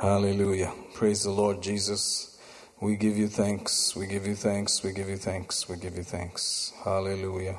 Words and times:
Hallelujah. 0.00 0.72
Praise 0.94 1.24
the 1.24 1.30
Lord 1.32 1.60
Jesus. 1.60 2.38
We 2.80 2.94
give 2.94 3.18
you 3.18 3.26
thanks. 3.26 3.96
We 3.96 4.06
give 4.06 4.28
you 4.28 4.36
thanks. 4.36 4.84
We 4.84 4.92
give 4.92 5.08
you 5.08 5.16
thanks. 5.16 5.68
We 5.68 5.76
give 5.76 5.96
you 5.96 6.04
thanks. 6.04 6.72
Hallelujah. 6.84 7.58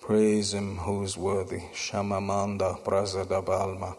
Praise 0.00 0.54
him 0.54 0.78
who 0.78 1.04
is 1.04 1.16
worthy. 1.16 1.60
Shamamanda 1.72 2.82
Prazada 2.82 3.44
Balma. 3.44 3.96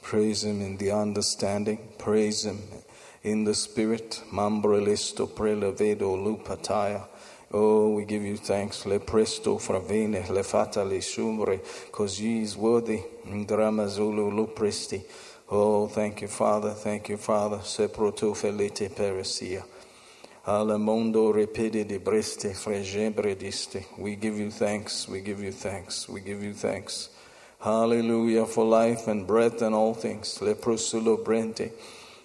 Praise 0.00 0.44
him 0.44 0.62
in 0.62 0.78
the 0.78 0.90
understanding. 0.90 1.86
Praise 1.98 2.46
him 2.46 2.62
in 3.24 3.44
the 3.44 3.54
spirit. 3.54 4.22
Mambrelisto 4.32 5.28
prelevedo 5.28 6.16
lupataya. 6.16 7.06
Oh, 7.52 7.90
we 7.90 8.06
give 8.06 8.22
you 8.22 8.38
thanks. 8.38 8.86
Le 8.86 9.00
presto 9.00 9.58
fravene, 9.58 10.26
le 10.30 10.42
fatale 10.42 11.02
sumbre, 11.02 11.60
cause 11.92 12.16
he 12.16 12.40
is 12.40 12.56
worthy. 12.56 13.02
Dramazulu 13.26 14.30
lupresti. 14.32 15.02
Oh, 15.52 15.88
thank 15.88 16.22
you, 16.22 16.28
Father. 16.28 16.70
Thank 16.70 17.08
you, 17.08 17.16
Father. 17.16 17.58
Seproto 17.58 18.36
felite 18.36 18.88
peresia. 18.88 19.64
Alamondo 20.46 21.32
repede 21.32 21.84
de 21.86 21.98
breste 21.98 22.54
fregebre. 22.54 23.36
We 23.98 24.14
give 24.14 24.38
you 24.38 24.50
thanks. 24.50 25.08
We 25.08 25.20
give 25.20 25.42
you 25.42 25.50
thanks. 25.50 26.08
We 26.08 26.20
give 26.20 26.44
you 26.44 26.54
thanks. 26.54 27.10
Hallelujah 27.58 28.46
for 28.46 28.64
life 28.64 29.08
and 29.08 29.26
breath 29.26 29.60
and 29.62 29.74
all 29.74 29.92
things. 29.92 30.38
Leprosulo 30.38 31.22
brente. 31.24 31.72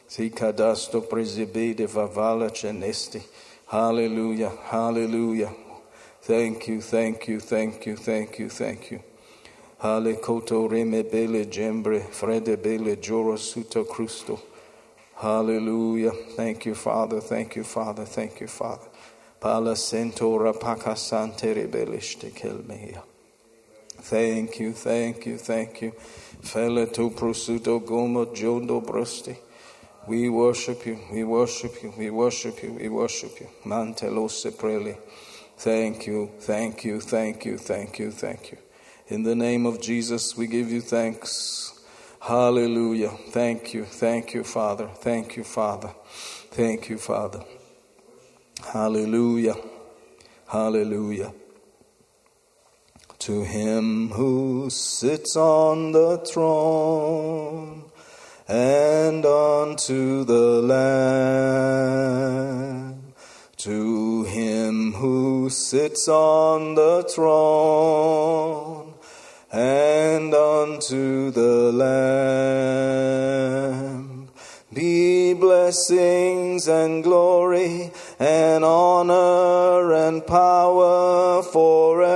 Si 0.07 0.29
cadasto 0.29 1.01
presibede 1.01 1.87
vavala 1.87 2.51
cenesti. 2.51 3.23
Hallelujah. 3.65 4.51
Hallelujah. 4.69 5.51
Thank 6.21 6.67
you, 6.67 6.79
thank 6.79 7.27
you, 7.27 7.39
thank 7.39 7.87
you, 7.87 7.95
thank 7.95 8.39
you, 8.39 8.49
thank 8.49 8.91
you. 8.91 8.99
Hale 9.79 10.15
koto 10.15 10.67
reme 10.67 11.03
bele 11.03 11.45
gembre, 11.45 11.99
frede 12.11 12.61
bele 12.61 12.95
joro 12.97 13.35
suto 13.35 13.83
crusto. 13.85 14.39
Hallelujah. 15.15 16.11
Thank 16.35 16.65
you, 16.65 16.75
Father. 16.75 17.21
Thank 17.21 17.55
you, 17.55 17.63
Father. 17.63 18.05
Thank 18.05 18.41
you, 18.41 18.47
Father. 18.47 18.87
Pala 19.39 19.75
sentora 19.75 20.53
pakasante 20.53 21.53
rebelishte 21.53 22.31
kelmehia. 22.31 23.01
Thank 24.01 24.59
you, 24.59 24.71
thank 24.73 25.25
you, 25.25 25.37
thank 25.37 25.81
you. 25.81 25.91
Fele 26.41 26.91
to 26.93 27.09
prosuto 27.09 27.79
gomo 27.79 28.25
jondo 28.33 28.81
brosti. 28.81 29.35
We 30.07 30.29
worship 30.29 30.85
you, 30.85 30.99
we 31.11 31.23
worship 31.23 31.81
you, 31.81 31.93
we 31.97 32.09
worship 32.11 32.61
you, 32.61 32.73
we 32.73 32.89
worship 32.89 33.39
you. 33.39 33.47
Mantelo 33.65 34.29
seprele. 34.29 34.97
Thank 35.57 36.07
you, 36.07 36.29
thank 36.39 36.83
you, 36.83 36.99
thank 36.99 37.45
you, 37.45 37.57
thank 37.57 37.99
you, 37.99 38.11
thank 38.11 38.51
you. 38.51 38.57
In 39.07 39.21
the 39.21 39.35
name 39.35 39.67
of 39.67 39.79
Jesus, 39.79 40.35
we 40.35 40.47
give 40.47 40.71
you 40.71 40.81
thanks. 40.81 41.79
Hallelujah. 42.19 43.11
Thank 43.29 43.71
you, 43.71 43.85
thank 43.85 44.33
you, 44.33 44.43
Father. 44.43 44.87
Thank 44.87 45.37
you, 45.37 45.43
Father. 45.43 45.93
Thank 46.49 46.89
you, 46.89 46.97
Father. 46.97 47.43
Hallelujah. 48.73 49.57
Hallelujah. 50.47 51.33
To 53.19 53.43
him 53.43 54.09
who 54.09 54.71
sits 54.71 55.35
on 55.35 55.91
the 55.91 56.17
throne 56.25 57.83
and 58.47 59.23
unto 59.23 60.23
the 60.23 60.63
Lamb, 60.63 61.93
to 63.57 64.23
him 64.23 64.93
who 64.93 65.51
sits 65.51 66.07
on 66.07 66.73
the 66.73 67.03
throne 67.03 68.84
and 69.55 70.33
unto 70.33 71.31
the 71.31 71.71
Lamb, 73.71 74.27
be 74.73 75.33
blessings 75.33 76.67
and 76.67 77.01
glory 77.01 77.91
and 78.19 78.65
honor 78.65 79.93
and 79.93 80.27
power 80.27 81.41
forever. 81.41 82.11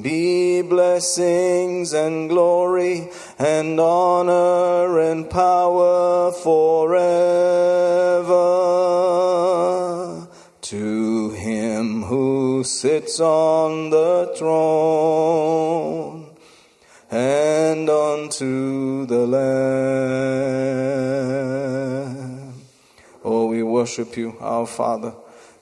Be 0.00 0.62
blessings 0.62 1.92
and 1.92 2.30
glory 2.30 3.10
and 3.38 3.78
honor 3.78 5.00
and 5.00 5.28
power 5.28 6.32
forever 6.32 7.08
to 10.62 11.07
who 12.58 12.64
sits 12.64 13.20
on 13.20 13.90
the 13.90 14.34
throne 14.36 16.26
and 17.08 17.88
unto 17.88 19.06
the 19.06 19.24
Lamb. 19.28 19.44
Oh, 23.24 23.46
we 23.46 23.62
worship 23.62 24.16
you, 24.16 24.36
our 24.40 24.66
Father. 24.66 25.14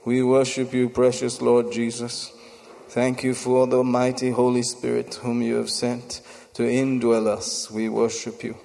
We 0.07 0.23
worship 0.23 0.73
you, 0.73 0.89
precious 0.89 1.43
Lord 1.43 1.71
Jesus. 1.71 2.33
Thank 2.89 3.23
you 3.23 3.34
for 3.34 3.67
the 3.67 3.84
mighty 3.84 4.31
Holy 4.31 4.63
Spirit 4.63 5.17
whom 5.17 5.43
you 5.43 5.57
have 5.57 5.69
sent 5.69 6.23
to 6.55 6.63
indwell 6.63 7.27
us. 7.27 7.71
We 7.71 7.91
worship 7.91 8.43
you. 8.43 8.57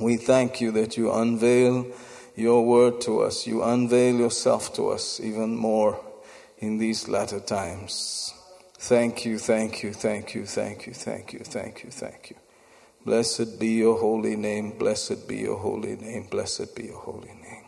We 0.00 0.16
thank 0.16 0.60
you 0.60 0.72
that 0.72 0.96
you 0.96 1.12
unveil 1.12 1.86
your 2.34 2.66
word 2.66 3.00
to 3.02 3.20
us. 3.20 3.46
You 3.46 3.62
unveil 3.62 4.16
yourself 4.16 4.74
to 4.74 4.88
us 4.88 5.20
even 5.20 5.54
more 5.54 6.00
in 6.60 6.78
these 6.78 7.08
latter 7.08 7.40
times. 7.40 8.32
Thank 8.78 9.24
you, 9.24 9.38
thank 9.38 9.82
you, 9.82 9.92
thank 9.92 10.34
you, 10.34 10.46
thank 10.46 10.86
you, 10.86 10.94
thank 10.94 11.32
you, 11.32 11.40
thank 11.40 11.84
you, 11.84 11.90
thank 11.90 12.30
you. 12.30 12.36
Blessed 13.04 13.58
be 13.58 13.68
your 13.68 13.98
holy 13.98 14.36
name. 14.36 14.78
Blessed 14.78 15.26
be 15.26 15.38
your 15.38 15.58
holy 15.58 15.96
name. 15.96 16.28
Blessed 16.30 16.74
be 16.74 16.84
your 16.84 17.00
holy 17.00 17.28
name. 17.28 17.64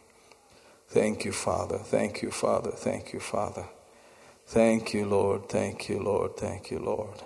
Thank 0.89 1.25
you, 1.25 1.33
Father. 1.33 1.79
Thank 1.79 2.21
you, 2.23 2.31
Father. 2.31 2.71
Thank 2.71 3.15
you, 3.15 3.21
Father. 3.21 3.65
Thank 4.47 4.93
you, 4.93 5.07
Lord. 5.07 5.49
Thank 5.49 5.89
you, 5.89 5.99
Lord. 6.01 6.37
Thank 6.37 6.71
you, 6.71 6.79
Lord. 6.79 7.23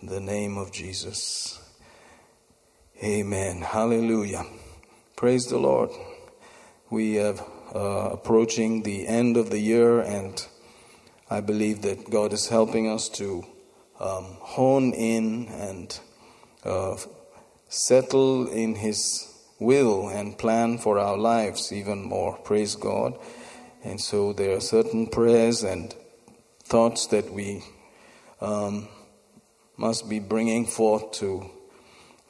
In 0.00 0.08
the 0.08 0.20
name 0.20 0.58
of 0.58 0.72
Jesus. 0.72 1.60
Amen. 3.02 3.62
Hallelujah. 3.62 4.44
Praise 5.14 5.46
the 5.46 5.58
Lord. 5.58 5.90
We 6.90 7.20
are 7.20 7.36
uh, 7.72 8.10
approaching 8.12 8.82
the 8.82 9.06
end 9.06 9.36
of 9.36 9.50
the 9.50 9.60
year, 9.60 10.00
and 10.00 10.44
I 11.30 11.40
believe 11.40 11.82
that 11.82 12.10
God 12.10 12.32
is 12.32 12.48
helping 12.48 12.88
us 12.88 13.08
to 13.10 13.44
um, 14.00 14.36
hone 14.40 14.92
in 14.92 15.48
and 15.48 16.00
uh, 16.64 16.96
settle 17.68 18.48
in 18.48 18.76
His 18.76 19.28
will 19.58 20.08
and 20.08 20.38
plan 20.38 20.78
for 20.78 20.98
our 20.98 21.18
lives 21.18 21.70
even 21.72 22.02
more. 22.02 22.38
Praise 22.38 22.76
God. 22.76 23.18
And 23.84 24.00
so 24.00 24.32
there 24.32 24.56
are 24.56 24.60
certain 24.60 25.06
prayers 25.06 25.62
and 25.62 25.94
thoughts 26.62 27.06
that 27.08 27.30
we 27.32 27.62
um, 28.40 28.88
must 29.76 30.08
be 30.08 30.20
bringing 30.20 30.66
forth 30.66 31.12
to 31.12 31.50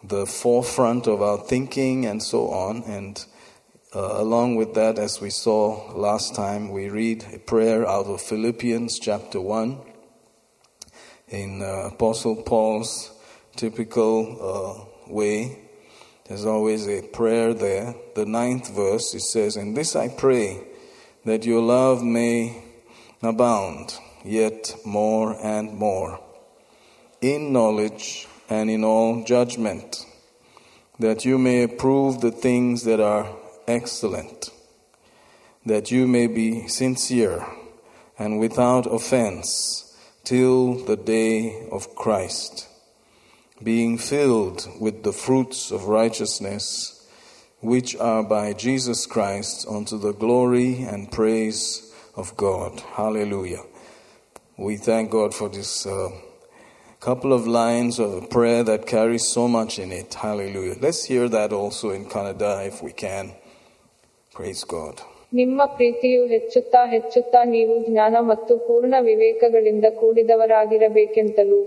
the 0.02 0.26
forefront 0.26 1.06
of 1.06 1.22
our 1.22 1.38
thinking 1.38 2.04
and 2.04 2.22
so 2.22 2.48
on. 2.48 2.82
And 2.82 3.24
uh, 3.94 4.20
along 4.20 4.56
with 4.56 4.74
that, 4.74 4.98
as 4.98 5.18
we 5.18 5.30
saw 5.30 5.92
last 5.94 6.34
time, 6.34 6.70
we 6.70 6.90
read 6.90 7.24
a 7.32 7.38
prayer 7.38 7.88
out 7.88 8.04
of 8.04 8.20
Philippians 8.20 8.98
chapter 8.98 9.40
1 9.40 9.78
in 11.28 11.62
uh, 11.62 11.88
Apostle 11.92 12.36
Paul's 12.42 13.10
typical 13.56 14.88
uh, 15.08 15.10
way. 15.10 15.58
There's 16.26 16.44
always 16.44 16.86
a 16.86 17.00
prayer 17.00 17.54
there. 17.54 17.94
The 18.14 18.26
ninth 18.26 18.74
verse, 18.74 19.14
it 19.14 19.22
says, 19.22 19.56
And 19.56 19.74
this 19.74 19.96
I 19.96 20.08
pray, 20.08 20.66
that 21.24 21.46
your 21.46 21.62
love 21.62 22.02
may 22.02 22.62
abound 23.22 23.98
yet 24.22 24.76
more 24.84 25.34
and 25.42 25.72
more 25.72 26.20
in 27.22 27.54
knowledge 27.54 28.28
and 28.50 28.68
in 28.68 28.84
all 28.84 29.24
judgment, 29.24 30.04
that 30.98 31.24
you 31.24 31.38
may 31.38 31.62
approve 31.62 32.20
the 32.20 32.30
things 32.30 32.84
that 32.84 33.00
are 33.00 33.34
excellent, 33.68 34.50
that 35.64 35.90
you 35.90 36.06
may 36.08 36.26
be 36.26 36.66
sincere 36.66 37.46
and 38.18 38.40
without 38.40 38.86
offense 38.86 39.96
till 40.24 40.74
the 40.86 40.96
day 40.96 41.68
of 41.70 41.94
Christ, 41.94 42.66
being 43.62 43.98
filled 43.98 44.68
with 44.80 45.04
the 45.04 45.12
fruits 45.12 45.70
of 45.70 45.84
righteousness, 45.84 47.06
which 47.60 47.94
are 47.96 48.22
by 48.22 48.52
Jesus 48.52 49.06
Christ 49.06 49.66
unto 49.68 49.98
the 49.98 50.12
glory 50.12 50.82
and 50.82 51.12
praise 51.12 51.92
of 52.16 52.36
God. 52.36 52.80
Hallelujah. 52.94 53.62
We 54.56 54.76
thank 54.76 55.10
God 55.10 55.34
for 55.34 55.48
this 55.48 55.86
uh, 55.86 56.08
couple 57.00 57.32
of 57.32 57.46
lines 57.46 58.00
of 58.00 58.12
a 58.12 58.26
prayer 58.26 58.64
that 58.64 58.86
carries 58.86 59.28
so 59.28 59.46
much 59.46 59.78
in 59.78 59.92
it. 59.92 60.14
Hallelujah. 60.14 60.76
Let's 60.80 61.04
hear 61.04 61.28
that 61.28 61.52
also 61.52 61.90
in 61.90 62.06
Kannada 62.06 62.66
if 62.66 62.82
we 62.82 62.92
can. 62.92 63.34
Praise 64.38 64.64
God. 64.68 64.96
ನಿಮ್ಮ 65.34 65.60
ಪ್ರೀತಿಯು 65.74 66.20
ಹೆಚ್ಚುತ್ತಾ 66.26 66.80
ಹೆಚ್ಚುತ್ತಾ 66.92 67.40
ನೀವು 67.46 67.74
ಜ್ಞಾನ 67.88 68.16
ಮತ್ತು 68.28 68.52
ಪೂರ್ಣ 68.66 68.94
ವಿವೇಕಗಳಿಂದ 69.00 69.86
ಕೂಡಿದವರಾಗಿರಬೇಕೆಂತಲೂ 69.98 71.58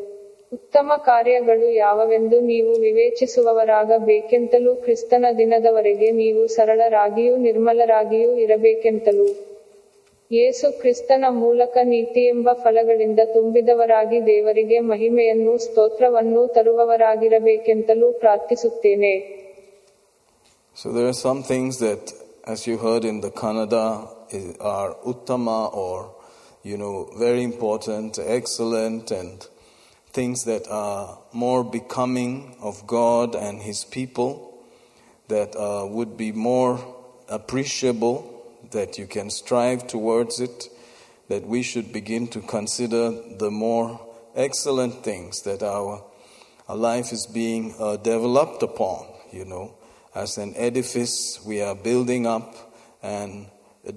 ಉತ್ತಮ 0.52 0.92
ಕಾರ್ಯಗಳು 1.06 1.68
ಯಾವವೆಂದು 1.76 2.38
ನೀವು 2.48 2.72
ವಿವೇಚಿಸುವವರಾಗಬೇಕೆಂತಲೂ 2.86 4.72
ಕ್ರಿಸ್ತನ 4.76 5.26
ದಿನದವರೆಗೆ 5.38 6.10
ನೀವು 6.14 6.42
ಸರಳರಾಗಿಯೂ 6.48 7.36
ನಿರ್ಮಲರಾಗಿಯೂ 7.46 8.32
ಇರಬೇಕೆಂತಲೂ 8.38 9.28
ಯೇಸು 10.32 10.68
ಕ್ರಿಸ್ತನ 10.82 11.26
ಮೂಲಕ 11.38 11.78
ನೀತಿಯೆಂಬ 11.90 12.50
ಫಲಗಳಿಂದ 12.64 13.22
ತುಂಬಿದವರಾಗಿ 13.34 14.20
ದೇವರಿಗೆ 14.28 14.80
ಮಹಿಮೆಯನ್ನು 14.92 15.56
ಸ್ತೋತ್ರವನ್ನೂ 15.58 16.44
ತರುವವರಾಗಿರಬೇಕೆಂತಲೂ 16.58 18.10
ಪ್ರಾರ್ಥಿಸುತ್ತೇನೆ 18.24 19.14
So 20.78 20.90
there 20.92 21.08
are 21.08 21.18
some 21.20 21.40
things 21.44 21.74
that, 21.80 22.04
as 22.46 22.66
you 22.66 22.78
heard 22.78 23.06
in 23.06 23.22
the 23.22 23.32
Kannada, 23.32 24.10
are 24.60 24.96
uttama 25.06 25.74
or, 25.74 26.16
you 26.64 26.78
know, 26.78 27.12
very 27.18 27.44
important, 27.44 28.18
excellent, 28.20 29.12
and 29.12 29.48
things 30.12 30.46
that 30.46 30.68
are 30.70 31.20
more 31.34 31.64
becoming 31.64 32.56
of 32.62 32.88
God 32.88 33.36
and 33.36 33.62
His 33.62 33.86
people, 33.86 34.64
that 35.28 35.56
uh, 35.56 35.86
would 35.86 36.18
be 36.18 36.32
more 36.32 36.80
appreciable, 37.30 38.28
that 38.72 38.98
you 38.98 39.08
can 39.08 39.30
strive 39.30 39.88
towards 39.88 40.40
it, 40.40 40.70
that 41.30 41.46
we 41.46 41.64
should 41.64 41.94
begin 41.94 42.28
to 42.28 42.42
consider 42.42 43.12
the 43.38 43.52
more 43.52 44.00
excellent 44.36 45.04
things 45.04 45.42
that 45.44 45.64
our, 45.64 46.04
our 46.68 46.76
life 46.76 47.12
is 47.12 47.28
being 47.28 47.74
uh, 47.80 47.98
developed 47.98 48.64
upon, 48.64 49.06
you 49.32 49.46
know, 49.46 49.74
as 50.14 50.38
an 50.38 50.54
edifice 50.56 51.40
we 51.46 51.62
are 51.62 51.76
building 51.76 52.28
up 52.28 52.74
and 53.02 53.48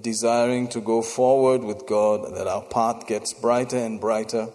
desiring 0.01 0.67
to 0.69 0.81
go 0.81 1.01
forward 1.01 1.63
with 1.63 1.85
God, 1.85 2.35
that 2.35 2.47
our 2.47 2.63
path 2.63 3.05
gets 3.07 3.33
brighter 3.33 3.77
and 3.77 3.99
brighter, 3.99 4.49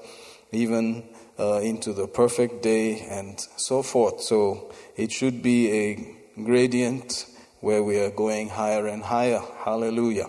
even 0.52 1.04
uh, 1.38 1.60
into 1.60 1.92
the 1.92 2.08
perfect 2.08 2.62
day 2.62 3.00
and 3.08 3.38
so 3.56 3.82
forth. 3.82 4.20
So 4.22 4.72
it 4.96 5.12
should 5.12 5.42
be 5.42 5.70
a 5.70 6.42
gradient 6.42 7.26
where 7.60 7.82
we 7.82 8.00
are 8.00 8.10
going 8.10 8.48
higher 8.48 8.86
and 8.86 9.02
higher. 9.02 9.40
Hallelujah. 9.64 10.26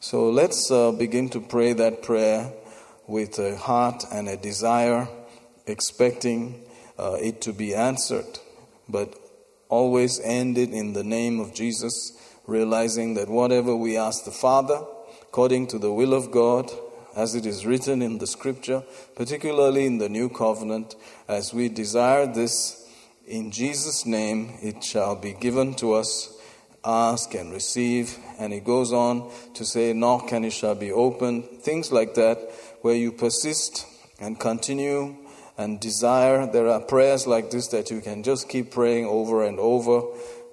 So 0.00 0.28
let's 0.30 0.70
uh, 0.70 0.92
begin 0.92 1.30
to 1.30 1.40
pray 1.40 1.72
that 1.72 2.02
prayer 2.02 2.52
with 3.06 3.38
a 3.38 3.56
heart 3.56 4.04
and 4.12 4.28
a 4.28 4.36
desire, 4.36 5.08
expecting 5.66 6.62
uh, 6.98 7.16
it 7.20 7.40
to 7.42 7.52
be 7.52 7.74
answered, 7.74 8.38
but 8.88 9.14
always 9.68 10.20
end 10.20 10.58
it 10.58 10.70
in 10.70 10.92
the 10.92 11.04
name 11.04 11.40
of 11.40 11.54
Jesus, 11.54 12.12
realizing 12.46 13.14
that 13.14 13.28
whatever 13.28 13.74
we 13.74 13.96
ask 13.96 14.24
the 14.24 14.30
Father, 14.30 14.84
according 15.22 15.66
to 15.68 15.78
the 15.78 15.92
will 15.92 16.14
of 16.14 16.30
God, 16.30 16.70
as 17.14 17.34
it 17.34 17.46
is 17.46 17.64
written 17.64 18.02
in 18.02 18.18
the 18.18 18.26
scripture, 18.26 18.82
particularly 19.14 19.86
in 19.86 19.98
the 19.98 20.08
new 20.08 20.28
covenant, 20.28 20.94
as 21.26 21.52
we 21.52 21.68
desire 21.68 22.26
this 22.26 22.86
in 23.26 23.50
Jesus' 23.50 24.06
name, 24.06 24.54
it 24.62 24.84
shall 24.84 25.16
be 25.16 25.32
given 25.32 25.74
to 25.74 25.94
us. 25.94 26.32
Ask 26.84 27.34
and 27.34 27.52
receive. 27.52 28.16
And 28.38 28.52
he 28.52 28.60
goes 28.60 28.92
on 28.92 29.28
to 29.54 29.64
say, 29.64 29.92
Knock 29.92 30.30
and 30.30 30.44
it 30.44 30.52
shall 30.52 30.76
be 30.76 30.92
opened. 30.92 31.44
Things 31.60 31.90
like 31.90 32.14
that, 32.14 32.38
where 32.82 32.94
you 32.94 33.10
persist 33.10 33.84
and 34.20 34.38
continue 34.38 35.16
and 35.58 35.80
desire. 35.80 36.46
There 36.46 36.68
are 36.68 36.80
prayers 36.80 37.26
like 37.26 37.50
this 37.50 37.68
that 37.68 37.90
you 37.90 38.00
can 38.00 38.22
just 38.22 38.48
keep 38.48 38.70
praying 38.70 39.06
over 39.06 39.44
and 39.44 39.58
over, 39.58 40.02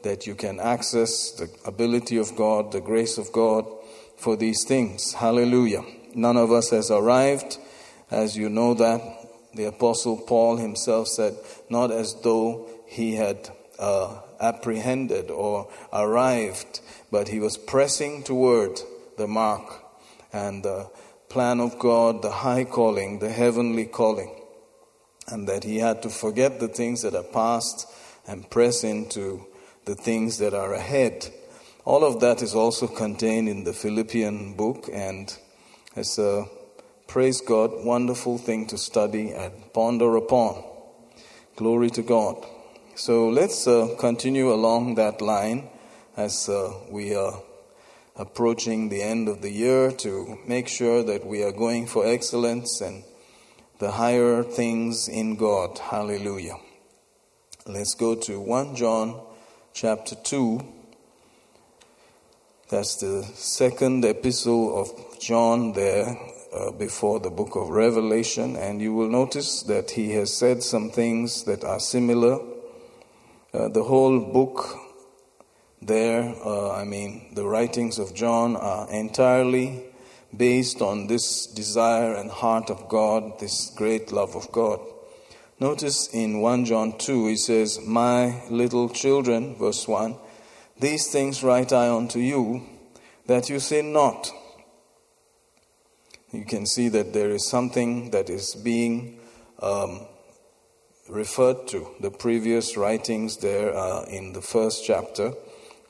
that 0.03 0.27
you 0.27 0.35
can 0.35 0.59
access 0.59 1.31
the 1.31 1.49
ability 1.65 2.17
of 2.17 2.35
God, 2.35 2.71
the 2.71 2.81
grace 2.81 3.17
of 3.17 3.31
God 3.31 3.65
for 4.17 4.35
these 4.35 4.63
things. 4.63 5.13
Hallelujah. 5.13 5.83
None 6.15 6.37
of 6.37 6.51
us 6.51 6.69
has 6.69 6.91
arrived, 6.91 7.57
as 8.11 8.37
you 8.37 8.49
know 8.49 8.73
that. 8.75 9.01
The 9.55 9.65
Apostle 9.65 10.17
Paul 10.17 10.57
himself 10.57 11.07
said, 11.07 11.35
not 11.69 11.91
as 11.91 12.15
though 12.23 12.69
he 12.87 13.15
had 13.15 13.49
uh, 13.77 14.19
apprehended 14.39 15.29
or 15.29 15.69
arrived, 15.91 16.81
but 17.11 17.27
he 17.27 17.39
was 17.39 17.57
pressing 17.57 18.23
toward 18.23 18.79
the 19.17 19.27
mark 19.27 19.83
and 20.31 20.63
the 20.63 20.89
plan 21.29 21.59
of 21.59 21.77
God, 21.79 22.21
the 22.21 22.31
high 22.31 22.63
calling, 22.63 23.19
the 23.19 23.29
heavenly 23.29 23.85
calling, 23.85 24.35
and 25.27 25.47
that 25.47 25.63
he 25.63 25.77
had 25.77 26.01
to 26.03 26.09
forget 26.09 26.59
the 26.59 26.67
things 26.67 27.01
that 27.01 27.15
are 27.15 27.23
past 27.23 27.87
and 28.27 28.49
press 28.49 28.83
into 28.83 29.45
the 29.85 29.95
things 29.95 30.37
that 30.37 30.53
are 30.53 30.73
ahead. 30.73 31.29
All 31.85 32.03
of 32.03 32.21
that 32.21 32.41
is 32.41 32.55
also 32.55 32.87
contained 32.87 33.49
in 33.49 33.63
the 33.65 33.73
Philippian 33.73 34.53
book, 34.53 34.89
and 34.91 35.35
it's 35.95 36.17
a 36.17 36.45
praise 37.07 37.41
God, 37.41 37.83
wonderful 37.83 38.37
thing 38.37 38.67
to 38.67 38.77
study 38.77 39.31
and 39.31 39.53
ponder 39.73 40.15
upon. 40.15 40.63
Glory 41.55 41.89
to 41.91 42.01
God. 42.01 42.45
So 42.95 43.29
let's 43.29 43.67
uh, 43.67 43.95
continue 43.99 44.53
along 44.53 44.95
that 44.95 45.21
line 45.21 45.67
as 46.15 46.47
uh, 46.47 46.73
we 46.89 47.15
are 47.15 47.41
approaching 48.15 48.89
the 48.89 49.01
end 49.01 49.27
of 49.27 49.41
the 49.41 49.51
year 49.51 49.91
to 49.91 50.37
make 50.47 50.67
sure 50.67 51.03
that 51.03 51.25
we 51.25 51.43
are 51.43 51.51
going 51.51 51.87
for 51.87 52.05
excellence 52.05 52.81
and 52.81 53.03
the 53.83 53.91
higher 53.91 54.43
things 54.43 55.09
in 55.09 55.35
God. 55.35 55.77
Hallelujah. 55.77 56.55
Let's 57.67 57.95
go 57.95 58.15
to 58.15 58.39
1 58.39 58.77
John 58.77 59.19
chapter 59.73 60.15
2. 60.15 60.61
That's 62.69 62.95
the 62.95 63.23
second 63.33 64.05
epistle 64.05 64.79
of 64.79 65.19
John 65.19 65.73
there 65.73 66.17
uh, 66.53 66.71
before 66.71 67.19
the 67.19 67.29
book 67.29 67.57
of 67.57 67.71
Revelation, 67.71 68.55
and 68.55 68.81
you 68.81 68.93
will 68.93 69.09
notice 69.09 69.63
that 69.63 69.91
he 69.91 70.11
has 70.11 70.33
said 70.33 70.63
some 70.63 70.89
things 70.89 71.43
that 71.43 71.65
are 71.65 71.81
similar. 71.81 72.39
Uh, 73.53 73.67
the 73.67 73.83
whole 73.83 74.17
book 74.21 74.77
there, 75.81 76.33
uh, 76.45 76.71
I 76.71 76.85
mean, 76.85 77.35
the 77.35 77.45
writings 77.45 77.99
of 77.99 78.13
John 78.13 78.55
are 78.55 78.89
entirely 78.89 79.83
based 80.35 80.81
on 80.81 81.07
this 81.07 81.45
desire 81.47 82.13
and 82.13 82.29
heart 82.31 82.69
of 82.69 82.89
God, 82.89 83.39
this 83.39 83.71
great 83.75 84.11
love 84.11 84.35
of 84.35 84.51
God. 84.51 84.79
Notice 85.59 86.09
in 86.13 86.41
1 86.41 86.65
John 86.65 86.97
2, 86.97 87.27
he 87.27 87.37
says, 87.37 87.79
My 87.85 88.43
little 88.49 88.89
children, 88.89 89.55
verse 89.55 89.87
1, 89.87 90.17
these 90.79 91.07
things 91.07 91.43
write 91.43 91.71
I 91.71 91.89
unto 91.89 92.19
you, 92.19 92.63
that 93.27 93.49
you 93.49 93.59
sin 93.59 93.93
not. 93.93 94.31
You 96.31 96.45
can 96.45 96.65
see 96.65 96.89
that 96.89 97.13
there 97.13 97.29
is 97.29 97.47
something 97.47 98.09
that 98.09 98.29
is 98.29 98.55
being 98.55 99.19
um, 99.61 100.01
referred 101.07 101.67
to. 101.67 101.87
The 101.99 102.09
previous 102.09 102.75
writings 102.75 103.37
there 103.37 103.73
are 103.73 104.05
in 104.09 104.33
the 104.33 104.41
first 104.41 104.83
chapter. 104.83 105.33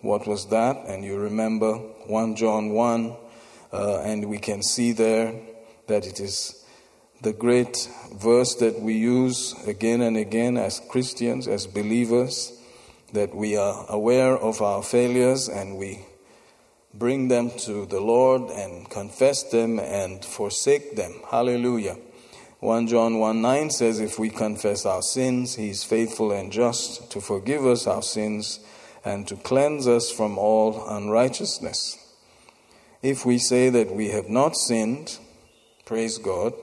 What 0.02 0.28
was 0.28 0.48
that? 0.50 0.86
And 0.86 1.06
you 1.06 1.18
remember 1.18 1.76
1 2.08 2.36
John 2.36 2.72
1, 2.72 3.16
uh, 3.74 4.02
and 4.06 4.30
we 4.30 4.38
can 4.38 4.62
see 4.62 4.92
there 4.92 5.34
that 5.88 6.06
it 6.06 6.20
is 6.20 6.64
the 7.22 7.34
great 7.34 7.90
verse 8.14 8.56
that 8.56 8.80
we 8.80 8.94
use 8.94 9.56
again 9.66 10.02
and 10.02 10.16
again 10.16 10.58
as 10.58 10.80
Christians, 10.90 11.48
as 11.48 11.66
believers, 11.66 12.62
that 13.14 13.34
we 13.34 13.58
are 13.58 13.86
aware 13.90 14.38
of 14.38 14.62
our 14.62 14.84
failures 14.84 15.50
and 15.50 15.78
we 15.78 16.06
bring 16.94 17.30
them 17.30 17.50
to 17.50 17.86
the 17.86 18.00
Lord 18.00 18.52
and 18.52 18.90
confess 18.90 19.44
them 19.44 19.80
and 19.80 20.24
forsake 20.24 20.96
them. 20.96 21.14
Hallelujah. 21.30 21.98
1 22.60 22.88
John 22.88 23.20
1 23.20 23.42
9 23.42 23.70
says, 23.72 24.00
If 24.00 24.20
we 24.20 24.30
confess 24.30 24.86
our 24.86 25.02
sins, 25.02 25.56
he 25.56 25.70
is 25.70 25.84
faithful 25.84 26.32
and 26.32 26.52
just 26.52 27.12
to 27.12 27.22
forgive 27.22 27.66
us 27.66 27.88
our 27.88 28.04
sins 28.04 28.60
and 29.04 29.28
to 29.28 29.36
cleanse 29.36 29.88
us 29.88 30.12
from 30.12 30.38
all 30.38 30.88
unrighteousness. 30.88 32.03
If 33.04 33.26
we 33.26 33.38
say 33.38 33.70
that 33.70 33.94
we 33.94 34.12
have 34.12 34.30
not 34.30 34.56
sinned, 34.56 35.20
praise 35.84 36.18
God, 36.18 36.54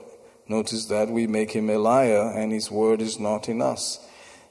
notice 0.47 0.85
that 0.85 1.07
we 1.07 1.27
make 1.27 1.51
him 1.51 1.69
a 1.69 1.77
liar 1.77 2.33
and 2.35 2.51
his 2.51 2.71
word 2.71 2.99
is 2.99 3.19
not 3.19 3.47
in 3.47 3.61
us. 3.61 3.99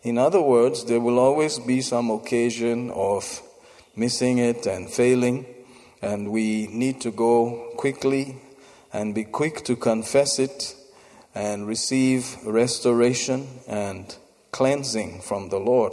In 0.05 0.17
other 0.17 0.41
words, 0.41 0.85
there 0.85 1.01
will 1.01 1.19
always 1.19 1.59
be 1.59 1.81
some 1.81 2.09
occasion 2.13 2.93
of 2.93 3.43
missing 3.97 4.39
it 4.39 4.67
and 4.67 4.89
failing, 4.89 5.47
and 6.01 6.31
we 6.31 6.69
need 6.69 7.01
to 7.01 7.11
go 7.11 7.73
quickly 7.77 8.37
and 8.93 9.13
be 9.13 9.25
quick 9.25 9.65
to 9.65 9.75
confess 9.75 10.39
it 10.39 10.77
and 11.35 11.67
receive 11.67 12.37
restoration 12.45 13.49
and 13.67 14.15
cleansing 14.53 15.23
from 15.23 15.49
the 15.49 15.59
Lord. 15.59 15.93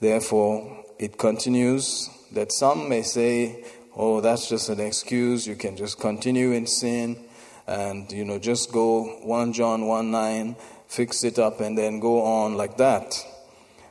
Therefore, 0.00 0.84
it 0.98 1.16
continues 1.16 2.10
that 2.32 2.52
some 2.52 2.88
may 2.88 3.02
say, 3.02 3.64
oh, 3.96 4.20
that's 4.20 4.48
just 4.48 4.68
an 4.68 4.80
excuse. 4.80 5.46
You 5.46 5.56
can 5.56 5.76
just 5.76 5.98
continue 5.98 6.52
in 6.52 6.66
sin 6.66 7.24
and, 7.66 8.10
you 8.12 8.24
know, 8.24 8.38
just 8.38 8.72
go 8.72 9.04
1 9.22 9.52
John 9.52 9.86
1 9.86 10.10
9, 10.10 10.56
fix 10.88 11.24
it 11.24 11.38
up, 11.38 11.60
and 11.60 11.76
then 11.76 12.00
go 12.00 12.22
on 12.22 12.56
like 12.56 12.76
that. 12.76 13.14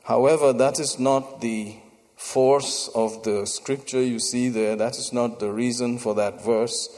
However, 0.03 0.53
that 0.53 0.79
is 0.79 0.99
not 0.99 1.41
the 1.41 1.75
force 2.15 2.89
of 2.93 3.23
the 3.23 3.45
scripture 3.45 4.01
you 4.01 4.19
see 4.19 4.49
there. 4.49 4.75
That 4.75 4.97
is 4.97 5.11
not 5.11 5.39
the 5.39 5.51
reason 5.51 5.97
for 5.97 6.15
that 6.15 6.43
verse 6.43 6.89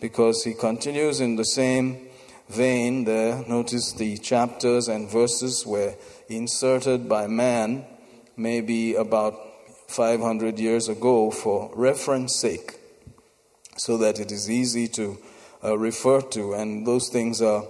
because 0.00 0.42
he 0.42 0.54
continues 0.54 1.20
in 1.20 1.36
the 1.36 1.44
same 1.44 2.08
vein 2.48 3.04
there, 3.04 3.42
notice 3.48 3.92
the 3.92 4.18
chapters 4.18 4.88
and 4.88 5.08
verses 5.08 5.64
were 5.64 5.94
inserted 6.28 7.08
by 7.08 7.26
man 7.26 7.84
maybe 8.36 8.94
about 8.94 9.34
500 9.92 10.58
years 10.58 10.88
ago 10.88 11.30
for 11.30 11.70
reference 11.74 12.40
sake, 12.40 12.78
so 13.76 13.96
that 13.98 14.18
it 14.18 14.32
is 14.32 14.50
easy 14.50 14.88
to 14.88 15.18
uh, 15.62 15.78
refer 15.78 16.20
to, 16.20 16.54
and 16.54 16.86
those 16.86 17.08
things 17.08 17.40
are 17.40 17.64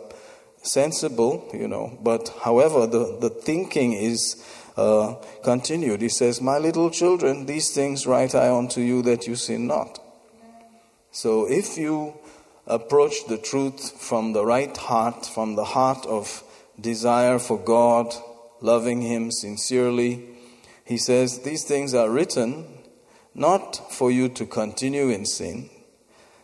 sensible, 0.63 1.49
you 1.53 1.69
know. 1.69 1.99
But 2.03 2.33
however, 2.43 2.87
the, 2.87 3.19
the 3.21 3.31
thinking 3.31 3.93
is 3.93 4.43
uh, 4.77 5.17
continued. 5.43 6.01
He 6.01 6.09
says, 6.09 6.41
My 6.41 6.59
little 6.59 6.91
children, 6.91 7.47
these 7.47 7.71
things 7.71 8.07
write 8.07 8.35
I 8.35 8.55
unto 8.55 8.81
you 8.81 9.03
that 9.03 9.27
you 9.27 9.37
sin 9.37 9.67
not. 9.67 9.99
So 11.11 11.47
if 11.51 11.77
you 11.77 12.15
approach 12.67 13.27
the 13.29 13.39
truth 13.39 14.01
from 14.01 14.33
the 14.33 14.45
right 14.45 14.75
heart, 14.77 15.27
from 15.27 15.57
the 15.57 15.65
heart 15.65 16.07
of 16.07 16.43
desire 16.81 17.39
for 17.39 17.59
God, 17.59 18.15
loving 18.61 19.03
Him 19.03 19.31
sincerely, 19.31 20.32
he 20.93 20.99
says, 20.99 21.39
These 21.39 21.65
things 21.65 21.95
are 21.95 22.11
written 22.11 22.67
not 23.35 23.91
for 23.91 24.11
you 24.11 24.29
to 24.29 24.45
continue 24.45 25.09
in 25.09 25.25
sin. 25.25 25.71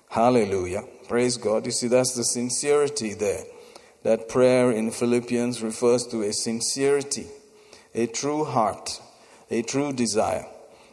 Hallelujah. 0.08 0.84
Praise 1.06 1.36
God. 1.36 1.66
You 1.66 1.72
see, 1.72 1.88
that's 1.88 2.14
the 2.14 2.24
sincerity 2.24 3.12
there. 3.12 3.44
That 4.04 4.30
prayer 4.30 4.72
in 4.72 4.90
Philippians 4.90 5.62
refers 5.62 6.06
to 6.06 6.22
a 6.22 6.32
sincerity, 6.32 7.26
a 7.94 8.06
true 8.06 8.44
heart, 8.44 9.02
a 9.50 9.60
true 9.60 9.92
desire, 9.92 10.46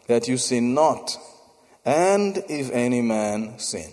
that 0.07 0.27
you 0.27 0.35
sin 0.35 0.73
not, 0.73 1.17
and 1.85 2.43
if 2.49 2.69
any 2.71 3.01
man 3.01 3.57
sin. 3.57 3.89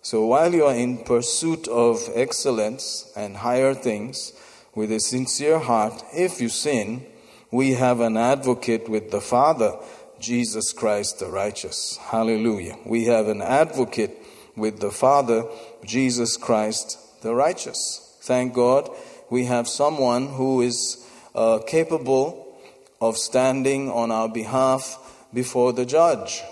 So 0.00 0.24
while 0.24 0.54
you 0.54 0.64
are 0.64 0.74
in 0.74 1.04
pursuit 1.04 1.68
of 1.68 2.08
excellence 2.14 3.12
and 3.14 3.36
higher 3.36 3.74
things 3.74 4.32
with 4.74 4.90
a 4.90 5.00
sincere 5.00 5.58
heart, 5.58 6.02
if 6.14 6.40
you 6.40 6.48
sin, 6.48 7.04
we 7.50 7.72
have 7.74 8.00
an 8.00 8.16
advocate 8.16 8.88
with 8.88 9.10
the 9.10 9.20
Father, 9.20 9.76
Jesus 10.20 10.72
Christ 10.72 11.18
the 11.20 11.26
righteous. 11.26 11.96
Hallelujah. 11.96 12.76
We 12.84 13.06
have 13.06 13.28
an 13.28 13.40
advocate 13.40 14.16
with 14.56 14.80
the 14.80 14.90
Father, 14.90 15.44
Jesus 15.84 16.36
Christ 16.36 16.98
the 17.22 17.34
righteous. 17.34 18.16
Thank 18.20 18.54
God 18.54 18.90
we 19.30 19.44
have 19.44 19.68
someone 19.68 20.28
who 20.28 20.60
is 20.60 21.04
uh, 21.34 21.60
capable 21.66 22.58
of 23.00 23.16
standing 23.16 23.90
on 23.90 24.10
our 24.10 24.28
behalf 24.28 24.98
before 25.32 25.72
the 25.72 25.86
judge. 25.86 26.42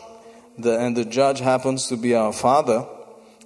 The, 0.59 0.79
and 0.79 0.97
the 0.97 1.05
judge 1.05 1.41
happens 1.41 1.89
to 1.89 1.97
be 1.97 2.15
our 2.15 2.33
Father, 2.33 2.87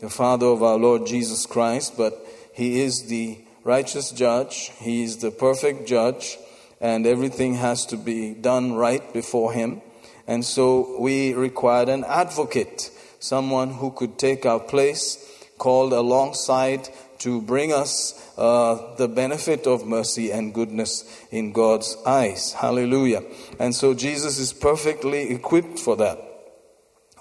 the 0.00 0.10
Father 0.10 0.46
of 0.46 0.62
our 0.62 0.76
Lord 0.76 1.06
Jesus 1.06 1.46
Christ, 1.46 1.96
but 1.96 2.14
He 2.52 2.80
is 2.80 3.06
the 3.08 3.38
righteous 3.64 4.10
judge, 4.10 4.70
He 4.78 5.02
is 5.02 5.18
the 5.18 5.30
perfect 5.30 5.88
judge, 5.88 6.38
and 6.80 7.06
everything 7.06 7.54
has 7.54 7.86
to 7.86 7.96
be 7.96 8.34
done 8.34 8.74
right 8.74 9.12
before 9.12 9.52
Him. 9.52 9.82
And 10.26 10.44
so 10.44 11.00
we 11.00 11.34
required 11.34 11.88
an 11.88 12.04
advocate, 12.04 12.90
someone 13.18 13.74
who 13.74 13.90
could 13.90 14.18
take 14.18 14.46
our 14.46 14.60
place, 14.60 15.26
called 15.58 15.92
alongside 15.92 16.88
to 17.18 17.42
bring 17.42 17.70
us 17.70 18.14
uh, 18.38 18.94
the 18.96 19.06
benefit 19.06 19.66
of 19.66 19.86
mercy 19.86 20.30
and 20.30 20.54
goodness 20.54 21.04
in 21.30 21.52
God's 21.52 21.96
eyes. 22.06 22.54
Hallelujah. 22.54 23.22
And 23.58 23.74
so 23.74 23.92
Jesus 23.92 24.38
is 24.38 24.54
perfectly 24.54 25.30
equipped 25.30 25.78
for 25.78 25.96
that. 25.96 26.18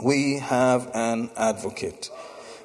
We 0.01 0.39
have 0.39 0.89
an 0.93 1.29
advocate. 1.35 2.09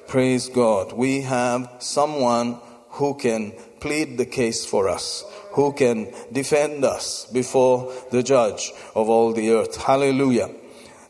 Praise 0.07 0.47
God. 0.47 0.93
We 0.93 1.21
have 1.21 1.69
someone 1.79 2.61
who 2.95 3.13
can 3.13 3.53
plead 3.79 4.17
the 4.17 4.25
case 4.25 4.65
for 4.65 4.89
us 4.89 5.23
who 5.55 5.71
can 5.71 6.13
defend 6.33 6.83
us 6.83 7.25
before 7.31 7.91
the 8.11 8.21
judge 8.21 8.73
of 8.93 9.07
all 9.09 9.31
the 9.31 9.51
earth. 9.51 9.81
Hallelujah. 9.81 10.49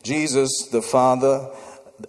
Jesus, 0.04 0.68
the 0.70 0.82
Father, 0.82 1.50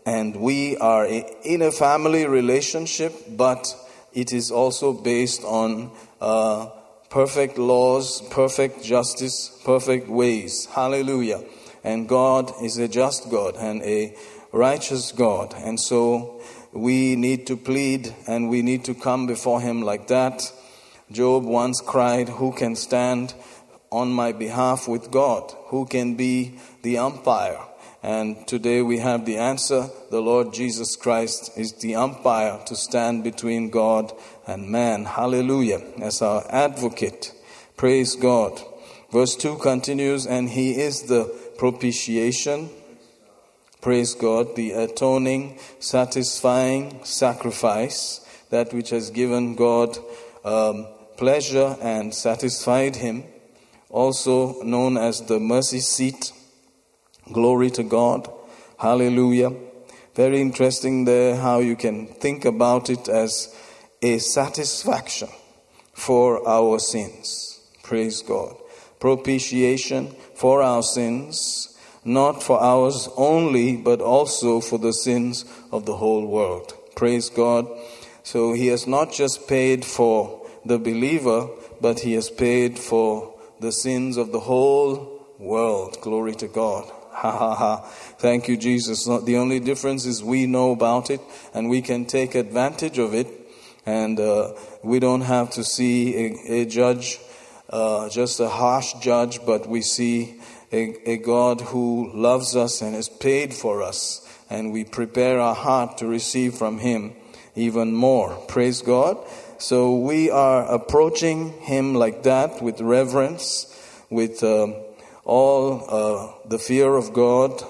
and 0.06 0.36
we 0.36 0.78
are 0.78 1.08
in 1.08 1.64
a 1.64 1.72
family 1.72 2.28
relationship, 2.28 3.12
but 3.28 3.74
it 4.14 4.34
is 4.34 4.52
also 4.52 4.94
based 4.94 5.44
on 5.44 5.90
uh, 6.22 6.70
perfect 7.10 7.58
laws, 7.58 8.22
perfect 8.30 8.84
justice, 8.84 9.60
perfect 9.66 10.08
ways. 10.08 10.68
Hallelujah. 10.68 11.44
And 11.84 12.08
God 12.08 12.52
is 12.62 12.78
a 12.78 12.88
just 12.88 13.32
God 13.32 13.56
and 13.58 13.82
a 13.82 14.16
righteous 14.52 15.12
God. 15.12 15.56
And 15.58 15.80
so 15.80 16.37
we 16.78 17.16
need 17.16 17.48
to 17.48 17.58
plead 17.58 18.14
and 18.28 18.50
we 18.50 18.62
need 18.62 18.86
to 18.86 18.94
come 18.94 19.28
before 19.28 19.62
Him 19.62 19.82
like 19.82 20.08
that 20.08 20.52
Job 21.10 21.46
once 21.46 21.80
cried, 21.80 22.28
Who 22.28 22.52
can 22.52 22.76
stand 22.76 23.34
on 23.90 24.12
my 24.12 24.34
behalf 24.34 24.90
with 24.90 25.10
God? 25.10 25.54
Who 25.68 25.86
can 25.86 26.16
be 26.16 26.60
the 26.82 26.98
umpire? 26.98 27.60
And 28.04 28.46
today 28.46 28.82
we 28.82 29.00
have 29.00 29.26
the 29.26 29.38
answer. 29.38 29.90
The 30.12 30.22
Lord 30.22 30.54
Jesus 30.54 30.98
Christ 30.98 31.58
is 31.58 31.72
the 31.74 31.96
umpire 31.96 32.60
to 32.66 32.76
stand 32.76 33.24
between 33.24 33.70
God 33.70 34.12
and 34.46 34.70
man. 34.70 35.06
Hallelujah. 35.06 35.82
As 36.02 36.22
our 36.22 36.46
advocate. 36.50 37.34
Praise 37.78 38.16
God. 38.16 38.62
Verse 39.10 39.38
2 39.38 39.60
continues, 39.60 40.26
and 40.26 40.50
he 40.50 40.78
is 40.82 41.04
the 41.04 41.24
propitiation. 41.58 42.70
Praise 43.88 44.16
God, 44.16 44.58
the 44.58 44.74
atoning, 44.74 45.58
satisfying 45.80 47.00
sacrifice, 47.06 48.20
that 48.50 48.74
which 48.74 48.90
has 48.90 49.12
given 49.12 49.56
God 49.56 49.98
um, 50.44 50.88
pleasure 51.16 51.78
and 51.82 52.14
satisfied 52.14 52.98
him, 52.98 53.24
also 53.90 54.62
known 54.64 54.98
as 54.98 55.22
the 55.22 55.40
mercy 55.40 55.80
seat. 55.80 56.34
Glory 57.32 57.70
to 57.70 57.84
God. 57.84 58.30
Hallelujah. 58.78 59.54
Very 60.16 60.42
interesting 60.42 61.06
there 61.06 61.38
how 61.38 61.60
you 61.60 61.78
can 61.78 62.08
think 62.08 62.44
about 62.44 62.90
it 62.90 63.08
as 63.08 63.56
a 64.02 64.18
satisfaction 64.18 65.30
for 65.94 66.46
our 66.46 66.78
sins. 66.80 67.62
Praise 67.84 68.22
God. 68.22 68.58
Propitiation 69.00 70.14
for 70.36 70.62
our 70.62 70.84
sins, 70.84 71.74
not 72.08 72.42
for 72.42 72.60
ours 72.62 73.10
only, 73.18 73.76
but 73.76 74.02
also 74.02 74.62
for 74.62 74.80
the 74.80 74.94
sins 74.94 75.44
of 75.72 75.86
the 75.86 75.98
whole 75.98 76.26
world. 76.26 76.74
Praise 76.96 77.30
God. 77.30 77.68
So 78.24 78.54
he 78.54 78.68
has 78.68 78.88
not 78.88 79.12
just 79.12 79.48
paid 79.48 79.86
for 79.86 80.48
the 80.66 80.80
believer, 80.80 81.50
but 81.82 82.00
he 82.00 82.14
has 82.14 82.30
paid 82.30 82.80
for 82.80 83.34
the 83.60 83.72
sins 83.72 84.18
of 84.18 84.32
the 84.32 84.40
whole 84.40 85.26
world. 85.38 85.98
Glory 86.02 86.36
to 86.36 86.48
God. 86.48 86.92
Ha 87.18 87.32
ha 87.32 87.56
ha. 87.56 87.78
Thank 88.20 88.48
you, 88.48 88.56
Jesus. 88.56 89.06
The 89.06 89.38
only 89.38 89.60
difference 89.60 90.06
is 90.06 90.24
we 90.24 90.46
know 90.46 90.72
about 90.72 91.10
it 91.10 91.20
and 91.52 91.68
we 91.68 91.82
can 91.82 92.06
take 92.06 92.36
advantage 92.36 93.00
of 93.00 93.16
it. 93.16 93.28
And 93.88 94.20
uh, 94.20 94.54
we 94.84 95.00
don't 95.00 95.22
have 95.22 95.50
to 95.52 95.64
see 95.64 96.16
a, 96.16 96.62
a 96.62 96.66
judge, 96.66 97.20
uh, 97.72 98.10
just 98.10 98.40
a 98.40 98.50
harsh 98.50 98.94
judge, 99.02 99.44
but 99.48 99.68
we 99.68 99.82
see 99.82 100.37
a, 100.72 101.12
a 101.12 101.18
God 101.18 101.62
who 101.62 102.12
loves 102.14 102.56
us 102.56 102.82
and 102.82 102.96
has 102.96 103.10
paid 103.10 103.54
for 103.54 103.82
us. 103.82 104.24
And 104.50 104.72
we 104.72 104.84
prepare 104.84 105.40
our 105.40 105.56
heart 105.56 105.98
to 106.00 106.08
receive 106.08 106.56
from 106.56 106.80
Him 106.80 107.16
even 107.58 107.94
more. 107.94 108.36
Praise 108.48 108.82
God. 108.82 109.18
So 109.58 109.96
we 109.96 110.30
are 110.30 110.72
approaching 110.72 111.52
him 111.62 111.96
like 111.96 112.24
that 112.24 112.62
with 112.62 112.80
reverence, 112.80 113.66
with 114.10 114.44
uh, 114.44 114.68
all 115.26 115.84
uh, 115.90 116.48
the 116.48 116.60
fear 116.60 116.96
of 116.96 117.12
God. 117.12 117.64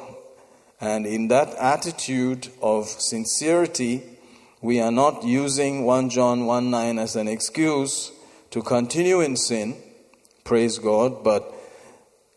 And 0.81 1.07
in 1.07 1.29
that 1.29 1.55
attitude 1.55 2.49
of 2.61 2.87
sincerity, 2.87 4.03
we 4.61 4.81
are 4.81 4.91
not 4.91 5.23
using 5.23 5.85
1 5.85 6.09
John 6.09 6.45
1 6.45 6.69
9 6.69 6.99
as 6.99 7.15
an 7.15 7.29
excuse 7.29 8.11
to 8.51 8.61
continue 8.61 9.21
in 9.21 9.37
sin, 9.37 9.75
praise 10.43 10.77
God, 10.79 11.23
but 11.23 11.53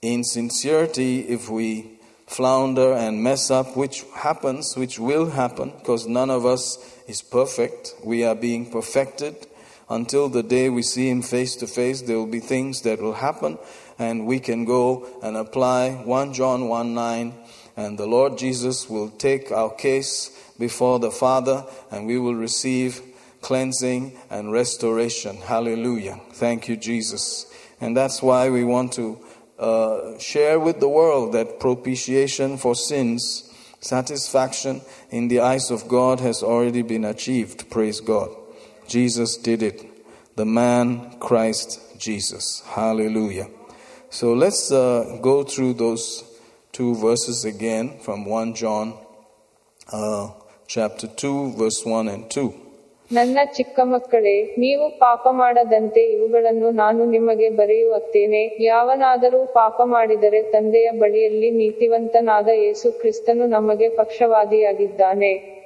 in 0.03 0.25
sincerity, 0.25 1.21
if 1.21 1.51
we 1.51 1.99
flounder 2.27 2.93
and 2.93 3.23
mess 3.23 3.51
up, 3.51 3.77
which 3.77 4.05
happens, 4.15 4.77
which 4.77 4.99
will 4.99 5.31
happen, 5.31 5.73
because 5.79 6.07
none 6.07 6.31
of 6.31 6.47
us 6.47 6.79
is 7.07 7.23
perfect. 7.23 7.95
We 8.05 8.25
are 8.25 8.35
being 8.37 8.71
perfected 8.71 9.47
until 9.91 10.29
the 10.29 10.43
day 10.43 10.71
we 10.71 10.83
see 10.83 11.11
Him 11.11 11.23
face 11.23 11.57
to 11.57 11.67
face. 11.67 12.03
There 12.03 12.17
will 12.17 12.27
be 12.27 12.41
things 12.41 12.83
that 12.83 13.03
will 13.03 13.15
happen, 13.15 13.59
and 13.99 14.27
we 14.27 14.39
can 14.39 14.65
go 14.65 15.07
and 15.23 15.37
apply 15.37 15.91
1 15.91 16.33
John 16.33 16.69
1 16.69 16.95
9, 16.95 17.35
and 17.77 17.99
the 17.99 18.07
Lord 18.07 18.39
Jesus 18.39 18.89
will 18.89 19.11
take 19.11 19.51
our 19.51 19.71
case 19.75 20.31
before 20.59 20.99
the 20.99 21.11
Father, 21.11 21.67
and 21.91 22.07
we 22.07 22.19
will 22.19 22.35
receive 22.35 23.03
cleansing 23.43 24.17
and 24.31 24.53
restoration. 24.53 25.37
Hallelujah. 25.37 26.21
Thank 26.33 26.69
you, 26.69 26.77
Jesus. 26.77 27.47
And 27.81 27.97
that's 27.97 28.23
why 28.23 28.51
we 28.51 28.63
want 28.63 28.93
to 28.93 29.19
uh, 29.61 30.19
share 30.19 30.59
with 30.59 30.81
the 30.81 30.89
world 30.89 31.33
that 31.33 31.61
propitiation 31.61 32.57
for 32.57 32.75
sins, 32.75 33.53
satisfaction 33.81 34.81
in 35.11 35.29
the 35.29 35.41
eyes 35.41 35.71
of 35.71 35.87
God 35.87 36.21
has 36.21 36.43
already 36.43 36.83
been 36.83 37.05
achieved. 37.05 37.71
Praise 37.71 38.01
God. 38.01 38.31
Jesus 38.89 39.37
did 39.37 39.63
it. 39.63 39.87
The 40.37 40.47
man 40.47 41.19
Christ 41.21 41.81
Jesus. 41.99 42.63
Hallelujah. 42.67 43.49
So 44.09 44.33
let's 44.33 44.73
uh, 44.73 45.19
go 45.23 45.45
through 45.45 45.75
those 45.75 46.25
two 46.73 46.95
verses 46.97 47.45
again 47.45 48.01
from 48.01 48.25
1 48.25 48.55
John 48.55 48.99
uh, 49.93 50.31
chapter 50.67 51.07
2, 51.07 51.53
verse 51.53 51.85
1 51.85 52.09
and 52.09 52.31
2. 52.31 52.60
ನನ್ನ 53.13 53.39
ಚಿಕ್ಕ 53.45 53.81
ಮಕ್ಕಳೇ 53.83 54.55
ನೀವು 54.59 54.99
ಪಾಪ 54.99 55.29
ಮಾಡದಂತೆ 55.31 56.01
ಇವುಗಳನ್ನು 56.01 56.71
ನಾನು 56.71 57.05
ನಿಮಗೆ 57.05 57.51
ಬರೆಯುವತ್ತೇನೆ. 57.51 58.65
ಯಾವನಾದರೂ 58.65 59.47
ಪಾಪ 59.47 59.81
ಮಾಡಿದರೆ 59.85 60.43
ತಂದೆಯ 60.43 60.91
ಬಳಿಯಲ್ಲಿ 60.91 61.51
ನೀತಿವಂತನಾದ 61.51 62.49
ಯೇಸು 62.49 62.93
ಕ್ರಿಸ್ತನು 62.93 63.47
ನಮಗೆ 63.47 63.89
ಪಕ್ಷವಾದಿಯಾಗಿದ್ದಾನೆ. 63.89 65.61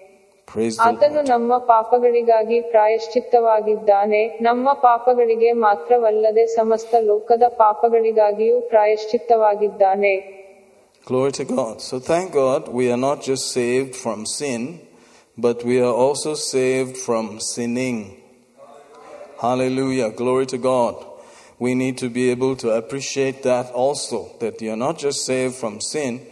ಆತನು 0.80 1.22
ನಮ್ಮ 1.22 1.58
ಪಾಪಗಳಿಗಾಗಿ 1.58 2.60
ಪ್ರಾಯಶ್ಚಿತ್ತವಾಗಿದ್ದಾನೆ. 2.60 4.38
ನಮ್ಮ 4.40 4.72
ಪಾಪಗಳಿಗೆ 4.72 5.52
ಮಾತ್ರವಲ್ಲದೆ 5.52 6.46
ಸಮಸ್ತ 6.46 6.94
ಲೋಕದ 7.00 7.42
ಪಾಪಗಳಿಗಾಗಿಯೂ 7.48 8.60
ಪ್ರಾಯಶ್ಚಿತ್ತವಾಗಿದ್ದಾನೆ. 8.60 10.44
Glory 11.10 11.32
to 11.32 11.44
God. 11.44 11.74
So 11.90 11.96
thank 11.98 12.32
God 12.32 12.60
we 12.74 12.84
are 12.92 13.02
not 13.08 13.18
just 13.30 13.44
saved 13.58 13.94
from 14.04 14.20
sin, 14.40 14.83
but 15.36 15.64
we 15.64 15.80
are 15.80 15.92
also 15.92 16.34
saved 16.34 16.96
from 16.96 17.40
sinning. 17.40 18.20
Hallelujah. 19.40 20.10
Glory 20.10 20.46
to 20.46 20.58
God. 20.58 21.04
We 21.58 21.74
need 21.74 21.98
to 21.98 22.08
be 22.08 22.30
able 22.30 22.56
to 22.56 22.70
appreciate 22.70 23.42
that 23.42 23.70
also, 23.72 24.30
that 24.40 24.60
you're 24.60 24.76
not 24.76 24.98
just 24.98 25.24
saved 25.24 25.54
from 25.54 25.80
sin, 25.80 26.26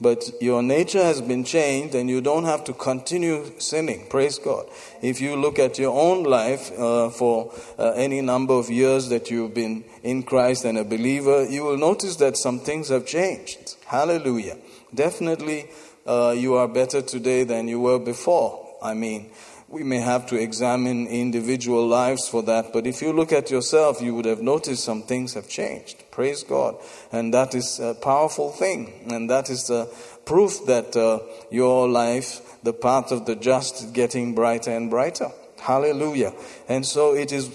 but 0.00 0.30
your 0.40 0.62
nature 0.62 1.02
has 1.02 1.20
been 1.20 1.42
changed 1.44 1.94
and 1.94 2.08
you 2.08 2.20
don't 2.20 2.44
have 2.44 2.62
to 2.64 2.72
continue 2.72 3.58
sinning. 3.58 4.06
Praise 4.08 4.38
God. 4.38 4.66
If 5.02 5.20
you 5.20 5.34
look 5.34 5.58
at 5.58 5.78
your 5.78 5.98
own 5.98 6.22
life 6.22 6.70
uh, 6.78 7.10
for 7.10 7.52
uh, 7.78 7.92
any 7.96 8.20
number 8.20 8.54
of 8.54 8.70
years 8.70 9.08
that 9.08 9.30
you've 9.30 9.54
been 9.54 9.84
in 10.04 10.22
Christ 10.22 10.64
and 10.64 10.78
a 10.78 10.84
believer, 10.84 11.44
you 11.48 11.64
will 11.64 11.78
notice 11.78 12.16
that 12.16 12.36
some 12.36 12.60
things 12.60 12.88
have 12.90 13.06
changed. 13.06 13.76
Hallelujah. 13.86 14.58
Definitely, 14.94 15.68
uh, 16.08 16.34
you 16.36 16.54
are 16.54 16.66
better 16.66 17.02
today 17.02 17.44
than 17.44 17.68
you 17.68 17.80
were 17.80 17.98
before. 17.98 18.76
I 18.82 18.94
mean, 18.94 19.30
we 19.68 19.82
may 19.82 19.98
have 19.98 20.26
to 20.28 20.36
examine 20.36 21.06
individual 21.06 21.86
lives 21.86 22.26
for 22.26 22.42
that, 22.44 22.72
but 22.72 22.86
if 22.86 23.02
you 23.02 23.12
look 23.12 23.32
at 23.32 23.50
yourself, 23.50 24.00
you 24.00 24.14
would 24.14 24.24
have 24.24 24.40
noticed 24.40 24.82
some 24.82 25.02
things 25.02 25.34
have 25.34 25.48
changed. 25.48 26.02
Praise 26.10 26.42
God. 26.42 26.76
And 27.12 27.34
that 27.34 27.54
is 27.54 27.78
a 27.78 27.94
powerful 27.94 28.50
thing. 28.50 29.06
And 29.10 29.28
that 29.28 29.50
is 29.50 29.66
the 29.66 29.94
proof 30.24 30.64
that 30.66 30.96
uh, 30.96 31.20
your 31.50 31.86
life, 31.86 32.40
the 32.62 32.72
path 32.72 33.12
of 33.12 33.26
the 33.26 33.36
just, 33.36 33.84
is 33.84 33.90
getting 33.90 34.34
brighter 34.34 34.70
and 34.70 34.88
brighter. 34.88 35.28
Hallelujah. 35.60 36.32
And 36.68 36.86
so 36.86 37.14
it 37.14 37.30
is 37.30 37.48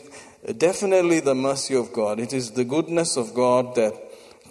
definitely 0.58 1.20
the 1.22 1.34
mercy 1.34 1.76
of 1.76 1.92
God. 1.92 2.20
It 2.20 2.34
is 2.34 2.52
the 2.52 2.66
goodness 2.66 3.18
of 3.18 3.34
God 3.34 3.74
that 3.76 3.94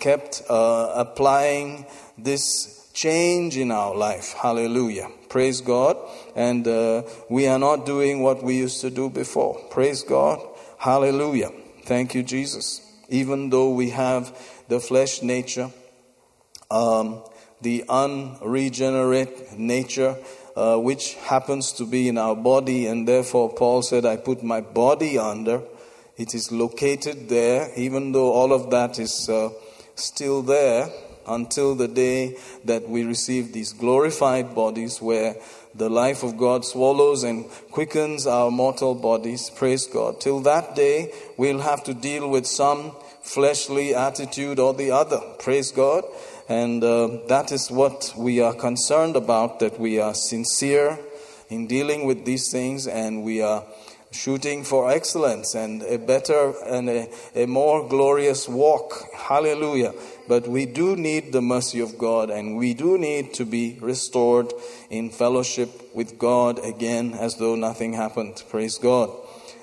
kept 0.01 0.43
uh, 0.49 0.93
applying 0.97 1.87
this 2.19 2.82
change 2.93 3.57
in 3.57 3.71
our 3.71 3.95
life. 3.95 4.35
Hallelujah. 4.35 5.09
Praise 5.29 5.61
God. 5.61 5.97
And 6.37 6.67
uh, 6.67 7.03
we 7.29 7.47
are 7.47 7.59
not 7.59 7.87
doing 7.87 8.23
what 8.23 8.43
we 8.43 8.57
used 8.57 8.81
to 8.83 8.91
do 8.91 9.09
before. 9.09 9.59
Praise 9.71 10.03
God. 10.03 10.41
Hallelujah. 10.79 11.51
Thank 11.85 12.15
you, 12.15 12.23
Jesus. 12.23 12.81
Even 13.09 13.51
though 13.51 13.71
we 13.71 13.91
have 13.91 14.37
the 14.69 14.81
flesh 14.81 15.23
nature, 15.23 15.71
um, 16.71 17.23
the 17.61 17.85
unregenerate 17.89 19.59
nature, 19.59 20.17
uh, 20.57 20.77
which 20.77 21.15
happens 21.15 21.73
to 21.73 21.87
be 21.87 22.09
in 22.09 22.19
our 22.19 22.37
body, 22.37 22.87
and 22.87 23.09
therefore 23.09 23.53
Paul 23.55 23.83
said, 23.83 24.05
I 24.05 24.17
put 24.17 24.43
my 24.43 24.61
body 24.61 25.19
under. 25.19 25.63
It 26.17 26.35
is 26.35 26.53
located 26.53 27.29
there, 27.29 27.71
even 27.77 28.13
though 28.13 28.33
all 28.33 28.53
of 28.53 28.71
that 28.71 28.99
is 28.99 29.29
uh, 29.29 29.51
still 29.95 30.43
there 30.43 30.91
until 31.27 31.75
the 31.75 31.89
day 31.89 32.37
that 32.65 32.89
we 32.89 33.05
receive 33.05 33.53
these 33.53 33.73
glorified 33.73 34.55
bodies 34.55 35.01
where 35.01 35.37
the 35.75 35.89
life 35.89 36.23
of 36.23 36.37
God 36.37 36.65
swallows 36.65 37.23
and 37.23 37.49
quickens 37.71 38.27
our 38.27 38.51
mortal 38.51 38.95
bodies. 38.95 39.51
Praise 39.51 39.87
God. 39.87 40.21
Till 40.21 40.41
that 40.41 40.75
day, 40.75 41.13
we'll 41.37 41.61
have 41.61 41.83
to 41.85 41.95
deal 41.95 42.29
with 42.29 42.47
some 42.47 42.93
fleshly 43.23 43.95
attitude 43.95 44.59
or 44.59 44.75
the 44.75 44.91
other. 44.91 45.21
Praise 45.39 45.73
God. 45.73 46.05
And 46.49 46.85
uh, 46.85 47.19
that 47.29 47.53
is 47.53 47.71
what 47.71 48.13
we 48.17 48.41
are 48.41 48.53
concerned 48.53 49.17
about, 49.17 49.61
that 49.61 49.79
we 49.81 50.01
are 50.01 50.15
sincere 50.15 50.99
in 51.49 51.67
dealing 51.67 52.07
with 52.07 52.25
these 52.25 52.51
things 52.51 52.87
and 52.87 53.23
we 53.23 53.41
are 53.41 53.65
shooting 54.11 54.63
for 54.63 54.91
excellence 54.91 55.55
and 55.55 55.83
a 55.83 55.99
better 55.99 56.53
and 56.67 56.89
a, 56.89 57.09
a 57.35 57.47
more 57.47 57.89
glorious 57.89 58.49
walk. 58.49 59.05
Hallelujah. 59.15 59.95
But 60.33 60.49
we 60.49 60.65
do 60.65 60.97
need 60.97 61.31
the 61.31 61.43
mercy 61.43 61.81
of 61.81 61.99
God 61.99 62.31
and 62.31 62.57
we 62.57 62.73
do 62.73 62.97
need 62.97 63.35
to 63.35 63.45
be 63.45 63.77
restored 63.83 64.51
in 64.89 65.11
fellowship 65.11 65.95
with 65.95 66.19
God 66.19 66.59
again 66.65 67.13
as 67.13 67.37
though 67.37 67.55
nothing 67.55 67.93
happened. 67.93 68.43
Praise 68.49 68.79
God. 68.79 69.11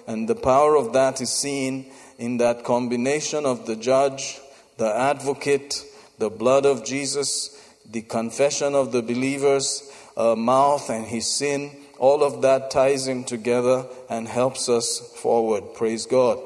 And 0.06 0.30
the 0.30 0.36
power 0.36 0.76
of 0.76 0.94
that 0.94 1.22
is 1.22 1.32
seen 1.32 1.92
in 2.20 2.38
that 2.38 2.64
combination 2.64 3.48
of 3.48 3.66
the 3.66 3.76
judge, 3.76 4.40
the 4.78 4.96
advocate, 4.96 5.84
the 6.20 6.30
blood 6.30 6.68
of 6.68 6.86
Jesus, 6.86 7.60
the 7.90 8.04
confession 8.04 8.76
of 8.76 8.92
the 8.92 9.02
believer's 9.02 9.92
uh, 10.16 10.36
mouth 10.36 10.88
and 10.92 11.08
his 11.08 11.26
sin. 11.26 11.72
All 11.98 12.24
of 12.24 12.44
that 12.44 12.70
ties 12.70 13.08
in 13.08 13.24
together 13.24 13.88
and 14.08 14.28
helps 14.28 14.70
us 14.70 15.00
forward. 15.16 15.74
Praise 15.74 16.06
God. 16.06 16.38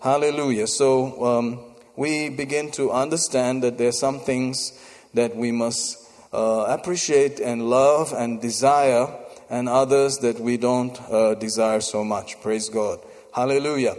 Hallelujah. 0.00 0.66
So 0.66 1.22
um, 1.26 1.69
we 2.00 2.30
begin 2.30 2.70
to 2.70 2.90
understand 2.90 3.62
that 3.62 3.76
there 3.76 3.88
are 3.88 3.92
some 3.92 4.20
things 4.20 4.72
that 5.12 5.36
we 5.36 5.52
must 5.52 5.98
uh, 6.32 6.64
appreciate 6.66 7.40
and 7.40 7.68
love 7.68 8.14
and 8.14 8.40
desire, 8.40 9.06
and 9.50 9.68
others 9.68 10.16
that 10.20 10.40
we 10.40 10.56
don't 10.56 10.98
uh, 11.10 11.34
desire 11.34 11.82
so 11.82 12.02
much. 12.02 12.40
Praise 12.40 12.70
God. 12.70 13.00
Hallelujah. 13.34 13.98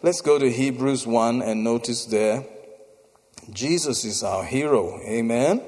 Let's 0.00 0.22
go 0.22 0.38
to 0.38 0.50
Hebrews 0.50 1.06
1 1.06 1.42
and 1.42 1.62
notice 1.62 2.06
there 2.06 2.42
Jesus 3.52 4.06
is 4.06 4.22
our 4.22 4.44
hero. 4.44 4.98
Amen. 5.04 5.60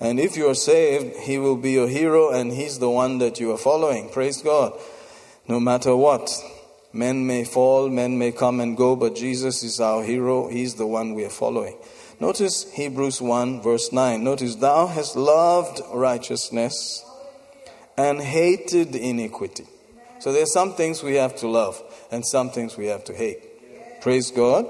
And 0.00 0.20
if 0.20 0.36
you 0.36 0.50
are 0.50 0.54
saved, 0.54 1.16
He 1.16 1.38
will 1.38 1.56
be 1.56 1.72
your 1.72 1.88
hero 1.88 2.30
and 2.30 2.52
He's 2.52 2.78
the 2.78 2.90
one 2.90 3.16
that 3.18 3.40
you 3.40 3.52
are 3.52 3.58
following. 3.58 4.10
Praise 4.10 4.42
God. 4.42 4.78
No 5.48 5.58
matter 5.58 5.96
what. 5.96 6.30
Men 6.92 7.26
may 7.26 7.44
fall, 7.44 7.88
men 7.88 8.18
may 8.18 8.32
come 8.32 8.60
and 8.60 8.76
go, 8.76 8.96
but 8.96 9.16
Jesus 9.16 9.62
is 9.62 9.80
our 9.80 10.02
hero. 10.02 10.48
He's 10.48 10.74
the 10.74 10.86
one 10.86 11.14
we 11.14 11.24
are 11.24 11.30
following. 11.30 11.76
Notice 12.20 12.70
Hebrews 12.72 13.20
1, 13.20 13.62
verse 13.62 13.92
9. 13.92 14.22
Notice, 14.22 14.56
Thou 14.56 14.86
hast 14.86 15.16
loved 15.16 15.80
righteousness 15.92 17.04
and 17.96 18.20
hated 18.20 18.94
iniquity. 18.94 19.66
So 20.18 20.32
there 20.32 20.42
are 20.42 20.46
some 20.46 20.74
things 20.74 21.02
we 21.02 21.16
have 21.16 21.34
to 21.36 21.48
love 21.48 21.82
and 22.10 22.24
some 22.24 22.50
things 22.50 22.76
we 22.76 22.86
have 22.86 23.04
to 23.04 23.14
hate. 23.14 24.00
Praise 24.02 24.30
God. 24.30 24.66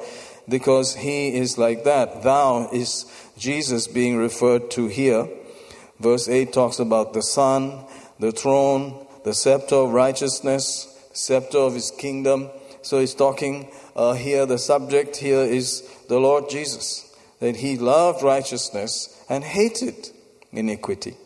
Because 0.49 0.95
He 0.95 1.35
is 1.35 1.59
like 1.59 1.85
that. 1.85 2.23
Thou 2.23 2.69
is 2.73 3.05
Jesus 3.37 3.87
being 3.87 4.17
referred 4.17 4.71
to 4.73 4.87
here. 4.87 5.29
Verse 6.01 6.29
8 6.29 6.53
talks 6.53 6.79
about 6.79 7.13
the 7.13 7.23
Son, 7.23 7.85
the 8.19 8.33
throne, 8.33 9.07
the 9.25 9.35
scepter 9.35 9.77
of 9.77 9.93
righteousness, 9.93 10.92
scepter 11.13 11.59
of 11.59 11.75
his 11.75 11.91
kingdom. 11.91 12.51
So 12.83 13.01
he's 13.01 13.15
talking 13.15 13.71
uh, 13.95 14.15
here, 14.15 14.47
the 14.47 14.59
subject 14.59 15.17
here 15.17 15.43
is 15.43 15.83
the 16.09 16.19
Lord 16.19 16.49
Jesus, 16.49 17.15
that 17.41 17.57
he 17.57 17.77
loved 17.77 18.23
righteousness 18.23 19.25
and 19.29 19.45
hated 19.45 20.11
iniquity. 20.53 21.17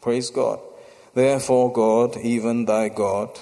Praise 0.00 0.30
God. 0.30 0.60
Therefore, 1.14 1.72
God, 1.72 2.16
even 2.18 2.64
thy 2.64 2.88
God, 2.88 3.38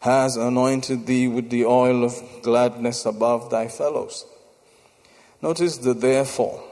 has 0.00 0.36
anointed 0.36 1.06
thee 1.06 1.28
with 1.28 1.50
the 1.50 1.64
oil 1.64 2.04
of 2.04 2.20
gladness 2.42 3.06
above 3.06 3.50
thy 3.50 3.68
fellows. 3.68 4.26
Notice 5.40 5.78
the 5.78 5.94
therefore. 5.94 6.62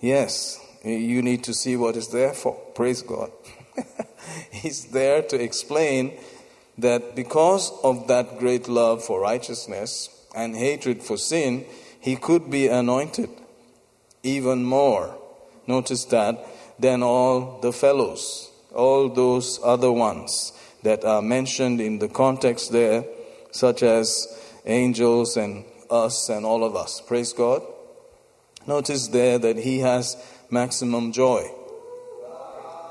Yes, 0.00 0.58
you 0.84 1.22
need 1.22 1.44
to 1.44 1.54
see 1.54 1.76
what 1.76 1.96
is 1.96 2.08
there 2.08 2.32
for. 2.32 2.54
Praise 2.74 3.02
God. 3.02 3.30
He's 4.50 4.86
there 4.86 5.22
to 5.22 5.40
explain 5.40 6.18
that 6.82 7.14
because 7.14 7.72
of 7.82 8.08
that 8.08 8.38
great 8.38 8.68
love 8.68 9.04
for 9.04 9.20
righteousness 9.20 10.08
and 10.34 10.56
hatred 10.56 11.02
for 11.02 11.16
sin, 11.16 11.64
he 12.00 12.16
could 12.16 12.50
be 12.50 12.68
anointed 12.68 13.30
even 14.22 14.64
more. 14.64 15.16
Notice 15.66 16.04
that 16.06 16.46
than 16.78 17.02
all 17.02 17.60
the 17.60 17.72
fellows, 17.72 18.50
all 18.74 19.08
those 19.08 19.60
other 19.62 19.92
ones 19.92 20.52
that 20.82 21.04
are 21.04 21.22
mentioned 21.22 21.80
in 21.80 21.98
the 21.98 22.08
context 22.08 22.72
there, 22.72 23.04
such 23.50 23.82
as 23.82 24.26
angels 24.64 25.36
and 25.36 25.64
us 25.90 26.28
and 26.28 26.46
all 26.46 26.64
of 26.64 26.74
us. 26.76 27.00
Praise 27.00 27.32
God. 27.32 27.62
Notice 28.66 29.08
there 29.08 29.38
that 29.38 29.58
he 29.58 29.80
has 29.80 30.16
maximum 30.50 31.12
joy. 31.12 31.50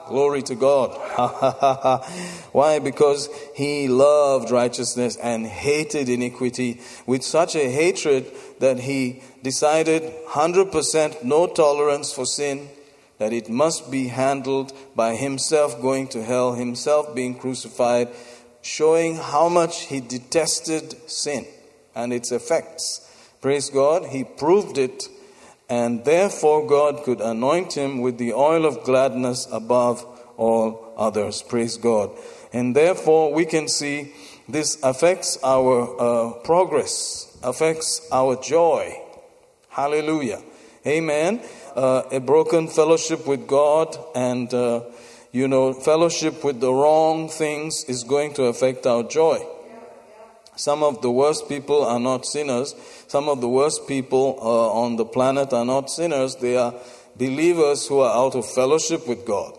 Glory 0.10 0.42
to 0.42 0.56
God. 0.56 0.90
Why? 2.52 2.80
Because 2.80 3.30
he 3.56 3.88
loved 3.88 4.50
righteousness 4.50 5.16
and 5.18 5.46
hated 5.46 6.10
iniquity 6.10 6.82
with 7.06 7.24
such 7.24 7.56
a 7.56 7.72
hatred 7.72 8.26
that 8.60 8.80
he 8.80 9.22
decided 9.44 10.02
100% 10.30 11.24
no 11.24 11.46
tolerance 11.46 12.12
for 12.12 12.26
sin, 12.26 12.70
that 13.20 13.34
it 13.34 13.50
must 13.50 13.92
be 13.92 14.08
handled 14.08 14.74
by 14.96 15.16
himself 15.16 15.80
going 15.80 16.08
to 16.08 16.24
hell, 16.24 16.54
himself 16.54 17.14
being 17.14 17.36
crucified, 17.36 18.10
showing 18.64 19.16
how 19.16 19.48
much 19.48 19.82
he 19.84 20.00
detested 20.02 20.96
sin 21.08 21.46
and 21.94 22.12
its 22.12 22.32
effects. 22.32 23.06
Praise 23.42 23.70
God, 23.70 24.08
he 24.08 24.24
proved 24.24 24.80
it 24.80 25.08
and 25.70 26.04
therefore 26.04 26.66
God 26.66 27.04
could 27.04 27.22
anoint 27.22 27.74
him 27.74 28.02
with 28.02 28.18
the 28.18 28.34
oil 28.34 28.66
of 28.66 28.84
gladness 28.84 29.48
above 29.52 30.06
all 30.36 30.94
others. 30.98 31.44
Praise 31.44 31.78
God. 31.78 32.12
And 32.52 32.76
therefore 32.76 33.34
we 33.34 33.46
can 33.46 33.68
see 33.68 34.14
this 34.48 34.82
affects 34.82 35.38
our 35.44 35.96
uh, 36.00 36.34
progress, 36.40 37.38
affects 37.44 38.08
our 38.12 38.36
joy. 38.36 39.00
Hallelujah. 39.70 40.42
Amen. 40.88 41.42
Uh, 41.76 42.04
a 42.12 42.20
broken 42.20 42.68
fellowship 42.68 43.28
with 43.28 43.48
God 43.48 43.96
and, 44.16 44.52
uh, 44.52 44.82
you 45.32 45.48
know, 45.48 45.74
fellowship 45.74 46.44
with 46.44 46.60
the 46.60 46.74
wrong 46.74 47.30
things 47.30 47.84
is 47.84 48.04
going 48.04 48.34
to 48.34 48.46
affect 48.46 48.88
our 48.88 49.04
joy. 49.04 49.46
Some 50.60 50.84
of 50.84 51.02
the 51.02 51.10
worst 51.10 51.48
people 51.48 51.86
are 51.86 52.02
not 52.02 52.26
sinners. 52.26 52.76
Some 53.08 53.30
of 53.30 53.40
the 53.40 53.48
worst 53.48 53.88
people 53.88 54.38
uh, 54.42 54.72
on 54.74 54.98
the 54.98 55.06
planet 55.06 55.54
are 55.54 55.64
not 55.64 55.90
sinners. 55.90 56.36
They 56.36 56.58
are 56.58 56.74
believers 57.16 57.88
who 57.88 58.00
are 58.00 58.14
out 58.14 58.36
of 58.36 58.46
fellowship 58.46 59.08
with 59.08 59.26
God. 59.26 59.58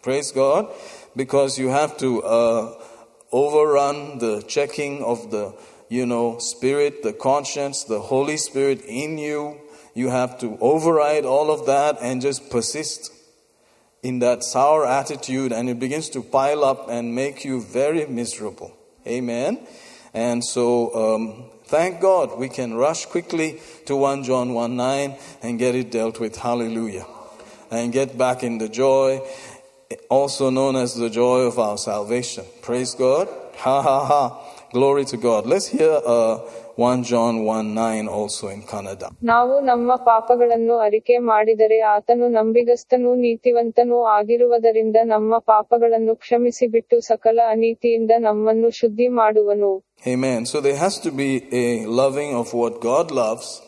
Praise 0.00 0.32
God. 0.32 0.72
Because 1.14 1.58
you 1.58 1.68
have 1.68 1.98
to 1.98 2.22
uh, 2.22 2.82
overrun 3.30 4.18
the 4.18 4.40
checking 4.48 5.02
of 5.02 5.30
the, 5.30 5.54
you 5.90 6.06
know, 6.06 6.38
spirit, 6.38 7.02
the 7.02 7.12
conscience, 7.12 7.84
the 7.84 8.00
Holy 8.00 8.38
Spirit 8.38 8.80
in 8.86 9.18
you. 9.18 9.60
You 9.92 10.08
have 10.08 10.38
to 10.40 10.56
override 10.62 11.26
all 11.26 11.50
of 11.50 11.66
that 11.66 11.98
and 12.00 12.22
just 12.22 12.48
persist 12.48 13.12
in 14.02 14.20
that 14.20 14.44
sour 14.44 14.86
attitude, 14.86 15.52
and 15.52 15.68
it 15.68 15.78
begins 15.78 16.08
to 16.10 16.22
pile 16.22 16.64
up 16.64 16.88
and 16.88 17.14
make 17.14 17.44
you 17.44 17.60
very 17.60 18.06
miserable. 18.06 18.72
Amen. 19.06 19.66
And 20.15 20.43
so, 20.43 20.65
um, 20.95 21.23
thank 21.65 22.01
God 22.01 22.37
we 22.37 22.49
can 22.49 22.73
rush 22.75 23.05
quickly 23.05 23.49
to 23.85 23.95
1 23.95 24.23
John 24.23 24.53
1 24.53 24.75
9 24.75 25.15
and 25.41 25.57
get 25.57 25.75
it 25.75 25.91
dealt 25.91 26.19
with. 26.19 26.35
Hallelujah. 26.37 27.05
And 27.71 27.93
get 27.93 28.17
back 28.17 28.43
in 28.43 28.57
the 28.57 28.67
joy, 28.67 29.21
also 30.09 30.49
known 30.49 30.75
as 30.75 30.95
the 30.95 31.09
joy 31.09 31.41
of 31.41 31.57
our 31.59 31.77
salvation. 31.79 32.43
Praise 32.61 32.93
God. 32.95 33.27
Ha 33.57 33.81
ha 33.81 34.05
ha. 34.05 34.23
Glory 34.71 35.05
to 35.05 35.17
God. 35.17 35.45
Let's 35.45 35.67
hear 35.67 35.99
uh, 36.05 36.37
1 36.77 37.03
John 37.03 37.43
1 37.45 37.73
9 37.73 38.07
also 38.09 38.47
in 38.47 38.61
Kannada. 38.63 39.07
ನಾವು 39.31 39.55
ನಮ್ಮ 39.61 39.95
ಪಾಪಗಳನ್ನು 40.09 40.75
ಅರಿಕೆ 40.85 41.15
ಮಾಡಿದರೆ 41.31 41.77
ಆತನು 41.93 42.27
ನಂಬಿಗಸ್ತನೂ 42.37 43.11
ನೀತಿವಂತನೂ 43.15 43.97
ಆಗಿರುವುದರಿಂದ 44.17 44.97
ನಮ್ಮ 45.13 45.39
ಪಾಪಗಳನ್ನು 45.51 46.15
ಕ್ಷಮಿಸಿಬಿಟ್ಟು 46.15 46.99
ಸಕಲ 47.09 47.39
ಅನೀತಿಯಿಂದ 47.55 48.11
ನಮ್ಮನ್ನು 48.27 48.69
ಶುದ್ಧಿ 48.79 49.07
ಮಾಡುವನು 49.19 49.71
Amen. 50.04 50.46
So 50.46 50.60
there 50.60 50.76
has 50.76 51.00
to 51.00 51.10
be 51.10 51.52
a 51.52 51.86
loving 51.86 52.34
of 52.34 52.52
what 52.52 52.80
God 52.80 53.10
loves 53.10 53.62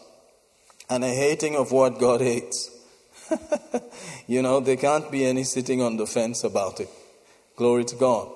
and 0.90 1.04
a 1.04 1.08
hating 1.08 1.56
of 1.56 1.72
what 1.72 1.98
God 1.98 2.20
hates. 2.20 2.70
you 4.26 4.42
know, 4.42 4.60
there 4.60 4.76
can't 4.76 5.10
be 5.10 5.24
any 5.24 5.44
sitting 5.44 5.82
on 5.82 5.96
the 5.96 6.06
fence 6.06 6.44
about 6.44 6.80
it. 6.80 6.88
Glory 7.56 7.84
to 7.84 7.96
God. 7.96 8.30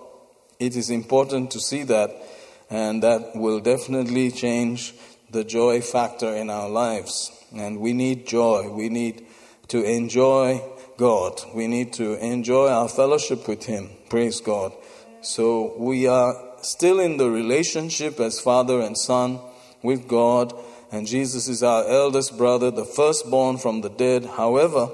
It 0.59 0.77
is 0.77 0.91
important 0.91 1.51
to 1.53 1.61
see 1.61 1.83
that, 1.85 2.11
and 2.71 3.03
that 3.03 3.35
will 3.35 3.61
definitely 3.61 4.31
change 4.31 4.95
the 5.31 5.45
joy 5.45 5.81
factor 5.81 6.35
in 6.35 6.51
our 6.51 6.69
lives. 6.69 7.31
And 7.55 7.81
we 7.81 7.93
need 7.93 8.27
joy. 8.27 8.71
We 8.71 8.89
need 8.89 9.27
to 9.69 9.83
enjoy 9.83 10.63
God. 10.97 11.41
We 11.55 11.67
need 11.67 11.93
to 11.95 12.15
enjoy 12.25 12.69
our 12.69 12.89
fellowship 12.89 13.49
with 13.49 13.65
Him. 13.65 13.91
Praise 14.09 14.41
God. 14.41 14.73
So 15.23 15.75
we 15.79 16.07
are 16.07 16.35
still 16.63 17.01
in 17.01 17.17
the 17.17 17.31
relationship 17.31 18.19
as 18.21 18.41
father 18.41 18.81
and 18.81 18.97
son 18.97 19.41
with 19.83 20.09
God, 20.09 20.55
and 20.91 21.07
Jesus 21.07 21.49
is 21.49 21.63
our 21.63 21.87
eldest 21.87 22.37
brother, 22.37 22.71
the 22.71 22.85
firstborn 22.85 23.59
from 23.59 23.81
the 23.81 23.91
dead. 23.91 24.25
However, 24.25 24.91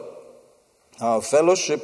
our 1.00 1.20
fellowship 1.22 1.82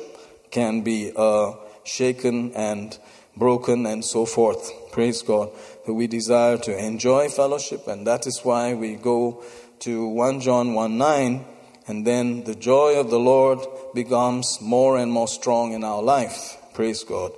can 0.51 0.83
be 0.83 1.13
uh, 1.15 1.53
shaken 1.85 2.53
and 2.55 2.99
broken 3.37 3.87
and 3.87 4.05
so 4.05 4.25
forth. 4.25 4.73
Praise 4.93 5.23
God. 5.23 5.51
That 5.87 5.95
we 5.95 6.07
desire 6.07 6.57
to 6.59 6.79
enjoy 6.79 7.29
fellowship, 7.29 7.87
and 7.87 8.07
that 8.07 8.27
is 8.27 8.41
why 8.43 8.75
we 8.75 8.95
go 8.95 9.43
to 9.81 10.07
1 10.07 10.41
John 10.41 10.75
1 10.75 10.97
9, 10.97 11.45
and 11.87 12.07
then 12.07 12.45
the 12.45 12.55
joy 12.55 12.99
of 12.99 13.11
the 13.11 13.19
Lord 13.19 13.59
becomes 13.95 14.59
more 14.63 14.97
and 14.97 15.13
more 15.13 15.29
strong 15.29 15.73
in 15.73 15.85
our 15.85 16.03
life. 16.03 16.57
Praise 16.73 17.05
God. 17.05 17.33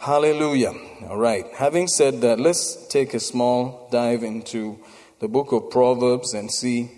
Hallelujah. 0.00 0.72
All 1.10 1.18
right. 1.18 1.44
Having 1.52 1.88
said 1.88 2.22
that, 2.22 2.40
let's 2.40 2.86
take 2.86 3.12
a 3.12 3.20
small 3.20 3.86
dive 3.92 4.22
into 4.22 4.78
the 5.18 5.28
book 5.28 5.52
of 5.52 5.68
Proverbs 5.68 6.32
and 6.32 6.50
see 6.50 6.90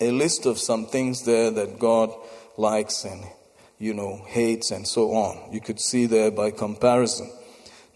a 0.00 0.10
list 0.10 0.44
of 0.44 0.58
some 0.58 0.86
things 0.86 1.24
there 1.24 1.52
that 1.52 1.78
God 1.78 2.12
likes 2.56 3.04
and, 3.04 3.22
you 3.78 3.94
know, 3.94 4.24
hates 4.26 4.72
and 4.72 4.88
so 4.88 5.12
on. 5.12 5.52
You 5.52 5.60
could 5.60 5.78
see 5.78 6.06
there 6.06 6.32
by 6.32 6.50
comparison. 6.50 7.30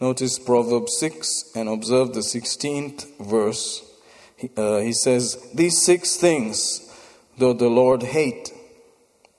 Notice 0.01 0.39
Proverbs 0.39 0.97
6 1.01 1.51
and 1.57 1.69
observe 1.69 2.15
the 2.15 2.21
16th 2.21 3.19
verse. 3.19 3.85
He, 4.37 4.49
uh, 4.57 4.79
he 4.79 4.93
says, 4.93 5.45
These 5.53 5.83
six 5.83 6.15
things 6.15 6.89
though 7.37 7.53
the 7.53 7.69
Lord 7.69 8.05
hate, 8.05 8.53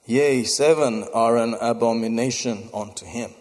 yea, 0.06 0.44
seven 0.44 1.06
are 1.14 1.38
an 1.38 1.56
abomination 1.62 2.68
unto 2.74 3.06
him. 3.06 3.32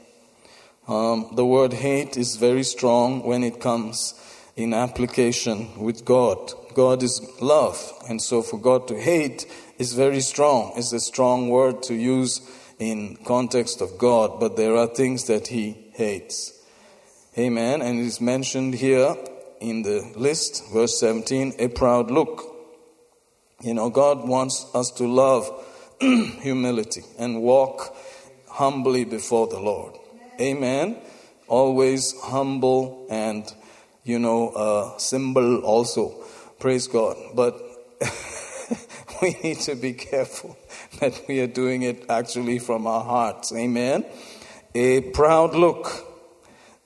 Um, 0.88 1.30
the 1.34 1.44
word 1.44 1.74
hate 1.74 2.16
is 2.16 2.36
very 2.36 2.62
strong 2.62 3.22
when 3.22 3.44
it 3.44 3.60
comes 3.60 4.14
in 4.56 4.72
application 4.72 5.78
with 5.78 6.06
God. 6.06 6.52
God 6.72 7.02
is 7.02 7.20
love, 7.42 7.92
and 8.08 8.22
so 8.22 8.40
for 8.40 8.58
God 8.58 8.88
to 8.88 8.98
hate 8.98 9.44
is 9.78 9.92
very 9.92 10.20
strong. 10.20 10.72
It's 10.76 10.94
a 10.94 11.00
strong 11.00 11.50
word 11.50 11.82
to 11.84 11.94
use 11.94 12.40
in 12.78 13.16
context 13.24 13.82
of 13.82 13.98
God, 13.98 14.40
but 14.40 14.56
there 14.56 14.76
are 14.76 14.86
things 14.86 15.24
that 15.24 15.48
He 15.48 15.90
hates. 15.92 16.54
Amen. 17.36 17.82
And 17.82 18.00
it 18.00 18.06
is 18.06 18.20
mentioned 18.20 18.74
here 18.74 19.14
in 19.60 19.82
the 19.82 20.10
list, 20.16 20.72
verse 20.72 20.98
17, 20.98 21.54
a 21.58 21.68
proud 21.68 22.10
look. 22.10 22.44
You 23.60 23.74
know, 23.74 23.90
God 23.90 24.26
wants 24.26 24.66
us 24.74 24.90
to 24.92 25.06
love 25.06 25.50
humility 26.00 27.02
and 27.18 27.42
walk 27.42 27.94
humbly 28.48 29.04
before 29.04 29.48
the 29.48 29.60
Lord. 29.60 29.97
Amen. 30.40 30.96
Always 31.46 32.14
humble 32.20 33.06
and, 33.10 33.52
you 34.04 34.18
know, 34.18 34.50
uh, 34.50 34.98
symbol 34.98 35.60
also. 35.60 36.14
Praise 36.58 36.86
God. 36.86 37.16
But 37.34 37.60
we 39.22 39.36
need 39.42 39.58
to 39.60 39.74
be 39.74 39.94
careful 39.94 40.56
that 41.00 41.22
we 41.28 41.40
are 41.40 41.46
doing 41.46 41.82
it 41.82 42.04
actually 42.08 42.58
from 42.58 42.86
our 42.86 43.02
hearts. 43.02 43.52
Amen. 43.52 44.04
A 44.74 45.00
proud 45.00 45.54
look 45.54 46.06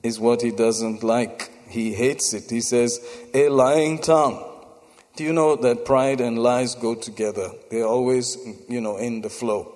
is 0.01 0.19
what 0.19 0.41
he 0.41 0.51
doesn't 0.51 1.03
like. 1.03 1.51
He 1.67 1.93
hates 1.93 2.33
it. 2.33 2.49
He 2.49 2.61
says, 2.61 2.99
a 3.33 3.49
lying 3.49 3.99
tongue. 3.99 4.43
Do 5.15 5.23
you 5.23 5.33
know 5.33 5.55
that 5.57 5.85
pride 5.85 6.21
and 6.21 6.39
lies 6.39 6.73
go 6.73 6.95
together? 6.95 7.51
They're 7.69 7.85
always, 7.85 8.37
you 8.67 8.81
know, 8.81 8.97
in 8.97 9.21
the 9.21 9.29
flow. 9.29 9.71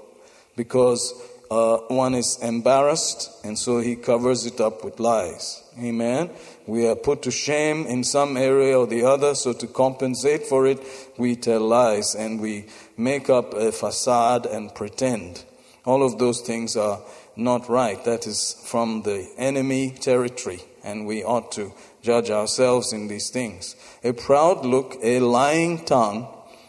Because 0.55 1.13
uh, 1.49 1.77
one 1.87 2.15
is 2.15 2.37
embarrassed, 2.41 3.45
and 3.45 3.57
so 3.57 3.79
he 3.79 3.95
covers 3.95 4.45
it 4.45 4.59
up 4.59 4.83
with 4.83 4.99
lies. 4.99 5.63
Amen. 5.79 6.29
We 6.65 6.87
are 6.87 6.95
put 6.95 7.21
to 7.23 7.31
shame 7.31 7.85
in 7.85 8.03
some 8.03 8.35
area 8.35 8.77
or 8.77 8.87
the 8.87 9.03
other, 9.03 9.35
so 9.35 9.53
to 9.53 9.67
compensate 9.67 10.47
for 10.47 10.65
it, 10.67 10.79
we 11.17 11.35
tell 11.35 11.61
lies 11.61 12.15
and 12.15 12.41
we 12.41 12.65
make 12.97 13.29
up 13.29 13.53
a 13.53 13.71
facade 13.71 14.45
and 14.45 14.73
pretend. 14.73 15.43
All 15.85 16.03
of 16.03 16.19
those 16.19 16.41
things 16.41 16.75
are 16.75 16.99
not 17.37 17.69
right. 17.69 18.03
That 18.03 18.27
is 18.27 18.61
from 18.65 19.03
the 19.03 19.29
enemy 19.37 19.91
territory, 19.91 20.61
and 20.83 21.07
we 21.07 21.23
ought 21.23 21.51
to 21.53 21.71
judge 22.01 22.29
ourselves 22.29 22.91
in 22.91 23.07
these 23.07 23.29
things. 23.29 23.75
A 24.03 24.11
proud 24.11 24.65
look, 24.65 24.97
a 25.01 25.19
lying 25.19 25.85
tongue, 25.85 26.27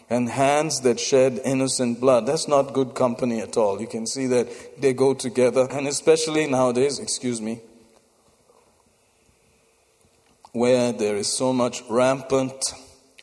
and 0.09 0.27
hands 0.29 0.81
that 0.81 0.99
shed 0.99 1.39
innocent 1.45 1.99
blood. 1.99 2.25
That's 2.25 2.47
not 2.47 2.73
good 2.73 2.95
company 2.95 3.41
at 3.41 3.57
all. 3.57 3.79
You 3.79 3.87
can 3.87 4.07
see 4.07 4.25
that 4.27 4.81
they 4.81 4.93
go 4.93 5.13
together, 5.13 5.67
and 5.69 5.87
especially 5.87 6.47
nowadays, 6.47 6.99
excuse 6.99 7.39
me, 7.39 7.61
where 10.51 10.91
there 10.91 11.15
is 11.15 11.27
so 11.27 11.53
much 11.53 11.83
rampant 11.89 12.73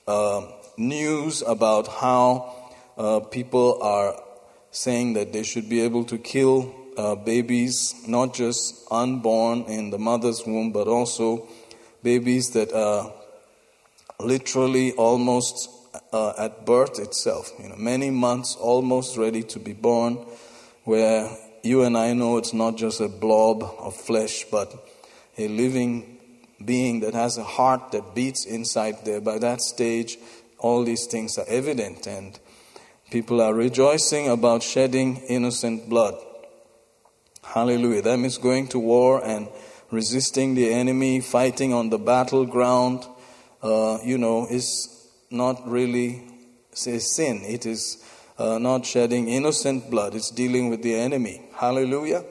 uh, 0.07 0.46
news 0.77 1.42
about 1.42 1.88
how 1.88 2.55
uh, 2.96 3.20
people 3.20 3.83
are 3.83 4.14
saying 4.70 5.14
that 5.14 5.33
they 5.33 5.42
should 5.42 5.68
be 5.68 5.81
able 5.81 6.05
to 6.05 6.18
kill 6.18 6.72
uh, 6.96 7.14
babies, 7.14 7.94
not 8.07 8.33
just 8.33 8.87
unborn 8.90 9.62
in 9.62 9.90
the 9.90 9.99
mother's 9.99 10.46
womb, 10.46 10.70
but 10.70 10.87
also 10.87 11.49
babies 12.03 12.51
that 12.51 12.72
are 12.72 13.12
literally 14.20 14.92
almost 14.92 15.68
uh, 16.13 16.33
at 16.39 16.67
birth 16.67 16.99
itself, 16.99 17.53
you 17.63 17.69
know, 17.69 17.77
many 17.77 18.11
months 18.11 18.57
almost 18.57 19.17
ready 19.17 19.43
to 19.43 19.59
be 19.59 19.73
born, 19.73 20.15
where 20.85 21.31
you 21.63 21.83
and 21.83 21.97
I 21.97 22.13
know 22.13 22.37
it's 22.37 22.53
not 22.55 22.77
just 22.77 23.01
a 23.01 23.09
blob 23.09 23.63
of 23.63 23.97
flesh, 23.97 24.45
but 24.51 24.73
a 25.37 25.49
living 25.49 26.19
being 26.65 27.01
that 27.01 27.15
has 27.15 27.37
a 27.39 27.45
heart 27.45 27.93
that 27.93 28.15
beats 28.15 28.47
inside 28.47 29.05
there. 29.05 29.21
By 29.21 29.39
that 29.39 29.61
stage, 29.61 30.17
all 30.59 30.85
these 30.85 31.07
things 31.07 31.39
are 31.39 31.47
evident, 31.49 32.07
and 32.07 32.39
people 33.11 33.41
are 33.41 33.53
rejoicing 33.53 34.29
about 34.29 34.63
shedding 34.63 35.17
innocent 35.29 35.89
blood. 35.89 36.15
Hallelujah. 37.43 38.03
That 38.03 38.19
means 38.19 38.39
going 38.39 38.69
to 38.69 38.79
war 38.79 39.25
and 39.25 39.49
resisting 39.91 40.55
the 40.55 40.73
enemy, 40.73 41.21
fighting 41.21 41.73
on 41.73 41.91
the 41.91 41.99
battleground, 41.99 43.07
uh, 43.63 43.99
you 44.05 44.19
know, 44.19 44.47
is 44.47 44.96
not 45.31 45.69
really 45.69 46.23
a 46.87 47.01
sin. 47.01 47.43
It 47.45 47.67
is 47.67 48.05
uh, 48.39 48.59
not 48.59 48.85
shedding 48.85 49.29
innocent 49.29 49.91
blood, 49.91 50.15
it's 50.15 50.31
dealing 50.31 50.69
with 50.69 50.83
the 50.83 50.95
enemy. 50.95 51.43
Hallelujah. 51.55 52.25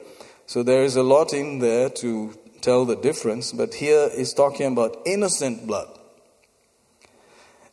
So 0.46 0.62
there 0.62 0.84
is 0.84 0.94
a 0.96 1.02
lot 1.02 1.32
in 1.32 1.58
there 1.58 1.90
to 1.90 2.34
tell 2.60 2.84
the 2.84 2.96
difference, 2.96 3.52
but 3.52 3.74
here 3.74 4.08
is 4.14 4.32
talking 4.32 4.72
about 4.72 4.96
innocent 5.04 5.66
blood 5.66 5.88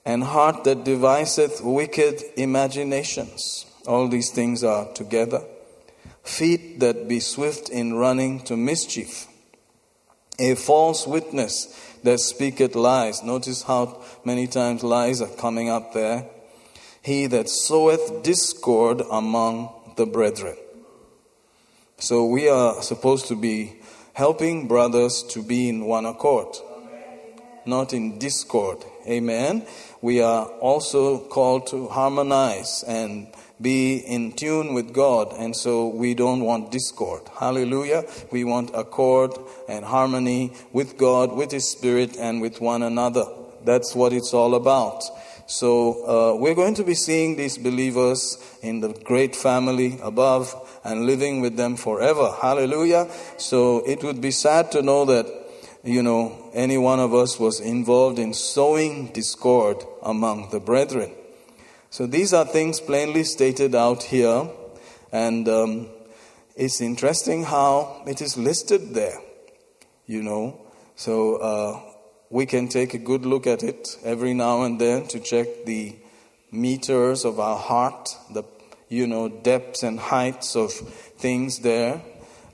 and 0.06 0.24
heart 0.24 0.64
that 0.64 0.84
deviseth 0.84 1.62
wicked 1.62 2.22
imaginations. 2.36 3.66
All 3.88 4.08
these 4.08 4.32
things 4.32 4.64
are 4.64 4.92
together. 4.94 5.42
Feet 6.24 6.80
that 6.80 7.08
be 7.08 7.20
swift 7.20 7.70
in 7.70 7.94
running 7.94 8.42
to 8.42 8.58
mischief. 8.58 9.28
A 10.40 10.56
false 10.56 11.06
witness 11.06 11.93
that 12.04 12.20
speaketh 12.20 12.76
lies. 12.76 13.24
Notice 13.24 13.64
how 13.64 14.02
many 14.24 14.48
times 14.48 14.84
lies 14.84 15.22
are 15.22 15.28
coming 15.28 15.70
up 15.70 15.94
there. 15.94 16.26
He 17.02 17.28
that 17.28 17.50
soweth 17.50 18.24
discord 18.24 19.02
among 19.12 19.70
the 19.98 20.06
brethren. 20.06 20.56
So 21.98 22.26
we 22.26 22.50
are 22.50 22.82
supposed 22.82 23.28
to 23.28 23.36
be 23.36 23.78
helping 24.14 24.68
brothers 24.68 25.24
to 25.30 25.42
be 25.42 25.70
in 25.70 25.86
one 25.86 26.06
accord, 26.06 26.56
not 27.66 27.94
in 27.94 28.20
discord. 28.20 28.84
Amen. 29.08 29.66
We 30.02 30.22
are 30.22 30.46
also 30.46 31.20
called 31.20 31.68
to 31.68 31.88
harmonize 31.88 32.84
and 32.88 33.33
be 33.62 33.98
in 33.98 34.34
tune 34.34 34.74
with 34.74 34.94
God, 34.94 35.34
and 35.38 35.56
so 35.56 35.88
we 35.88 36.14
don't 36.14 36.44
want 36.44 36.72
discord. 36.72 37.22
Hallelujah. 37.40 38.04
We 38.32 38.44
want 38.44 38.72
accord 38.74 39.32
and 39.70 39.86
harmony 39.86 40.54
with 40.72 40.98
God, 40.98 41.34
with 41.34 41.52
His 41.52 41.70
Spirit, 41.70 42.18
and 42.18 42.42
with 42.42 42.60
one 42.60 42.84
another. 42.84 43.26
That's 43.64 43.96
what 43.96 44.12
it's 44.12 44.34
all 44.34 44.56
about. 44.56 45.04
So, 45.46 46.06
uh, 46.06 46.36
we're 46.38 46.56
going 46.56 46.74
to 46.76 46.84
be 46.84 46.96
seeing 46.96 47.36
these 47.36 47.58
believers 47.58 48.38
in 48.62 48.80
the 48.80 48.90
great 48.90 49.36
family 49.36 50.00
above 50.02 50.56
and 50.84 51.06
living 51.06 51.42
with 51.42 51.58
them 51.58 51.76
forever. 51.76 52.34
Hallelujah. 52.42 53.10
So, 53.38 53.80
it 53.86 54.04
would 54.04 54.22
be 54.22 54.32
sad 54.32 54.72
to 54.72 54.82
know 54.82 55.06
that, 55.06 55.26
you 55.84 56.02
know, 56.02 56.50
any 56.54 56.78
one 56.78 57.00
of 57.00 57.14
us 57.14 57.40
was 57.40 57.60
involved 57.60 58.20
in 58.20 58.34
sowing 58.34 59.08
discord 59.08 59.84
among 60.02 60.50
the 60.50 60.60
brethren. 60.60 61.12
So 61.94 62.08
these 62.08 62.34
are 62.34 62.44
things 62.44 62.80
plainly 62.80 63.24
stated 63.24 63.76
out 63.76 64.02
here, 64.02 64.50
and 65.12 65.48
um, 65.48 65.90
it's 66.56 66.82
interesting 66.82 67.44
how 67.44 68.02
it 68.08 68.20
is 68.20 68.36
listed 68.36 68.96
there, 68.96 69.20
you 70.08 70.24
know. 70.24 70.60
So 70.96 71.36
uh, 71.36 71.82
we 72.32 72.48
can 72.48 72.68
take 72.68 72.96
a 72.96 72.98
good 72.98 73.28
look 73.28 73.46
at 73.46 73.62
it 73.62 73.96
every 74.04 74.34
now 74.34 74.64
and 74.64 74.82
then 74.82 75.06
to 75.10 75.20
check 75.20 75.66
the 75.66 75.96
meters 76.52 77.26
of 77.26 77.40
our 77.40 77.60
heart, 77.60 78.18
the 78.32 78.42
you 78.90 79.06
know 79.06 79.30
depths 79.30 79.84
and 79.84 80.00
heights 80.00 80.56
of 80.56 80.72
things 80.74 81.60
there. 81.60 82.02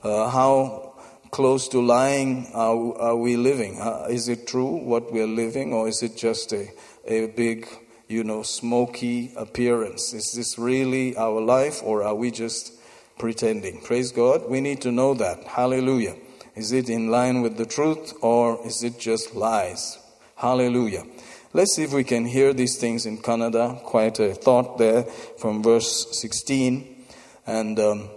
Uh, 0.02 0.28
how 0.28 0.92
close 1.30 1.66
to 1.68 1.80
lying 1.80 2.46
are, 2.52 2.98
are 2.98 3.16
we 3.16 3.38
living? 3.38 3.80
Uh, 3.80 4.06
is 4.10 4.28
it 4.28 4.46
true 4.46 4.76
what 4.84 5.10
we're 5.10 5.26
living, 5.26 5.72
or 5.72 5.88
is 5.88 6.02
it 6.02 6.14
just 6.14 6.52
a, 6.52 6.70
a 7.06 7.28
big 7.28 7.66
you 8.10 8.24
know, 8.24 8.42
smoky 8.42 9.32
appearance. 9.36 10.12
Is 10.12 10.32
this 10.36 10.58
really 10.58 11.16
our 11.16 11.40
life 11.40 11.80
or 11.82 12.02
are 12.02 12.14
we 12.14 12.30
just 12.30 12.72
pretending? 13.18 13.80
Praise 13.82 14.10
God. 14.12 14.48
We 14.48 14.60
need 14.60 14.80
to 14.82 14.90
know 14.90 15.14
that. 15.14 15.44
Hallelujah. 15.44 16.16
Is 16.56 16.72
it 16.72 16.90
in 16.90 17.08
line 17.08 17.42
with 17.42 17.56
the 17.56 17.66
truth 17.66 18.12
or 18.20 18.44
is 18.66 18.82
it 18.82 18.98
just 18.98 19.34
lies? 19.36 19.98
Hallelujah. 20.36 21.04
Let's 21.52 21.74
see 21.76 21.84
if 21.84 21.92
we 21.92 22.04
can 22.04 22.24
hear 22.24 22.52
these 22.52 22.76
things 22.78 23.06
in 23.06 23.18
Kannada. 23.18 23.82
Quite 23.84 24.18
a 24.20 24.34
thought 24.34 24.78
there 24.78 25.04
from 25.38 25.62
verse 25.62 26.08
16 26.20 27.04
and 27.46 27.78
um, 27.78 28.08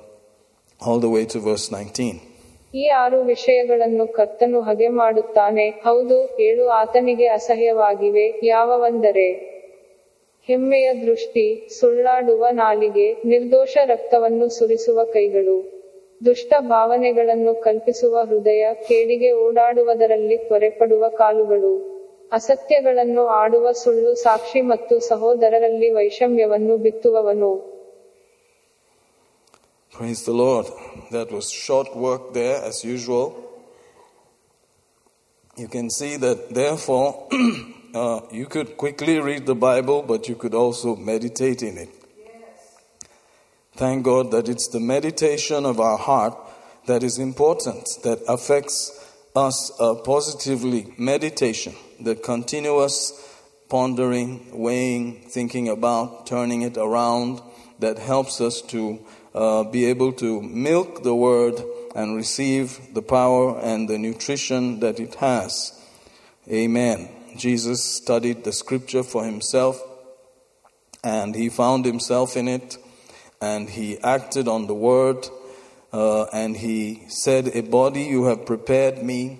all 0.81 0.99
the 0.99 1.09
way 1.09 1.25
to 1.25 1.39
verse 1.39 1.69
19. 1.71 2.19
ಈ 2.81 2.85
ಆರು 3.01 3.17
ವಿಷಯಗಳನ್ನು 3.31 4.05
ಕರ್ತನು 4.17 4.59
ಹಗೆ 4.67 4.87
ಮಾಡುತ್ತಾನೆ 5.01 5.65
ಹೌದು 5.83 6.15
ಏಳು 6.45 6.63
ಆತನಿಗೆ 6.81 7.27
ಅಸಹ್ಯವಾಗಿವೆ 7.37 8.25
ಯಾವವಂದರೆ 8.53 9.25
ಹೆಮ್ಮೆಯ 10.49 10.87
ದೃಷ್ಟಿ 11.01 11.45
ಸುಳ್ಳಾಡುವ 11.75 12.45
ನಾಲಿಗೆ 12.51 13.07
ನಿರ್ದೋಷ 13.25 13.77
ರಕ್ತವನ್ನು 13.85 14.47
ಸುರಿಸುವ 14.49 14.99
ಕೈಗಳು 15.13 15.57
ದುಷ್ಟ 16.25 16.53
ಭಾವನೆಗಳನ್ನು 16.67 17.53
ಕಲ್ಪಿಸುವ 17.61 18.15
ಹೃದಯ 18.21 18.63
ಕೇಡಿಗೆ 18.87 19.31
ಓಡಾಡುವುದರಲ್ಲಿ 19.45 20.37
ತ್ವರೆಪಡುವ 20.37 21.09
ಕಾಲುಗಳು 21.17 21.73
ಅಸತ್ಯಗಳನ್ನು 22.31 23.23
ಆಡುವ 23.27 23.71
ಸುಳ್ಳು 23.73 24.15
ಸಾಕ್ಷಿ 24.15 24.61
ಮತ್ತು 24.61 24.97
ಸಹೋದರರಲ್ಲಿ 24.99 25.91
ವೈಷಮ್ಯವನ್ನು 25.91 26.77
ಬಿತ್ತುವವನು 26.77 27.53
Praise 29.93 30.21
the 30.23 30.33
Lord. 30.33 30.67
That 31.11 31.31
was 31.31 31.51
short 31.65 31.95
work 31.95 32.33
there, 32.33 32.55
as 32.63 32.83
usual. 32.83 33.25
You 35.57 35.67
can 35.67 35.89
see 35.91 36.17
that, 36.17 36.49
therefore, 36.51 37.09
uh, 37.93 38.21
you 38.31 38.45
could 38.45 38.77
quickly 38.77 39.19
read 39.19 39.45
the 39.45 39.55
Bible, 39.55 40.01
but 40.01 40.27
you 40.27 40.35
could 40.35 40.53
also 40.53 40.95
meditate 40.95 41.61
in 41.61 41.77
it. 41.77 41.89
Thank 43.75 44.03
God 44.03 44.31
that 44.31 44.49
it's 44.49 44.67
the 44.67 44.79
meditation 44.79 45.65
of 45.65 45.79
our 45.79 45.97
heart 45.97 46.37
that 46.85 47.03
is 47.03 47.17
important, 47.17 47.87
that 48.03 48.19
affects 48.27 48.91
us 49.35 49.71
uh, 49.79 49.95
positively. 49.95 50.93
Meditation, 50.97 51.73
the 51.99 52.15
continuous 52.15 53.29
pondering, 53.69 54.45
weighing, 54.51 55.21
thinking 55.21 55.69
about, 55.69 56.27
turning 56.27 56.61
it 56.61 56.77
around, 56.77 57.41
that 57.79 57.97
helps 57.97 58.39
us 58.39 58.61
to 58.61 58.99
uh, 59.33 59.63
be 59.63 59.85
able 59.85 60.13
to 60.13 60.41
milk 60.41 61.03
the 61.03 61.15
Word 61.15 61.59
and 61.95 62.15
receive 62.15 62.93
the 62.93 63.01
power 63.01 63.59
and 63.59 63.89
the 63.89 63.97
nutrition 63.97 64.79
that 64.79 64.99
it 64.99 65.15
has. 65.15 65.79
Amen. 66.47 67.09
Jesus 67.35 67.83
studied 67.83 68.43
the 68.43 68.53
scripture 68.53 69.03
for 69.03 69.25
himself 69.25 69.81
and 71.03 71.35
he 71.35 71.49
found 71.49 71.85
himself 71.85 72.37
in 72.37 72.47
it 72.47 72.77
and 73.41 73.69
he 73.69 73.99
acted 73.99 74.47
on 74.47 74.67
the 74.67 74.73
word 74.73 75.27
uh, 75.91 76.23
and 76.33 76.57
he 76.57 77.03
said, 77.07 77.47
A 77.53 77.61
body 77.61 78.03
you 78.03 78.25
have 78.25 78.45
prepared 78.45 79.03
me, 79.03 79.39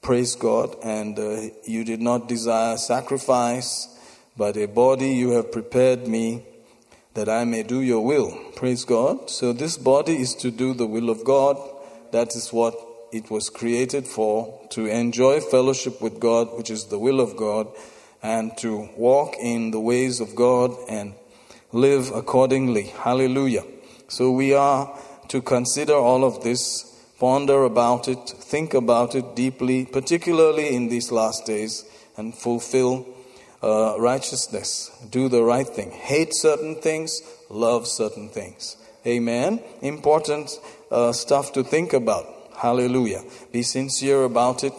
praise 0.00 0.36
God, 0.36 0.76
and 0.82 1.18
uh, 1.18 1.40
you 1.64 1.84
did 1.84 2.00
not 2.00 2.28
desire 2.28 2.76
sacrifice, 2.76 3.88
but 4.36 4.56
a 4.56 4.66
body 4.66 5.14
you 5.14 5.30
have 5.30 5.50
prepared 5.50 6.06
me 6.06 6.44
that 7.14 7.28
I 7.28 7.44
may 7.44 7.62
do 7.62 7.80
your 7.80 8.04
will. 8.04 8.38
Praise 8.54 8.84
God. 8.84 9.30
So 9.30 9.52
this 9.52 9.76
body 9.76 10.20
is 10.20 10.34
to 10.36 10.50
do 10.50 10.74
the 10.74 10.86
will 10.86 11.10
of 11.10 11.24
God. 11.24 11.58
That 12.12 12.34
is 12.36 12.52
what 12.52 12.91
it 13.12 13.30
was 13.30 13.50
created 13.50 14.06
for 14.06 14.58
to 14.70 14.86
enjoy 14.86 15.40
fellowship 15.40 16.00
with 16.00 16.18
God, 16.18 16.56
which 16.56 16.70
is 16.70 16.86
the 16.86 16.98
will 16.98 17.20
of 17.20 17.36
God, 17.36 17.68
and 18.22 18.56
to 18.58 18.88
walk 18.96 19.34
in 19.38 19.70
the 19.70 19.80
ways 19.80 20.20
of 20.20 20.34
God 20.34 20.74
and 20.88 21.14
live 21.72 22.10
accordingly. 22.10 22.84
Hallelujah. 22.84 23.64
So 24.08 24.30
we 24.30 24.54
are 24.54 24.98
to 25.28 25.42
consider 25.42 25.94
all 25.94 26.24
of 26.24 26.42
this, 26.42 26.84
ponder 27.18 27.64
about 27.64 28.08
it, 28.08 28.28
think 28.28 28.74
about 28.74 29.14
it 29.14 29.36
deeply, 29.36 29.86
particularly 29.86 30.74
in 30.74 30.88
these 30.88 31.12
last 31.12 31.46
days, 31.46 31.84
and 32.16 32.34
fulfill 32.34 33.06
uh, 33.62 33.96
righteousness. 33.98 34.90
Do 35.10 35.28
the 35.28 35.42
right 35.42 35.68
thing. 35.68 35.90
Hate 35.90 36.34
certain 36.34 36.76
things, 36.76 37.20
love 37.48 37.86
certain 37.86 38.28
things. 38.28 38.76
Amen. 39.06 39.60
Important 39.80 40.58
uh, 40.90 41.12
stuff 41.12 41.52
to 41.54 41.64
think 41.64 41.92
about. 41.92 42.41
Hallelujah. 42.62 43.24
Be 43.50 43.64
sincere 43.64 44.22
about 44.22 44.62
it, 44.62 44.72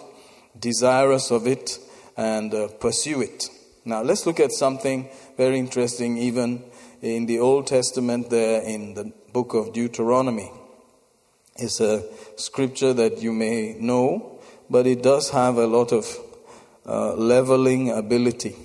desirous 0.57 1.31
of 1.31 1.45
it, 1.45 1.79
and 2.15 2.53
uh, 2.53 2.69
pursue 2.79 3.21
it. 3.21 3.49
Now, 3.83 4.01
let's 4.01 4.25
look 4.25 4.39
at 4.39 4.53
something 4.53 5.09
very 5.35 5.59
interesting, 5.59 6.17
even 6.17 6.63
in 7.01 7.25
the 7.25 7.39
Old 7.39 7.67
Testament, 7.67 8.29
there 8.29 8.61
in 8.61 8.93
the 8.93 9.11
book 9.33 9.53
of 9.53 9.73
Deuteronomy. 9.73 10.49
It's 11.57 11.81
a 11.81 12.05
scripture 12.37 12.93
that 12.93 13.21
you 13.21 13.33
may 13.33 13.75
know, 13.77 14.39
but 14.69 14.87
it 14.87 15.03
does 15.03 15.31
have 15.31 15.57
a 15.57 15.67
lot 15.67 15.91
of 15.91 16.05
uh, 16.85 17.15
leveling 17.15 17.91
ability. 17.91 18.55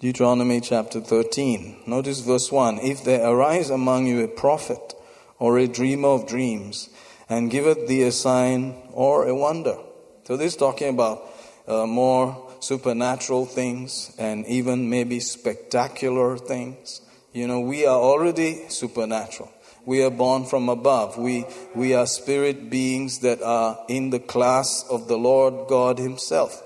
Deuteronomy 0.00 0.60
chapter 0.60 1.00
13. 1.00 1.84
Notice 1.86 2.18
verse 2.18 2.50
1. 2.50 2.80
If 2.80 3.04
there 3.04 3.24
arise 3.24 3.70
among 3.70 4.08
you 4.08 4.24
a 4.24 4.26
prophet 4.26 4.94
or 5.38 5.58
a 5.58 5.68
dreamer 5.68 6.08
of 6.08 6.26
dreams, 6.26 6.88
and 7.32 7.50
giveth 7.50 7.88
thee 7.88 8.02
a 8.02 8.12
sign 8.12 8.74
or 8.92 9.26
a 9.26 9.34
wonder. 9.34 9.78
So 10.24 10.36
this 10.36 10.52
is 10.52 10.56
talking 10.56 10.90
about 10.90 11.22
uh, 11.66 11.86
more 11.86 12.50
supernatural 12.60 13.46
things 13.46 14.14
and 14.18 14.44
even 14.46 14.90
maybe 14.90 15.18
spectacular 15.18 16.36
things. 16.36 17.00
You 17.32 17.46
know, 17.48 17.60
we 17.60 17.86
are 17.86 17.98
already 17.98 18.68
supernatural. 18.68 19.50
We 19.86 20.04
are 20.04 20.10
born 20.10 20.44
from 20.44 20.68
above. 20.68 21.16
We, 21.16 21.46
we 21.74 21.94
are 21.94 22.06
spirit 22.06 22.68
beings 22.68 23.20
that 23.20 23.40
are 23.40 23.78
in 23.88 24.10
the 24.10 24.20
class 24.20 24.84
of 24.90 25.08
the 25.08 25.16
Lord 25.16 25.68
God 25.68 25.98
Himself. 25.98 26.62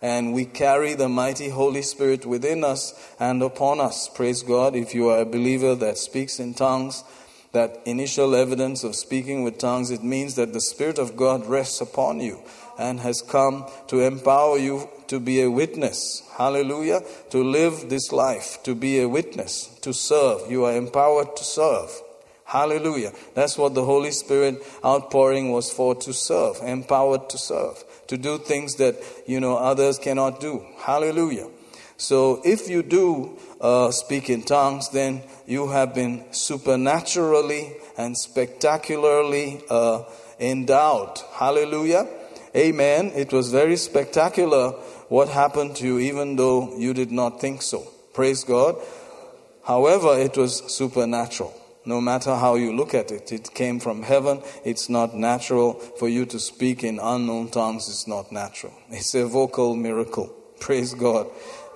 And 0.00 0.32
we 0.32 0.46
carry 0.46 0.94
the 0.94 1.10
mighty 1.10 1.50
Holy 1.50 1.82
Spirit 1.82 2.24
within 2.24 2.64
us 2.64 2.94
and 3.20 3.42
upon 3.42 3.78
us. 3.80 4.08
Praise 4.08 4.42
God. 4.42 4.74
If 4.74 4.94
you 4.94 5.10
are 5.10 5.20
a 5.20 5.26
believer 5.26 5.74
that 5.74 5.98
speaks 5.98 6.40
in 6.40 6.54
tongues, 6.54 7.04
that 7.52 7.80
initial 7.86 8.34
evidence 8.34 8.84
of 8.84 8.94
speaking 8.94 9.42
with 9.42 9.58
tongues, 9.58 9.90
it 9.90 10.04
means 10.04 10.34
that 10.34 10.52
the 10.52 10.60
Spirit 10.60 10.98
of 10.98 11.16
God 11.16 11.46
rests 11.46 11.80
upon 11.80 12.20
you 12.20 12.40
and 12.78 13.00
has 13.00 13.22
come 13.22 13.66
to 13.88 14.00
empower 14.00 14.58
you 14.58 14.88
to 15.08 15.18
be 15.18 15.40
a 15.40 15.50
witness. 15.50 16.22
Hallelujah. 16.36 17.00
To 17.30 17.42
live 17.42 17.88
this 17.88 18.12
life, 18.12 18.58
to 18.62 18.74
be 18.74 19.00
a 19.00 19.08
witness, 19.08 19.68
to 19.80 19.92
serve. 19.92 20.50
You 20.50 20.64
are 20.64 20.76
empowered 20.76 21.36
to 21.36 21.44
serve. 21.44 21.90
Hallelujah. 22.44 23.12
That's 23.34 23.58
what 23.58 23.74
the 23.74 23.84
Holy 23.84 24.10
Spirit 24.10 24.62
outpouring 24.84 25.50
was 25.50 25.70
for 25.70 25.94
to 25.96 26.12
serve, 26.14 26.56
empowered 26.62 27.28
to 27.30 27.38
serve, 27.38 27.84
to 28.06 28.16
do 28.16 28.38
things 28.38 28.76
that, 28.76 28.96
you 29.26 29.38
know, 29.38 29.56
others 29.58 29.98
cannot 29.98 30.40
do. 30.40 30.64
Hallelujah. 30.78 31.48
So 31.98 32.40
if 32.44 32.70
you 32.70 32.84
do 32.84 33.36
uh, 33.60 33.90
speak 33.90 34.30
in 34.30 34.42
tongues, 34.42 34.88
then 34.90 35.22
you 35.46 35.68
have 35.68 35.94
been 35.94 36.24
supernaturally 36.32 37.74
and 37.96 38.16
spectacularly 38.16 39.60
uh, 39.68 40.04
endowed. 40.38 41.18
Hallelujah. 41.32 42.08
Amen. 42.54 43.10
It 43.16 43.32
was 43.32 43.50
very 43.50 43.76
spectacular 43.76 44.70
what 45.08 45.28
happened 45.28 45.74
to 45.76 45.86
you, 45.86 45.98
even 45.98 46.36
though 46.36 46.78
you 46.78 46.94
did 46.94 47.10
not 47.10 47.40
think 47.40 47.62
so. 47.62 47.86
Praise 48.14 48.44
God. 48.44 48.76
However, 49.64 50.16
it 50.18 50.36
was 50.36 50.62
supernatural. 50.72 51.52
No 51.84 52.00
matter 52.00 52.36
how 52.36 52.54
you 52.54 52.76
look 52.76 52.94
at 52.94 53.10
it, 53.10 53.32
it 53.32 53.54
came 53.54 53.80
from 53.80 54.02
heaven. 54.02 54.40
It's 54.64 54.88
not 54.88 55.16
natural 55.16 55.74
for 55.74 56.08
you 56.08 56.26
to 56.26 56.38
speak 56.38 56.84
in 56.84 57.00
unknown 57.00 57.48
tongues. 57.48 57.88
It's 57.88 58.06
not 58.06 58.30
natural. 58.30 58.72
It's 58.90 59.14
a 59.14 59.26
vocal 59.26 59.74
miracle. 59.74 60.32
Praise 60.60 60.94
God. 60.94 61.28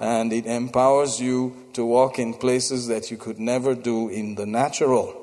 And 0.03 0.33
it 0.33 0.47
empowers 0.47 1.21
you 1.21 1.55
to 1.75 1.85
walk 1.85 2.19
in 2.19 2.35
places 2.35 2.89
that 2.89 3.13
you 3.13 3.17
could 3.17 3.39
never 3.39 3.77
do 3.77 4.09
in 4.09 4.35
the 4.35 4.47
natural. 4.47 5.17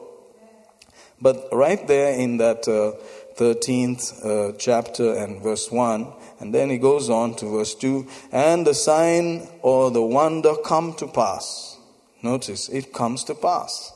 But 1.21 1.49
right 1.51 1.85
there 1.85 2.13
in 2.17 2.37
that 2.37 2.65
uh, 2.65 2.95
13th 3.35 4.25
uh, 4.25 4.57
chapter 4.57 5.15
and 5.15 5.41
verse 5.43 5.69
1, 5.69 6.07
and 6.39 6.55
then 6.55 6.69
he 6.69 6.77
goes 6.77 7.09
on 7.09 7.35
to 7.35 7.45
verse 7.57 7.75
2 7.75 8.07
and 8.31 8.65
the 8.65 8.73
sign 8.73 9.49
or 9.61 9.91
the 9.91 10.01
wonder 10.01 10.55
come 10.63 10.93
to 10.93 11.07
pass. 11.07 11.77
Notice, 12.23 12.69
it 12.69 12.93
comes 12.93 13.25
to 13.25 13.35
pass. 13.35 13.91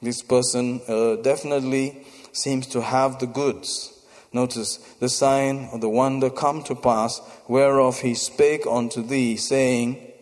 This 0.00 0.22
person 0.22 0.80
uh, 0.88 1.16
definitely 1.16 2.06
seems 2.32 2.66
to 2.68 2.80
have 2.80 3.18
the 3.18 3.26
goods. 3.26 3.92
Notice, 4.32 4.78
the 5.00 5.10
sign 5.10 5.68
or 5.70 5.78
the 5.78 5.88
wonder 5.90 6.30
come 6.30 6.62
to 6.64 6.74
pass, 6.74 7.20
whereof 7.46 8.00
he 8.00 8.14
spake 8.14 8.66
unto 8.66 9.02
thee, 9.02 9.36
saying, 9.36 10.12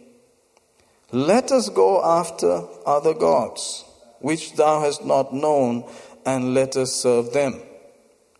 Let 1.12 1.52
us 1.52 1.68
go 1.68 2.02
after 2.02 2.62
other 2.86 3.12
gods, 3.12 3.84
which 4.20 4.54
thou 4.54 4.80
hast 4.80 5.04
not 5.04 5.34
known, 5.34 5.84
and 6.24 6.54
let 6.54 6.74
us 6.76 6.92
serve 6.94 7.34
them. 7.34 7.60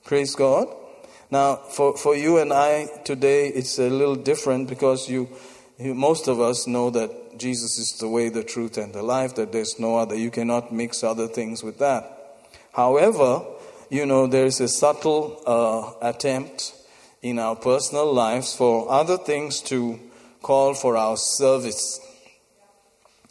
Praise 0.05 0.35
God. 0.35 0.69
Now, 1.31 1.57
for, 1.57 1.97
for 1.97 2.17
you 2.17 2.39
and 2.39 2.53
I 2.53 2.89
today, 3.05 3.49
it's 3.49 3.79
a 3.79 3.91
little 3.91 4.17
different 4.17 4.69
because 4.69 5.09
you, 5.09 5.29
you, 5.79 5.95
most 5.95 6.29
of 6.29 6.41
us 6.41 6.67
know 6.67 6.89
that 6.91 7.39
Jesus 7.39 7.79
is 7.79 7.99
the 7.99 8.09
way, 8.09 8.31
the 8.31 8.45
truth, 8.45 8.79
and 8.79 8.95
the 8.95 9.03
life, 9.03 9.35
that 9.35 9.53
there's 9.53 9.79
no 9.79 9.97
other. 9.97 10.15
You 10.15 10.31
cannot 10.31 10.73
mix 10.73 11.05
other 11.05 11.29
things 11.29 11.63
with 11.63 11.79
that. 11.79 12.49
However, 12.73 13.45
you 13.91 14.07
know, 14.07 14.27
there's 14.27 14.61
a 14.61 14.69
subtle 14.69 15.43
uh, 15.47 16.09
attempt 16.09 16.75
in 17.21 17.39
our 17.39 17.57
personal 17.57 18.13
lives 18.13 18.55
for 18.55 18.91
other 18.91 19.19
things 19.19 19.61
to 19.63 20.01
call 20.41 20.73
for 20.73 20.97
our 20.97 21.19
service. 21.19 22.01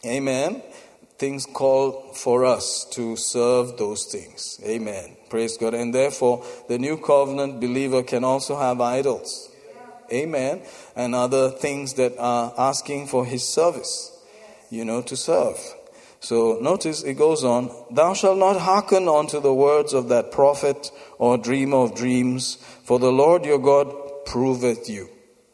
Amen. 0.05 0.61
Things 1.17 1.45
call 1.45 2.13
for 2.13 2.45
us 2.45 2.85
to 2.91 3.15
serve 3.15 3.77
those 3.77 4.05
things. 4.05 4.59
Amen. 4.65 5.15
Praise 5.29 5.57
God. 5.57 5.75
And 5.75 5.93
therefore, 5.93 6.43
the 6.67 6.79
new 6.79 6.97
covenant 6.97 7.59
believer 7.59 8.01
can 8.01 8.23
also 8.23 8.57
have 8.57 8.81
idols. 8.81 9.49
Amen. 10.11 10.61
And 10.95 11.13
other 11.13 11.51
things 11.51 11.93
that 11.93 12.17
are 12.17 12.53
asking 12.57 13.07
for 13.07 13.25
his 13.25 13.47
service, 13.47 14.11
you 14.71 14.83
know, 14.83 15.03
to 15.03 15.15
serve. 15.15 15.57
So 16.19 16.59
notice 16.61 17.03
it 17.03 17.15
goes 17.15 17.43
on, 17.43 17.71
Thou 17.91 18.13
shalt 18.13 18.39
not 18.39 18.59
hearken 18.59 19.07
unto 19.07 19.39
the 19.39 19.53
words 19.53 19.93
of 19.93 20.09
that 20.09 20.31
prophet 20.31 20.91
or 21.17 21.37
dreamer 21.37 21.77
of 21.77 21.95
dreams, 21.95 22.55
for 22.83 22.99
the 22.99 23.11
Lord 23.11 23.45
your 23.45 23.59
God 23.59 23.93
proveth 24.25 24.89
you. 24.89 25.09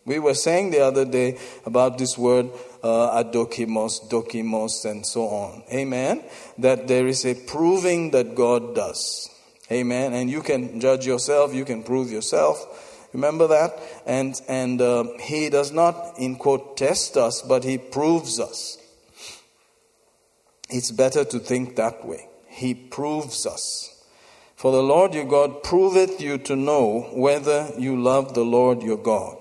We 0.05 0.19
were 0.19 0.33
saying 0.33 0.71
the 0.71 0.81
other 0.85 1.03
day 1.03 1.37
about 1.65 1.97
this 1.97 2.17
word 2.17 2.49
uh, 2.83 3.23
adokimos, 3.23 4.09
dokimos, 4.09 4.89
and 4.89 5.05
so 5.05 5.23
on. 5.27 5.63
Amen. 5.71 6.23
That 6.57 6.87
there 6.87 7.07
is 7.07 7.25
a 7.25 7.35
proving 7.35 8.11
that 8.11 8.35
God 8.35 8.75
does. 8.75 9.29
Amen. 9.71 10.13
And 10.13 10.29
you 10.29 10.41
can 10.41 10.79
judge 10.79 11.05
yourself, 11.05 11.53
you 11.53 11.65
can 11.65 11.83
prove 11.83 12.11
yourself. 12.11 13.09
Remember 13.13 13.47
that? 13.47 13.79
And, 14.05 14.39
and 14.47 14.81
uh, 14.81 15.05
he 15.19 15.49
does 15.49 15.71
not, 15.71 16.19
in 16.19 16.35
quote, 16.35 16.77
test 16.77 17.17
us, 17.17 17.41
but 17.41 17.63
he 17.63 17.77
proves 17.77 18.39
us. 18.39 18.77
It's 20.69 20.91
better 20.91 21.23
to 21.25 21.39
think 21.39 21.75
that 21.77 22.05
way. 22.05 22.27
He 22.47 22.73
proves 22.73 23.45
us. 23.45 23.93
For 24.55 24.71
the 24.71 24.81
Lord 24.81 25.13
your 25.13 25.25
God 25.25 25.63
proveth 25.63 26.19
you 26.19 26.37
to 26.39 26.55
know 26.55 27.09
whether 27.13 27.69
you 27.77 28.01
love 28.01 28.33
the 28.33 28.43
Lord 28.43 28.81
your 28.81 28.97
God 28.97 29.37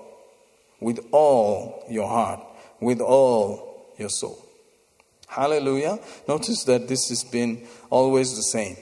with 0.79 1.05
all 1.11 1.83
your 1.89 2.07
heart, 2.07 2.39
with 2.79 3.01
all 3.01 3.93
your 3.97 4.09
soul. 4.09 4.37
Hallelujah. 5.27 5.99
Notice 6.27 6.63
that 6.63 6.87
this 6.87 7.09
has 7.09 7.23
been 7.23 7.67
always 7.89 8.35
the 8.35 8.43
same. 8.43 8.77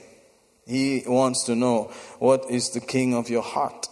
He 0.66 1.02
wants 1.06 1.44
to 1.44 1.54
know 1.54 1.92
what 2.18 2.50
is 2.50 2.70
the 2.70 2.80
king 2.80 3.14
of 3.14 3.28
your 3.28 3.42
heart? 3.42 3.88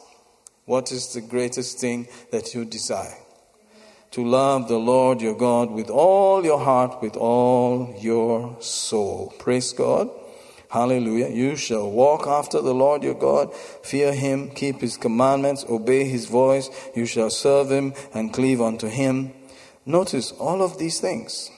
What 0.65 0.91
is 0.93 1.13
the 1.13 1.21
greatest 1.21 1.79
thing 1.79 2.09
that 2.31 2.55
you 2.55 2.65
desire? 2.65 3.17
To 4.13 4.25
love 4.25 4.69
the 4.69 4.79
Lord 4.79 5.21
your 5.21 5.37
God 5.37 5.71
with 5.71 5.91
all 5.91 6.45
your 6.45 6.61
heart, 6.61 7.03
with 7.03 7.17
all 7.17 7.95
your 8.01 8.57
soul. 8.61 9.35
Praise 9.39 9.73
God. 9.73 10.09
Hallelujah. 10.71 11.29
You 11.29 11.55
shall 11.55 11.91
walk 11.91 12.27
after 12.27 12.61
the 12.61 12.75
Lord 12.75 13.03
your 13.05 13.15
God, 13.15 13.55
fear 13.55 14.13
him, 14.13 14.51
keep 14.51 14.81
his 14.81 14.97
commandments, 14.97 15.65
obey 15.69 16.05
his 16.05 16.27
voice. 16.27 16.71
You 16.97 17.07
shall 17.07 17.31
serve 17.31 17.71
him 17.71 17.95
and 18.13 18.33
cleave 18.33 18.61
unto 18.61 18.89
him. 18.89 19.33
Notice 19.87 20.33
all 20.33 20.63
of 20.63 20.79
these 20.79 21.01
things. 21.01 21.51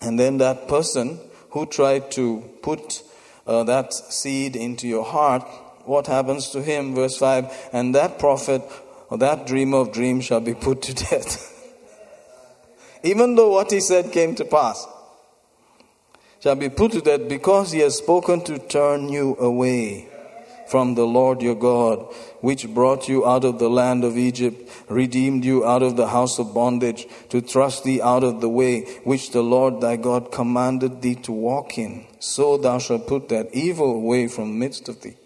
And 0.00 0.18
then 0.18 0.38
that 0.38 0.68
person 0.68 1.18
who 1.50 1.66
tried 1.66 2.10
to 2.12 2.48
put 2.62 3.02
uh, 3.46 3.64
that 3.64 3.92
seed 3.92 4.56
into 4.56 4.86
your 4.86 5.04
heart, 5.04 5.42
what 5.84 6.06
happens 6.06 6.50
to 6.50 6.62
him? 6.62 6.94
Verse 6.94 7.16
5 7.16 7.70
And 7.72 7.94
that 7.94 8.18
prophet 8.18 8.62
or 9.08 9.18
that 9.18 9.46
dreamer 9.46 9.78
of 9.78 9.92
dreams 9.92 10.24
shall 10.24 10.40
be 10.40 10.54
put 10.54 10.82
to 10.82 10.94
death. 10.94 11.52
Even 13.02 13.34
though 13.34 13.50
what 13.50 13.70
he 13.70 13.80
said 13.80 14.12
came 14.12 14.34
to 14.34 14.44
pass, 14.44 14.86
shall 16.40 16.56
be 16.56 16.68
put 16.68 16.92
to 16.92 17.00
death 17.00 17.28
because 17.28 17.72
he 17.72 17.80
has 17.80 17.98
spoken 17.98 18.42
to 18.44 18.58
turn 18.58 19.08
you 19.08 19.36
away 19.38 20.08
from 20.68 20.94
the 20.94 21.06
Lord 21.06 21.42
your 21.42 21.54
God, 21.54 22.00
which 22.40 22.68
brought 22.68 23.08
you 23.08 23.26
out 23.26 23.44
of 23.44 23.58
the 23.58 23.70
land 23.70 24.04
of 24.04 24.18
Egypt, 24.18 24.70
redeemed 24.88 25.44
you 25.44 25.64
out 25.64 25.82
of 25.82 25.96
the 25.96 26.08
house 26.08 26.38
of 26.38 26.54
bondage, 26.54 27.06
to 27.30 27.40
thrust 27.40 27.84
thee 27.84 28.00
out 28.02 28.24
of 28.24 28.40
the 28.40 28.48
way 28.48 28.82
which 29.04 29.30
the 29.30 29.42
Lord 29.42 29.80
thy 29.80 29.96
God 29.96 30.32
commanded 30.32 31.02
thee 31.02 31.14
to 31.16 31.32
walk 31.32 31.78
in. 31.78 32.06
So 32.18 32.56
thou 32.56 32.78
shalt 32.78 33.06
put 33.06 33.28
that 33.28 33.54
evil 33.54 33.94
away 33.94 34.28
from 34.28 34.48
the 34.48 34.58
midst 34.58 34.88
of 34.88 35.02
thee. 35.02 35.16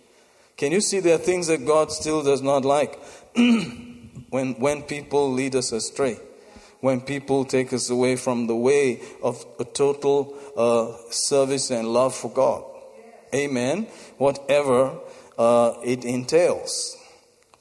Can 0.57 0.73
you 0.73 0.83
see 0.83 1.01
there 1.01 1.15
are 1.15 1.19
things 1.19 1.47
that 1.47 1.65
God 1.65 1.91
still 1.91 2.23
does 2.23 2.43
not 2.43 2.65
like 2.65 2.99
when, 3.35 4.55
when 4.59 4.83
people 4.83 5.33
lead 5.33 5.57
us 5.57 5.73
astray? 5.73 6.19
When 6.81 7.01
people 7.01 7.45
take 7.45 7.73
us 7.73 7.91
away 7.91 8.17
from 8.17 8.47
the 8.47 8.57
way 8.57 9.01
of 9.23 9.45
a 9.59 9.65
total 9.65 10.35
uh, 10.57 10.93
service 11.11 11.71
and 11.71 11.89
love 11.89 12.15
for 12.15 12.31
God. 12.31 12.65
Amen. 13.35 13.87
Whatever 14.19 14.99
uh, 15.41 15.75
it 15.83 16.05
entails. 16.05 16.99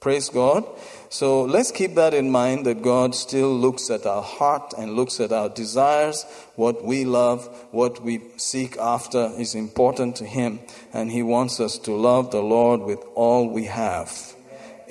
Praise 0.02 0.28
God. 0.28 0.66
So 1.08 1.44
let's 1.44 1.72
keep 1.72 1.96
that 1.96 2.14
in 2.14 2.30
mind 2.30 2.66
that 2.66 2.82
God 2.82 3.16
still 3.16 3.54
looks 3.56 3.90
at 3.90 4.06
our 4.06 4.22
heart 4.22 4.74
and 4.78 4.94
looks 4.94 5.20
at 5.22 5.32
our 5.32 5.48
desires. 5.48 6.26
What 6.56 6.84
we 6.84 7.06
love, 7.06 7.48
what 7.72 8.04
we 8.04 8.22
seek 8.36 8.78
after 8.78 9.32
is 9.38 9.56
important 9.56 10.18
to 10.18 10.26
Him, 10.26 10.60
and 10.94 11.10
He 11.10 11.24
wants 11.24 11.62
us 11.62 11.78
to 11.80 11.94
love 11.94 12.32
the 12.32 12.44
Lord 12.44 12.82
with 12.82 13.00
all 13.16 13.50
we 13.50 13.66
have. 13.66 14.12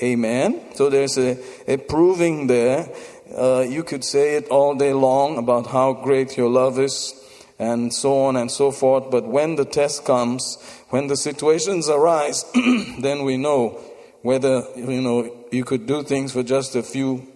Amen. 0.02 0.60
So 0.74 0.88
there's 0.88 1.18
a, 1.18 1.38
a 1.66 1.76
proving 1.76 2.46
there. 2.46 2.88
Uh, 3.36 3.66
you 3.68 3.84
could 3.84 4.02
say 4.02 4.36
it 4.36 4.48
all 4.48 4.74
day 4.74 4.94
long 4.94 5.36
about 5.36 5.66
how 5.66 5.92
great 5.92 6.38
your 6.38 6.48
love 6.48 6.78
is 6.78 7.17
and 7.58 7.92
so 7.92 8.26
on 8.26 8.36
and 8.36 8.50
so 8.50 8.70
forth. 8.70 9.10
But 9.10 9.26
when 9.26 9.56
the 9.56 9.64
test 9.64 10.04
comes, 10.04 10.58
when 10.90 11.08
the 11.08 11.16
situations 11.16 11.88
arise, 11.88 12.44
then 12.54 13.24
we 13.24 13.36
know 13.36 13.80
whether, 14.22 14.64
you 14.76 15.00
know, 15.00 15.46
you 15.50 15.64
could 15.64 15.86
do 15.86 16.02
things 16.02 16.32
for 16.32 16.42
just 16.42 16.76
a 16.76 16.82
few 16.82 17.26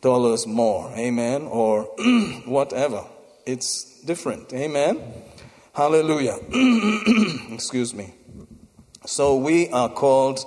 dollars 0.00 0.46
more. 0.46 0.90
Amen. 0.96 1.42
Or 1.42 1.82
whatever. 2.46 3.04
It's 3.44 4.00
different. 4.02 4.52
Amen. 4.52 5.00
Hallelujah. 5.72 6.38
Excuse 7.52 7.94
me. 7.94 8.14
So 9.04 9.36
we 9.36 9.68
are 9.70 9.88
called 9.88 10.40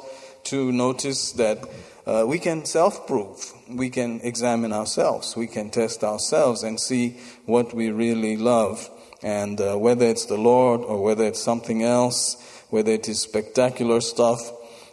to 0.46 0.72
notice 0.72 1.34
that 1.34 1.60
uh, 2.06 2.26
we 2.26 2.40
can 2.40 2.66
self 2.66 3.06
prove. 3.06 3.54
We 3.70 3.90
can 3.90 4.20
examine 4.22 4.74
ourselves. 4.74 5.38
We 5.38 5.48
can 5.48 5.70
test 5.70 6.04
ourselves 6.04 6.64
and 6.64 6.80
see 6.80 7.18
what 7.46 7.74
we 7.74 7.92
really 7.92 8.36
love. 8.36 8.90
And 9.22 9.60
uh, 9.60 9.76
whether 9.76 10.06
it's 10.06 10.26
the 10.26 10.38
Lord 10.38 10.82
or 10.82 11.02
whether 11.02 11.26
it's 11.26 11.42
something 11.42 11.84
else, 11.84 12.38
whether 12.70 12.92
it 12.92 13.10
is 13.10 13.22
spectacular 13.22 14.02
stuff, 14.02 14.40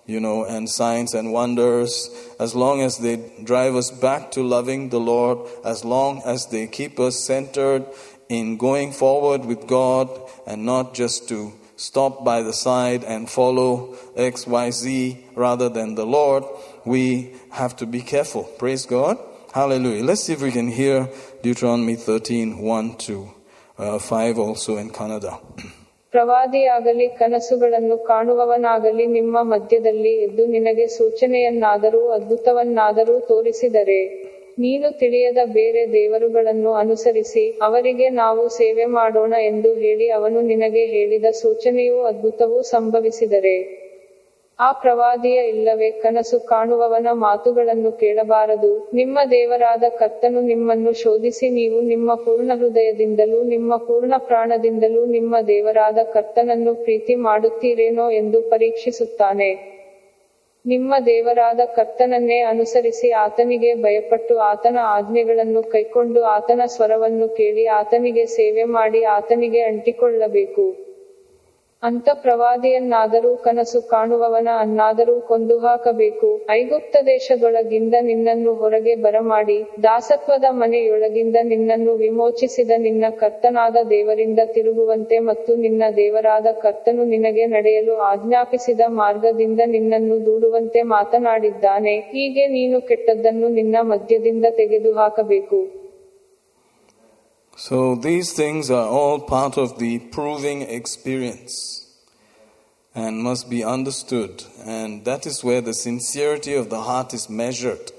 you 0.06 0.20
know, 0.20 0.44
and 0.44 0.68
signs 0.68 1.14
and 1.14 1.32
wonders, 1.32 2.08
as 2.38 2.54
long 2.54 2.80
as 2.80 2.98
they 2.98 3.16
drive 3.42 3.74
us 3.74 3.90
back 3.90 4.30
to 4.32 4.42
loving 4.42 4.88
the 4.88 5.00
Lord, 5.00 5.38
as 5.64 5.84
long 5.84 6.22
as 6.24 6.46
they 6.46 6.66
keep 6.66 6.98
us 7.00 7.18
centered 7.18 7.84
in 8.28 8.56
going 8.56 8.92
forward 8.92 9.44
with 9.44 9.66
God 9.66 10.08
and 10.46 10.64
not 10.64 10.94
just 10.94 11.28
to 11.28 11.52
stop 11.76 12.24
by 12.24 12.42
the 12.42 12.52
side 12.52 13.04
and 13.04 13.28
follow 13.28 13.94
XYZ 14.16 15.22
rather 15.34 15.68
than 15.68 15.94
the 15.94 16.06
Lord, 16.06 16.44
we 16.84 17.34
have 17.50 17.76
to 17.76 17.86
be 17.86 18.00
careful. 18.00 18.44
Praise 18.58 18.86
God. 18.86 19.18
Hallelujah. 19.52 20.04
Let's 20.04 20.24
see 20.24 20.32
if 20.32 20.42
we 20.42 20.52
can 20.52 20.68
hear 20.68 21.08
Deuteronomy 21.42 21.96
13 21.96 22.58
1 22.58 22.96
2. 22.96 23.35
Uh, 23.78 23.98
five 23.98 24.38
also 24.38 24.78
in 24.78 24.90
Kannada. 24.90 25.32
ಪ್ರವಾದಿಯಾಗಲಿ, 26.10 27.08
ಕನಸುಗಳನ್ನು 27.08 27.98
ಕಾಣುವವನಾಗಲಿ, 27.98 29.06
ನಿಮ್ಮ 29.06 29.42
ಮಧ್ಯದಲ್ಲಿ 29.42 30.22
ಇದ್ದು 30.22 30.46
ನಿನಗೆ 30.46 30.86
ಸೂಚನೆಯನ್ನಾದರೂ, 30.86 32.08
ಅದ್ಭುತವನ್ನಾದರೂ 32.08 33.20
ತೋರಿಸಿದರೆ, 33.20 34.22
ನೀನು 34.58 34.98
ತಿಳಿಯದ 34.98 35.38
ಬೇರೆ 35.44 35.92
ದೇವರುಗಳನ್ನು 35.92 36.72
ಅನುಸರಿಸಿ, 36.72 37.58
ಅವರಿಗೆ 37.62 38.08
ನಾವು 38.08 38.48
ಸೇವೆ 38.48 38.84
ಮಾಡೋಣ 38.84 39.34
ಎಂದು 39.38 39.74
ಹೇಳಿ 39.74 40.10
ಅವನು 40.10 40.40
ನಿನಗೆ 40.40 40.86
ಹೇಳಿದ 40.86 41.24
ಸೂಚನೆಯೂ 41.30 42.02
ಅದ್ಭುತವೂ 42.02 42.62
ಸಂಭವಿಸಿದರೆ 42.62 43.85
ಆ 44.58 44.72
ಪ್ರವಾದಿಯ 44.72 45.38
ಇಲ್ಲವೇ 45.48 45.90
ಕನಸು 46.02 46.38
ಕಾಣುವವನ 46.48 47.08
ಮಾತುಗಳನ್ನು 47.18 47.90
ಕೇಳಬಾರದು. 47.92 48.70
ನಿಮ್ಮ 48.94 49.18
ದೇವರಾದ 49.30 49.84
ಕರ್ತನು 49.98 50.40
ನಿಮ್ಮನ್ನು 50.42 50.92
ಶೋಧಿಸಿ 50.92 51.50
ನೀವು 51.50 51.80
ನಿಮ್ಮ 51.80 52.14
ಪೂರ್ಣ 52.14 52.52
ಹೃದಯದಿಂದಲೂ 52.54 53.42
ನಿಮ್ಮ 53.44 53.76
ಪೂರ್ಣ 53.76 54.14
ಪ್ರಾಣದಿಂದಲೂ 54.18 55.02
ನಿಮ್ಮ 55.06 55.40
ದೇವರಾದ 55.46 55.98
ಕರ್ತನನ್ನು 56.12 56.74
ಪ್ರೀತಿ 56.74 57.14
ಮಾಡುತ್ತೀರೇನೋ 57.14 58.10
ಎಂದು 58.10 58.40
ಪರೀಕ್ಷಿಸುತ್ತಾನೆ. 58.50 59.50
ನಿಮ್ಮ 60.64 60.94
ದೇವರಾದ 61.06 61.60
ಕರ್ತನನ್ನೇ 61.76 62.40
ಅನುಸರಿಸಿ 62.44 63.10
ಆತನಿಗೆ 63.24 63.74
ಭಯಪಟ್ಟು 63.74 64.38
ಆತನ 64.48 64.78
ಆಜ್ಞೆಗಳನ್ನು 64.96 65.62
ಕೈಕೊಂಡು 65.74 66.22
ಆತನ 66.36 66.62
ಸ್ವರವನ್ನು 66.66 67.28
ಕೇಳಿ 67.36 67.66
ಆತನಿಗೆ 67.66 68.26
ಸೇವೆ 68.38 68.64
ಮಾಡಿ 68.64 69.02
ಆತನಿಗೆ 69.04 69.62
ಅಂಟಿಕೊಳ್ಳಬೇಕು. 69.62 70.66
ಅಂತ 71.82 72.08
ಪ್ರವಾದಿಯನ್ನಾದರೂ 72.22 73.30
ಕನಸು 73.36 73.80
ಕಾಣುವವನ 73.90 74.48
ಅನ್ನಾದರೂ 74.58 75.14
ಕೊಂದು 75.20 75.56
ಹಾಕಬೇಕು 75.58 76.28
ಐಗುಪ್ತ 76.50 76.96
ದೇಶದೊಳಗಿಂದ 77.06 77.94
ನಿನ್ನನ್ನು 78.00 78.52
ಹೊರಗೆ 78.54 78.94
ಬರಮಾಡಿ, 78.96 79.56
ದಾಸತ್ವದ 79.82 80.46
ಮನೆಯೊಳಗಿಂದ 80.52 81.36
ನಿನ್ನನ್ನು 81.42 81.94
ವಿಮೋಚಿಸಿದ 81.96 82.72
ನಿನ್ನ 82.78 83.04
ಕರ್ತನಾದ 83.20 83.76
ದೇವರಿಂದ 83.90 84.40
ತಿರುಗುವಂತೆ 84.54 85.18
ಮತ್ತು 85.20 85.54
ನಿನ್ನ 85.56 85.82
ದೇವರಾದ 85.96 86.46
ಕರ್ತನು 86.62 87.04
ನಿನಗೆ 87.04 87.46
ನಡೆಯಲು 87.46 87.96
ಆಜ್ಞಾಪಿಸಿದ 88.10 88.82
ಮಾರ್ಗದಿಂದ 88.96 89.60
ನಿನ್ನನ್ನು 89.66 90.18
ದೂಡುವಂತೆ 90.26 90.82
ಮಾತನಾಡಿದ್ದಾನೆ. 90.88 91.96
ಹೀಗೆ 92.12 92.46
ನೀನು 92.48 92.80
ಕೆಟ್ಟದ್ದನ್ನು 92.82 93.48
ನಿನ್ನ 93.50 93.76
ಮಧ್ಯದಿಂದ 93.84 94.46
ತೆಗೆದುಹಾಕಬೇಕು. 94.56 95.58
So 97.58 97.94
these 97.94 98.34
things 98.34 98.70
are 98.70 98.86
all 98.86 99.18
part 99.18 99.56
of 99.56 99.78
the 99.78 99.98
proving 99.98 100.60
experience 100.60 101.90
and 102.94 103.22
must 103.22 103.48
be 103.48 103.64
understood. 103.64 104.44
And 104.62 105.06
that 105.06 105.24
is 105.24 105.42
where 105.42 105.62
the 105.62 105.72
sincerity 105.72 106.52
of 106.52 106.68
the 106.68 106.82
heart 106.82 107.14
is 107.14 107.30
measured. 107.30 107.92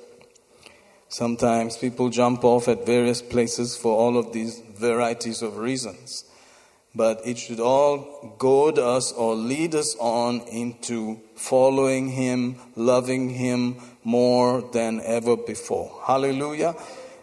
Sometimes 1.10 1.76
people 1.76 2.10
jump 2.10 2.43
off 2.43 2.68
at 2.68 2.86
various 2.86 3.24
places 3.24 3.76
for 3.76 3.97
all 3.97 4.18
of 4.18 4.32
these 4.32 4.62
varieties 4.76 5.41
of 5.41 5.58
reasons. 5.58 6.26
But 6.93 7.22
it 7.26 7.39
should 7.39 7.60
all 7.60 8.36
goad 8.38 8.78
us 8.78 9.12
or 9.12 9.34
lead 9.34 9.74
us 9.74 9.95
on 9.99 10.41
into 10.41 11.20
following 11.36 12.10
Him, 12.10 12.58
loving 12.76 13.32
Him 13.32 13.78
more 14.03 14.62
than 14.62 15.01
ever 15.03 15.36
before. 15.36 15.99
Hallelujah. 16.05 16.76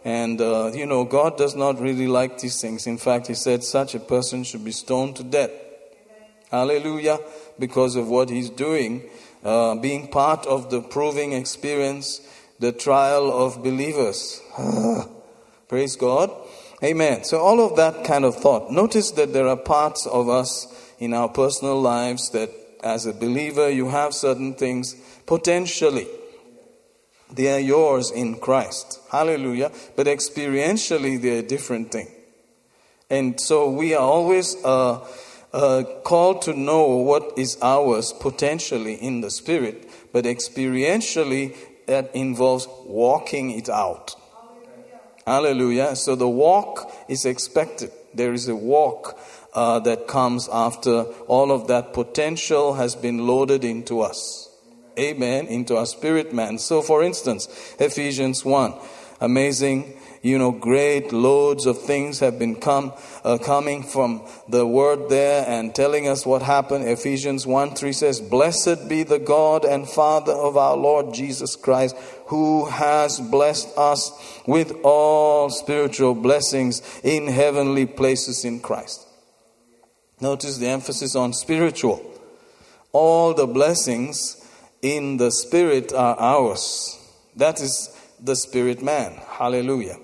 And, 0.05 0.38
uh, 0.40 0.70
you 0.74 0.84
know, 0.84 1.05
God 1.05 1.38
does 1.38 1.57
not 1.57 1.80
really 1.80 2.07
like 2.07 2.38
these 2.38 2.61
things. 2.61 2.86
In 2.86 2.98
fact, 2.98 3.26
He 3.26 3.34
said 3.34 3.64
such 3.64 3.94
a 3.94 4.00
person 4.00 4.44
should 4.44 4.64
be 4.64 4.70
stoned 4.70 5.16
to 5.16 5.24
death. 5.24 5.50
Hallelujah. 6.50 7.18
Because 7.59 7.96
of 7.96 8.09
what 8.09 8.28
He's 8.28 8.50
doing, 8.50 9.02
uh, 9.42 9.76
being 9.76 10.09
part 10.09 10.46
of 10.46 10.70
the 10.70 10.82
proving 10.82 11.32
experience, 11.32 12.20
the 12.59 12.70
trial 12.70 13.32
of 13.32 13.62
believers. 13.62 14.42
Praise 15.68 15.96
God. 15.96 16.30
Amen. 16.82 17.24
So, 17.24 17.38
all 17.38 17.61
of 17.61 17.76
that 17.76 18.05
kind 18.05 18.26
of 18.26 18.36
thought. 18.36 18.70
Notice 18.70 19.11
that 19.12 19.32
there 19.32 19.48
are 19.48 19.57
parts 19.57 20.07
of 20.07 20.28
us 20.28 20.66
in 20.98 21.14
our 21.14 21.30
personal 21.30 21.80
lives 21.80 22.28
that, 22.30 22.50
as 22.82 23.07
a 23.07 23.14
believer, 23.14 23.70
you 23.70 23.88
have 23.88 24.12
certain 24.12 24.52
things 24.52 24.96
potentially 25.24 26.07
they 27.35 27.53
are 27.53 27.61
yours 27.61 28.11
in 28.11 28.37
Christ. 28.37 29.01
Hallelujah. 29.11 29.72
But 29.97 30.07
experientially, 30.07 31.20
they're 31.20 31.41
a 31.41 31.47
different 31.47 31.93
thing. 31.93 32.09
And 33.11 33.41
so 33.41 33.70
we 33.70 33.95
are 33.95 34.03
always 34.03 34.57
uh, 34.64 35.07
uh, 35.53 35.85
called 36.05 36.43
to 36.43 36.55
know 36.55 36.87
what 36.97 37.32
is 37.37 37.59
ours 37.62 38.12
potentially 38.12 38.95
in 38.95 39.20
the 39.20 39.30
Spirit, 39.30 39.89
but 40.12 40.24
experientially, 40.24 41.55
that 41.87 42.14
involves 42.14 42.66
walking 42.87 43.51
it 43.51 43.68
out. 43.68 44.14
Hallelujah. 45.26 45.97
So 45.97 46.14
the 46.14 46.28
walk 46.28 46.91
is 47.09 47.24
expected. 47.24 47.91
There 48.14 48.32
is 48.32 48.49
a 48.49 48.57
walk 48.57 49.18
uh, 49.55 49.80
that 49.80 50.07
comes 50.09 50.49
after 50.53 51.03
all 51.28 51.53
of 51.53 51.68
that 51.68 51.93
potential 51.93 52.74
has 52.74 52.95
been 52.95 53.26
loaded 53.26 53.64
into 53.64 54.01
us. 54.01 54.43
Amen. 54.99 55.47
Into 55.47 55.76
our 55.76 55.86
spirit 55.86 56.32
man. 56.32 56.59
So, 56.59 56.82
for 56.82 57.03
instance, 57.03 57.49
Ephesians 57.78 58.45
1, 58.45 58.74
amazing, 59.20 59.99
you 60.24 60.38
know, 60.38 60.53
great 60.53 61.12
loads 61.12 61.66
of 61.66 61.82
things 61.82 62.20
have 62.20 62.38
been 62.38 62.57
come, 62.57 62.95
uh, 63.24 63.36
coming 63.36 63.82
from 63.82 64.26
the 64.49 64.66
word 64.66 65.11
there 65.11 65.45
and 65.47 65.74
telling 65.74 66.09
us 66.09 66.24
what 66.24 66.40
happened. 66.40 66.88
Ephesians 66.88 67.47
1 67.47 67.74
3 67.74 67.92
says, 67.92 68.20
Blessed 68.22 68.88
be 68.88 69.03
the 69.03 69.18
God 69.18 69.66
and 69.66 69.86
Father 69.86 70.32
of 70.32 70.57
our 70.57 70.78
Lord 70.78 71.12
Jesus 71.12 71.57
Christ, 71.57 71.95
who 72.28 72.64
has 72.64 73.20
blessed 73.20 73.76
us 73.76 74.12
with 74.47 74.72
all 74.82 75.51
spiritual 75.51 76.14
blessings 76.14 76.80
in 77.05 77.26
heavenly 77.26 77.84
places 77.84 78.47
in 78.47 78.61
Christ. 78.61 79.07
Notice 80.22 80.57
the 80.57 80.68
emphasis 80.68 81.14
on 81.14 81.34
spiritual. 81.34 82.03
All 82.92 83.34
the 83.34 83.47
blessings 83.47 84.40
in 84.85 85.16
the 85.16 85.30
Spirit 85.30 85.95
are 85.95 86.14
ours. 86.20 87.01
That 87.37 87.59
is 87.59 87.89
the 88.20 88.37
Spirit 88.37 88.82
man. 88.82 89.18
Hallelujah. 89.26 89.97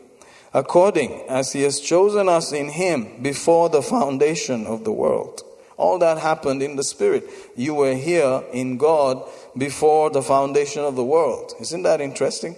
According 0.55 1.27
as 1.29 1.53
He 1.53 1.63
has 1.63 1.81
chosen 1.81 2.31
us 2.31 2.51
in 2.51 2.71
Him 2.71 3.23
before 3.23 3.69
the 3.69 3.83
foundation 3.83 4.67
of 4.67 4.85
the 4.85 4.93
world. 4.93 5.43
All 5.77 5.99
that 5.99 6.17
happened 6.17 6.63
in 6.63 6.77
the 6.77 6.83
Spirit. 6.83 7.29
You 7.57 7.75
were 7.75 7.95
here 7.95 8.43
in 8.55 8.79
God 8.79 9.23
before 9.57 10.09
the 10.09 10.23
foundation 10.23 10.83
of 10.83 10.97
the 10.97 11.05
world. 11.05 11.53
Isn't 11.61 11.83
that 11.83 12.01
interesting? 12.01 12.57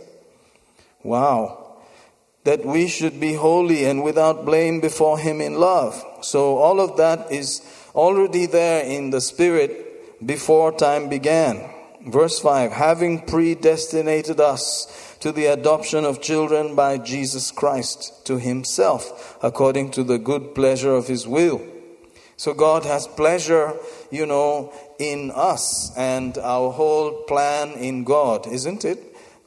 Wow. 1.03 1.75
That 2.45 2.65
we 2.65 2.87
should 2.87 3.19
be 3.19 3.35
holy 3.35 3.85
and 3.85 4.05
without 4.05 4.45
blame 4.45 4.81
before 4.81 5.19
Him 5.19 5.41
in 5.41 5.55
love. 5.55 6.01
So 6.21 6.59
all 6.59 6.81
of 6.81 6.97
that 6.99 7.33
is 7.33 7.63
already 7.97 8.47
there 8.47 8.85
in 8.85 9.11
the 9.11 9.21
Spirit 9.21 10.25
before 10.25 10.71
time 10.71 11.09
began. 11.09 11.72
Verse 12.07 12.41
5 12.41 12.73
having 12.73 13.21
predestinated 13.21 14.41
us 14.41 15.17
to 15.21 15.31
the 15.31 15.47
adoption 15.47 16.05
of 16.05 16.21
children 16.21 16.75
by 16.75 16.99
Jesus 16.99 17.51
Christ 17.53 18.27
to 18.27 18.39
himself, 18.39 19.39
according 19.43 19.93
to 19.93 20.03
the 20.03 20.19
good 20.19 20.55
pleasure 20.55 20.95
of 20.95 21.07
his 21.07 21.29
will. 21.29 21.63
So 22.37 22.55
God 22.55 22.85
has 22.85 23.07
pleasure, 23.07 23.75
you 24.11 24.27
know, 24.27 24.73
in 24.99 25.31
us 25.33 25.97
and 25.97 26.37
our 26.39 26.73
whole 26.73 27.23
plan 27.23 27.73
in 27.73 28.03
God, 28.03 28.49
isn't 28.49 28.85
it? 28.85 28.99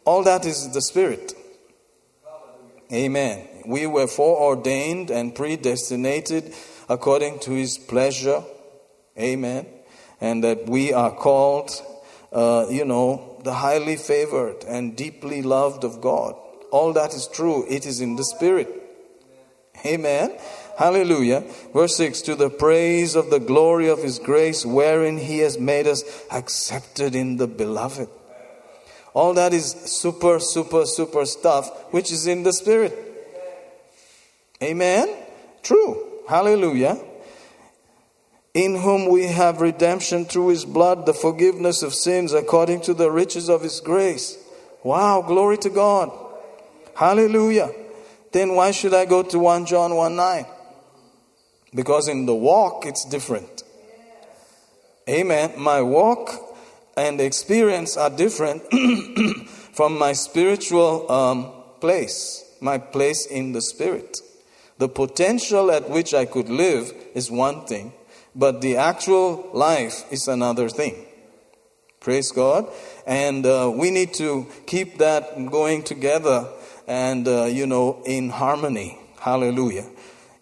All 0.05 0.23
that 0.23 0.45
is 0.45 0.71
the 0.71 0.81
Spirit. 0.81 1.33
Amen. 2.93 3.47
We 3.65 3.87
were 3.87 4.07
foreordained 4.07 5.09
and 5.09 5.35
predestinated 5.35 6.53
according 6.87 7.39
to 7.39 7.51
his 7.51 7.77
pleasure. 7.77 8.43
Amen. 9.17 9.65
And 10.21 10.43
that 10.43 10.69
we 10.69 10.93
are 10.93 11.11
called, 11.11 11.71
uh, 12.35 12.67
you 12.69 12.83
know, 12.83 13.39
the 13.43 13.53
highly 13.53 13.95
favored 13.95 14.65
and 14.65 14.95
deeply 14.95 15.41
loved 15.41 15.85
of 15.85 16.01
God. 16.01 16.35
All 16.69 16.91
that 16.93 17.13
is 17.13 17.27
true. 17.27 17.65
It 17.69 17.85
is 17.85 18.01
in 18.01 18.17
the 18.17 18.25
Spirit. 18.25 18.69
Amen. 19.85 20.37
Hallelujah. 20.77 21.45
Verse 21.73 21.95
6 21.95 22.21
To 22.23 22.35
the 22.35 22.49
praise 22.49 23.15
of 23.15 23.29
the 23.29 23.39
glory 23.39 23.87
of 23.87 24.03
his 24.03 24.19
grace, 24.19 24.65
wherein 24.65 25.17
he 25.17 25.39
has 25.39 25.57
made 25.57 25.87
us 25.87 26.03
accepted 26.29 27.15
in 27.15 27.37
the 27.37 27.47
beloved. 27.47 28.09
All 29.13 29.33
that 29.35 29.53
is 29.53 29.71
super, 29.71 30.41
super, 30.41 30.85
super 30.85 31.25
stuff 31.25 31.93
which 31.93 32.11
is 32.11 32.27
in 32.27 32.43
the 32.43 32.51
Spirit. 32.51 32.93
Amen. 34.61 35.07
True. 35.63 36.05
Hallelujah. 36.27 37.01
In 38.55 38.75
whom 38.75 39.09
we 39.09 39.27
have 39.27 39.61
redemption 39.61 40.25
through 40.25 40.47
his 40.47 40.65
blood, 40.65 41.05
the 41.05 41.13
forgiveness 41.13 41.83
of 41.83 41.93
sins 41.93 42.33
according 42.33 42.81
to 42.81 42.93
the 42.93 43.11
riches 43.11 43.49
of 43.49 43.61
his 43.61 43.81
grace. 43.81 44.37
Wow, 44.81 45.21
glory 45.21 45.57
to 45.59 45.69
God. 45.69 46.09
Hallelujah. 46.95 47.71
Then 48.31 48.55
why 48.55 48.71
should 48.71 48.93
I 48.93 49.05
go 49.05 49.23
to 49.23 49.37
1 49.37 49.65
John 49.65 49.95
1 49.95 50.15
9? 50.15 50.45
Because 51.73 52.07
in 52.07 52.25
the 52.25 52.33
walk 52.33 52.85
it's 52.85 53.03
different. 53.03 53.63
Amen. 55.09 55.53
My 55.57 55.81
walk 55.81 56.31
and 56.97 57.19
experience 57.19 57.97
are 57.97 58.09
different 58.09 58.63
from 59.73 59.97
my 59.99 60.13
spiritual 60.13 61.11
um, 61.11 61.51
place, 61.81 62.43
my 62.61 62.77
place 62.77 63.25
in 63.25 63.51
the 63.51 63.61
spirit. 63.61 64.19
The 64.77 64.89
potential 64.89 65.71
at 65.71 65.89
which 65.89 66.13
I 66.13 66.25
could 66.25 66.49
live 66.49 66.93
is 67.13 67.29
one 67.29 67.65
thing, 67.65 67.93
but 68.35 68.61
the 68.61 68.77
actual 68.77 69.49
life 69.53 70.03
is 70.11 70.27
another 70.27 70.69
thing. 70.69 71.05
Praise 71.99 72.31
God. 72.31 72.69
And 73.07 73.45
uh, 73.45 73.71
we 73.73 73.89
need 73.89 74.13
to 74.15 74.45
keep 74.67 74.99
that 74.99 75.49
going 75.49 75.83
together 75.83 76.47
and, 76.87 77.27
uh, 77.27 77.45
you 77.45 77.65
know, 77.65 78.03
in 78.05 78.29
harmony. 78.29 78.99
Hallelujah. 79.19 79.87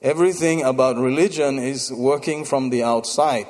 Everything 0.01 0.63
about 0.63 0.97
religion 0.97 1.59
is 1.59 1.89
working 1.89 2.43
from 2.43 2.69
the 2.69 2.83
outside 2.83 3.47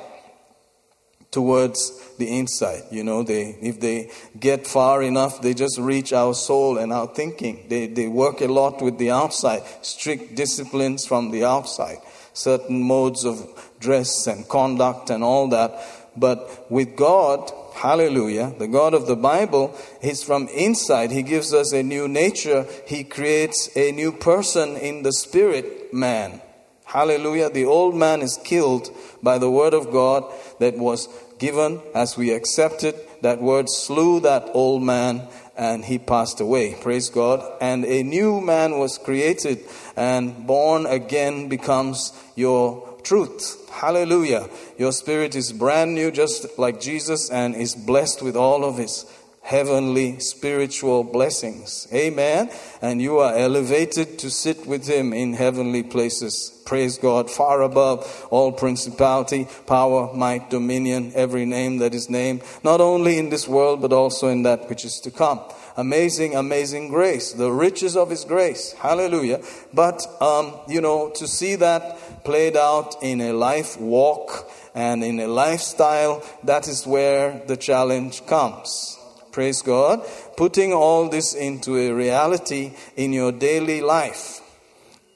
towards 1.32 2.16
the 2.18 2.38
inside. 2.38 2.82
You 2.92 3.02
know, 3.02 3.24
they, 3.24 3.58
if 3.60 3.80
they 3.80 4.12
get 4.38 4.64
far 4.64 5.02
enough, 5.02 5.42
they 5.42 5.52
just 5.52 5.76
reach 5.78 6.12
our 6.12 6.34
soul 6.34 6.78
and 6.78 6.92
our 6.92 7.08
thinking. 7.08 7.66
They, 7.68 7.88
they 7.88 8.06
work 8.06 8.40
a 8.40 8.46
lot 8.46 8.80
with 8.80 8.98
the 8.98 9.10
outside, 9.10 9.62
strict 9.82 10.36
disciplines 10.36 11.04
from 11.04 11.32
the 11.32 11.44
outside, 11.44 11.98
certain 12.32 12.80
modes 12.80 13.24
of 13.24 13.44
dress 13.84 14.26
and 14.26 14.48
conduct 14.48 15.10
and 15.10 15.22
all 15.22 15.48
that. 15.48 15.70
But 16.16 16.70
with 16.70 16.96
God, 16.96 17.52
hallelujah, 17.74 18.54
the 18.58 18.68
God 18.68 18.94
of 18.94 19.06
the 19.06 19.16
Bible, 19.16 19.76
He's 20.00 20.22
from 20.22 20.48
inside. 20.48 21.10
He 21.10 21.22
gives 21.22 21.52
us 21.52 21.72
a 21.72 21.82
new 21.82 22.08
nature. 22.08 22.66
He 22.86 23.04
creates 23.04 23.68
a 23.76 23.92
new 23.92 24.10
person 24.10 24.76
in 24.76 25.02
the 25.02 25.12
spirit 25.12 25.92
man. 25.92 26.40
Hallelujah. 26.84 27.50
The 27.50 27.64
old 27.64 27.96
man 27.96 28.22
is 28.22 28.38
killed 28.44 28.88
by 29.22 29.38
the 29.38 29.50
word 29.50 29.74
of 29.74 29.90
God 29.90 30.32
that 30.60 30.78
was 30.78 31.08
given 31.38 31.80
as 31.94 32.16
we 32.16 32.30
accepted. 32.30 32.94
That 33.22 33.42
word 33.42 33.68
slew 33.68 34.20
that 34.20 34.50
old 34.54 34.82
man 34.82 35.26
and 35.56 35.84
he 35.84 35.98
passed 35.98 36.40
away. 36.40 36.76
Praise 36.80 37.10
God. 37.10 37.42
And 37.60 37.84
a 37.84 38.02
new 38.02 38.40
man 38.40 38.78
was 38.78 38.98
created 38.98 39.64
and 39.96 40.46
born 40.46 40.86
again 40.86 41.48
becomes 41.48 42.12
your 42.36 42.93
truth. 43.04 43.68
Hallelujah. 43.70 44.48
Your 44.78 44.92
spirit 44.92 45.34
is 45.34 45.52
brand 45.52 45.94
new, 45.94 46.10
just 46.10 46.58
like 46.58 46.80
Jesus, 46.80 47.30
and 47.30 47.54
is 47.54 47.74
blessed 47.74 48.22
with 48.22 48.36
all 48.36 48.64
of 48.64 48.78
his 48.78 49.06
heavenly 49.44 50.18
spiritual 50.20 51.04
blessings. 51.04 51.86
Amen. 51.92 52.50
And 52.80 53.00
you 53.00 53.18
are 53.18 53.36
elevated 53.36 54.18
to 54.20 54.30
sit 54.30 54.66
with 54.66 54.88
him 54.88 55.12
in 55.12 55.34
heavenly 55.34 55.82
places. 55.82 56.62
Praise 56.64 56.96
God, 56.96 57.30
far 57.30 57.60
above 57.60 58.26
all 58.30 58.52
principality, 58.52 59.46
power, 59.66 60.12
might, 60.14 60.48
dominion, 60.48 61.12
every 61.14 61.44
name 61.44 61.76
that 61.78 61.94
is 61.94 62.08
named, 62.08 62.42
not 62.64 62.80
only 62.80 63.18
in 63.18 63.28
this 63.28 63.46
world, 63.46 63.82
but 63.82 63.92
also 63.92 64.28
in 64.28 64.44
that 64.44 64.68
which 64.70 64.84
is 64.84 64.98
to 65.00 65.10
come. 65.10 65.40
Amazing, 65.76 66.36
amazing 66.36 66.88
grace, 66.88 67.32
the 67.32 67.50
riches 67.50 67.96
of 67.96 68.08
His 68.08 68.24
grace. 68.24 68.72
Hallelujah. 68.74 69.42
But, 69.74 70.06
um, 70.22 70.54
you 70.68 70.80
know, 70.80 71.10
to 71.16 71.26
see 71.26 71.56
that 71.56 71.98
played 72.24 72.56
out 72.56 72.96
in 73.02 73.20
a 73.20 73.32
life 73.32 73.78
walk 73.78 74.50
and 74.74 75.04
in 75.04 75.20
a 75.20 75.28
lifestyle, 75.28 76.22
that 76.42 76.66
is 76.66 76.86
where 76.86 77.42
the 77.46 77.56
challenge 77.56 78.26
comes. 78.26 78.98
Praise 79.30 79.62
God. 79.62 80.00
Putting 80.36 80.72
all 80.72 81.08
this 81.08 81.34
into 81.34 81.76
a 81.76 81.92
reality 81.92 82.72
in 82.96 83.12
your 83.12 83.32
daily 83.32 83.80
life 83.80 84.40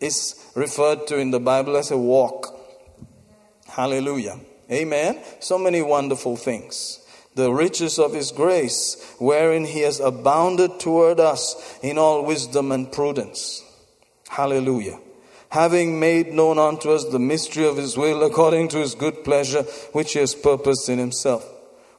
is 0.00 0.34
referred 0.54 1.06
to 1.06 1.18
in 1.18 1.30
the 1.30 1.40
Bible 1.40 1.76
as 1.76 1.90
a 1.90 1.96
walk. 1.96 2.54
Hallelujah. 3.68 4.38
Amen. 4.70 5.20
So 5.40 5.59
many 5.59 5.82
wonderful 5.82 6.36
things. 6.36 6.98
The 7.34 7.52
riches 7.52 7.98
of 7.98 8.12
His 8.12 8.32
grace, 8.32 9.14
wherein 9.18 9.64
He 9.64 9.80
has 9.80 10.00
abounded 10.00 10.80
toward 10.80 11.20
us 11.20 11.78
in 11.82 11.96
all 11.96 12.24
wisdom 12.24 12.72
and 12.72 12.90
prudence. 12.90 13.62
Hallelujah. 14.28 14.98
Having 15.51 15.99
made 15.99 16.32
known 16.32 16.59
unto 16.59 16.90
us 16.90 17.05
the 17.05 17.18
mystery 17.18 17.66
of 17.66 17.76
His 17.76 17.96
will 17.96 18.22
according 18.22 18.68
to 18.68 18.78
His 18.78 18.94
good 18.94 19.24
pleasure, 19.24 19.62
which 19.92 20.12
He 20.12 20.18
has 20.18 20.34
purposed 20.34 20.88
in 20.88 20.99
Himself. 20.99 21.49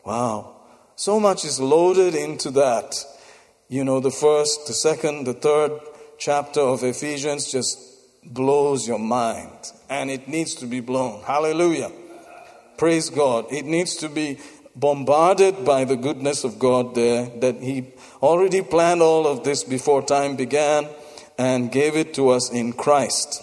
Wow. 0.05 0.55
So 0.95 1.19
much 1.19 1.45
is 1.45 1.59
loaded 1.59 2.13
into 2.13 2.51
that. 2.51 2.93
You 3.67 3.83
know, 3.83 3.99
the 3.99 4.11
first, 4.11 4.67
the 4.67 4.73
second, 4.73 5.25
the 5.25 5.33
third 5.33 5.79
chapter 6.17 6.59
of 6.59 6.83
Ephesians 6.83 7.51
just 7.51 7.79
blows 8.23 8.87
your 8.87 8.99
mind. 8.99 9.71
And 9.89 10.11
it 10.11 10.27
needs 10.27 10.55
to 10.55 10.65
be 10.65 10.79
blown. 10.79 11.23
Hallelujah. 11.23 11.91
Praise 12.77 13.09
God. 13.09 13.45
It 13.51 13.65
needs 13.65 13.95
to 13.97 14.09
be 14.09 14.39
bombarded 14.75 15.65
by 15.65 15.83
the 15.83 15.95
goodness 15.95 16.43
of 16.43 16.59
God 16.59 16.95
there, 16.95 17.25
that 17.39 17.61
He 17.61 17.87
already 18.21 18.61
planned 18.61 19.01
all 19.01 19.27
of 19.27 19.43
this 19.43 19.63
before 19.63 20.01
time 20.01 20.35
began 20.35 20.87
and 21.39 21.71
gave 21.71 21.95
it 21.95 22.13
to 22.13 22.29
us 22.29 22.51
in 22.51 22.73
Christ. 22.73 23.41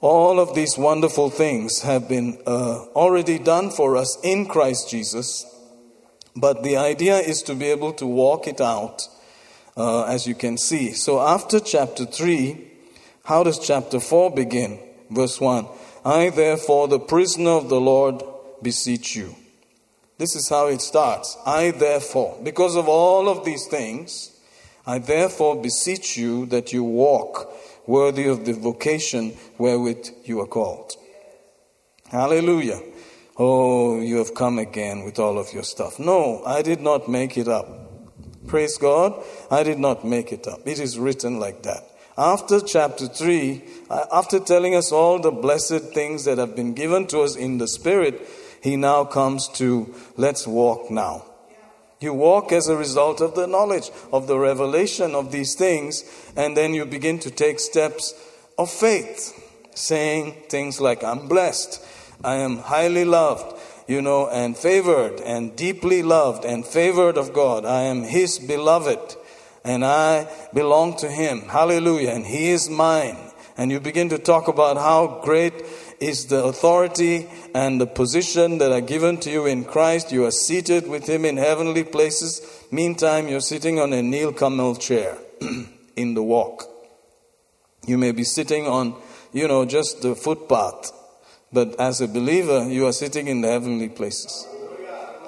All 0.00 0.40
of 0.40 0.54
these 0.54 0.78
wonderful 0.78 1.28
things 1.28 1.82
have 1.82 2.08
been 2.08 2.38
uh, 2.46 2.86
already 2.96 3.38
done 3.38 3.70
for 3.70 3.98
us 3.98 4.18
in 4.24 4.46
Christ 4.46 4.88
Jesus, 4.88 5.44
but 6.34 6.62
the 6.62 6.78
idea 6.78 7.18
is 7.18 7.42
to 7.42 7.54
be 7.54 7.66
able 7.66 7.92
to 7.92 8.06
walk 8.06 8.48
it 8.48 8.62
out, 8.62 9.06
uh, 9.76 10.04
as 10.04 10.26
you 10.26 10.34
can 10.34 10.56
see. 10.56 10.92
So 10.92 11.20
after 11.20 11.60
chapter 11.60 12.06
3, 12.06 12.66
how 13.24 13.42
does 13.42 13.58
chapter 13.58 14.00
4 14.00 14.30
begin? 14.30 14.80
Verse 15.10 15.38
1 15.38 15.66
I, 16.02 16.30
therefore, 16.30 16.88
the 16.88 16.98
prisoner 16.98 17.50
of 17.50 17.68
the 17.68 17.80
Lord, 17.80 18.22
beseech 18.62 19.14
you. 19.14 19.36
This 20.16 20.34
is 20.34 20.48
how 20.48 20.68
it 20.68 20.80
starts. 20.80 21.36
I, 21.44 21.72
therefore, 21.72 22.38
because 22.42 22.74
of 22.74 22.88
all 22.88 23.28
of 23.28 23.44
these 23.44 23.66
things, 23.66 24.34
I 24.90 24.98
therefore 24.98 25.62
beseech 25.62 26.16
you 26.16 26.46
that 26.46 26.72
you 26.72 26.82
walk 26.82 27.52
worthy 27.86 28.26
of 28.26 28.44
the 28.44 28.52
vocation 28.52 29.36
wherewith 29.58 30.08
you 30.24 30.40
are 30.40 30.46
called. 30.46 30.96
Hallelujah. 32.10 32.80
Oh, 33.36 34.00
you 34.00 34.16
have 34.16 34.34
come 34.34 34.58
again 34.58 35.04
with 35.04 35.18
all 35.18 35.38
of 35.38 35.52
your 35.52 35.62
stuff. 35.62 35.98
No, 35.98 36.42
I 36.44 36.62
did 36.62 36.80
not 36.80 37.08
make 37.08 37.38
it 37.38 37.48
up. 37.48 37.66
Praise 38.46 38.76
God. 38.78 39.22
I 39.50 39.62
did 39.62 39.78
not 39.78 40.04
make 40.04 40.32
it 40.32 40.48
up. 40.48 40.60
It 40.66 40.80
is 40.80 40.98
written 40.98 41.38
like 41.38 41.62
that 41.62 41.84
after 42.20 42.60
chapter 42.60 43.06
3, 43.06 43.64
uh, 43.88 44.04
after 44.12 44.38
telling 44.40 44.74
us 44.74 44.92
all 44.92 45.18
the 45.18 45.30
blessed 45.30 45.94
things 45.94 46.24
that 46.26 46.36
have 46.36 46.54
been 46.54 46.74
given 46.74 47.06
to 47.06 47.20
us 47.20 47.34
in 47.34 47.56
the 47.56 47.66
Spirit, 47.66 48.28
he 48.62 48.76
now 48.76 49.04
comes 49.04 49.48
to 49.48 49.94
let's 50.18 50.46
walk 50.46 50.90
now. 50.90 51.24
You 52.00 52.14
walk 52.14 52.50
as 52.50 52.68
a 52.68 52.76
result 52.76 53.20
of 53.20 53.34
the 53.34 53.46
knowledge, 53.46 53.90
of 54.12 54.26
the 54.26 54.38
revelation 54.38 55.14
of 55.14 55.32
these 55.32 55.54
things, 55.54 56.04
and 56.34 56.56
then 56.56 56.72
you 56.72 56.86
begin 56.86 57.18
to 57.20 57.30
take 57.30 57.60
steps 57.60 58.14
of 58.56 58.70
faith, 58.70 59.36
saying 59.74 60.34
things 60.48 60.80
like, 60.80 61.04
I'm 61.04 61.28
blessed, 61.28 61.84
I 62.24 62.36
am 62.36 62.58
highly 62.58 63.04
loved, 63.04 63.58
you 63.86 64.00
know, 64.00 64.28
and 64.28 64.56
favored 64.56 65.20
and 65.20 65.54
deeply 65.56 66.02
loved 66.02 66.44
and 66.44 66.64
favored 66.64 67.18
of 67.18 67.32
God. 67.32 67.64
I 67.64 67.82
am 67.82 68.02
His 68.02 68.38
beloved 68.38 69.16
and 69.64 69.84
I 69.84 70.28
belong 70.54 70.96
to 70.98 71.10
Him. 71.10 71.42
Hallelujah. 71.42 72.10
And 72.10 72.26
He 72.26 72.50
is 72.50 72.70
mine. 72.70 73.16
And 73.56 73.70
you 73.70 73.80
begin 73.80 74.08
to 74.10 74.18
talk 74.18 74.48
about 74.48 74.76
how 74.76 75.20
great 75.22 75.52
is 76.00 76.26
the 76.26 76.44
authority 76.44 77.28
and 77.54 77.80
the 77.80 77.86
position 77.86 78.58
that 78.58 78.72
are 78.72 78.80
given 78.80 79.18
to 79.18 79.30
you 79.30 79.46
in 79.46 79.64
Christ. 79.64 80.12
You 80.12 80.24
are 80.24 80.30
seated 80.30 80.88
with 80.88 81.08
Him 81.08 81.24
in 81.24 81.36
heavenly 81.36 81.84
places. 81.84 82.40
Meantime, 82.70 83.28
you're 83.28 83.40
sitting 83.40 83.78
on 83.78 83.92
a 83.92 84.02
Nilkamal 84.02 84.80
chair 84.80 85.18
in 85.96 86.14
the 86.14 86.22
walk. 86.22 86.64
You 87.86 87.98
may 87.98 88.12
be 88.12 88.24
sitting 88.24 88.66
on, 88.66 88.94
you 89.32 89.46
know, 89.46 89.64
just 89.64 90.02
the 90.02 90.14
footpath 90.14 90.92
but 91.52 91.78
as 91.80 92.00
a 92.00 92.08
believer, 92.08 92.68
you 92.68 92.86
are 92.86 92.92
sitting 92.92 93.26
in 93.26 93.40
the 93.40 93.48
heavenly 93.48 93.88
places. 93.88 94.46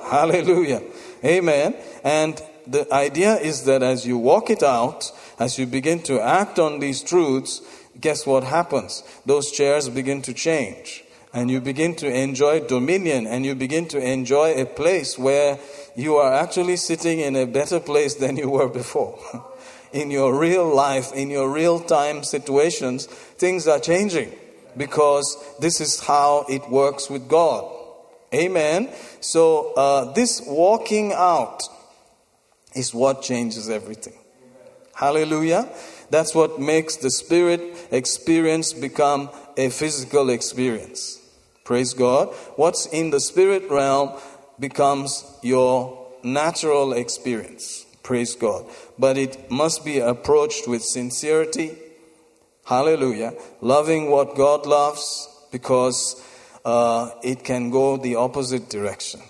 Hallelujah. 0.04 0.80
Hallelujah. 0.80 0.82
Amen. 1.24 1.76
And 2.04 2.40
the 2.66 2.92
idea 2.92 3.36
is 3.36 3.64
that 3.64 3.82
as 3.82 4.06
you 4.06 4.18
walk 4.18 4.50
it 4.50 4.62
out, 4.62 5.10
as 5.38 5.58
you 5.58 5.66
begin 5.66 6.00
to 6.04 6.20
act 6.20 6.60
on 6.60 6.78
these 6.78 7.02
truths, 7.02 7.60
guess 8.00 8.26
what 8.26 8.44
happens? 8.44 9.02
Those 9.26 9.50
chairs 9.50 9.88
begin 9.88 10.22
to 10.22 10.34
change. 10.34 11.04
And 11.34 11.50
you 11.50 11.60
begin 11.60 11.94
to 11.96 12.12
enjoy 12.12 12.60
dominion, 12.60 13.26
and 13.26 13.46
you 13.46 13.54
begin 13.54 13.88
to 13.88 13.98
enjoy 13.98 14.52
a 14.52 14.66
place 14.66 15.18
where 15.18 15.58
you 15.96 16.16
are 16.16 16.32
actually 16.32 16.76
sitting 16.76 17.20
in 17.20 17.36
a 17.36 17.46
better 17.46 17.80
place 17.80 18.14
than 18.14 18.36
you 18.36 18.50
were 18.50 18.68
before. 18.68 19.18
in 19.92 20.10
your 20.10 20.38
real 20.38 20.74
life, 20.74 21.12
in 21.12 21.30
your 21.30 21.50
real 21.50 21.80
time 21.80 22.24
situations, 22.24 23.06
things 23.06 23.66
are 23.66 23.78
changing 23.78 24.32
because 24.76 25.36
this 25.60 25.80
is 25.80 26.00
how 26.00 26.44
it 26.48 26.68
works 26.70 27.10
with 27.10 27.28
God. 27.28 27.70
Amen. 28.34 28.88
So, 29.20 29.74
uh, 29.74 30.12
this 30.12 30.42
walking 30.46 31.12
out 31.12 31.62
is 32.74 32.94
what 32.94 33.22
changes 33.22 33.68
everything. 33.68 34.14
Hallelujah. 34.94 35.68
That's 36.12 36.34
what 36.34 36.60
makes 36.60 36.96
the 36.96 37.10
spirit 37.10 37.60
experience 37.90 38.72
become 38.72 39.30
a 39.56 39.70
physical 39.70 40.30
experience. 40.30 41.18
Praise 41.64 41.94
God. 41.94 42.28
What's 42.56 42.86
in 42.86 43.10
the 43.10 43.20
spirit 43.20 43.68
realm 43.70 44.12
becomes 44.60 45.24
your 45.42 45.98
natural 46.22 46.92
experience. 46.92 47.86
Praise 48.04 48.36
God. 48.36 48.66
But 48.98 49.18
it 49.18 49.50
must 49.50 49.84
be 49.84 49.98
approached 49.98 50.68
with 50.68 50.82
sincerity 50.82 51.76
Hallelujah. 52.64 53.34
Loving 53.60 54.10
what 54.10 54.36
God 54.36 54.66
loves 54.66 55.28
because 55.50 56.22
uh, 56.64 57.10
it 57.22 57.42
can 57.42 57.70
go 57.70 57.96
the 57.96 58.16
opposite 58.16 58.70
direction. 58.70 59.20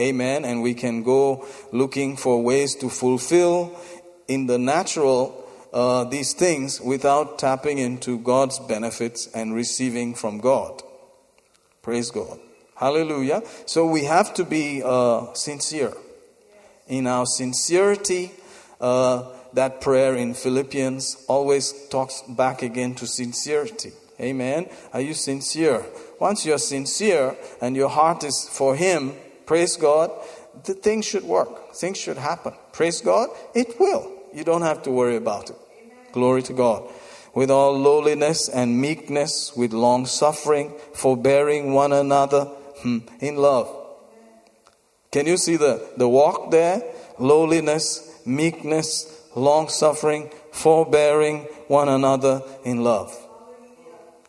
Amen. 0.00 0.44
And 0.44 0.62
we 0.62 0.74
can 0.74 1.02
go 1.02 1.46
looking 1.72 2.16
for 2.16 2.42
ways 2.42 2.74
to 2.76 2.88
fulfill 2.88 3.78
in 4.28 4.46
the 4.46 4.58
natural 4.58 5.43
uh, 5.74 6.04
these 6.04 6.32
things 6.32 6.80
without 6.80 7.36
tapping 7.36 7.78
into 7.78 8.16
God's 8.20 8.60
benefits 8.60 9.26
and 9.34 9.52
receiving 9.52 10.14
from 10.14 10.38
God. 10.38 10.82
Praise 11.82 12.12
God. 12.12 12.38
Hallelujah. 12.76 13.42
So 13.66 13.84
we 13.84 14.04
have 14.04 14.32
to 14.34 14.44
be 14.44 14.82
uh, 14.84 15.34
sincere. 15.34 15.92
In 16.86 17.08
our 17.08 17.26
sincerity, 17.26 18.30
uh, 18.80 19.24
that 19.54 19.80
prayer 19.80 20.14
in 20.14 20.34
Philippians 20.34 21.24
always 21.28 21.72
talks 21.88 22.22
back 22.22 22.62
again 22.62 22.94
to 22.96 23.06
sincerity. 23.06 23.92
Amen. 24.20 24.68
Are 24.92 25.00
you 25.00 25.14
sincere? 25.14 25.84
Once 26.20 26.46
you're 26.46 26.58
sincere 26.58 27.36
and 27.60 27.74
your 27.74 27.88
heart 27.88 28.22
is 28.22 28.48
for 28.48 28.76
Him, 28.76 29.12
praise 29.44 29.76
God, 29.76 30.12
the 30.64 30.74
things 30.74 31.04
should 31.04 31.24
work. 31.24 31.74
Things 31.74 31.98
should 31.98 32.18
happen. 32.18 32.52
Praise 32.72 33.00
God, 33.00 33.28
it 33.54 33.80
will. 33.80 34.12
You 34.32 34.44
don't 34.44 34.62
have 34.62 34.82
to 34.84 34.90
worry 34.90 35.16
about 35.16 35.50
it. 35.50 35.56
Glory 36.14 36.44
to 36.44 36.52
God. 36.52 36.88
With 37.34 37.50
all 37.50 37.76
lowliness 37.76 38.48
and 38.48 38.80
meekness, 38.80 39.52
with 39.56 39.72
long 39.72 40.06
suffering, 40.06 40.72
forbearing 40.92 41.72
one 41.74 41.92
another 41.92 42.44
hmm, 42.82 42.98
in 43.18 43.34
love. 43.34 43.68
Can 45.10 45.26
you 45.26 45.36
see 45.36 45.56
the, 45.56 45.84
the 45.96 46.08
walk 46.08 46.52
there? 46.52 46.84
Lowliness, 47.18 48.22
meekness, 48.24 49.26
long 49.34 49.68
suffering, 49.68 50.30
forbearing 50.52 51.48
one 51.66 51.88
another 51.88 52.42
in 52.64 52.84
love. 52.84 53.10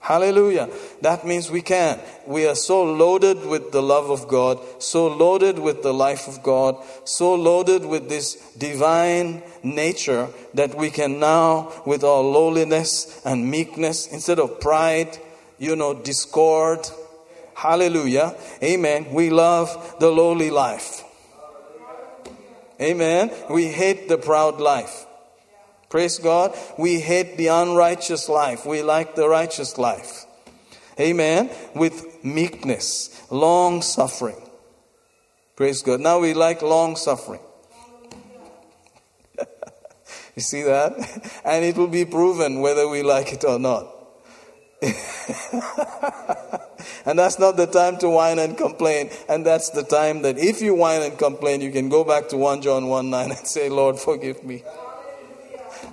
Hallelujah. 0.06 0.70
That 1.02 1.26
means 1.26 1.50
we 1.50 1.64
can. 1.64 2.00
We 2.28 2.46
are 2.46 2.54
so 2.54 2.84
loaded 2.84 3.44
with 3.44 3.72
the 3.72 3.82
love 3.82 4.12
of 4.12 4.28
God, 4.28 4.60
so 4.78 5.08
loaded 5.08 5.58
with 5.58 5.82
the 5.82 5.96
life 5.96 6.28
of 6.28 6.44
God, 6.44 6.78
so 7.06 7.34
loaded 7.34 7.84
with 7.84 8.08
this 8.08 8.36
divine 8.54 9.42
nature 9.64 10.28
that 10.54 10.76
we 10.76 10.92
can 10.92 11.20
now, 11.20 11.72
with 11.88 12.04
our 12.04 12.22
lowliness 12.22 13.20
and 13.26 13.50
meekness, 13.50 14.06
instead 14.06 14.38
of 14.38 14.60
pride, 14.60 15.18
you 15.58 15.76
know, 15.76 15.96
discord, 15.96 16.88
hallelujah, 17.56 18.36
amen, 18.62 19.12
we 19.12 19.32
love 19.32 19.96
the 20.00 20.12
lowly 20.12 20.52
life. 20.52 21.04
Amen. 22.80 23.32
We 23.50 23.70
hate 23.70 24.08
the 24.08 24.20
proud 24.20 24.60
life. 24.60 25.05
Praise 25.90 26.18
God. 26.18 26.58
We 26.78 27.00
hate 27.00 27.38
the 27.38 27.48
unrighteous 27.48 28.28
life. 28.28 28.66
We 28.66 28.82
like 28.82 29.16
the 29.16 29.30
righteous 29.30 29.78
life. 29.78 30.26
Amen. 31.00 31.50
With 31.74 32.24
meekness, 32.24 33.26
long 33.30 33.82
suffering. 33.82 34.42
Praise 35.56 35.82
God. 35.82 36.00
Now 36.02 36.20
we 36.20 36.34
like 36.34 36.62
long 36.62 36.96
suffering. 36.96 37.42
you 40.36 40.42
see 40.42 40.64
that? 40.64 40.94
And 41.46 41.64
it 41.64 41.78
will 41.78 41.88
be 41.88 42.06
proven 42.06 42.62
whether 42.62 42.88
we 42.88 43.04
like 43.04 43.32
it 43.34 43.44
or 43.44 43.60
not. 43.60 43.92
and 47.06 47.18
that's 47.18 47.40
not 47.40 47.56
the 47.56 47.68
time 47.72 47.98
to 47.98 48.10
whine 48.10 48.40
and 48.40 48.58
complain. 48.58 49.10
And 49.30 49.46
that's 49.46 49.70
the 49.70 49.84
time 49.84 50.22
that 50.24 50.38
if 50.38 50.62
you 50.62 50.76
whine 50.76 51.02
and 51.02 51.18
complain, 51.18 51.62
you 51.62 51.72
can 51.72 51.90
go 51.90 52.04
back 52.04 52.28
to 52.30 52.38
1 52.38 52.62
John 52.62 52.88
1 52.88 53.10
9 53.10 53.32
and 53.32 53.48
say, 53.48 53.70
Lord, 53.70 53.98
forgive 53.98 54.44
me. 54.44 54.64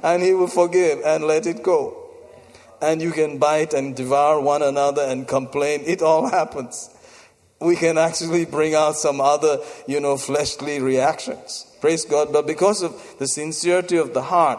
And 0.02 0.22
He 0.22 0.34
will 0.34 0.48
forgive 0.48 1.00
and 1.04 1.24
let 1.24 1.46
it 1.46 1.62
go. 1.62 1.98
And 2.80 3.00
you 3.00 3.12
can 3.12 3.38
bite 3.38 3.74
and 3.74 3.94
devour 3.94 4.40
one 4.40 4.62
another 4.62 5.02
and 5.02 5.26
complain. 5.26 5.82
It 5.86 6.02
all 6.02 6.28
happens. 6.28 6.90
We 7.60 7.76
can 7.76 7.96
actually 7.96 8.44
bring 8.44 8.74
out 8.74 8.96
some 8.96 9.20
other, 9.20 9.58
you 9.86 10.00
know, 10.00 10.16
fleshly 10.16 10.80
reactions. 10.80 11.66
Praise 11.80 12.04
God. 12.04 12.32
But 12.32 12.46
because 12.46 12.82
of 12.82 13.16
the 13.18 13.28
sincerity 13.28 13.96
of 13.98 14.14
the 14.14 14.22
heart, 14.22 14.58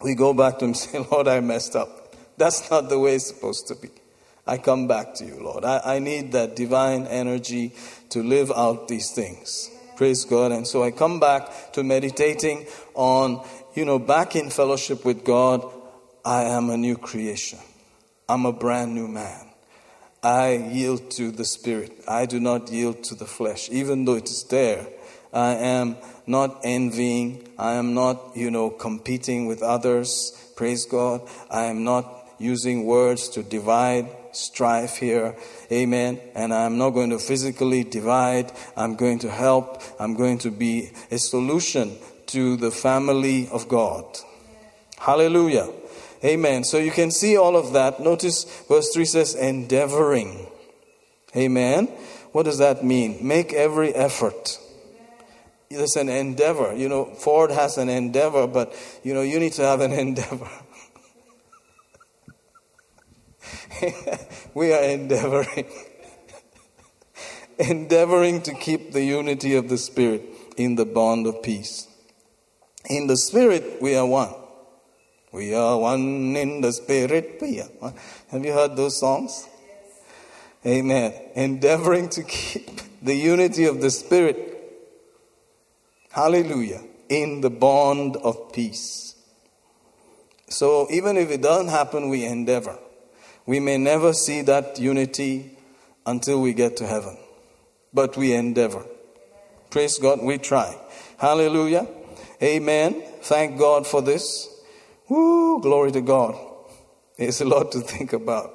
we 0.00 0.14
go 0.14 0.32
back 0.32 0.60
to 0.60 0.64
Him 0.64 0.70
and 0.70 0.76
say, 0.76 0.98
Lord, 1.10 1.26
I 1.26 1.40
messed 1.40 1.74
up. 1.74 2.14
That's 2.36 2.70
not 2.70 2.88
the 2.88 2.98
way 2.98 3.16
it's 3.16 3.26
supposed 3.26 3.66
to 3.68 3.74
be. 3.74 3.88
I 4.46 4.56
come 4.56 4.88
back 4.88 5.14
to 5.16 5.26
you, 5.26 5.42
Lord. 5.42 5.64
I, 5.64 5.80
I 5.84 5.98
need 5.98 6.32
that 6.32 6.56
divine 6.56 7.06
energy 7.06 7.74
to 8.10 8.22
live 8.22 8.50
out 8.50 8.88
these 8.88 9.10
things. 9.10 9.70
Praise 9.96 10.24
God. 10.24 10.52
And 10.52 10.66
so 10.66 10.82
I 10.82 10.90
come 10.90 11.20
back 11.20 11.72
to 11.72 11.82
meditating 11.82 12.66
on, 12.94 13.44
you 13.78 13.84
know, 13.84 14.00
back 14.00 14.34
in 14.34 14.50
fellowship 14.50 15.04
with 15.04 15.24
God, 15.24 15.64
I 16.24 16.42
am 16.42 16.68
a 16.68 16.76
new 16.76 16.96
creation. 16.96 17.60
I'm 18.28 18.44
a 18.44 18.52
brand 18.52 18.92
new 18.92 19.06
man. 19.06 19.46
I 20.20 20.54
yield 20.54 21.12
to 21.12 21.30
the 21.30 21.44
Spirit. 21.44 21.92
I 22.08 22.26
do 22.26 22.40
not 22.40 22.72
yield 22.72 23.04
to 23.04 23.14
the 23.14 23.24
flesh, 23.24 23.70
even 23.70 24.04
though 24.04 24.16
it 24.16 24.28
is 24.28 24.42
there. 24.50 24.84
I 25.32 25.54
am 25.54 25.96
not 26.26 26.62
envying. 26.64 27.46
I 27.56 27.74
am 27.74 27.94
not, 27.94 28.32
you 28.34 28.50
know, 28.50 28.68
competing 28.68 29.46
with 29.46 29.62
others. 29.62 30.32
Praise 30.56 30.84
God. 30.84 31.20
I 31.48 31.66
am 31.66 31.84
not 31.84 32.04
using 32.40 32.84
words 32.84 33.28
to 33.28 33.44
divide, 33.44 34.08
strife 34.32 34.96
here. 34.96 35.36
Amen. 35.70 36.20
And 36.34 36.52
I'm 36.52 36.78
not 36.78 36.90
going 36.90 37.10
to 37.10 37.20
physically 37.20 37.84
divide. 37.84 38.50
I'm 38.76 38.96
going 38.96 39.20
to 39.20 39.30
help. 39.30 39.80
I'm 40.00 40.14
going 40.14 40.38
to 40.38 40.50
be 40.50 40.90
a 41.12 41.18
solution 41.18 41.96
to 42.28 42.56
the 42.56 42.70
family 42.70 43.48
of 43.48 43.68
God. 43.68 44.04
Hallelujah. 44.98 45.70
Amen. 46.24 46.64
So 46.64 46.78
you 46.78 46.90
can 46.90 47.10
see 47.10 47.36
all 47.36 47.56
of 47.56 47.72
that. 47.72 48.00
Notice 48.00 48.44
verse 48.68 48.92
3 48.92 49.04
says, 49.04 49.34
endeavoring. 49.34 50.48
Amen. 51.36 51.86
What 52.32 52.44
does 52.44 52.58
that 52.58 52.84
mean? 52.84 53.18
Make 53.26 53.52
every 53.52 53.94
effort. 53.94 54.58
It's 55.70 55.96
an 55.96 56.08
endeavor. 56.08 56.74
You 56.74 56.88
know, 56.88 57.04
Ford 57.04 57.50
has 57.50 57.78
an 57.78 57.88
endeavor, 57.88 58.46
but 58.46 58.74
you 59.02 59.12
know, 59.14 59.22
you 59.22 59.38
need 59.38 59.52
to 59.54 59.62
have 59.62 59.80
an 59.80 59.92
endeavor. 60.04 60.48
we 64.54 64.72
are 64.72 64.82
endeavoring. 64.82 65.68
endeavoring 67.58 68.42
to 68.42 68.54
keep 68.54 68.92
the 68.92 69.04
unity 69.04 69.54
of 69.54 69.68
the 69.68 69.78
Spirit 69.78 70.22
in 70.56 70.76
the 70.76 70.84
bond 70.84 71.26
of 71.26 71.42
peace. 71.42 71.87
In 72.88 73.06
the 73.06 73.16
Spirit, 73.16 73.80
we 73.80 73.94
are 73.96 74.06
one. 74.06 74.34
We 75.32 75.54
are 75.54 75.78
one 75.78 76.34
in 76.36 76.62
the 76.62 76.72
Spirit. 76.72 77.38
We 77.40 77.60
are 77.60 77.68
one. 77.78 77.94
Have 78.30 78.44
you 78.44 78.52
heard 78.52 78.76
those 78.76 78.98
songs? 78.98 79.46
Amen. 80.66 81.12
Endeavoring 81.34 82.08
to 82.10 82.22
keep 82.22 82.80
the 83.02 83.14
unity 83.14 83.66
of 83.66 83.80
the 83.80 83.90
Spirit. 83.90 84.36
Hallelujah. 86.10 86.82
In 87.08 87.42
the 87.42 87.50
bond 87.50 88.16
of 88.16 88.52
peace. 88.52 89.14
So 90.48 90.88
even 90.90 91.16
if 91.16 91.30
it 91.30 91.42
doesn't 91.42 91.68
happen, 91.68 92.08
we 92.08 92.24
endeavor. 92.24 92.78
We 93.44 93.60
may 93.60 93.78
never 93.78 94.12
see 94.12 94.42
that 94.42 94.78
unity 94.78 95.56
until 96.06 96.40
we 96.40 96.54
get 96.54 96.78
to 96.78 96.86
heaven, 96.86 97.18
but 97.92 98.16
we 98.16 98.32
endeavor. 98.32 98.84
Praise 99.70 99.98
God, 99.98 100.22
we 100.22 100.38
try. 100.38 100.76
Hallelujah. 101.18 101.86
Amen. 102.42 103.02
Thank 103.22 103.58
God 103.58 103.86
for 103.86 104.00
this. 104.00 104.48
Woo, 105.08 105.60
glory 105.60 105.90
to 105.92 106.00
God. 106.00 106.36
It's 107.16 107.40
a 107.40 107.44
lot 107.44 107.72
to 107.72 107.80
think 107.80 108.12
about. 108.12 108.54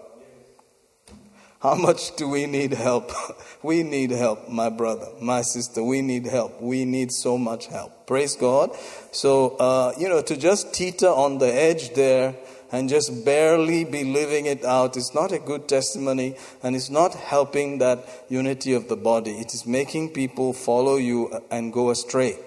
How 1.60 1.76
much 1.76 2.16
do 2.16 2.28
we 2.28 2.46
need 2.46 2.74
help? 2.74 3.12
We 3.64 3.82
need 3.82 4.12
help, 4.12 4.50
my 4.50 4.68
brother, 4.68 5.08
my 5.22 5.42
sister. 5.42 5.82
We 5.82 6.02
need 6.02 6.26
help. 6.26 6.62
We 6.62 6.84
need 6.84 7.14
so 7.14 7.38
much 7.38 7.68
help. 7.68 8.08
Praise 8.08 8.36
God. 8.36 8.72
So, 9.14 9.56
uh, 9.56 9.94
you 9.98 10.10
know, 10.10 10.22
to 10.22 10.36
just 10.36 10.74
teeter 10.74 11.08
on 11.08 11.38
the 11.38 11.48
edge 11.48 11.94
there 11.94 12.36
and 12.74 12.90
just 12.90 13.24
barely 13.24 13.86
be 13.86 14.04
living 14.04 14.48
it 14.48 14.66
out 14.66 14.98
is 14.98 15.14
not 15.16 15.32
a 15.32 15.40
good 15.40 15.70
testimony 15.70 16.36
and 16.62 16.76
it's 16.76 16.90
not 16.90 17.14
helping 17.14 17.78
that 17.78 18.06
unity 18.28 18.74
of 18.74 18.90
the 18.90 18.98
body. 18.98 19.32
It 19.32 19.54
is 19.54 19.66
making 19.66 20.10
people 20.10 20.52
follow 20.52 20.98
you 20.98 21.32
and 21.50 21.72
go 21.72 21.90
astray. 21.90 22.38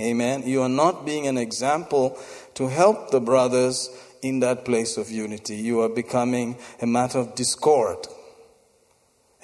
Amen. 0.00 0.44
You 0.46 0.62
are 0.62 0.68
not 0.68 1.04
being 1.04 1.26
an 1.26 1.36
example 1.36 2.18
to 2.54 2.68
help 2.68 3.10
the 3.10 3.20
brothers 3.20 3.90
in 4.22 4.40
that 4.40 4.64
place 4.64 4.96
of 4.96 5.10
unity. 5.10 5.56
You 5.56 5.80
are 5.80 5.88
becoming 5.88 6.56
a 6.80 6.86
matter 6.86 7.18
of 7.18 7.34
discord. 7.34 8.06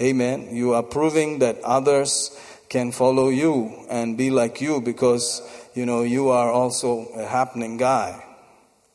Amen. 0.01 0.55
You 0.55 0.75
are 0.75 0.83
proving 0.83 1.39
that 1.41 1.61
others 1.63 2.39
can 2.69 2.93
follow 2.93 3.29
you 3.29 3.85
and 3.89 4.17
be 4.17 4.31
like 4.31 4.61
you 4.61 4.81
because, 4.81 5.43
you 5.75 5.87
know, 5.87 6.03
you 6.03 6.31
are 6.31 6.51
also 6.51 7.07
a 7.17 7.25
happening 7.25 7.77
guy. 7.77 8.25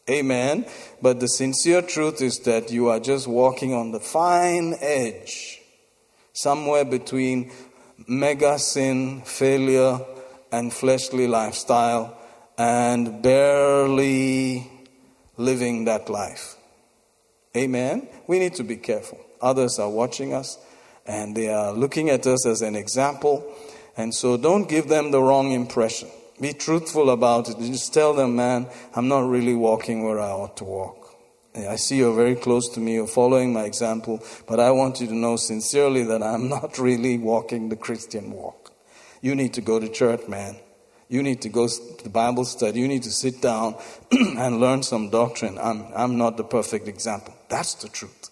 Amen. 0.10 0.66
But 1.01 1.20
the 1.20 1.28
sincere 1.28 1.82
truth 1.82 2.22
is 2.22 2.39
that 2.39 2.72
you 2.72 2.89
are 2.89 2.99
just 2.99 3.28
walking 3.28 3.74
on 3.74 3.91
the 3.91 3.99
fine 3.99 4.76
edge, 4.82 5.62
somewhere 6.34 6.84
between 6.84 7.51
mega 8.07 8.57
sin, 8.60 9.22
failure, 9.22 9.99
and 10.52 10.74
fleshly 10.74 11.28
lifestyle, 11.28 12.18
and 12.58 13.22
barely 13.22 14.70
living 15.38 15.86
that 15.86 16.10
life. 16.10 16.56
Amen. 17.56 18.08
We 18.28 18.39
need 18.39 18.56
to 18.56 18.64
be 18.64 18.78
careful. 18.78 19.20
Others 19.41 19.80
are 19.80 19.89
watching 19.89 20.34
us 20.34 20.58
and 21.06 21.36
they 21.36 21.47
are 21.47 21.72
looking 21.72 22.10
at 22.10 22.28
us 22.28 22.45
as 22.45 22.62
an 22.62 22.76
example. 22.76 23.52
And 23.97 24.14
so 24.14 24.38
don't 24.38 24.70
give 24.70 24.88
them 24.88 25.12
the 25.12 25.22
wrong 25.22 25.52
impression. 25.52 26.10
Be 26.39 26.54
truthful 26.54 27.10
about 27.10 27.50
it. 27.50 27.58
Just 27.60 27.93
tell 27.93 28.14
them, 28.14 28.36
man, 28.36 28.68
I'm 28.95 29.08
not 29.08 29.22
really 29.22 29.56
walking 29.56 30.04
where 30.04 30.20
I 30.20 30.30
ought 30.30 30.58
to 30.58 30.64
walk. 30.66 31.00
I 31.56 31.78
see 31.78 31.97
you're 31.97 32.16
very 32.16 32.36
close 32.36 32.70
to 32.70 32.80
me, 32.80 32.93
you're 32.93 33.08
following 33.08 33.52
my 33.52 33.64
example, 33.64 34.24
but 34.47 34.60
I 34.60 34.72
want 34.72 35.02
you 35.02 35.08
to 35.08 35.16
know 35.16 35.36
sincerely 35.36 36.04
that 36.04 36.22
I'm 36.22 36.47
not 36.58 36.78
really 36.78 37.18
walking 37.18 37.70
the 37.70 37.76
Christian 37.76 38.32
walk. 38.32 38.59
You 39.22 39.36
need 39.36 39.54
to 39.56 39.62
go 39.62 39.80
to 39.80 39.90
church, 39.90 40.28
man. 40.28 40.58
You 41.10 41.24
need 41.24 41.42
to 41.42 41.50
go 41.50 41.68
to 41.68 42.10
Bible 42.10 42.46
study. 42.46 42.80
You 42.80 42.88
need 42.88 43.04
to 43.04 43.12
sit 43.12 43.42
down 43.42 43.76
and 44.12 44.60
learn 44.60 44.84
some 44.84 45.10
doctrine. 45.10 45.58
I'm, 45.58 45.88
I'm 45.96 46.18
not 46.18 46.38
the 46.38 46.44
perfect 46.44 46.88
example. 46.88 47.36
That's 47.50 47.74
the 47.74 47.90
truth. 47.90 48.30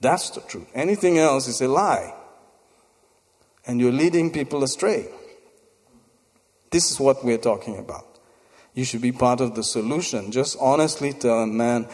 That's 0.00 0.30
the 0.30 0.40
truth. 0.40 0.68
Anything 0.74 1.18
else 1.18 1.46
is 1.46 1.60
a 1.60 1.68
lie. 1.68 2.12
And 3.66 3.80
you're 3.80 3.92
leading 3.92 4.32
people 4.32 4.64
astray. 4.64 5.08
This 6.70 6.90
is 6.90 7.00
what 7.00 7.24
we're 7.24 7.38
talking 7.38 7.78
about. 7.78 8.04
You 8.74 8.84
should 8.84 9.00
be 9.00 9.12
part 9.12 9.40
of 9.40 9.54
the 9.54 9.62
solution. 9.62 10.32
Just 10.32 10.58
honestly 10.60 11.12
tell 11.12 11.40
a 11.40 11.46
man, 11.46 11.88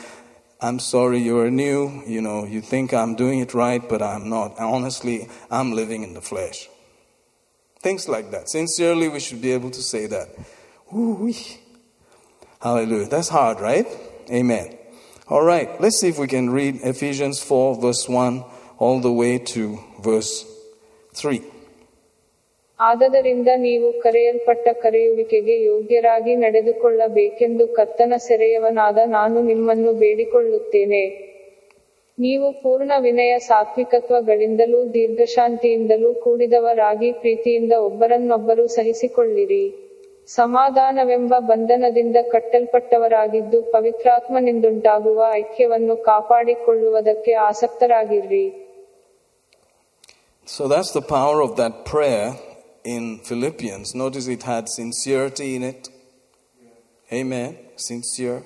I'm 0.61 0.79
sorry 0.79 1.21
you're 1.21 1.51
new. 1.51 2.03
You 2.07 2.21
know, 2.23 2.45
you 2.45 2.61
think 2.61 2.93
I'm 2.93 3.15
doing 3.15 3.41
it 3.41 3.55
right, 3.55 3.87
but 3.87 4.03
I'm 4.03 4.29
not. 4.29 4.59
Honestly, 4.59 5.29
I'm 5.51 5.73
living 5.73 6.03
in 6.03 6.15
the 6.15 6.21
flesh. 6.21 6.69
Things 7.82 8.10
like 8.10 8.32
that. 8.32 8.50
Sincerely, 8.50 9.08
we 9.08 9.20
should 9.20 9.42
be 9.42 9.52
able 9.52 9.72
to 9.72 9.82
say 9.82 10.08
that. 10.08 10.28
Ooh-wee. 10.96 11.38
Hallelujah. 12.62 13.08
That's 13.08 13.30
hard, 13.30 13.60
right? 13.62 13.88
Amen. 14.32 14.78
All 15.30 15.44
right, 15.44 15.70
let's 15.82 16.00
see 16.00 16.08
if 16.08 16.18
we 16.18 16.28
can 16.28 16.50
read 16.50 16.80
Ephesians 16.84 17.42
4, 17.42 17.82
verse 17.82 18.08
1, 18.08 18.44
all 18.80 19.00
the 19.00 19.12
way 19.12 19.38
to 19.54 19.80
verse 20.00 20.34
3. 21.14 21.42
ಆದದರಿಂದ 22.80 23.50
ನೀವು 23.68 23.88
ಕರೆಯಲ್ಪಟ್ಟ 24.02 24.68
ಕರೆಯುವಿಕೆಗೆ 24.82 25.56
ಯೋಗ್ಯರಾಗಿ 25.70 26.34
ನಡೆದುಕೊಳ್ಳಬೇಕೆಂದು 26.36 27.66
ಕರ್ತನ 27.78 28.14
ಸೆರೆಯವನಾದ 28.26 28.98
ನಾನು 29.06 29.38
ನಿಮ್ಮನ್ನು 29.42 29.92
ಬೇಡಿಕೊಳ್ಳುತ್ತೇನೆ 29.94 31.02
ನೀವು 32.19 32.47
ಪೂರ್ಣ 32.63 32.93
ವಿನಯ 33.01 33.39
ಸಾತ್ವಿಕತ್ವಗಳಿಂದಲೂ 33.39 34.81
ದೀರ್ಘಶಾಂತಿಯಿಂದಲೂ 34.95 36.15
ಕೂಡಿದವರಾಗಿ 36.15 37.13
ಪ್ರೀತಿಯಿಂದ 37.13 37.75
ಒಬ್ಬರನ್ನೊಬ್ಬರು 37.81 38.67
ಸಹಿಸಿಕೊಳ್ಳಿರಿ 38.69 39.65
ಸಮಾಧಾನವೆಂಬ 40.29 41.35
ಬಂಧನದಿಂದ 41.39 42.17
ಕಟ್ಟಲ್ಪಟ್ಟವರಾಗಿದ್ದು 42.31 43.63
ಪವಿತ್ರಾತ್ಮನಿಂದುಂಟಾಗುವ 43.73 45.23
ಐಕ್ಯವನ್ನು 45.35 45.97
ಕಾಪಾಡಿಕೊಳ್ಳುವುದಕ್ಕೆ 46.05 47.35
ಆಸಕ್ತರಾಗಿರ್ರಿ 47.49 48.47
So 50.49 50.63
that's 50.69 50.91
the 50.93 51.03
power 51.11 51.41
of 51.41 51.57
that 51.57 51.85
prayer 51.85 52.25
in 52.85 53.03
Philippians. 53.21 53.95
Notice 53.95 54.27
it 54.27 54.43
had 54.43 54.69
sincerity 54.71 55.55
in 55.57 55.63
it. 55.63 55.83
Amen. 57.09 57.51
Sincere. 57.79 58.41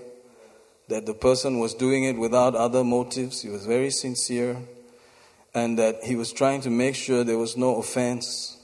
That 0.88 1.06
the 1.06 1.14
person 1.14 1.58
was 1.58 1.74
doing 1.74 2.04
it 2.04 2.16
without 2.16 2.54
other 2.54 2.84
motives. 2.84 3.42
He 3.42 3.48
was 3.48 3.66
very 3.66 3.90
sincere. 3.90 4.58
And 5.54 5.78
that 5.78 6.04
he 6.04 6.16
was 6.16 6.32
trying 6.32 6.60
to 6.62 6.70
make 6.70 6.94
sure 6.94 7.24
there 7.24 7.38
was 7.38 7.56
no 7.56 7.76
offense, 7.76 8.58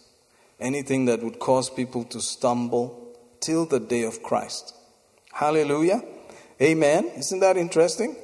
anything 0.61 1.07
that 1.07 1.23
would 1.23 1.39
cause 1.39 1.71
people 1.71 2.05
to 2.05 2.21
stumble 2.21 3.17
till 3.41 3.67
the 3.67 3.81
day 3.81 4.03
of 4.03 4.23
Christ. 4.23 4.75
Hallelujah. 5.33 6.03
Amen. 6.61 7.11
Isn't 7.17 7.41
that 7.41 7.57
interesting? 7.57 8.15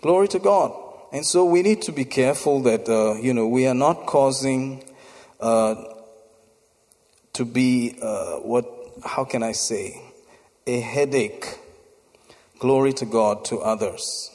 Glory 0.00 0.28
to 0.28 0.38
God. 0.38 0.72
And 1.12 1.24
so 1.24 1.44
we 1.44 1.62
need 1.62 1.82
to 1.82 1.92
be 1.92 2.04
careful 2.04 2.60
that, 2.62 2.88
uh, 2.88 3.14
you 3.20 3.32
know, 3.32 3.46
we 3.46 3.68
are 3.68 3.74
not 3.74 4.06
causing 4.06 4.82
uh, 5.38 5.76
to 7.34 7.44
be, 7.44 7.96
uh, 8.02 8.38
what, 8.38 8.66
how 9.04 9.24
can 9.24 9.42
I 9.42 9.52
say, 9.52 10.02
a 10.66 10.80
headache, 10.80 11.58
glory 12.64 12.94
to 12.94 13.04
God, 13.04 13.44
to 13.44 13.58
others. 13.58 14.30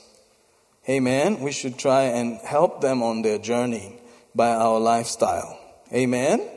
Amen. 0.87 1.39
We 1.39 1.51
should 1.51 1.79
try 1.79 2.03
and 2.03 2.37
help 2.41 2.79
them 2.79 3.01
on 3.01 3.23
their 3.23 3.39
journey 3.39 3.97
by 4.35 4.49
our 4.51 4.79
lifestyle. 4.79 5.57
Amen. 5.91 6.47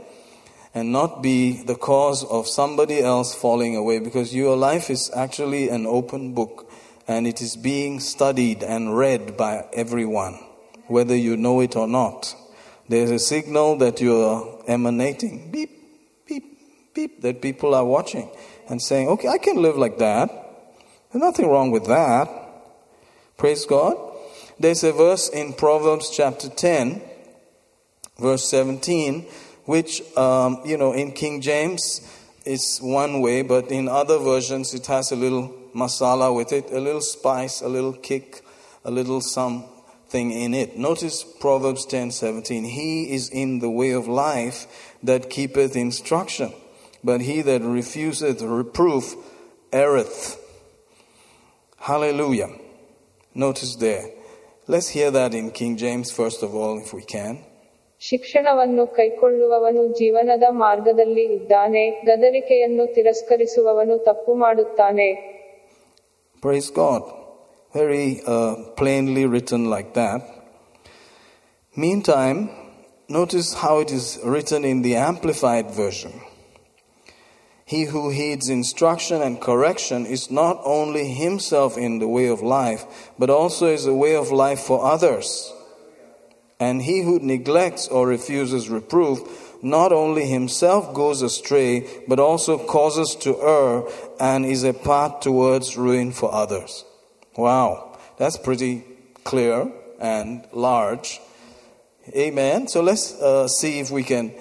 And 0.75 0.93
not 0.93 1.23
be 1.23 1.63
the 1.63 1.75
cause 1.75 2.25
of 2.25 2.47
somebody 2.47 3.01
else 3.01 3.35
falling 3.35 3.75
away 3.75 4.01
because 4.01 4.35
your 4.35 4.55
life 4.55 4.91
is 4.91 5.11
actually 5.17 5.71
an 5.71 5.87
open 5.87 6.35
book 6.35 6.71
and 7.09 7.27
it 7.27 7.41
is 7.41 7.57
being 7.57 8.01
studied 8.01 8.63
and 8.63 8.95
read 8.95 9.39
by 9.39 9.65
everyone, 9.73 10.39
whether 10.89 11.17
you 11.17 11.39
know 11.39 11.61
it 11.61 11.75
or 11.75 11.89
not. 11.89 12.35
There's 12.91 13.11
a 13.11 13.19
signal 13.19 13.77
that 13.79 14.03
you're 14.03 14.63
emanating, 14.69 15.51
beep, 15.51 15.73
beep, 16.27 16.59
beep, 16.93 17.23
that 17.23 17.41
people 17.41 17.75
are 17.75 17.87
watching 17.87 18.29
and 18.69 18.83
saying, 18.83 19.09
okay, 19.09 19.29
I 19.29 19.39
can 19.39 19.63
live 19.63 19.79
like 19.79 19.97
that. 19.99 20.43
There's 21.13 21.21
nothing 21.25 21.49
wrong 21.51 21.71
with 21.71 21.85
that. 21.89 22.31
Praise 23.37 23.67
God. 23.67 23.99
There's 24.59 24.83
a 24.83 24.93
verse 24.93 25.29
in 25.29 25.53
Proverbs 25.53 26.09
chapter 26.09 26.49
10, 26.49 27.03
verse 28.19 28.49
17, 28.49 29.27
which, 29.67 30.01
um, 30.17 30.63
you 30.65 30.79
know, 30.79 30.93
in 30.93 31.13
King 31.13 31.43
James 31.43 32.01
is 32.47 32.79
one 32.79 33.21
way, 33.21 33.43
but 33.43 33.71
in 33.71 33.89
other 33.89 34.19
versions 34.19 34.73
it 34.73 34.87
has 34.87 35.13
a 35.13 35.17
little 35.17 35.55
masala 35.75 36.35
with 36.35 36.51
it, 36.51 36.71
a 36.71 36.81
little 36.81 37.03
spice, 37.03 37.61
a 37.61 37.69
little 37.69 37.93
kick, 37.93 38.43
a 38.83 38.91
little 38.91 39.21
something 39.21 40.31
in 40.31 40.55
it. 40.55 40.79
Notice 40.79 41.25
Proverbs 41.25 41.85
10 41.85 42.11
17. 42.11 42.65
He 42.65 43.13
is 43.13 43.29
in 43.29 43.59
the 43.59 43.71
way 43.71 43.91
of 43.91 44.09
life 44.09 44.67
that 45.03 45.29
keepeth 45.29 45.77
instruction, 45.77 46.55
but 47.05 47.21
he 47.21 47.43
that 47.43 47.61
refuseth 47.61 48.41
reproof 48.41 49.15
erreth. 49.73 50.39
Hallelujah. 51.82 52.50
Notice 53.36 53.76
there. 53.76 54.06
Let's 54.68 54.90
hear 54.90 55.10
that 55.12 55.34
in 55.34 55.52
King 55.52 55.78
James 55.78 56.12
first 56.12 56.44
of 56.44 56.54
all, 56.56 56.76
if 56.86 56.94
we 56.94 57.04
can. 57.16 57.36
ಶಿಕ್ಷಣವನ್ನು 58.02 58.84
ಕೈಕೊಳ್ಳುವವನು 58.98 59.84
ಜೀವನದ 60.00 60.46
ಮಾರ್ಗದಲ್ಲಿ 60.64 61.24
ಇದ್ದಾನೆ 61.38 61.84
ಗದರಿಕೆಯನ್ನು 62.10 62.86
ತಿರಸ್ಕರಿಸುವವನು 62.98 63.98
ತಪ್ಪು 64.10 64.34
ಮಾಡುತ್ತಾನೆ 64.46 65.10
Praise 66.46 66.70
God. 66.82 67.04
Very 67.74 68.22
uh, 68.34 68.54
plainly 68.80 69.24
written 69.32 69.62
like 69.76 69.90
that. 70.02 70.22
Meantime, 71.76 72.40
notice 73.10 73.50
how 73.64 73.80
it 73.80 73.92
is 73.92 74.20
written 74.24 74.64
in 74.64 74.82
the 74.82 74.96
Amplified 75.10 75.72
Version. 75.72 76.14
He 77.65 77.85
who 77.85 78.11
heeds 78.11 78.49
instruction 78.49 79.23
and 79.23 79.41
correction 79.41 80.07
is 80.07 80.31
not 80.31 80.61
only 80.65 81.09
himself 81.09 81.79
in 81.79 81.99
the 81.99 82.09
way 82.09 82.27
of 82.27 82.43
life, 82.43 83.13
but 83.19 83.31
also 83.31 83.67
is 83.67 83.87
a 83.87 83.95
way 83.95 84.17
of 84.17 84.31
life 84.31 84.61
for 84.61 84.85
others. 84.85 85.53
And 86.59 86.83
he 86.83 87.03
who 87.03 87.19
neglects 87.19 87.89
or 87.89 88.07
refuses 88.07 88.69
reproof 88.69 89.21
not 89.63 89.93
only 89.93 90.27
himself 90.27 90.93
goes 90.93 91.23
astray, 91.23 91.87
but 92.09 92.19
also 92.19 92.59
causes 92.59 93.17
to 93.21 93.41
err 93.41 93.85
and 94.19 94.45
is 94.45 94.65
a 94.65 94.73
path 94.73 95.21
towards 95.21 95.77
ruin 95.77 96.13
for 96.13 96.33
others. 96.35 96.85
Wow, 97.37 97.99
that's 98.19 98.37
pretty 98.37 98.85
clear 99.25 99.73
and 100.01 100.45
large. 100.53 101.21
Amen. 102.15 102.67
So 102.67 102.83
let's 102.83 103.15
uh, 103.21 103.47
see 103.47 103.79
if 103.79 103.91
we 103.91 104.03
can 104.03 104.35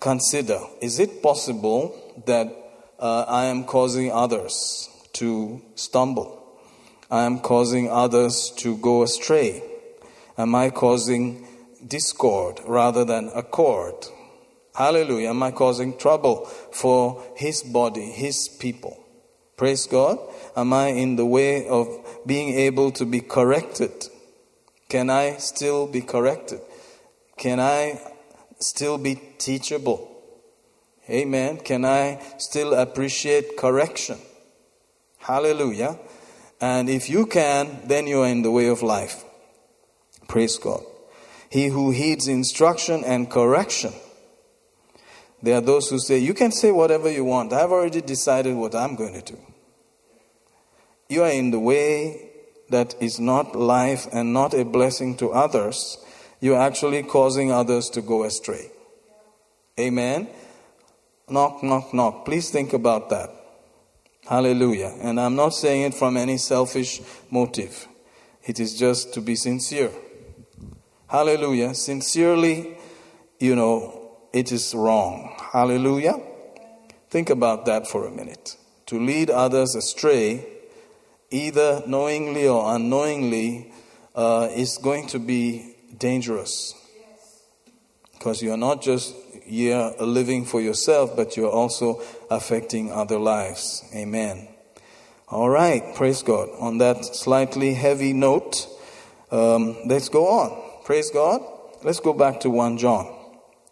consider 0.00 0.60
is 0.80 1.00
it 1.00 1.22
possible 1.22 1.92
that 2.26 2.67
uh, 2.98 3.24
I 3.28 3.46
am 3.46 3.64
causing 3.64 4.10
others 4.10 4.88
to 5.14 5.62
stumble? 5.74 6.58
I 7.10 7.24
am 7.24 7.38
causing 7.40 7.90
others 7.90 8.52
to 8.58 8.76
go 8.76 9.02
astray? 9.02 9.62
Am 10.36 10.54
I 10.54 10.70
causing 10.70 11.46
discord 11.86 12.60
rather 12.66 13.04
than 13.04 13.30
accord? 13.34 13.94
Hallelujah. 14.74 15.30
Am 15.30 15.42
I 15.42 15.50
causing 15.50 15.96
trouble 15.96 16.44
for 16.70 17.22
his 17.36 17.62
body, 17.62 18.02
his 18.02 18.48
people? 18.48 18.96
Praise 19.56 19.86
God. 19.86 20.18
Am 20.56 20.72
I 20.72 20.88
in 20.88 21.16
the 21.16 21.26
way 21.26 21.66
of 21.66 21.88
being 22.26 22.54
able 22.54 22.92
to 22.92 23.04
be 23.04 23.20
corrected? 23.20 23.90
Can 24.88 25.10
I 25.10 25.38
still 25.38 25.86
be 25.86 26.00
corrected? 26.00 26.60
Can 27.36 27.58
I 27.58 28.00
still 28.60 28.98
be 28.98 29.20
teachable? 29.38 30.17
Amen. 31.10 31.58
Can 31.58 31.84
I 31.84 32.20
still 32.38 32.74
appreciate 32.74 33.56
correction? 33.56 34.18
Hallelujah. 35.18 35.98
And 36.60 36.90
if 36.90 37.08
you 37.08 37.26
can, 37.26 37.80
then 37.84 38.06
you 38.06 38.22
are 38.22 38.28
in 38.28 38.42
the 38.42 38.50
way 38.50 38.68
of 38.68 38.82
life. 38.82 39.24
Praise 40.26 40.58
God. 40.58 40.82
He 41.50 41.68
who 41.68 41.90
heeds 41.90 42.28
instruction 42.28 43.04
and 43.04 43.30
correction. 43.30 43.92
There 45.42 45.56
are 45.56 45.62
those 45.62 45.88
who 45.88 45.98
say, 45.98 46.18
You 46.18 46.34
can 46.34 46.52
say 46.52 46.70
whatever 46.72 47.10
you 47.10 47.24
want. 47.24 47.52
I've 47.52 47.72
already 47.72 48.00
decided 48.00 48.54
what 48.54 48.74
I'm 48.74 48.96
going 48.96 49.14
to 49.14 49.32
do. 49.32 49.38
You 51.08 51.22
are 51.22 51.30
in 51.30 51.52
the 51.52 51.60
way 51.60 52.28
that 52.68 52.94
is 53.00 53.18
not 53.18 53.56
life 53.56 54.06
and 54.12 54.34
not 54.34 54.52
a 54.52 54.64
blessing 54.64 55.16
to 55.18 55.30
others. 55.30 55.96
You're 56.40 56.60
actually 56.60 57.02
causing 57.02 57.50
others 57.50 57.88
to 57.90 58.02
go 58.02 58.24
astray. 58.24 58.70
Amen. 59.80 60.28
Knock, 61.30 61.62
knock, 61.62 61.92
knock. 61.92 62.24
Please 62.24 62.50
think 62.50 62.72
about 62.72 63.10
that. 63.10 63.30
Hallelujah. 64.26 64.94
And 65.00 65.20
I'm 65.20 65.36
not 65.36 65.54
saying 65.54 65.82
it 65.82 65.94
from 65.94 66.16
any 66.16 66.36
selfish 66.36 67.00
motive, 67.30 67.88
it 68.44 68.60
is 68.60 68.78
just 68.78 69.14
to 69.14 69.20
be 69.20 69.34
sincere. 69.34 69.90
Hallelujah. 71.08 71.74
Sincerely, 71.74 72.76
you 73.38 73.56
know, 73.56 74.16
it 74.32 74.52
is 74.52 74.74
wrong. 74.74 75.34
Hallelujah. 75.52 76.20
Think 77.08 77.30
about 77.30 77.64
that 77.64 77.86
for 77.86 78.06
a 78.06 78.10
minute. 78.10 78.56
To 78.86 79.00
lead 79.00 79.30
others 79.30 79.74
astray, 79.74 80.46
either 81.30 81.82
knowingly 81.86 82.46
or 82.46 82.74
unknowingly, 82.74 83.72
uh, 84.14 84.48
is 84.54 84.78
going 84.78 85.06
to 85.08 85.18
be 85.18 85.74
dangerous. 85.96 86.74
Because 88.12 88.42
you 88.42 88.52
are 88.52 88.58
not 88.58 88.82
just 88.82 89.14
you're 89.48 89.92
living 89.98 90.44
for 90.44 90.60
yourself, 90.60 91.16
but 91.16 91.36
you're 91.36 91.50
also 91.50 92.02
affecting 92.30 92.92
other 92.92 93.18
lives. 93.18 93.84
Amen. 93.94 94.48
All 95.28 95.48
right, 95.50 95.94
praise 95.94 96.22
God. 96.22 96.48
On 96.58 96.78
that 96.78 97.04
slightly 97.04 97.74
heavy 97.74 98.12
note, 98.12 98.66
um, 99.30 99.76
let's 99.86 100.08
go 100.08 100.26
on. 100.26 100.84
Praise 100.84 101.10
God. 101.10 101.42
Let's 101.82 102.00
go 102.00 102.12
back 102.12 102.40
to 102.40 102.50
1 102.50 102.78
John 102.78 103.14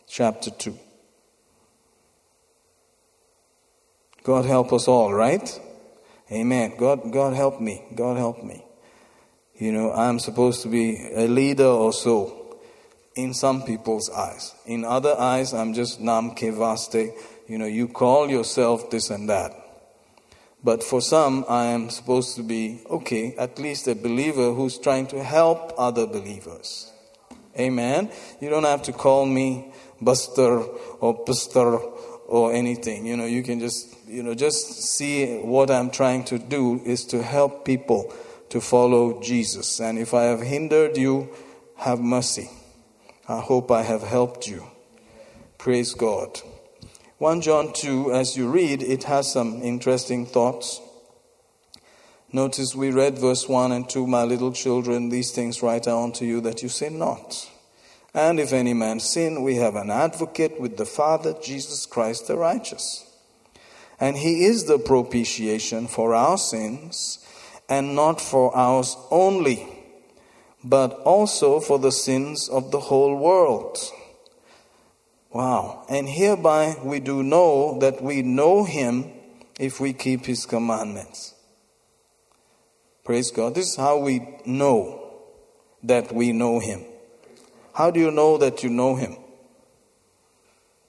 chapter 0.07 0.51
2. 0.51 0.79
God 4.23 4.45
help 4.45 4.73
us 4.73 4.87
all, 4.89 5.15
right? 5.15 5.61
Amen. 6.31 6.75
God, 6.77 7.13
God 7.13 7.35
help 7.35 7.61
me. 7.61 7.85
God 7.95 8.17
help 8.17 8.43
me. 8.43 8.65
You 9.55 9.73
know, 9.73 9.93
I'm 9.93 10.19
supposed 10.19 10.63
to 10.63 10.69
be 10.69 11.11
a 11.15 11.27
leader 11.27 11.65
or 11.65 11.93
so 11.93 12.46
in 13.17 13.35
some 13.35 13.63
people's 13.63 14.11
eyes. 14.11 14.55
In 14.67 14.85
other 14.85 15.19
eyes, 15.19 15.53
I'm 15.53 15.75
just 15.75 16.01
nam 16.01 16.33
kevaste. 16.33 17.13
You 17.49 17.59
know, 17.59 17.67
you 17.67 17.89
call 17.89 18.31
yourself 18.31 18.91
this 18.91 19.11
and 19.11 19.29
that. 19.29 19.53
But 20.63 20.83
for 20.83 21.01
some, 21.01 21.45
I 21.49 21.67
am 21.67 21.91
supposed 21.91 22.37
to 22.37 22.43
be, 22.43 22.83
okay, 22.91 23.35
at 23.37 23.59
least 23.59 23.89
a 23.89 23.95
believer 23.95 24.53
who's 24.53 24.79
trying 24.79 25.07
to 25.09 25.23
help 25.23 25.73
other 25.79 26.07
believers. 26.07 26.93
Amen. 27.59 28.11
You 28.41 28.51
don't 28.51 28.65
have 28.65 28.83
to 28.83 28.93
call 28.93 29.27
me 29.27 29.73
Buster 30.01 30.59
or 31.01 31.25
Pastor 31.25 31.79
or 32.27 32.53
anything. 32.53 33.07
You 33.07 33.17
know, 33.17 33.25
you 33.25 33.43
can 33.43 33.61
just, 33.61 33.97
you 34.07 34.23
know, 34.23 34.35
just 34.35 34.83
see 34.83 35.39
what 35.39 35.71
I'm 35.71 35.91
trying 35.91 36.25
to 36.25 36.39
do 36.39 36.81
is 36.85 37.05
to 37.07 37.23
help 37.23 37.65
people 37.65 38.13
to 38.51 38.61
follow 38.61 39.23
Jesus. 39.23 39.81
And 39.81 39.99
if 39.99 40.13
I 40.13 40.25
have 40.25 40.43
hindered 40.43 40.97
you, 40.97 41.31
have 41.77 42.01
mercy. 42.01 42.51
I 43.29 43.41
hope 43.41 43.73
I 43.73 43.83
have 43.83 44.03
helped 44.03 44.47
you. 44.47 44.67
Praise 45.59 45.95
God. 45.95 46.41
1 47.19 47.41
John 47.41 47.73
2, 47.73 48.13
as 48.13 48.37
you 48.37 48.49
read, 48.49 48.83
it 48.83 49.05
has 49.05 49.33
some 49.33 49.63
interesting 49.63 50.27
thoughts. 50.27 50.81
Notice 52.33 52.77
we 52.77 52.91
read 52.91 53.19
verse 53.19 53.49
1 53.49 53.73
and 53.73 53.89
2 53.89 54.07
My 54.07 54.23
little 54.23 54.53
children, 54.53 55.09
these 55.09 55.33
things 55.33 55.61
write 55.61 55.89
I 55.89 56.01
unto 56.01 56.25
you 56.25 56.41
that 56.43 56.63
you 56.63 56.69
sin 56.69 56.99
not. 56.99 57.51
And 58.15 58.39
if 58.39 58.53
any 58.53 58.75
man 58.75 59.01
sin, 59.01 59.43
we 59.43 59.57
have 59.57 59.75
an 59.75 59.91
advocate 59.91 60.61
with 60.61 60.77
the 60.77 60.87
Father, 60.87 61.35
Jesus 61.43 61.85
Christ 61.85 62.29
the 62.29 62.37
righteous. 62.37 63.11
And 63.99 64.19
he 64.19 64.45
is 64.45 64.67
the 64.67 64.79
propitiation 64.79 65.89
for 65.89 66.15
our 66.15 66.39
sins, 66.39 67.19
and 67.69 67.97
not 67.97 68.21
for 68.21 68.57
ours 68.57 68.97
only 69.11 69.76
but 70.69 70.95
also 71.05 71.61
for 71.61 71.79
the 71.79 71.93
sins 71.93 72.49
of 72.49 72.73
the 72.73 72.81
whole 72.81 73.17
world. 73.17 73.79
Wow. 75.31 75.85
And 75.89 76.09
hereby 76.09 76.77
we 76.83 76.99
do 76.99 77.23
know 77.23 77.79
that 77.79 78.03
we 78.03 78.23
know 78.23 78.65
him 78.65 79.13
if 79.61 79.79
we 79.79 79.93
keep 79.93 80.27
his 80.27 80.45
commandments. 80.45 81.35
Praise 83.05 83.31
God. 83.31 83.55
This 83.55 83.69
is 83.69 83.77
how 83.77 83.99
we 83.99 84.27
know 84.45 85.15
that 85.85 86.13
we 86.13 86.33
know 86.33 86.59
him. 86.59 86.83
How 87.73 87.93
do 87.93 88.01
you 88.01 88.11
know 88.11 88.37
that 88.39 88.65
you 88.65 88.71
know 88.71 88.97
him? 88.97 89.17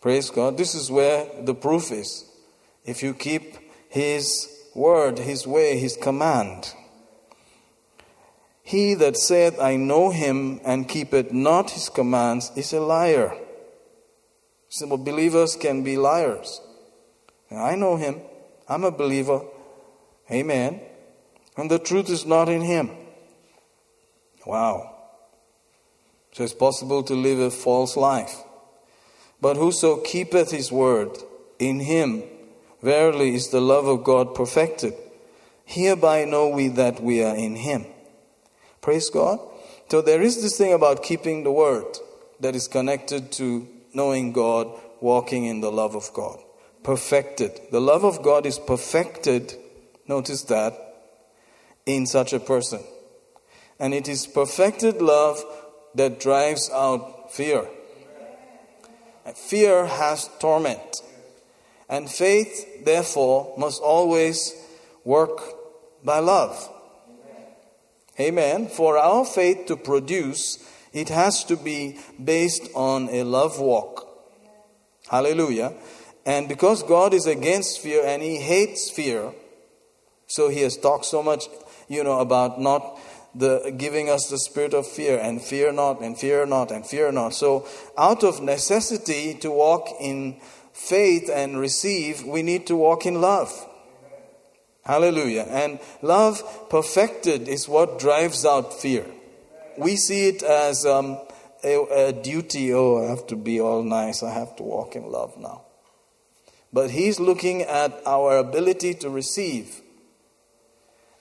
Praise 0.01 0.31
God. 0.31 0.57
This 0.57 0.73
is 0.73 0.89
where 0.89 1.27
the 1.43 1.53
proof 1.53 1.91
is. 1.91 2.25
If 2.83 3.03
you 3.03 3.13
keep 3.13 3.57
his 3.89 4.49
word, 4.73 5.19
his 5.19 5.45
way, 5.45 5.77
his 5.77 5.97
command. 5.97 6.73
He 8.67 8.95
that 8.95 9.15
saith, 9.15 9.57
I 9.61 9.77
know 9.77 10.09
him, 10.09 10.59
and 10.65 10.89
keepeth 10.89 11.31
not 11.31 11.71
his 11.71 11.87
commands, 11.87 12.51
is 12.57 12.73
a 12.73 12.81
liar. 12.81 13.33
Simple 14.67 14.97
believers 14.97 15.55
can 15.55 15.83
be 15.83 15.95
liars. 15.95 16.59
I 17.49 17.75
know 17.75 17.95
him. 17.95 18.19
I'm 18.67 18.83
a 18.83 18.91
believer. 18.91 19.39
Amen. 20.29 20.81
And 21.55 21.71
the 21.71 21.79
truth 21.79 22.09
is 22.09 22.25
not 22.25 22.49
in 22.49 22.59
him. 22.59 22.91
Wow. 24.45 24.95
So 26.33 26.43
it's 26.43 26.51
possible 26.51 27.03
to 27.03 27.13
live 27.13 27.39
a 27.39 27.49
false 27.49 27.95
life. 27.95 28.35
But 29.39 29.55
whoso 29.55 30.01
keepeth 30.01 30.51
his 30.51 30.73
word, 30.73 31.17
in 31.57 31.79
him 31.79 32.21
verily 32.81 33.33
is 33.33 33.47
the 33.47 33.61
love 33.61 33.87
of 33.87 34.03
God 34.03 34.35
perfected. 34.35 34.93
Hereby 35.63 36.25
know 36.25 36.49
we 36.49 36.67
that 36.67 37.01
we 37.01 37.23
are 37.23 37.33
in 37.33 37.55
him. 37.55 37.85
Praise 38.87 39.09
God. 39.09 39.41
So 39.89 40.01
there 40.01 40.21
is 40.21 40.41
this 40.41 40.57
thing 40.57 40.71
about 40.71 41.03
keeping 41.03 41.43
the 41.43 41.51
word 41.51 41.97
that 42.39 42.55
is 42.55 42.69
connected 42.69 43.33
to 43.33 43.67
knowing 43.93 44.31
God, 44.31 44.79
walking 45.01 45.43
in 45.43 45.59
the 45.59 45.69
love 45.69 45.93
of 45.93 46.13
God. 46.13 46.39
Perfected. 46.83 47.59
The 47.69 47.81
love 47.81 48.05
of 48.05 48.23
God 48.23 48.45
is 48.45 48.57
perfected, 48.59 49.55
notice 50.07 50.43
that, 50.43 50.71
in 51.85 52.05
such 52.05 52.31
a 52.31 52.39
person. 52.39 52.79
And 53.77 53.93
it 53.93 54.07
is 54.07 54.25
perfected 54.25 55.01
love 55.01 55.43
that 55.95 56.21
drives 56.21 56.69
out 56.71 57.33
fear. 57.33 57.67
Fear 59.35 59.85
has 59.87 60.29
torment. 60.39 61.01
And 61.89 62.09
faith, 62.09 62.85
therefore, 62.85 63.53
must 63.57 63.81
always 63.81 64.55
work 65.03 65.41
by 66.05 66.19
love. 66.19 66.69
Amen. 68.19 68.67
For 68.67 68.97
our 68.97 69.25
faith 69.25 69.67
to 69.67 69.77
produce, 69.77 70.57
It 70.93 71.09
has 71.09 71.43
to 71.45 71.55
be 71.55 71.99
based 72.23 72.69
on 72.73 73.09
a 73.09 73.21
love 73.21 73.59
walk. 73.59 74.07
Hallelujah. 75.09 75.73
And 76.25 76.49
because 76.49 76.81
God 76.81 77.13
is 77.13 77.27
against 77.27 77.79
fear 77.79 78.03
and 78.03 78.23
He 78.23 78.37
hates 78.37 78.89
fear, 78.89 79.31
so 80.25 80.49
He 80.49 80.61
has 80.61 80.75
talked 80.75 81.05
so 81.05 81.21
much, 81.21 81.45
you 81.87 82.03
know, 82.03 82.19
about 82.19 82.59
not 82.59 82.99
the 83.35 83.75
giving 83.77 84.09
us 84.09 84.29
the 84.29 84.39
spirit 84.39 84.73
of 84.73 84.87
fear 84.87 85.19
and 85.19 85.39
fear 85.39 85.71
not 85.71 86.01
and 86.01 86.17
fear 86.17 86.47
not 86.47 86.71
and 86.71 86.83
fear 86.83 87.11
not. 87.11 87.35
So 87.35 87.67
out 87.95 88.23
of 88.23 88.41
necessity 88.41 89.35
to 89.35 89.51
walk 89.51 89.89
in 89.99 90.37
faith 90.73 91.29
and 91.31 91.59
receive, 91.59 92.23
we 92.23 92.41
need 92.41 92.65
to 92.67 92.75
walk 92.75 93.05
in 93.05 93.21
love. 93.21 93.53
Hallelujah. 94.87 95.45
And 95.49 95.79
love 96.01 96.69
perfected 96.69 97.49
is 97.49 97.67
what 97.67 97.99
drives 97.99 98.45
out 98.45 98.73
fear. 98.73 99.05
We 99.77 99.97
see 99.97 100.29
it 100.29 100.43
as 100.43 100.85
um, 100.85 101.19
a, 101.61 102.07
a 102.07 102.13
duty. 102.13 102.73
Oh, 102.73 103.03
I 103.03 103.09
have 103.09 103.27
to 103.27 103.35
be 103.35 103.59
all 103.59 103.83
nice. 103.83 104.23
I 104.23 104.31
have 104.31 104.55
to 104.55 104.63
walk 104.63 104.95
in 104.95 105.11
love 105.11 105.37
now. 105.37 105.63
But 106.71 106.91
he's 106.91 107.19
looking 107.19 107.63
at 107.63 108.01
our 108.05 108.37
ability 108.37 108.93
to 108.95 109.09
receive. 109.09 109.81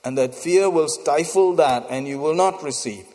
And 0.04 0.16
that 0.16 0.36
fear 0.36 0.70
will 0.70 0.88
stifle 0.88 1.56
that 1.56 1.86
and 1.90 2.06
you 2.06 2.20
will 2.20 2.36
not 2.36 2.62
receive. 2.62 3.06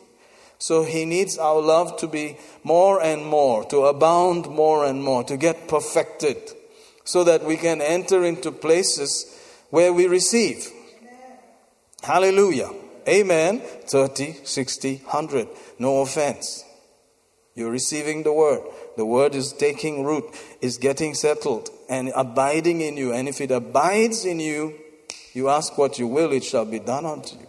So 0.57 0.83
he 0.83 1.05
needs 1.05 1.37
our 1.37 1.61
love 1.61 1.95
to 1.99 2.07
be 2.07 2.37
more 2.65 3.01
and 3.01 3.25
more, 3.25 3.63
to 3.69 3.85
abound 3.85 4.49
more 4.49 4.85
and 4.85 5.01
more, 5.01 5.23
to 5.23 5.37
get 5.37 5.69
perfected, 5.69 6.51
so 7.05 7.23
that 7.23 7.45
we 7.45 7.55
can 7.55 7.81
enter 7.81 8.25
into 8.25 8.51
places 8.51 9.37
where 9.71 9.91
we 9.91 10.05
receive. 10.05 10.67
Hallelujah. 12.03 12.69
Amen. 13.07 13.59
30, 13.59 14.33
60, 14.43 14.97
100. 14.97 15.47
No 15.79 16.01
offense. 16.01 16.63
You're 17.55 17.71
receiving 17.71 18.23
the 18.23 18.33
word. 18.33 18.61
The 18.97 19.05
word 19.05 19.35
is 19.35 19.53
taking 19.53 20.03
root, 20.03 20.25
is 20.61 20.77
getting 20.77 21.13
settled, 21.13 21.69
and 21.89 22.11
abiding 22.15 22.81
in 22.81 22.97
you. 22.97 23.13
And 23.13 23.27
if 23.27 23.41
it 23.41 23.51
abides 23.51 24.25
in 24.25 24.39
you, 24.39 24.75
you 25.33 25.49
ask 25.49 25.77
what 25.77 25.97
you 25.97 26.07
will, 26.07 26.31
it 26.31 26.43
shall 26.43 26.65
be 26.65 26.79
done 26.79 27.05
unto 27.05 27.35
you. 27.35 27.47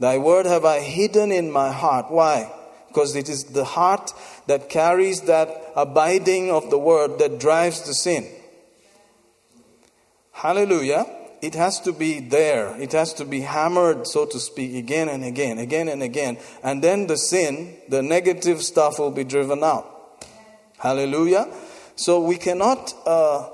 Thy 0.00 0.18
word 0.18 0.46
have 0.46 0.64
I 0.64 0.80
hidden 0.80 1.32
in 1.32 1.50
my 1.50 1.72
heart. 1.72 2.10
Why? 2.10 2.50
Because 2.88 3.16
it 3.16 3.28
is 3.28 3.44
the 3.44 3.64
heart 3.64 4.12
that 4.46 4.68
carries 4.68 5.22
that 5.22 5.48
abiding 5.76 6.50
of 6.50 6.70
the 6.70 6.78
word 6.78 7.18
that 7.18 7.40
drives 7.40 7.86
the 7.86 7.94
sin. 7.94 8.26
Hallelujah. 10.32 11.04
It 11.40 11.54
has 11.54 11.80
to 11.82 11.92
be 11.92 12.20
there. 12.20 12.80
It 12.80 12.92
has 12.92 13.14
to 13.14 13.24
be 13.24 13.40
hammered, 13.40 14.06
so 14.06 14.26
to 14.26 14.40
speak, 14.40 14.74
again 14.74 15.08
and 15.08 15.24
again, 15.24 15.58
again 15.58 15.88
and 15.88 16.02
again. 16.02 16.38
And 16.62 16.82
then 16.82 17.06
the 17.06 17.16
sin, 17.16 17.76
the 17.88 18.02
negative 18.02 18.62
stuff 18.62 18.98
will 18.98 19.10
be 19.10 19.24
driven 19.24 19.62
out. 19.62 19.86
Hallelujah. 20.78 21.48
So 21.96 22.20
we 22.20 22.36
cannot 22.36 22.94
uh, 23.06 23.50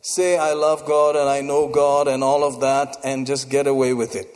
say, 0.00 0.36
I 0.38 0.52
love 0.52 0.86
God 0.86 1.16
and 1.16 1.28
I 1.28 1.40
know 1.40 1.68
God 1.68 2.08
and 2.08 2.22
all 2.22 2.44
of 2.44 2.60
that 2.60 2.96
and 3.04 3.26
just 3.26 3.48
get 3.50 3.66
away 3.66 3.94
with 3.94 4.16
it. 4.16 4.28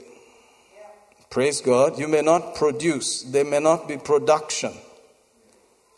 Praise 1.31 1.61
God. 1.61 1.99
You 1.99 2.09
may 2.09 2.23
not 2.23 2.55
produce, 2.55 3.23
there 3.23 3.45
may 3.45 3.61
not 3.61 3.87
be 3.87 3.99
production 3.99 4.73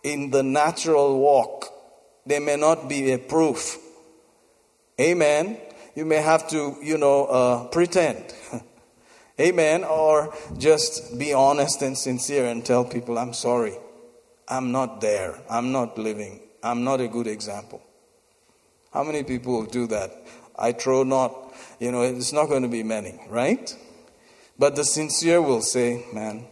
in 0.02 0.30
the 0.30 0.42
natural 0.42 1.18
walk, 1.18 1.66
there 2.26 2.40
may 2.40 2.56
not 2.56 2.88
be 2.88 3.12
a 3.12 3.18
proof. 3.18 3.78
Amen. 5.00 5.58
You 6.00 6.06
may 6.06 6.22
have 6.22 6.48
to, 6.48 6.78
you 6.82 6.96
know, 6.96 7.26
uh, 7.26 7.64
pretend. 7.64 8.32
Amen. 9.38 9.84
Or 9.84 10.34
just 10.56 11.18
be 11.18 11.34
honest 11.34 11.82
and 11.82 11.94
sincere 11.94 12.46
and 12.46 12.64
tell 12.64 12.86
people, 12.86 13.18
I'm 13.18 13.34
sorry. 13.34 13.76
I'm 14.48 14.72
not 14.72 15.02
there. 15.02 15.38
I'm 15.50 15.72
not 15.72 15.98
living. 15.98 16.40
I'm 16.62 16.84
not 16.84 17.02
a 17.02 17.06
good 17.06 17.26
example. 17.26 17.82
How 18.94 19.04
many 19.04 19.24
people 19.24 19.66
do 19.66 19.86
that? 19.88 20.10
I 20.58 20.72
trow 20.72 21.02
not. 21.02 21.52
You 21.78 21.92
know, 21.92 22.00
it's 22.00 22.32
not 22.32 22.48
going 22.48 22.62
to 22.62 22.68
be 22.68 22.82
many, 22.82 23.20
right? 23.28 23.76
But 24.58 24.76
the 24.76 24.86
sincere 24.86 25.42
will 25.42 25.60
say, 25.60 26.06
man, 26.14 26.46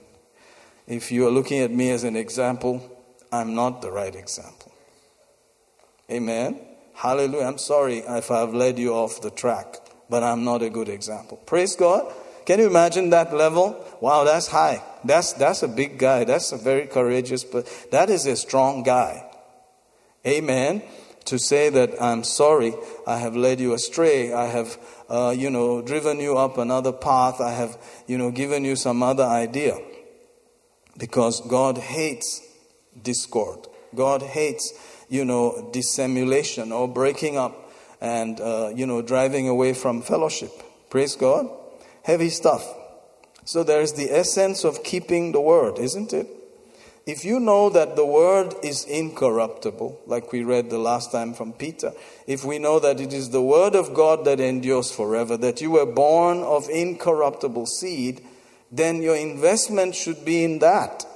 if 0.87 1.11
you 1.11 1.27
are 1.27 1.31
looking 1.31 1.61
at 1.61 1.71
me 1.71 1.89
as 1.89 2.05
an 2.05 2.17
example, 2.17 2.83
I'm 3.33 3.55
not 3.55 3.81
the 3.81 3.91
right 3.91 4.15
example. 4.15 4.71
Amen. 6.11 6.68
Hallelujah. 6.99 7.45
I'm 7.45 7.59
sorry 7.59 7.99
if 7.99 8.33
I've 8.33 8.53
led 8.53 8.77
you 8.77 8.93
off 8.93 9.21
the 9.21 9.31
track, 9.31 9.77
but 10.11 10.25
I'm 10.25 10.43
not 10.43 10.63
a 10.63 10.69
good 10.69 10.89
example. 10.89 11.37
Praise 11.47 11.77
God. 11.77 12.13
Can 12.45 12.59
you 12.59 12.67
imagine 12.67 13.11
that 13.11 13.33
level? 13.33 13.85
Wow, 14.01 14.25
that's 14.25 14.49
high. 14.49 14.83
That's, 15.05 15.33
that's 15.35 15.63
a 15.63 15.69
big 15.69 15.99
guy. 15.99 16.25
That's 16.25 16.51
a 16.51 16.57
very 16.57 16.89
courageous, 16.89 17.45
but 17.45 17.69
that 17.93 18.11
is 18.11 18.27
a 18.27 18.35
strong 18.35 18.83
guy. 18.83 19.25
Amen. 20.27 20.83
To 21.27 21.39
say 21.39 21.71
that 21.71 22.03
I'm 22.03 22.25
sorry, 22.25 22.75
I 23.07 23.19
have 23.19 23.37
led 23.37 23.61
you 23.61 23.75
astray, 23.75 24.33
I 24.33 24.47
have 24.47 24.77
uh, 25.09 25.35
you 25.37 25.51
know, 25.51 25.81
driven 25.81 26.19
you 26.19 26.37
up 26.37 26.59
another 26.59 26.93
path. 26.93 27.41
I 27.41 27.53
have, 27.53 27.79
you 28.09 28.19
know, 28.19 28.33
given 28.33 28.65
you 28.65 28.75
some 28.75 29.05
other 29.05 29.25
idea. 29.25 29.79
Because 30.97 31.41
God 31.43 31.79
hates 31.79 32.43
discord. 33.01 33.69
God 33.95 34.23
hates, 34.23 34.73
you 35.09 35.25
know, 35.25 35.71
dissimulation 35.73 36.73
or 36.73 36.89
breaking 36.89 37.37
up 37.37 37.71
and, 38.01 38.41
uh, 38.41 38.73
you 38.75 38.87
know, 38.87 39.03
driving 39.03 39.49
away 39.49 39.73
from 39.75 40.03
fellowship. 40.03 40.53
Praise 40.91 41.17
God. 41.17 41.49
Heavy 42.03 42.31
stuff. 42.31 42.67
So 43.45 43.63
there 43.63 43.81
is 43.81 43.95
the 43.95 44.11
essence 44.11 44.65
of 44.65 44.85
keeping 44.85 45.33
the 45.33 45.41
word, 45.41 45.79
isn't 45.79 46.13
it? 46.13 46.27
If 47.07 47.25
you 47.25 47.41
know 47.41 47.71
that 47.71 47.97
the 47.97 48.05
word 48.05 48.55
is 48.63 48.85
incorruptible, 48.85 50.03
like 50.07 50.31
we 50.31 50.43
read 50.45 50.69
the 50.69 50.79
last 50.79 51.11
time 51.11 51.33
from 51.33 51.55
Peter, 51.55 51.93
if 52.27 52.45
we 52.45 52.59
know 52.59 52.79
that 52.81 53.01
it 53.01 53.15
is 53.15 53.31
the 53.31 53.41
word 53.41 53.75
of 53.75 53.95
God 53.95 54.27
that 54.27 54.41
endures 54.41 54.91
forever, 54.91 55.39
that 55.39 55.63
you 55.63 55.71
were 55.71 55.87
born 55.87 56.43
of 56.43 56.69
incorruptible 56.69 57.65
seed, 57.65 58.21
then 58.71 59.01
your 59.01 59.17
investment 59.17 59.95
should 59.95 60.23
be 60.27 60.45
in 60.45 60.59
that. 60.59 61.07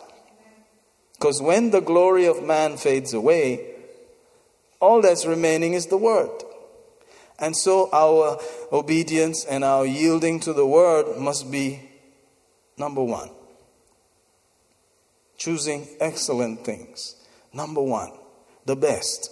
Because 1.12 1.42
when 1.42 1.70
the 1.70 1.82
glory 1.82 2.24
of 2.24 2.42
man 2.42 2.78
fades 2.78 3.12
away, 3.12 3.71
all 4.82 5.00
that's 5.00 5.24
remaining 5.24 5.72
is 5.72 5.86
the 5.86 5.96
word. 5.96 6.30
And 7.38 7.56
so 7.56 7.88
our 7.92 8.38
obedience 8.70 9.44
and 9.46 9.64
our 9.64 9.86
yielding 9.86 10.40
to 10.40 10.52
the 10.52 10.66
word 10.66 11.16
must 11.18 11.50
be 11.50 11.88
number 12.76 13.02
one 13.02 13.30
choosing 15.42 15.88
excellent 15.98 16.64
things. 16.64 17.16
Number 17.52 17.82
one, 17.82 18.12
the 18.64 18.76
best. 18.76 19.28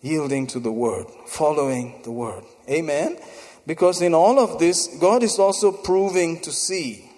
Yielding 0.00 0.46
to 0.48 0.60
the 0.60 0.70
word, 0.70 1.06
following 1.26 2.00
the 2.04 2.12
word. 2.12 2.44
Amen? 2.70 3.18
Because 3.66 4.00
in 4.02 4.14
all 4.14 4.38
of 4.38 4.60
this, 4.60 4.86
God 5.00 5.24
is 5.24 5.36
also 5.38 5.72
proving 5.72 6.40
to 6.42 6.52
see. 6.52 7.10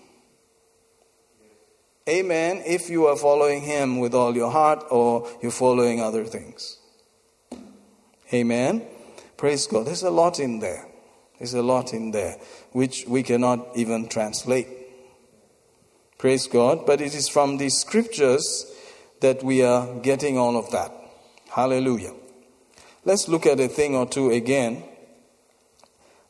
Amen. 2.08 2.62
If 2.64 2.88
you 2.88 3.06
are 3.08 3.16
following 3.16 3.60
Him 3.60 3.98
with 3.98 4.14
all 4.14 4.34
your 4.34 4.50
heart 4.50 4.84
or 4.90 5.28
you're 5.42 5.50
following 5.50 6.00
other 6.00 6.24
things. 6.24 6.75
Amen. 8.32 8.82
Praise 9.36 9.66
God. 9.66 9.86
There's 9.86 10.02
a 10.02 10.10
lot 10.10 10.40
in 10.40 10.58
there. 10.58 10.86
There's 11.38 11.54
a 11.54 11.62
lot 11.62 11.92
in 11.92 12.10
there 12.10 12.36
which 12.72 13.04
we 13.06 13.22
cannot 13.22 13.76
even 13.76 14.08
translate. 14.08 14.68
Praise 16.18 16.46
God. 16.46 16.86
But 16.86 17.00
it 17.00 17.14
is 17.14 17.28
from 17.28 17.58
these 17.58 17.78
scriptures 17.78 18.72
that 19.20 19.42
we 19.42 19.62
are 19.62 19.94
getting 20.00 20.38
all 20.38 20.56
of 20.56 20.70
that. 20.72 20.92
Hallelujah. 21.50 22.14
Let's 23.04 23.28
look 23.28 23.46
at 23.46 23.60
a 23.60 23.68
thing 23.68 23.94
or 23.94 24.06
two 24.06 24.30
again 24.30 24.82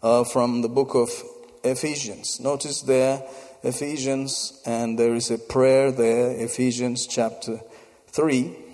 uh, 0.02 0.24
from 0.24 0.62
the 0.62 0.68
book 0.68 0.94
of 0.94 1.10
Ephesians. 1.64 2.38
Notice 2.38 2.82
there, 2.82 3.22
Ephesians, 3.62 4.60
and 4.66 4.98
there 4.98 5.14
is 5.14 5.30
a 5.30 5.38
prayer 5.38 5.90
there, 5.90 6.30
Ephesians 6.32 7.06
chapter 7.06 7.60
3. 8.08 8.65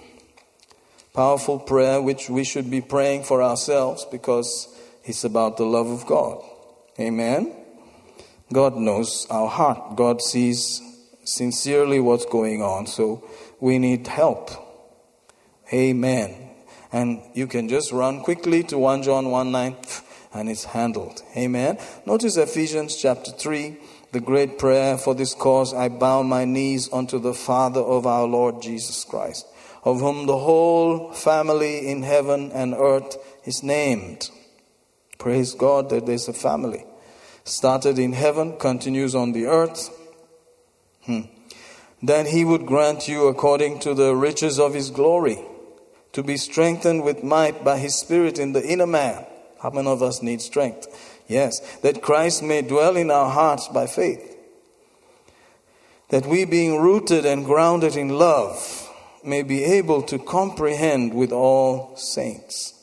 Powerful 1.14 1.58
prayer 1.58 2.00
which 2.00 2.30
we 2.30 2.42
should 2.42 2.70
be 2.70 2.80
praying 2.80 3.24
for 3.24 3.42
ourselves 3.42 4.06
because 4.10 4.68
it's 5.04 5.24
about 5.24 5.58
the 5.58 5.64
love 5.64 5.88
of 5.90 6.06
God. 6.06 6.42
Amen. 6.98 7.52
God 8.52 8.76
knows 8.76 9.26
our 9.30 9.48
heart. 9.48 9.96
God 9.96 10.22
sees 10.22 10.80
sincerely 11.24 12.00
what's 12.00 12.26
going 12.26 12.62
on. 12.62 12.86
So 12.86 13.28
we 13.60 13.78
need 13.78 14.06
help. 14.06 14.50
Amen. 15.72 16.50
And 16.92 17.22
you 17.34 17.46
can 17.46 17.68
just 17.68 17.92
run 17.92 18.20
quickly 18.22 18.62
to 18.64 18.78
1 18.78 19.02
John 19.02 19.30
1 19.30 19.52
9 19.52 19.76
and 20.34 20.48
it's 20.48 20.64
handled. 20.64 21.22
Amen. 21.36 21.78
Notice 22.06 22.36
Ephesians 22.36 22.96
chapter 22.96 23.30
3, 23.32 23.76
the 24.12 24.20
great 24.20 24.58
prayer 24.58 24.98
for 24.98 25.14
this 25.14 25.34
cause 25.34 25.72
I 25.74 25.88
bow 25.88 26.22
my 26.22 26.44
knees 26.44 26.88
unto 26.92 27.18
the 27.18 27.34
Father 27.34 27.80
of 27.80 28.06
our 28.06 28.26
Lord 28.26 28.62
Jesus 28.62 29.04
Christ, 29.04 29.46
of 29.84 30.00
whom 30.00 30.26
the 30.26 30.38
whole 30.38 31.12
family 31.12 31.88
in 31.88 32.02
heaven 32.02 32.52
and 32.52 32.74
earth 32.74 33.16
is 33.44 33.62
named. 33.62 34.30
Praise 35.18 35.54
God 35.54 35.88
that 35.90 36.06
there's 36.06 36.28
a 36.28 36.32
family. 36.32 36.84
Started 37.44 37.98
in 37.98 38.12
heaven, 38.12 38.56
continues 38.58 39.14
on 39.14 39.32
the 39.32 39.46
earth 39.46 39.90
Hmm. 41.04 41.22
that 42.00 42.28
he 42.28 42.44
would 42.44 42.64
grant 42.64 43.08
you 43.08 43.26
according 43.26 43.80
to 43.80 43.92
the 43.92 44.14
riches 44.14 44.60
of 44.60 44.72
his 44.72 44.90
glory 44.90 45.38
to 46.12 46.22
be 46.22 46.36
strengthened 46.36 47.02
with 47.02 47.24
might 47.24 47.64
by 47.64 47.78
his 47.78 47.98
spirit 47.98 48.38
in 48.38 48.52
the 48.52 48.64
inner 48.64 48.86
man. 48.86 49.26
How 49.60 49.70
many 49.70 49.88
of 49.88 50.02
us 50.02 50.22
need 50.22 50.40
strength? 50.40 50.86
Yes, 51.28 51.60
that 51.78 52.02
Christ 52.02 52.42
may 52.42 52.62
dwell 52.62 52.96
in 52.96 53.10
our 53.10 53.30
hearts 53.30 53.68
by 53.68 53.86
faith. 53.86 54.36
That 56.10 56.26
we, 56.26 56.44
being 56.44 56.80
rooted 56.80 57.24
and 57.24 57.44
grounded 57.44 57.96
in 57.96 58.10
love, 58.10 58.90
may 59.24 59.42
be 59.42 59.64
able 59.64 60.02
to 60.02 60.18
comprehend 60.18 61.14
with 61.14 61.32
all 61.32 61.96
saints 61.96 62.74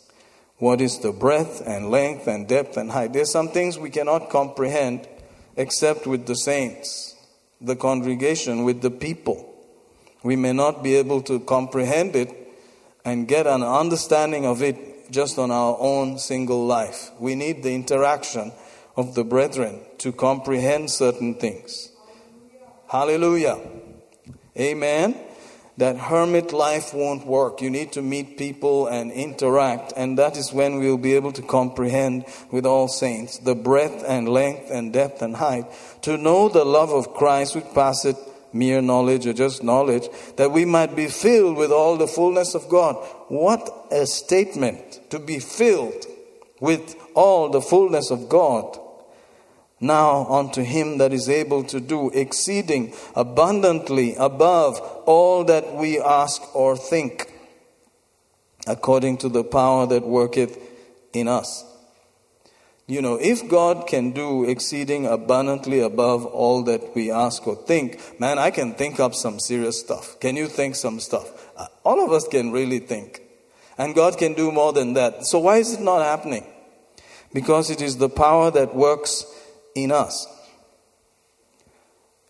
what 0.57 0.81
is 0.81 0.99
the 0.99 1.11
breadth 1.11 1.61
and 1.65 1.89
length 1.89 2.27
and 2.27 2.47
depth 2.47 2.75
and 2.77 2.91
height. 2.91 3.13
There's 3.13 3.31
some 3.31 3.49
things 3.49 3.77
we 3.77 3.89
cannot 3.89 4.29
comprehend 4.29 5.07
except 5.55 6.07
with 6.07 6.25
the 6.25 6.35
saints, 6.35 7.15
the 7.61 7.75
congregation, 7.75 8.63
with 8.63 8.81
the 8.81 8.91
people. 8.91 9.45
We 10.23 10.35
may 10.35 10.53
not 10.53 10.83
be 10.83 10.95
able 10.95 11.21
to 11.23 11.39
comprehend 11.39 12.15
it 12.15 12.35
and 13.05 13.27
get 13.27 13.47
an 13.47 13.63
understanding 13.63 14.45
of 14.45 14.61
it 14.61 14.77
just 15.11 15.37
on 15.37 15.51
our 15.51 15.77
own 15.79 16.17
single 16.17 16.65
life. 16.65 17.11
We 17.19 17.35
need 17.35 17.63
the 17.63 17.73
interaction 17.73 18.51
of 18.95 19.15
the 19.15 19.23
brethren 19.23 19.81
to 19.99 20.11
comprehend 20.11 20.91
certain 20.91 21.35
things. 21.35 21.89
Hallelujah. 22.87 23.59
Amen. 24.57 25.15
That 25.77 25.95
hermit 25.95 26.51
life 26.51 26.93
won't 26.93 27.25
work. 27.25 27.61
You 27.61 27.69
need 27.69 27.93
to 27.93 28.01
meet 28.01 28.37
people 28.37 28.87
and 28.87 29.11
interact, 29.13 29.93
and 29.95 30.17
that 30.17 30.35
is 30.35 30.51
when 30.51 30.79
we'll 30.79 30.97
be 30.97 31.13
able 31.13 31.31
to 31.31 31.41
comprehend 31.41 32.25
with 32.51 32.65
all 32.65 32.89
saints 32.89 33.37
the 33.37 33.55
breadth 33.55 34.03
and 34.05 34.27
length 34.27 34.69
and 34.71 34.91
depth 34.91 35.21
and 35.21 35.37
height, 35.37 35.65
to 36.01 36.17
know 36.17 36.49
the 36.49 36.65
love 36.65 36.91
of 36.91 37.13
Christ 37.13 37.55
which 37.55 37.73
passeth 37.73 38.17
mere 38.51 38.81
knowledge 38.81 39.27
or 39.27 39.33
just 39.33 39.63
knowledge, 39.63 40.09
that 40.35 40.51
we 40.51 40.65
might 40.65 40.95
be 40.95 41.07
filled 41.07 41.55
with 41.55 41.71
all 41.71 41.95
the 41.95 42.07
fullness 42.07 42.55
of 42.55 42.67
God. 42.67 42.95
What 43.27 43.69
a 43.91 44.05
statement 44.05 44.88
to 45.09 45.19
be 45.19 45.39
filled 45.39 46.05
with 46.59 46.95
all 47.13 47.49
the 47.49 47.61
fullness 47.61 48.11
of 48.11 48.29
God. 48.29 48.77
Now 49.79 50.25
unto 50.25 50.61
him 50.61 50.97
that 50.97 51.13
is 51.13 51.29
able 51.29 51.63
to 51.65 51.79
do 51.79 52.09
exceeding 52.09 52.93
abundantly 53.15 54.15
above 54.15 54.79
all 55.05 55.45
that 55.45 55.73
we 55.73 55.99
ask 55.99 56.53
or 56.53 56.75
think, 56.75 57.33
according 58.67 59.17
to 59.19 59.29
the 59.29 59.43
power 59.43 59.87
that 59.87 60.05
worketh 60.05 60.57
in 61.13 61.29
us. 61.29 61.63
You 62.87 63.03
know, 63.03 63.15
if 63.21 63.47
God 63.47 63.85
can 63.87 64.11
do 64.11 64.49
exceeding 64.49 65.05
abundantly 65.05 65.79
above 65.79 66.25
all 66.25 66.63
that 66.63 66.95
we 66.95 67.11
ask 67.11 67.45
or 67.47 67.55
think, 67.55 68.19
man, 68.19 68.39
I 68.39 68.49
can 68.49 68.73
think 68.73 68.99
up 68.99 69.13
some 69.13 69.39
serious 69.39 69.79
stuff. 69.79 70.19
Can 70.19 70.35
you 70.35 70.47
think 70.47 70.75
some 70.75 70.99
stuff? 70.99 71.31
Uh, 71.55 71.67
All 71.85 72.03
of 72.03 72.11
us 72.11 72.27
can 72.27 72.51
really 72.51 72.79
think. 72.79 73.21
And 73.79 73.95
God 73.95 74.17
can 74.17 74.33
do 74.33 74.51
more 74.51 74.73
than 74.73 74.93
that. 74.93 75.25
So 75.25 75.39
why 75.39 75.57
is 75.57 75.73
it 75.73 75.79
not 75.79 76.03
happening? 76.03 76.45
Because 77.33 77.69
it 77.69 77.81
is 77.81 77.97
the 77.97 78.09
power 78.09 78.51
that 78.51 78.75
works 78.75 79.25
in 79.73 79.91
us. 79.91 80.27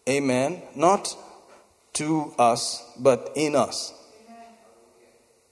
Amen. 0.07 0.61
Not 0.75 1.17
to 1.93 2.33
us, 2.37 2.83
but 2.99 3.31
in 3.35 3.55
us. 3.55 3.93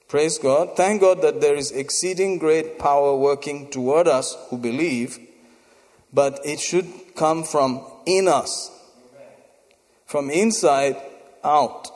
Praise 0.06 0.38
God. 0.38 0.76
Thank 0.76 1.00
God 1.00 1.20
that 1.22 1.40
there 1.40 1.56
is 1.56 1.72
exceeding 1.72 2.38
great 2.38 2.78
power 2.78 3.16
working 3.16 3.68
toward 3.68 4.06
us 4.06 4.36
who 4.48 4.56
believe, 4.56 5.18
but 6.12 6.40
it 6.44 6.60
should 6.60 6.86
come 7.16 7.42
from 7.42 7.84
in 8.06 8.28
us, 8.28 8.70
from 10.06 10.30
inside 10.30 10.96
out. 11.42 11.90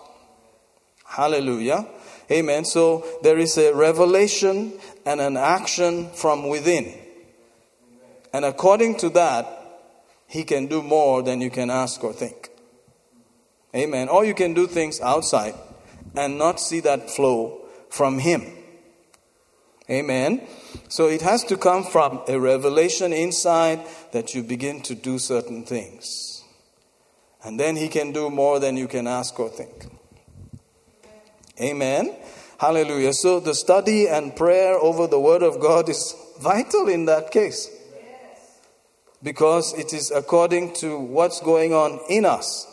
Hallelujah. 1.07 1.87
Amen. 2.33 2.65
So 2.65 3.05
there 3.23 3.39
is 3.39 3.59
a 3.59 3.75
revelation 3.75 4.73
and 5.05 5.21
an 5.21 5.37
action 5.37 6.09
from 6.15 6.49
within. 6.49 6.99
And 8.33 8.45
according 8.45 8.97
to 8.99 9.11
that, 9.11 9.47
He 10.27 10.45
can 10.45 10.67
do 10.67 10.83
more 10.83 11.23
than 11.23 11.43
you 11.43 11.51
can 11.51 11.69
ask 11.69 12.03
or 12.03 12.15
think. 12.15 12.49
Amen. 13.77 14.09
Or 14.09 14.25
you 14.25 14.35
can 14.35 14.55
do 14.55 14.67
things 14.67 15.01
outside 15.01 15.55
and 16.17 16.39
not 16.39 16.59
see 16.59 16.81
that 16.81 17.11
flow 17.11 17.61
from 17.91 18.19
Him. 18.19 18.47
Amen. 19.91 20.41
So 20.89 21.09
it 21.09 21.21
has 21.21 21.45
to 21.45 21.59
come 21.59 21.85
from 21.85 22.23
a 22.29 22.39
revelation 22.39 23.13
inside 23.13 23.81
that 24.13 24.35
you 24.35 24.43
begin 24.43 24.81
to 24.83 24.95
do 24.95 25.19
certain 25.19 25.65
things. 25.65 26.43
And 27.45 27.61
then 27.61 27.77
He 27.77 27.89
can 27.89 28.13
do 28.13 28.31
more 28.31 28.59
than 28.59 28.79
you 28.79 28.89
can 28.89 29.07
ask 29.07 29.39
or 29.39 29.51
think. 29.51 29.92
Amen. 31.61 32.17
Hallelujah. 32.59 33.13
So 33.13 33.41
the 33.41 33.55
study 33.55 34.09
and 34.09 34.35
prayer 34.35 34.75
over 34.75 35.07
the 35.07 35.21
Word 35.21 35.43
of 35.43 35.61
God 35.61 35.89
is 35.89 36.15
vital 36.41 36.89
in 36.89 37.07
that 37.07 37.31
case. 37.31 37.71
Because 39.23 39.73
it 39.75 39.93
is 39.93 40.11
according 40.11 40.75
to 40.75 40.99
what's 40.99 41.41
going 41.41 41.73
on 41.73 42.01
in 42.09 42.25
us 42.25 42.67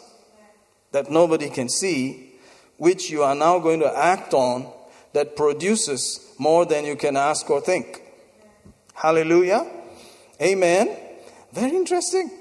that 0.91 1.11
nobody 1.11 1.49
can 1.49 1.69
see, 1.69 2.33
which 2.77 3.09
you 3.09 3.21
are 3.23 3.35
now 3.35 3.59
going 3.59 3.79
to 3.81 3.97
act 3.97 4.33
on 4.33 4.71
that 5.13 5.35
produces 5.35 6.33
more 6.39 6.65
than 6.65 6.85
you 6.85 6.95
can 6.95 7.15
ask 7.15 7.49
or 7.49 7.61
think. 7.61 8.01
Hallelujah. 8.93 9.69
Amen. 10.41 10.97
Very 11.51 11.75
interesting. 11.75 12.31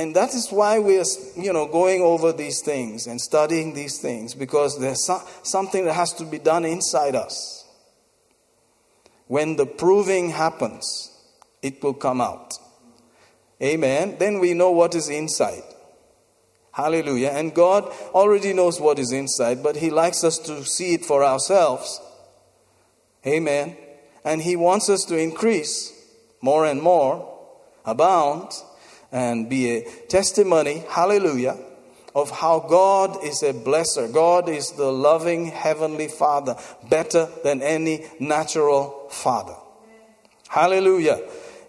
And 0.00 0.16
that 0.16 0.32
is 0.32 0.48
why 0.50 0.78
we 0.78 0.98
are, 0.98 1.04
you 1.36 1.52
know, 1.52 1.66
going 1.66 2.00
over 2.00 2.32
these 2.32 2.62
things 2.62 3.06
and 3.06 3.20
studying 3.20 3.74
these 3.74 3.98
things 3.98 4.32
because 4.32 4.78
there's 4.80 5.04
so- 5.04 5.20
something 5.42 5.84
that 5.84 5.92
has 5.92 6.14
to 6.14 6.24
be 6.24 6.38
done 6.38 6.64
inside 6.64 7.14
us. 7.14 7.66
When 9.26 9.56
the 9.56 9.66
proving 9.66 10.30
happens, 10.30 11.10
it 11.60 11.82
will 11.82 11.92
come 11.92 12.22
out. 12.22 12.54
Amen. 13.62 14.16
Then 14.18 14.40
we 14.40 14.54
know 14.54 14.70
what 14.70 14.94
is 14.94 15.10
inside. 15.10 15.64
Hallelujah. 16.72 17.32
And 17.34 17.54
God 17.54 17.92
already 18.14 18.54
knows 18.54 18.80
what 18.80 18.98
is 18.98 19.12
inside, 19.12 19.62
but 19.62 19.76
He 19.76 19.90
likes 19.90 20.24
us 20.24 20.38
to 20.38 20.64
see 20.64 20.94
it 20.94 21.04
for 21.04 21.22
ourselves. 21.22 22.00
Amen. 23.26 23.76
And 24.24 24.40
He 24.40 24.56
wants 24.56 24.88
us 24.88 25.04
to 25.04 25.18
increase 25.18 25.92
more 26.40 26.64
and 26.64 26.80
more, 26.80 27.38
abound, 27.84 28.54
and 29.12 29.48
be 29.48 29.70
a 29.70 29.90
testimony, 30.08 30.84
hallelujah, 30.88 31.56
of 32.14 32.30
how 32.30 32.60
God 32.60 33.24
is 33.24 33.42
a 33.42 33.52
blesser. 33.52 34.12
God 34.12 34.48
is 34.48 34.72
the 34.72 34.90
loving 34.90 35.46
Heavenly 35.46 36.08
Father, 36.08 36.56
better 36.88 37.28
than 37.44 37.62
any 37.62 38.06
natural 38.18 39.08
father. 39.10 39.54
Hallelujah. 40.48 41.20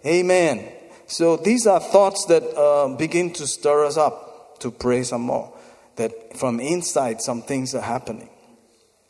Amen. 0.05 0.71
So 1.05 1.37
these 1.37 1.67
are 1.67 1.79
thoughts 1.79 2.25
that 2.25 2.43
uh, 2.57 2.95
begin 2.95 3.31
to 3.33 3.45
stir 3.45 3.85
us 3.85 3.97
up 3.97 4.59
to 4.59 4.71
pray 4.71 5.03
some 5.03 5.21
more. 5.21 5.53
That 5.97 6.37
from 6.37 6.59
inside, 6.59 7.21
some 7.21 7.41
things 7.41 7.75
are 7.75 7.81
happening. 7.81 8.29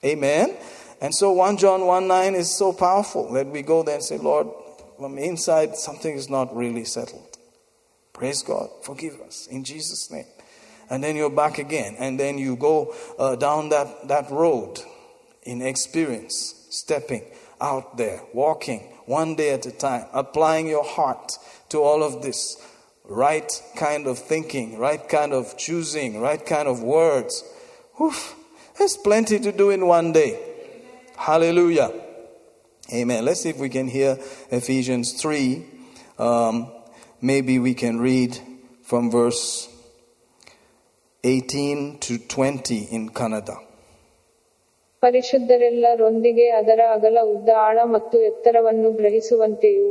Amen. 0.04 0.56
And 1.00 1.14
so 1.14 1.32
1 1.32 1.58
John 1.58 1.86
1 1.86 2.08
9 2.08 2.36
is 2.36 2.54
so 2.54 2.74
powerful 2.74 3.32
that 3.34 3.48
we 3.48 3.62
go 3.62 3.84
there 3.84 3.96
and 3.96 4.04
say, 4.04 4.18
Lord, 4.18 4.48
from 4.98 5.18
inside, 5.18 5.76
something 5.76 6.16
is 6.16 6.30
not 6.30 6.56
really 6.56 6.86
settled. 6.86 7.31
Praise 8.14 8.44
God. 8.44 8.70
Forgive 8.84 9.20
us 9.22 9.48
in 9.48 9.64
Jesus' 9.64 10.12
name. 10.12 10.26
And 10.90 11.04
then 11.04 11.16
you're 11.16 11.30
back 11.30 11.58
again. 11.58 11.96
And 11.98 12.20
then 12.20 12.38
you 12.38 12.56
go 12.56 12.94
uh, 13.18 13.36
down 13.36 13.70
that, 13.70 14.08
that 14.08 14.30
road 14.30 14.80
in 15.44 15.62
experience, 15.62 16.68
stepping 16.70 17.24
out 17.60 17.98
there, 17.98 18.22
walking 18.34 18.80
one 19.06 19.36
day 19.36 19.52
at 19.54 19.66
a 19.66 19.72
time, 19.72 20.06
applying 20.14 20.68
your 20.68 20.84
heart 20.84 21.32
to 21.70 21.80
all 21.80 22.04
of 22.04 22.22
this 22.22 22.58
right 23.06 23.50
kind 23.76 24.08
of 24.08 24.20
thinking, 24.20 24.78
right 24.78 25.08
kind 25.08 25.34
of 25.34 25.58
choosing, 25.58 26.20
right 26.20 26.46
kind 26.46 26.68
of 26.68 26.82
words. 26.84 27.44
Oof, 28.02 28.36
there's 28.78 28.98
plenty 28.98 29.40
to 29.40 29.52
do 29.52 29.70
in 29.70 29.86
one 29.88 30.12
day. 30.12 30.40
Hallelujah. 31.18 31.92
Amen. 32.94 33.24
Let's 33.24 33.42
see 33.42 33.50
if 33.50 33.58
we 33.58 33.70
can 33.70 33.88
hear 33.88 34.18
Ephesians 34.50 35.14
3. 35.22 35.66
Um, 36.20 36.72
maybe 37.22 37.60
we 37.60 37.74
can 37.74 38.00
read 38.00 38.38
from 38.84 39.12
verse 39.12 39.70
18 41.24 42.00
to 42.00 42.18
20 42.30 42.88
in 42.92 43.10
Kannada. 43.10 43.58
ಪರಿಶುದ್ಧರೆಲ್ಲರೊಂದಿಗೆ 45.04 46.50
ಅದರ 46.50 46.80
ಅಗಲ 46.92 47.18
ಉದ್ದ 47.24 47.50
ಆಳ 47.58 47.80
ಮತ್ತು 47.84 48.18
ಎತ್ತರವನ್ನು 48.22 48.92
ಗ್ರಹಿಸುವಂತೆಯೂ, 48.92 49.88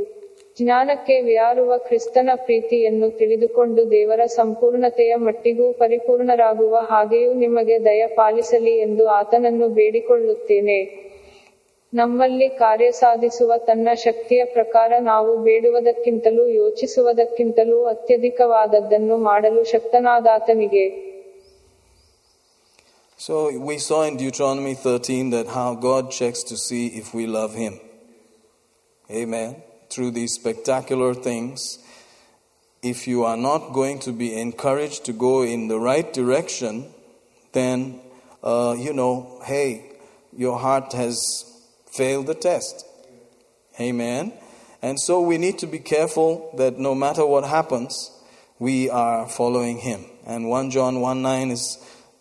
ಜ್ಞಾನಕ್ಕೆ 0.58 1.20
ವ್ಯಾರುವ 1.20 1.78
ಕ್ರಿಸ್ತನ 1.78 2.30
ಪ್ರೀತಿಯನ್ನು 2.34 3.10
ತಿಳಿದುಕೊಂಡು 3.10 3.90
ದೇವರ 3.90 4.20
ಸಂಪೂರ್ಣತೆಯ 4.26 5.14
ಮಟ್ಟಿಗೂ 5.16 5.72
ಪರಿಪೂರ್ಣರಾಗುವ 5.72 6.76
ಹಾಗೆಯೂ 6.90 7.32
ನಿಮಗೆ 7.34 7.84
ದಯ 7.84 8.06
ಪಾಲಿಸಲಿ 8.14 8.78
ಎಂದು 8.78 9.06
ಆತನನ್ನು 9.06 9.68
ಬೇಡಿಕೊಳ್ಳುತ್ತೇನೆ 9.68 10.78
ನಮ್ಮಲ್ಲಿ 11.93 12.47
ಕಾರ್ಯ 12.61 12.87
ಸಾಧಿಸುವ 12.99 13.53
ತನ್ನ 13.67 13.89
ಶಕ್ತಿಯ 14.05 14.43
ಪ್ರಕಾರ 14.55 14.91
ನಾವು 15.11 15.31
ಬೇಡುವುದಕ್ಕಿಂತಲೂ 15.47 16.45
ಯೋಚಿಸುವುದಕ್ಕಿಂತಲೂ 16.61 17.77
ಅತ್ಯಧಿಕವಾದದ್ದನ್ನು 17.95 19.17
ಮಾಡಲು 19.29 19.63
ಶಕ್ತನಾದಾತನಿಗೆ 19.73 20.85
So 23.19 23.35
we 23.67 23.75
saw 23.77 24.03
in 24.03 24.17
Deuteronomy 24.17 24.73
13 24.73 25.29
that 25.29 25.47
how 25.47 25.67
God 25.75 26.11
checks 26.11 26.41
to 26.43 26.57
see 26.57 26.87
if 26.87 27.13
we 27.13 27.25
love 27.27 27.53
Him. 27.55 27.79
Amen. 29.09 29.51
Through 29.89 30.11
these 30.11 30.33
spectacular 30.33 31.13
things, 31.13 31.79
if 32.83 33.07
you 33.07 33.23
are 33.23 33.37
not 33.37 33.71
going 33.73 33.99
to 33.99 34.11
be 34.11 34.29
encouraged 34.37 35.05
to 35.05 35.13
go 35.13 35.43
in 35.43 35.69
the 35.69 35.79
right 35.79 36.11
direction, 36.13 36.73
then, 37.53 37.99
uh, 38.43 38.75
you 38.77 38.93
know, 38.93 39.41
hey, 39.45 39.91
your 40.33 40.59
heart 40.59 40.91
has 40.93 41.17
failed 41.92 42.26
the 42.26 42.34
test. 42.34 42.86
Amen. 43.78 44.32
And 44.82 44.98
so 44.98 45.20
we 45.20 45.38
need 45.38 45.58
to 45.58 45.66
be 45.66 45.78
careful 45.78 46.54
that 46.56 46.78
no 46.78 46.94
matter 46.94 47.26
what 47.26 47.44
happens, 47.44 48.10
we 48.58 48.88
are 48.90 49.28
following 49.28 49.78
Him. 49.78 50.04
And 50.26 50.48
1 50.48 50.70
John 50.70 51.00
1 51.00 51.22
9 51.22 51.50
is 51.50 51.78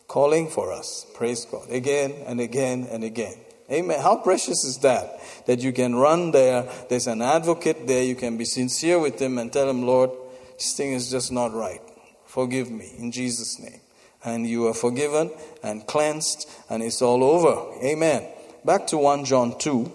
calling 0.07 0.49
for 0.49 0.73
us. 0.73 1.05
Praise 1.13 1.45
God. 1.45 1.69
Again 1.69 2.13
and 2.25 2.39
again 2.39 2.87
and 2.91 3.03
again. 3.03 3.35
Amen. 3.71 4.01
How 4.01 4.17
precious 4.17 4.63
is 4.63 4.79
that? 4.79 5.19
That 5.45 5.59
you 5.59 5.71
can 5.71 5.95
run 5.95 6.31
there, 6.31 6.67
there's 6.89 7.05
an 7.05 7.21
advocate 7.21 7.85
there, 7.85 8.03
you 8.03 8.15
can 8.15 8.35
be 8.35 8.45
sincere 8.45 8.99
with 8.99 9.21
him 9.21 9.37
and 9.37 9.53
tell 9.53 9.69
him, 9.69 9.85
Lord, 9.85 10.09
this 10.57 10.73
thing 10.73 10.93
is 10.93 11.11
just 11.11 11.31
not 11.31 11.53
right. 11.53 11.81
Forgive 12.25 12.71
me 12.71 12.91
in 12.97 13.11
Jesus' 13.11 13.59
name. 13.59 13.79
And 14.23 14.47
you 14.47 14.67
are 14.67 14.73
forgiven 14.73 15.31
and 15.63 15.85
cleansed, 15.85 16.49
and 16.69 16.81
it's 16.81 17.01
all 17.01 17.23
over. 17.23 17.79
Amen. 17.85 18.27
Back 18.65 18.87
to 18.87 18.97
1 18.97 19.25
John 19.25 19.57
2. 19.57 19.91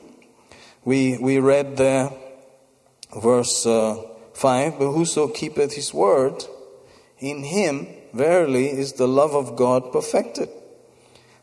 We, 0.84 1.18
we 1.18 1.38
read 1.38 1.76
there, 1.76 2.10
verse 3.20 3.66
uh, 3.66 4.02
5 4.34 4.78
But 4.78 4.92
whoso 4.92 5.28
keepeth 5.28 5.74
his 5.74 5.92
word, 5.92 6.44
in 7.18 7.44
him 7.44 7.86
verily 8.12 8.68
is 8.68 8.94
the 8.94 9.08
love 9.08 9.34
of 9.34 9.56
God 9.56 9.92
perfected. 9.92 10.48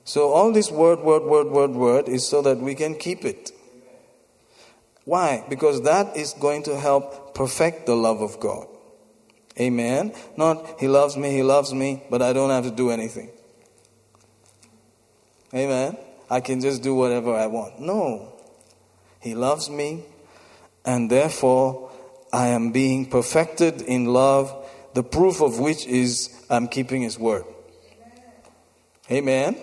So 0.03 0.30
all 0.30 0.52
this 0.52 0.72
word, 0.72 0.99
word, 1.02 1.23
word, 1.23 1.48
word, 1.48 1.72
word 1.72 2.10
is 2.10 2.27
so 2.27 2.41
that 2.41 2.57
we 2.57 2.76
can 2.76 2.95
keep 2.95 3.23
it. 3.23 3.52
Why? 5.06 5.43
Because 5.49 5.81
that 5.84 6.15
is 6.15 6.34
going 6.34 6.64
to 6.64 6.80
help 6.80 7.35
perfect 7.35 7.85
the 7.85 7.95
love 7.95 8.22
of 8.22 8.39
God. 8.39 8.68
Amen. 9.60 10.14
Not, 10.38 10.80
He 10.80 10.88
loves 10.88 11.18
me, 11.18 11.31
He 11.31 11.43
loves 11.43 11.73
me, 11.73 12.03
but 12.10 12.22
I 12.22 12.34
don't 12.34 12.49
have 12.49 12.64
to 12.64 12.72
do 12.72 12.89
anything. 12.89 13.30
Amen. 15.53 15.98
I 16.32 16.40
can 16.40 16.62
just 16.62 16.82
do 16.82 16.95
whatever 16.95 17.36
I 17.36 17.48
want. 17.48 17.82
No. 17.82 18.32
He 19.20 19.36
loves 19.36 19.70
me, 19.70 20.06
and 20.86 21.12
therefore 21.12 21.91
I 22.32 22.48
am 22.48 22.72
being 22.72 23.06
perfected 23.08 23.82
in 23.82 24.06
love, 24.06 24.56
the 24.94 25.03
proof 25.03 25.41
of 25.41 25.60
which 25.60 25.86
is 25.86 26.30
I'm 26.49 26.70
keeping 26.70 27.02
His 27.02 27.20
word. 27.20 27.44
Amen. 29.12 29.58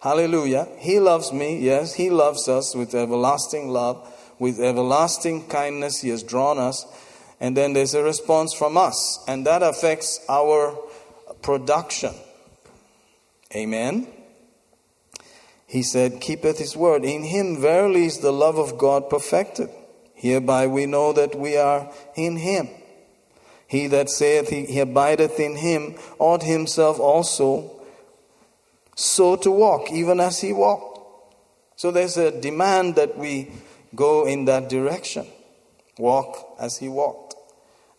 Hallelujah. 0.00 0.66
He 0.78 0.98
loves 0.98 1.32
me. 1.32 1.60
Yes, 1.60 1.94
He 1.94 2.10
loves 2.10 2.48
us 2.48 2.74
with 2.74 2.96
everlasting 2.96 3.68
love, 3.68 4.12
with 4.40 4.58
everlasting 4.58 5.46
kindness. 5.46 6.00
He 6.00 6.08
has 6.08 6.24
drawn 6.24 6.58
us. 6.58 6.84
And 7.38 7.56
then 7.56 7.74
there's 7.74 7.94
a 7.94 8.02
response 8.02 8.52
from 8.52 8.76
us, 8.76 9.22
and 9.28 9.46
that 9.46 9.62
affects 9.62 10.18
our 10.28 10.76
production. 11.42 12.14
Amen. 13.54 14.08
He 15.72 15.82
said, 15.82 16.20
Keepeth 16.20 16.58
his 16.58 16.76
word. 16.76 17.02
In 17.02 17.22
him 17.22 17.58
verily 17.58 18.04
is 18.04 18.18
the 18.18 18.30
love 18.30 18.58
of 18.58 18.76
God 18.76 19.08
perfected. 19.08 19.70
Hereby 20.12 20.66
we 20.66 20.84
know 20.84 21.14
that 21.14 21.34
we 21.34 21.56
are 21.56 21.90
in 22.14 22.36
him. 22.36 22.68
He 23.66 23.86
that 23.86 24.10
saith 24.10 24.50
he, 24.50 24.78
abideth 24.78 25.40
in 25.40 25.56
him 25.56 25.94
ought 26.18 26.42
himself 26.42 27.00
also 27.00 27.70
so 28.94 29.34
to 29.36 29.50
walk, 29.50 29.90
even 29.90 30.20
as 30.20 30.42
he 30.42 30.52
walked. 30.52 31.00
So 31.76 31.90
there's 31.90 32.18
a 32.18 32.38
demand 32.38 32.96
that 32.96 33.16
we 33.16 33.50
go 33.94 34.26
in 34.26 34.44
that 34.44 34.68
direction. 34.68 35.26
Walk 35.96 36.54
as 36.60 36.76
he 36.76 36.88
walked. 36.90 37.34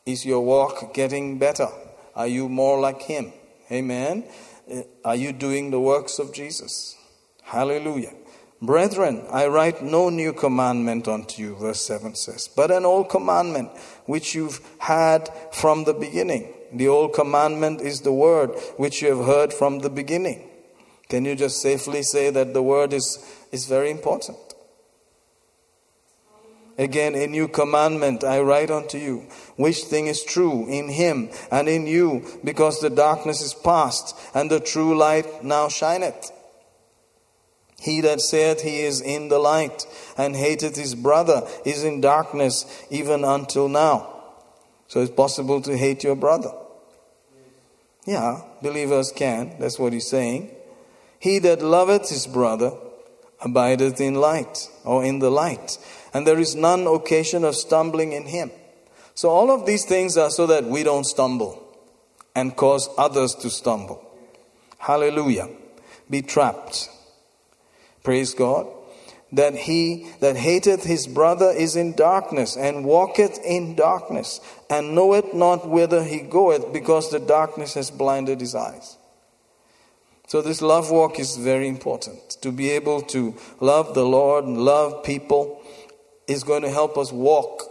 Is 0.05 0.27
your 0.27 0.41
walk 0.45 0.93
getting 0.93 1.39
better? 1.39 1.69
Are 2.15 2.27
you 2.27 2.49
more 2.49 2.79
like 2.79 3.01
him? 3.01 3.33
Amen. 3.71 4.25
Uh, 4.71 4.83
are 5.03 5.15
you 5.15 5.33
doing 5.33 5.71
the 5.71 5.79
works 5.79 6.19
of 6.19 6.31
Jesus? 6.35 6.97
Hallelujah. 7.43 8.13
Brethren, 8.61 9.25
I 9.29 9.47
write 9.47 9.83
no 9.83 10.09
new 10.09 10.31
commandment 10.31 11.07
unto 11.07 11.41
you, 11.41 11.55
verse 11.55 11.81
7 11.81 12.15
says, 12.15 12.47
but 12.47 12.71
an 12.71 12.85
old 12.85 13.09
commandment 13.09 13.69
which 14.05 14.33
you've 14.33 14.61
had 14.79 15.29
from 15.51 15.83
the 15.83 15.93
beginning. 15.93 16.53
The 16.71 16.87
old 16.87 17.13
commandment 17.13 17.81
is 17.81 18.01
the 18.01 18.13
word 18.13 18.51
which 18.77 19.01
you 19.01 19.15
have 19.15 19.25
heard 19.25 19.53
from 19.53 19.79
the 19.79 19.89
beginning. 19.89 20.49
Can 21.09 21.25
you 21.25 21.35
just 21.35 21.61
safely 21.61 22.03
say 22.03 22.29
that 22.29 22.53
the 22.53 22.63
word 22.63 22.93
is, 22.93 23.23
is 23.51 23.65
very 23.65 23.91
important? 23.91 24.37
Again, 26.77 27.13
a 27.15 27.27
new 27.27 27.49
commandment 27.49 28.23
I 28.23 28.39
write 28.39 28.71
unto 28.71 28.97
you, 28.97 29.27
which 29.57 29.83
thing 29.83 30.07
is 30.07 30.23
true 30.23 30.67
in 30.67 30.89
him 30.89 31.29
and 31.51 31.67
in 31.67 31.85
you, 31.85 32.25
because 32.43 32.79
the 32.79 32.89
darkness 32.89 33.41
is 33.41 33.53
past, 33.53 34.15
and 34.33 34.49
the 34.49 34.59
true 34.59 34.97
light 34.97 35.43
now 35.43 35.67
shineth. 35.67 36.31
He 37.83 38.01
that 38.01 38.21
saith 38.21 38.61
he 38.61 38.81
is 38.81 39.01
in 39.01 39.27
the 39.27 39.39
light, 39.39 39.85
and 40.17 40.35
hateth 40.35 40.75
his 40.75 40.95
brother, 40.95 41.47
is 41.65 41.83
in 41.83 42.01
darkness 42.01 42.65
even 42.89 43.23
until 43.23 43.67
now. 43.67 44.09
So 44.87 45.01
it's 45.01 45.11
possible 45.11 45.61
to 45.61 45.77
hate 45.77 46.03
your 46.03 46.15
brother. 46.15 46.51
Yeah, 48.05 48.41
believers 48.61 49.11
can. 49.15 49.57
That's 49.59 49.79
what 49.79 49.93
he's 49.93 50.07
saying. 50.07 50.51
He 51.19 51.39
that 51.39 51.61
loveth 51.61 52.09
his 52.09 52.27
brother 52.27 52.71
abideth 53.41 53.99
in 53.99 54.15
light, 54.15 54.69
or 54.85 55.03
in 55.03 55.19
the 55.19 55.29
light 55.29 55.77
and 56.13 56.27
there 56.27 56.39
is 56.39 56.55
none 56.55 56.85
occasion 56.85 57.43
of 57.43 57.55
stumbling 57.55 58.13
in 58.13 58.27
him. 58.27 58.51
So, 59.15 59.29
all 59.29 59.51
of 59.51 59.65
these 59.65 59.85
things 59.85 60.15
are 60.17 60.29
so 60.29 60.47
that 60.47 60.63
we 60.65 60.83
don't 60.83 61.05
stumble 61.05 61.59
and 62.35 62.55
cause 62.55 62.89
others 62.97 63.35
to 63.35 63.49
stumble. 63.49 64.03
Hallelujah. 64.77 65.49
Be 66.09 66.21
trapped. 66.21 66.89
Praise 68.03 68.33
God. 68.33 68.67
That 69.31 69.55
he 69.55 70.11
that 70.19 70.35
hateth 70.35 70.83
his 70.83 71.07
brother 71.07 71.49
is 71.49 71.75
in 71.75 71.95
darkness 71.95 72.55
and 72.55 72.85
walketh 72.85 73.39
in 73.43 73.75
darkness 73.75 74.39
and 74.69 74.93
knoweth 74.93 75.33
not 75.33 75.67
whither 75.67 76.03
he 76.03 76.19
goeth 76.19 76.71
because 76.71 77.09
the 77.09 77.19
darkness 77.19 77.73
has 77.73 77.89
blinded 77.89 78.41
his 78.41 78.53
eyes. 78.53 78.97
So, 80.27 80.41
this 80.41 80.61
love 80.61 80.91
walk 80.91 81.19
is 81.19 81.35
very 81.35 81.67
important 81.67 82.37
to 82.41 82.51
be 82.51 82.69
able 82.71 83.01
to 83.03 83.35
love 83.59 83.95
the 83.95 84.05
Lord 84.05 84.45
and 84.45 84.57
love 84.57 85.03
people 85.03 85.61
is 86.27 86.43
going 86.43 86.61
to 86.61 86.69
help 86.69 86.97
us 86.97 87.11
walk. 87.11 87.63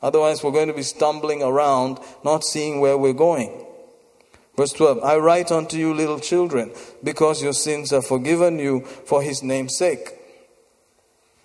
Otherwise, 0.00 0.44
we're 0.44 0.52
going 0.52 0.68
to 0.68 0.74
be 0.74 0.82
stumbling 0.82 1.42
around, 1.42 1.98
not 2.24 2.44
seeing 2.44 2.80
where 2.80 2.96
we're 2.96 3.12
going. 3.12 3.65
Verse 4.56 4.72
12 4.72 5.02
I 5.04 5.16
write 5.16 5.52
unto 5.52 5.76
you, 5.76 5.92
little 5.92 6.18
children, 6.18 6.72
because 7.02 7.42
your 7.42 7.52
sins 7.52 7.92
are 7.92 8.02
forgiven 8.02 8.58
you 8.58 8.80
for 8.80 9.22
his 9.22 9.42
name's 9.42 9.76
sake. 9.76 10.14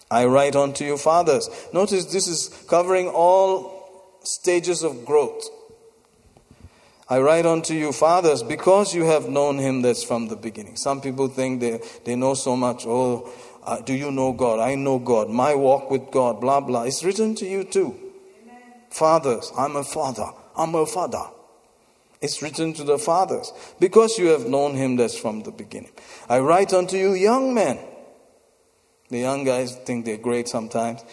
I 0.09 0.25
write 0.25 0.55
unto 0.55 0.83
you, 0.83 0.97
fathers. 0.97 1.49
Notice 1.73 2.05
this 2.05 2.27
is 2.27 2.49
covering 2.67 3.07
all 3.07 4.19
stages 4.23 4.83
of 4.83 5.05
growth. 5.05 5.43
I 7.07 7.19
write 7.19 7.45
unto 7.45 7.73
you, 7.73 7.91
fathers, 7.91 8.41
because 8.43 8.95
you 8.95 9.03
have 9.03 9.27
known 9.27 9.57
him 9.57 9.81
that's 9.81 10.03
from 10.03 10.29
the 10.29 10.38
beginning. 10.38 10.77
Some 10.77 11.01
people 11.01 11.27
think 11.27 11.59
they, 11.59 11.81
they 12.05 12.15
know 12.15 12.33
so 12.35 12.55
much. 12.55 12.85
Oh, 12.85 13.29
uh, 13.63 13.81
do 13.81 13.93
you 13.93 14.11
know 14.11 14.31
God? 14.31 14.59
I 14.59 14.75
know 14.75 14.97
God. 14.97 15.29
My 15.29 15.53
walk 15.53 15.91
with 15.91 16.09
God, 16.11 16.39
blah, 16.39 16.61
blah. 16.61 16.83
It's 16.83 17.03
written 17.03 17.35
to 17.35 17.45
you 17.45 17.65
too. 17.65 17.95
Amen. 18.43 18.61
Fathers, 18.89 19.51
I'm 19.57 19.75
a 19.75 19.83
father. 19.83 20.27
I'm 20.55 20.73
a 20.75 20.85
father. 20.85 21.23
It's 22.22 22.41
written 22.41 22.73
to 22.73 22.84
the 22.84 22.99
fathers 22.99 23.52
because 23.80 24.19
you 24.19 24.27
have 24.27 24.48
known 24.48 24.76
him 24.76 24.95
that's 24.95 25.18
from 25.18 25.41
the 25.41 25.52
beginning. 25.52 25.91
I 26.30 26.39
write 26.39 26.72
unto 26.72 26.95
you, 26.95 27.14
young 27.14 27.53
men. 27.53 27.80
The 29.10 29.19
young 29.19 29.43
guys 29.43 29.76
think 29.76 30.06
they're 30.06 30.18
great 30.18 30.48
sometimes 30.48 31.03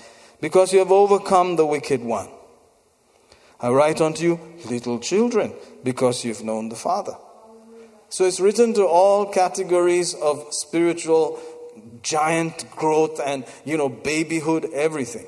because 0.40 0.72
you 0.72 0.78
have 0.80 0.92
overcome 0.92 1.56
the 1.56 1.66
wicked 1.66 2.02
one. 2.02 2.28
I 3.60 3.70
write 3.70 4.00
unto 4.00 4.22
you, 4.22 4.40
little 4.70 5.00
children, 5.00 5.52
because 5.82 6.24
you've 6.24 6.44
known 6.44 6.68
the 6.68 6.76
Father. 6.76 7.16
So 8.08 8.24
it's 8.24 8.38
written 8.38 8.72
to 8.74 8.86
all 8.86 9.26
categories 9.26 10.14
of 10.14 10.46
spiritual 10.50 11.40
giant 12.02 12.70
growth 12.70 13.20
and, 13.24 13.44
you 13.64 13.76
know, 13.76 13.88
babyhood, 13.88 14.66
everything. 14.72 15.26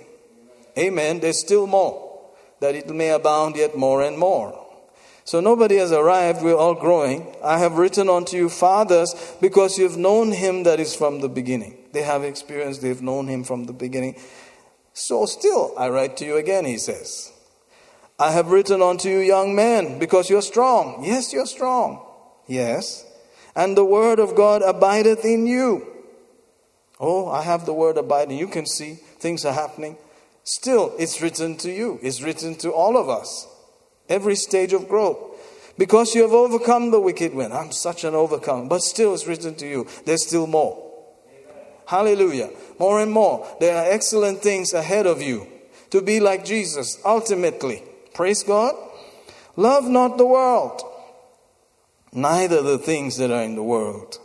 Amen. 0.79 1.21
There's 1.21 1.41
still 1.41 1.67
more, 1.67 2.31
that 2.61 2.75
it 2.75 2.89
may 2.89 3.11
abound 3.11 3.57
yet 3.57 3.77
more 3.77 4.03
and 4.03 4.17
more. 4.17 4.60
So 5.31 5.39
nobody 5.39 5.77
has 5.77 5.93
arrived, 5.93 6.43
we're 6.43 6.57
all 6.57 6.75
growing. 6.75 7.25
I 7.41 7.59
have 7.59 7.79
written 7.79 8.09
unto 8.09 8.37
you, 8.37 8.49
fathers, 8.49 9.15
because 9.41 9.79
you've 9.79 9.97
known 9.97 10.33
him 10.33 10.65
that 10.65 10.81
is 10.81 10.97
from 10.97 11.21
the 11.21 11.29
beginning. 11.29 11.79
They 11.93 12.03
have 12.03 12.25
experience, 12.25 12.79
they've 12.79 13.01
known 13.01 13.29
him 13.29 13.45
from 13.45 13.67
the 13.67 13.73
beginning. 13.73 14.17
So 14.93 15.27
still, 15.27 15.73
I 15.79 15.89
write 15.89 16.17
to 16.17 16.25
you 16.25 16.37
again, 16.37 16.65
he 16.65 16.79
says. 16.79 17.31
I 18.19 18.33
have 18.33 18.51
written 18.51 18.83
unto 18.83 19.09
you, 19.09 19.21
young 19.21 19.55
men, 19.55 20.01
because 20.01 20.29
you're 20.29 20.43
strong. 20.43 21.05
Yes, 21.05 21.33
you're 21.33 21.47
strong. 21.47 22.05
Yes. 22.49 23.07
and 23.55 23.77
the 23.77 23.85
word 23.85 24.19
of 24.19 24.35
God 24.35 24.63
abideth 24.63 25.25
in 25.25 25.47
you. 25.47 25.87
Oh, 26.99 27.29
I 27.29 27.43
have 27.43 27.67
the 27.67 27.73
word 27.73 27.99
abiding. 27.99 28.37
You 28.37 28.49
can 28.49 28.67
see 28.67 28.95
things 29.21 29.45
are 29.45 29.55
happening. 29.55 29.97
Still, 30.43 30.93
it's 30.99 31.23
written 31.23 31.57
to 31.59 31.71
you, 31.71 32.01
it's 32.03 32.21
written 32.21 32.57
to 32.57 32.73
all 32.73 32.97
of 32.97 33.09
us, 33.09 33.47
every 34.11 34.37
stage 34.37 34.75
of 34.75 34.89
growth. 34.89 35.19
Because 35.79 36.15
you 36.15 36.23
have 36.23 36.33
overcome 36.33 36.91
the 36.91 37.01
wicked 37.01 37.35
one. 37.35 37.53
I'm 37.53 37.73
such 37.73 38.05
an 38.05 38.15
overcomer. 38.15 38.67
But 38.67 38.83
still, 38.83 39.15
it's 39.15 39.27
written 39.27 39.55
to 39.55 39.67
you. 39.67 39.87
There's 40.05 40.27
still 40.27 40.47
more. 40.47 40.91
Hallelujah. 41.87 42.51
More 42.79 43.01
and 43.01 43.11
more. 43.11 43.47
There 43.61 43.77
are 43.77 43.91
excellent 43.91 44.43
things 44.43 44.75
ahead 44.75 45.07
of 45.07 45.23
you 45.23 45.47
to 45.91 46.03
be 46.03 46.21
like 46.21 46.45
Jesus 46.45 46.99
ultimately. 47.05 47.83
Praise 48.15 48.43
God. 48.43 48.75
Love 49.57 49.89
not 49.89 50.17
the 50.17 50.27
world, 50.27 50.81
neither 52.13 52.63
the 52.63 52.79
things 52.79 53.17
that 53.17 53.31
are 53.31 53.43
in 53.43 53.57
the 53.57 53.63
world. 53.63 54.19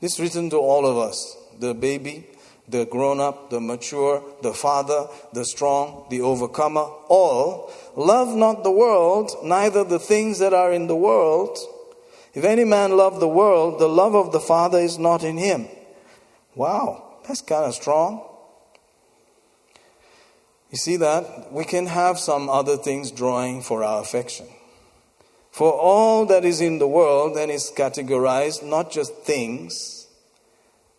This 0.00 0.14
is 0.14 0.20
written 0.20 0.50
to 0.50 0.58
all 0.58 0.86
of 0.86 0.98
us 0.98 1.36
the 1.58 1.72
baby, 1.74 2.26
the 2.68 2.84
grown 2.84 3.20
up, 3.20 3.50
the 3.50 3.60
mature, 3.60 4.22
the 4.42 4.52
father, 4.52 5.06
the 5.32 5.44
strong, 5.44 6.06
the 6.10 6.20
overcomer, 6.20 6.82
all. 7.08 7.72
Love 7.96 8.36
not 8.36 8.64
the 8.64 8.70
world, 8.70 9.30
neither 9.42 9.84
the 9.84 9.98
things 9.98 10.38
that 10.40 10.52
are 10.52 10.72
in 10.72 10.86
the 10.86 10.96
world. 10.96 11.58
If 12.34 12.44
any 12.44 12.64
man 12.64 12.96
love 12.96 13.20
the 13.20 13.28
world, 13.28 13.78
the 13.78 13.88
love 13.88 14.14
of 14.14 14.32
the 14.32 14.40
Father 14.40 14.78
is 14.78 14.98
not 14.98 15.22
in 15.22 15.36
him. 15.36 15.68
Wow, 16.56 17.18
that's 17.26 17.40
kind 17.40 17.66
of 17.66 17.74
strong. 17.74 18.26
You 20.70 20.78
see 20.78 20.96
that? 20.96 21.52
We 21.52 21.64
can 21.64 21.86
have 21.86 22.18
some 22.18 22.50
other 22.50 22.76
things 22.76 23.12
drawing 23.12 23.62
for 23.62 23.84
our 23.84 24.02
affection. 24.02 24.46
For 25.52 25.72
all 25.72 26.26
that 26.26 26.44
is 26.44 26.60
in 26.60 26.80
the 26.80 26.88
world 26.88 27.36
then 27.36 27.48
is 27.48 27.70
categorized 27.76 28.64
not 28.64 28.90
just 28.90 29.14
things, 29.18 30.08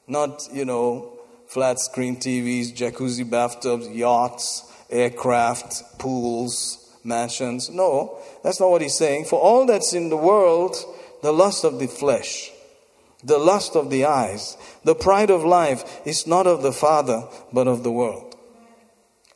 not, 0.08 0.48
you 0.54 0.64
know, 0.64 1.12
flat 1.48 1.82
screen 1.82 2.16
TVs, 2.16 2.74
jacuzzi 2.74 3.30
bathtubs, 3.30 3.90
yachts, 3.90 4.64
aircraft, 4.90 6.00
pools, 6.00 6.85
mansions. 7.06 7.70
No, 7.70 8.18
that's 8.44 8.60
not 8.60 8.70
what 8.70 8.82
he's 8.82 8.98
saying. 8.98 9.26
For 9.26 9.40
all 9.40 9.66
that's 9.66 9.94
in 9.94 10.10
the 10.10 10.18
world, 10.18 10.76
the 11.22 11.32
lust 11.32 11.64
of 11.64 11.80
the 11.80 11.88
flesh, 11.88 12.52
the 13.24 13.38
lust 13.38 13.76
of 13.76 13.90
the 13.90 14.06
eyes, 14.06 14.58
the 14.84 14.96
pride 14.96 15.30
of 15.30 15.44
life 15.44 16.02
is 16.06 16.28
not 16.28 16.48
of 16.48 16.62
the 16.62 16.74
Father, 16.74 17.28
but 17.54 17.68
of 17.68 17.84
the 17.84 17.92
world. 17.92 18.36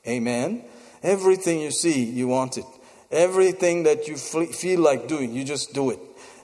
Amen. 0.07 0.63
Everything 1.01 1.59
you 1.59 1.71
see, 1.71 2.03
you 2.03 2.27
want 2.27 2.57
it. 2.57 2.65
Everything 3.11 3.83
that 3.83 4.07
you 4.07 4.17
feel 4.17 4.79
like 4.81 5.07
doing, 5.07 5.33
you 5.33 5.43
just 5.43 5.73
do 5.73 5.89
it. 5.89 5.99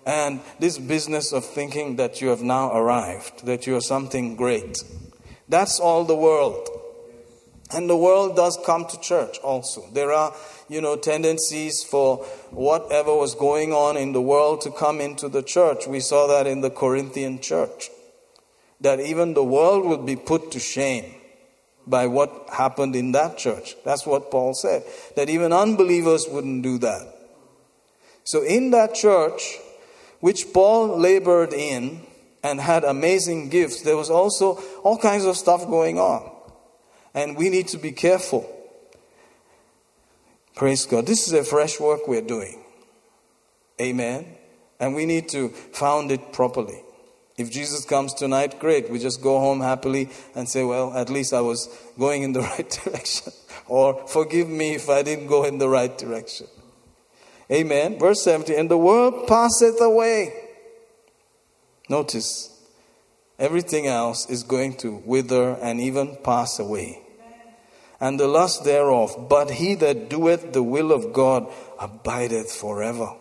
And 0.05 0.39
this 0.59 0.77
business 0.77 1.33
of 1.33 1.45
thinking 1.45 1.95
that 1.97 2.21
you 2.21 2.29
have 2.29 2.41
now 2.41 2.71
arrived, 2.71 3.45
that 3.45 3.67
you 3.67 3.75
are 3.75 3.81
something 3.81 4.35
great, 4.35 4.83
that's 5.49 5.79
all 5.79 6.05
the 6.05 6.15
world. 6.15 6.69
And 7.75 7.89
the 7.89 7.97
world 7.97 8.37
does 8.37 8.57
come 8.65 8.85
to 8.85 8.99
church 9.01 9.37
also. 9.39 9.83
There 9.91 10.13
are, 10.13 10.33
you 10.69 10.79
know, 10.79 10.95
tendencies 10.95 11.83
for 11.83 12.19
whatever 12.51 13.13
was 13.13 13.35
going 13.35 13.73
on 13.73 13.97
in 13.97 14.13
the 14.13 14.21
world 14.21 14.61
to 14.61 14.71
come 14.71 15.01
into 15.01 15.27
the 15.27 15.43
church. 15.43 15.85
We 15.85 15.99
saw 15.99 16.25
that 16.27 16.47
in 16.47 16.61
the 16.61 16.69
Corinthian 16.69 17.41
church. 17.41 17.89
That 18.79 19.01
even 19.01 19.33
the 19.33 19.43
world 19.43 19.85
would 19.87 20.05
be 20.05 20.15
put 20.15 20.51
to 20.51 20.59
shame 20.59 21.15
by 21.85 22.07
what 22.07 22.47
happened 22.53 22.95
in 22.95 23.11
that 23.11 23.37
church. 23.37 23.75
That's 23.83 24.05
what 24.05 24.31
Paul 24.31 24.53
said. 24.53 24.83
That 25.17 25.29
even 25.29 25.51
unbelievers 25.51 26.27
wouldn't 26.29 26.63
do 26.63 26.77
that. 26.77 27.13
So 28.23 28.41
in 28.41 28.71
that 28.71 28.95
church, 28.95 29.57
which 30.21 30.53
Paul 30.53 30.97
labored 30.97 31.51
in 31.51 32.07
and 32.41 32.61
had 32.61 32.85
amazing 32.85 33.49
gifts, 33.49 33.81
there 33.81 33.97
was 33.97 34.09
also 34.09 34.63
all 34.81 34.97
kinds 34.97 35.25
of 35.25 35.35
stuff 35.35 35.67
going 35.67 35.99
on. 35.99 36.31
And 37.15 37.37
we 37.37 37.49
need 37.49 37.69
to 37.69 37.77
be 37.77 37.93
careful. 37.93 38.51
Praise 40.53 40.85
God. 40.85 41.05
This 41.05 41.27
is 41.27 41.33
a 41.33 41.43
fresh 41.43 41.79
work 41.79 42.07
we're 42.07 42.21
doing. 42.21 42.63
Amen. 43.81 44.25
And 44.79 44.93
we 44.93 45.05
need 45.05 45.29
to 45.29 45.49
found 45.49 46.11
it 46.11 46.33
properly. 46.33 46.81
If 47.37 47.51
Jesus 47.51 47.83
comes 47.83 48.13
tonight, 48.13 48.59
great. 48.59 48.89
We 48.89 48.99
just 48.99 49.21
go 49.21 49.39
home 49.39 49.61
happily 49.61 50.09
and 50.35 50.47
say, 50.47 50.63
well, 50.63 50.93
at 50.93 51.09
least 51.09 51.33
I 51.33 51.41
was 51.41 51.67
going 51.97 52.23
in 52.23 52.33
the 52.33 52.41
right 52.57 52.69
direction. 52.83 53.33
or 53.67 54.07
forgive 54.07 54.47
me 54.47 54.75
if 54.75 54.89
I 54.89 55.01
didn't 55.01 55.27
go 55.27 55.43
in 55.45 55.57
the 55.57 55.69
right 55.69 55.97
direction. 55.97 56.47
Amen. 57.51 57.97
Verse 57.99 58.21
70 58.23 58.55
And 58.55 58.69
the 58.69 58.77
world 58.77 59.27
passeth 59.27 59.79
away. 59.81 60.33
Notice, 61.89 62.57
everything 63.37 63.87
else 63.87 64.29
is 64.29 64.43
going 64.43 64.75
to 64.77 65.01
wither 65.05 65.51
and 65.61 65.79
even 65.79 66.17
pass 66.23 66.59
away. 66.59 67.04
And 67.99 68.19
the 68.19 68.27
lust 68.27 68.63
thereof. 68.63 69.27
But 69.29 69.51
he 69.51 69.75
that 69.75 70.09
doeth 70.09 70.53
the 70.53 70.63
will 70.63 70.91
of 70.91 71.13
God 71.13 71.51
abideth 71.79 72.51
forever. 72.51 73.13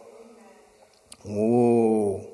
Whoa. 1.25 2.29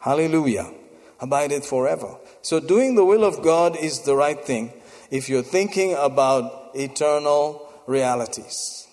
Hallelujah 0.00 0.72
abideth 1.20 1.66
forever. 1.66 2.16
So, 2.42 2.60
doing 2.60 2.94
the 2.94 3.04
will 3.04 3.24
of 3.24 3.42
God 3.42 3.76
is 3.76 4.00
the 4.00 4.14
right 4.14 4.42
thing 4.42 4.72
if 5.10 5.28
you're 5.28 5.42
thinking 5.42 5.94
about 5.98 6.70
eternal 6.74 7.70
realities. 7.86 8.86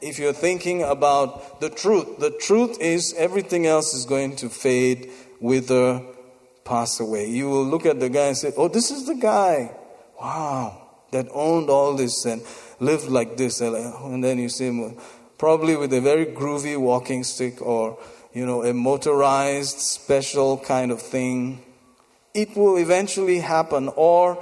If 0.00 0.18
you're 0.18 0.34
thinking 0.34 0.82
about 0.82 1.60
the 1.60 1.70
truth, 1.70 2.18
the 2.18 2.30
truth 2.30 2.78
is 2.80 3.14
everything 3.16 3.66
else 3.66 3.94
is 3.94 4.04
going 4.04 4.36
to 4.36 4.48
fade, 4.50 5.10
wither, 5.40 6.02
pass 6.64 7.00
away. 7.00 7.28
You 7.28 7.48
will 7.48 7.64
look 7.64 7.86
at 7.86 8.00
the 8.00 8.10
guy 8.10 8.26
and 8.26 8.36
say, 8.36 8.52
Oh, 8.56 8.68
this 8.68 8.90
is 8.90 9.06
the 9.06 9.14
guy. 9.14 9.74
Wow, 10.20 10.83
that 11.14 11.28
owned 11.32 11.70
all 11.70 11.94
this 11.94 12.24
and 12.26 12.42
lived 12.78 13.08
like 13.08 13.36
this. 13.36 13.60
And 13.60 14.22
then 14.22 14.38
you 14.38 14.48
see 14.48 14.66
him 14.66 14.96
probably 15.38 15.76
with 15.76 15.92
a 15.92 16.00
very 16.00 16.26
groovy 16.26 16.76
walking 16.78 17.24
stick 17.24 17.62
or 17.62 17.98
you 18.34 18.44
know, 18.44 18.64
a 18.64 18.74
motorized 18.74 19.78
special 19.78 20.58
kind 20.58 20.90
of 20.90 21.00
thing. 21.00 21.62
It 22.34 22.56
will 22.56 22.76
eventually 22.76 23.38
happen. 23.38 23.88
Or 23.94 24.36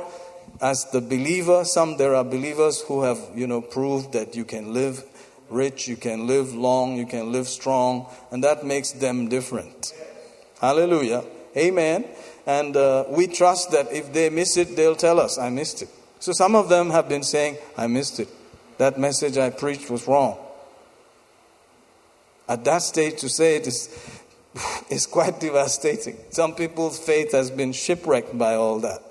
as 0.61 0.86
the 0.93 1.03
believer, 1.03 1.65
some 1.65 1.99
there 1.99 2.15
are 2.15 2.24
believers 2.24 2.81
who 2.81 3.03
have, 3.03 3.20
you 3.35 3.47
know, 3.47 3.61
proved 3.61 4.15
that 4.15 4.35
you 4.35 4.47
can 4.47 4.73
live 4.73 5.05
rich, 5.51 5.86
you 5.86 5.97
can 5.97 6.27
live 6.27 6.55
long, 6.55 6.97
you 6.97 7.05
can 7.05 7.31
live 7.31 7.47
strong, 7.47 8.07
and 8.31 8.43
that 8.43 8.65
makes 8.65 8.93
them 8.93 9.28
different. 9.28 9.93
Hallelujah. 10.59 11.24
Amen. 11.55 12.07
And 12.47 12.74
uh, 12.74 13.05
we 13.11 13.27
trust 13.27 13.73
that 13.73 13.93
if 13.93 14.15
they 14.15 14.31
miss 14.31 14.57
it, 14.57 14.74
they'll 14.74 14.97
tell 14.97 15.20
us, 15.20 15.36
I 15.36 15.51
missed 15.51 15.82
it. 15.82 15.90
So 16.23 16.31
some 16.31 16.55
of 16.55 16.69
them 16.69 16.90
have 16.90 17.09
been 17.09 17.24
saying, 17.24 17.57
I 17.77 17.89
missed 17.89 18.20
it. 18.20 18.28
That 18.78 18.97
message 18.97 19.36
I 19.36 19.51
preached 19.51 19.90
was 19.90 20.07
wrong. 20.07 20.39
At 22.49 22.65
that 22.65 22.82
stage, 22.82 23.19
to 23.23 23.28
say 23.28 23.57
it 23.57 23.66
is, 23.66 24.23
is 24.89 25.05
quite 25.05 25.40
devastating. 25.40 26.16
Some 26.31 26.55
people's 26.55 26.97
faith 26.97 27.32
has 27.32 27.51
been 27.51 27.73
shipwrecked 27.73 28.39
by 28.39 28.55
all 28.55 28.78
that. 28.78 29.03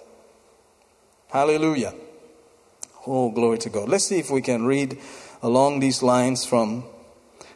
Hallelujah. 1.28 1.94
Oh, 3.06 3.30
glory 3.30 3.58
to 3.58 3.70
God. 3.70 3.90
Let's 3.90 4.06
see 4.06 4.20
if 4.20 4.32
we 4.32 4.42
can 4.42 4.64
read 4.64 4.98
along 5.42 5.82
these 5.82 6.02
lines 6.02 6.46
from. 6.46 6.86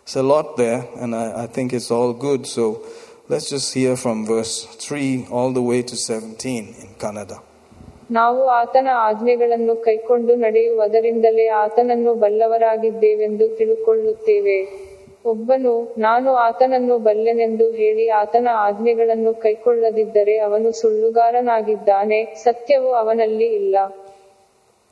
It's 0.04 0.18
a 0.18 0.24
lot 0.24 0.58
there, 0.58 0.86
and 0.98 1.16
I, 1.16 1.44
I 1.44 1.48
think 1.48 1.72
it's 1.72 1.92
all 1.92 2.12
good. 2.12 2.46
So 2.46 2.86
let's 3.30 3.52
just 3.52 3.74
hear 3.74 3.96
from 3.96 4.26
verse 4.26 4.66
3 4.66 5.28
all 5.32 5.54
the 5.54 5.62
way 5.62 5.82
to 5.82 5.96
17 5.96 6.76
in 6.78 6.96
Kannada. 6.96 7.42
ನಾವು 8.12 8.46
ಆತನ 8.46 8.88
ಆಜ್ಞೆಗಳನ್ನು 8.94 9.76
ಕೈಕೊಂಡು 9.76 10.36
ನಡೆಯುವುದರಿಂದಲೇ 10.36 11.48
ಆತನನ್ನು 11.48 12.14
ಬಲ್ಲವರಾಗಿದ್ದೇವೆಂದು 12.14 13.48
ತಿಳುಕೊಳ್ಳುತ್ತೇವೆ. 13.48 14.68
ಒಬ್ಬನು, 15.26 15.96
ನಾನು 15.98 16.34
ಆತನನ್ನು 16.34 16.98
ಬಲ್ಲೆನೆಂದು 16.98 17.72
ಹೇಳಿ 17.72 18.10
ಆತನ 18.10 18.48
ಆಜ್ಞೆಗಳನ್ನು 18.54 19.34
ಕೈಕೊಳ್ಳದಿದ್ದರೆ 19.34 20.38
ಅವನು 20.38 20.72
ಸುಳ್ಳುಗಾರನಾಗಿದ್ದಾನೆ, 20.72 22.26
ಸತ್ಯವು 22.36 22.94
ಅವನಲ್ಲಿ 22.94 23.46
ಇಲ್ಲ. 23.46 23.76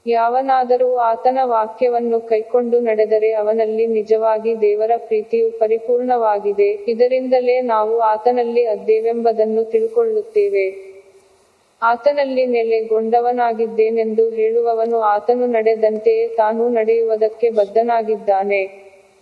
ಯಾವನಾದರೂ 0.08 0.96
ಆತನ 0.96 1.38
ವಾಕ್ಯವನ್ನು 1.44 2.22
ಕೈಕೊಂಡು 2.22 2.80
ನಡೆದರೆ 2.80 3.32
ಅವನಲ್ಲಿ 3.34 3.86
ನಿಜವಾಗಿ 3.88 4.62
ದೇವರ 4.62 4.92
ಪ್ರೀತಿಯು 4.98 5.60
ಪರಿಪೂರ್ಣವಾಗಿದೆ, 5.60 6.70
ಇದರಿಂದಲೇ 6.88 7.62
ನಾವು 7.62 8.00
ಆತನಲ್ಲಿ 8.00 8.66
ಅದ್ದೇವೆಂಬುದನ್ನು 8.66 9.64
ತಿಳುಕೊಳ್ಳುತ್ತೇವೆ. 9.64 10.93
ಆತನಲ್ಲಿ 11.84 12.46
ನೆಲೆಗೊಂಡವನಾಗಿದ್ದೇನೆಂದು 12.46 14.30
ಹೇಳುವವನು 14.30 15.00
ಆತನು 15.14 15.46
ನಡೆದಂತೆಯೇ 15.48 16.28
ತಾನು 16.38 16.70
ನಡೆಯುವುದಕ್ಕೆ 16.70 17.50
ಬದ್ಧನಾಗಿದ್ದಾನೆ. 17.50 18.62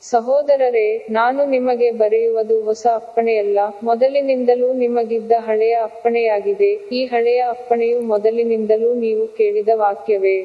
ಸಹೋದರರೇ, 0.03 0.87
ನಾನು 1.09 1.45
ನಿಮಗೆ 1.45 1.91
ಬರೆಯುವುದು 1.91 2.61
ಹೊಸ 2.61 2.87
ಅಪ್ಪಣೆಯಲ್ಲ. 2.93 3.59
ಮೊದಲಿನಿಂದಲೂ 3.83 4.73
ನಿಮಗಿದ್ದ 4.73 5.31
ಹಳೆಯ 5.39 5.75
ಅಪ್ಪಣೆಯಾಗಿದೆ. 5.83 6.71
ಈ 6.91 7.05
ಹಳೆಯ 7.05 7.41
ಅಪ್ಪಣೆಯು 7.49 8.01
ಮೊದಲಿನಿಂದಲೂ 8.07 8.93
ನೀವು 8.95 9.27
ಕೇಳಿದ 9.37 9.69
ವಾಕ್ಯವೇ. 9.75 10.37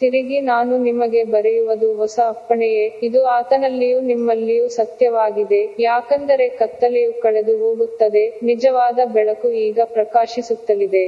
ತಿರುಗಿ 0.00 0.40
ನಾನು 0.40 0.78
ನಿಮಗೆ 0.78 1.24
ಬರೆಯುವುದು 1.24 1.94
ಹೊಸ 1.94 2.18
ಅಪ್ಪಣೆಯೇ. 2.28 2.98
ಇದು 3.02 3.24
ಆತನಲ್ಲಿಯೂ 3.24 4.00
ನಿಮ್ಮಲ್ಲಿಯೂ 4.00 4.68
ಸತ್ಯವಾಗಿದೆ. 4.68 5.74
ಯಾಕಂದರೆ 5.78 6.48
ಕತ್ತಲೆಯು 6.48 7.22
ಕಳೆದು 7.22 7.58
ಹೋಗುತ್ತದೆ, 7.58 8.38
ನಿಜವಾದ 8.42 8.98
ಬೆಳಕು 9.12 9.50
ಈಗ 9.66 9.80
ಪ್ರಕಾಶಿಸುತ್ತಲಿದೆ. 9.84 11.06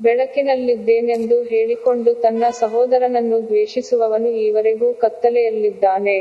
ಬೆಳಕಿನಲ್ಲಿದ್ದೇನೆಂದು 0.00 1.42
ಹೇಳಿಕೊಂಡು 1.42 2.14
ತನ್ನ 2.14 2.44
ಸಹೋದರನನ್ನು 2.60 3.48
ದ್ವೇಷಿಸುವವನು 3.48 4.28
ಈವರೆಗೂ 4.28 4.94
ಕತ್ತಲೆಯಲ್ಲಿದ್ದಾನೆ. 4.94 6.16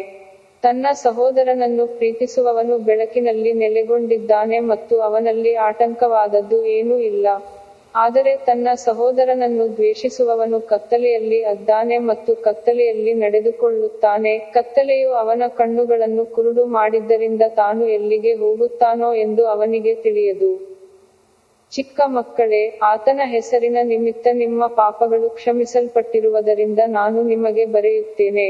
ತನ್ನ 0.64 0.88
ಸಹೋದರನನ್ನು 0.94 1.88
ಪ್ರೀತಿಸುವವನು 1.98 2.78
ಬೆಳಕಿನಲ್ಲಿ 2.80 3.54
ನೆಲೆಗೊಂಡಿದ್ದಾನೆ 3.54 4.60
ಮತ್ತು 4.60 5.00
ಅವನಲ್ಲಿ 5.00 5.56
ಆತಂಕವಾದದ್ದು 5.70 6.66
ಏನೂ 6.66 6.98
ಇಲ್ಲ. 7.00 7.28
ಆದರೆ 7.96 8.32
ತನ್ನ 8.46 8.68
ಸಹೋದರನನ್ನು 8.84 9.66
ದ್ವೇಷಿಸುವವನು 9.76 10.60
ಕತ್ತಲೆಯಲ್ಲಿ 10.68 11.40
ಅದ್ದಾನೆ 11.52 11.98
ಮತ್ತು 12.08 12.32
ಕತ್ತಲೆಯಲ್ಲಿ 12.42 13.14
ನಡೆದುಕೊಳ್ಳುತ್ತಾನೆ. 13.16 14.34
ಕತ್ತಲೆಯು 14.56 15.10
ಅವನ 15.14 15.44
ಕಣ್ಣುಗಳನ್ನು 15.56 16.26
ಕುರುಡು 16.36 16.66
ಮಾಡಿದ್ದರಿಂದ 16.74 17.44
ತಾನು 17.56 17.84
ಎಲ್ಲಿಗೆ 17.90 18.34
ಹೋಗುತ್ತಾನೋ 18.36 19.10
ಎಂದು 19.26 19.46
ಅವನಿಗೆ 19.48 19.96
ತಿಳಿಯದು. 20.06 20.52
ಚಿಕ್ಕ 21.72 22.00
ಮಕ್ಕಳೇ, 22.16 22.62
ಆತನ 22.84 23.22
ಹೆಸರಿನ 23.28 23.78
ನಿಮಿತ್ತ 23.84 24.28
ನಿಮ್ಮ 24.36 24.64
ಪಾಪಗಳು 24.76 25.28
ಕ್ಷಮಿಸಲ್ಪಟ್ಟಿರುವುದರಿಂದ 25.38 26.82
ನಾನು 26.92 27.20
ನಿಮಗೆ 27.24 27.66
ಬರೆಯುತ್ತೇನೆ. 27.76 28.48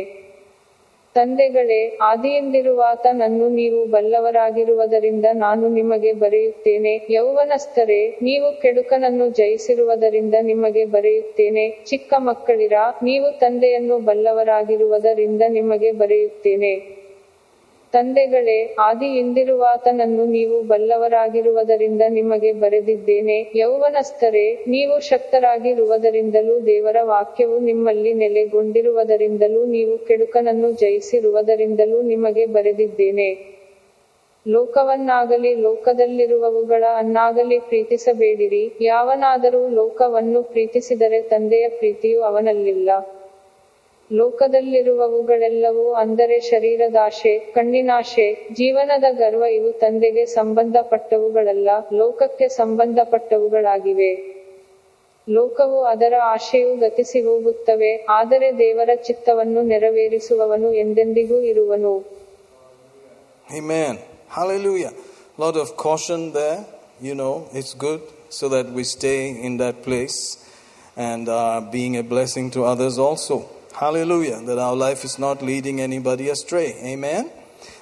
ತಂದೆಗಳೇ 1.15 1.79
ಆದಿಯೆಂದಿರುವಾತನನ್ನು 2.01 3.49
ನೀವು 3.49 3.85
ಬಲ್ಲವರಾಗಿರುವುದರಿಂದ 3.85 5.25
ನಾನು 5.35 5.67
ನಿಮಗೆ 5.69 6.13
ಬರೆಯುತ್ತೇನೆ. 6.13 6.93
ಯೌವನಸ್ಥರೇ, 7.09 8.01
ನೀವು 8.21 8.47
ಕೆಡುಕನನ್ನು 8.61 9.29
ಜಯಿಸಿರುವುದರಿಂದ 9.31 10.35
ನಿಮಗೆ 10.41 10.85
ಬರೆಯುತ್ತೇನೆ. 10.85 11.65
ಚಿಕ್ಕ 11.85 12.13
ಮಕ್ಕಳಿರ, 12.19 12.75
ನೀವು 13.03 13.29
ತಂದೆಯನ್ನು 13.39 13.97
ಬಲ್ಲವರಾಗಿರುವುದರಿಂದ 13.99 15.41
ನಿಮಗೆ 15.49 15.91
ಬರೆಯುತ್ತೇನೆ. 15.91 16.73
ತಂದೆಗಳೇ 17.93 18.57
ಆದಿಯಿಂದಿರುವಾತನನ್ನು 18.79 20.25
ನೀವು 20.27 20.61
ಬಲ್ಲವರಾಗಿರುವುದರಿಂದ 20.61 22.01
ನಿಮಗೆ 22.09 22.51
ಬರೆದಿದ್ದೇನೆ. 22.53 23.51
ಯೌವನಸ್ಥರೇ, 23.55 24.45
ನೀವು 24.67 24.99
ಶಕ್ತರಾಗಿರುವುದರಿಂದಲೂ 25.01 26.59
ದೇವರ 26.65 26.97
ವಾಕ್ಯವು 27.03 27.59
ನಿಮ್ಮಲ್ಲಿ 27.59 28.13
ನೆಲೆಗೊಂಡಿರುವುದರಿಂದಲೂ 28.13 29.65
ನೀವು 29.67 29.97
ಕೆಡುಕನನ್ನು 30.07 30.71
ಜಯಿಸಿರುವುದರಿಂದಲೂ 30.73 32.01
ನಿಮಗೆ 32.03 32.45
ಬರೆದಿದ್ದೇನೆ. 32.55 33.29
ಲೋಕವನ್ನಾಗಲಿ 34.45 35.55
ಲೋಕದಲ್ಲಿರುವವುಗಳ 35.55 36.83
ಅನ್ನಾಗಲಿ 36.95 37.59
ಪ್ರೀತಿಸಬೇಡಿರಿ. 37.69 38.63
ಯಾವನಾದರೂ 38.81 39.67
ಲೋಕವನ್ನು 39.75 40.43
ಪ್ರೀತಿಸಿದರೆ 40.43 41.21
ತಂದೆಯ 41.29 41.69
ಪ್ರೀತಿಯು 41.79 42.21
ಅವನಲ್ಲಿಲ್ಲ. 42.21 42.89
ಲೋಕದಲ್ಲಿರುವವುಗಳೆಲ್ಲವೂ 44.11 45.85
ಅಂದರೆ 45.93 46.37
ಶರೀರದಾಶೆ 46.49 47.33
ಕಣ್ಣಿನಾಶೆ 47.55 48.25
ಜೀವನದ 48.53 49.07
ಗರ್ವ 49.13 49.43
ಇವು 49.57 49.69
ತಂದೆಗೆ 49.79 50.25
ಸಂಬಂಧಪಟ್ಟವುಗಳಲ್ಲ 50.35 51.69
ಲೋಕಕ್ಕೆ 51.93 52.47
ಸಂಬಂಧಪಟ್ಟವುಗಳಾಗಿವೆ 52.57 54.11
ಲೋಕವು 55.27 55.79
ಅದರ 55.83 56.13
ಆಶೆಯು 56.25 56.75
ಗತಿಸಿ 56.75 57.21
ಹೋಗುತ್ತವೆ 57.21 57.91
ಆದರೆ 58.09 58.49
ದೇವರ 58.57 58.89
ಚಿತ್ತವನ್ನು 59.03 59.61
ನೆರವೇರಿಸುವವನು 59.63 60.71
ಎಂದೆಂದಿಗೂ 60.83 61.39
ಇರುವನು 61.53 61.95
Amen. 63.47 63.93
Hallelujah. 64.29 64.91
A 65.37 65.41
lot 65.41 65.55
of 65.57 65.77
caution 65.77 66.31
there. 66.33 66.59
You 67.01 67.15
know, 67.15 67.33
it's 67.53 67.73
good 67.75 68.01
so 68.29 68.49
that 68.49 68.67
we 68.69 68.83
stay 68.85 69.19
in 69.47 69.57
that 69.57 69.83
place 69.83 70.19
and 70.97 71.27
are 71.29 71.61
being 71.73 71.97
a 71.97 72.03
blessing 72.05 72.49
to 72.51 72.63
others 72.65 72.97
also. 72.99 73.35
Hallelujah. 73.73 74.39
That 74.41 74.59
our 74.59 74.75
life 74.75 75.03
is 75.03 75.17
not 75.17 75.41
leading 75.41 75.81
anybody 75.81 76.29
astray. 76.29 76.75
Amen. 76.83 77.31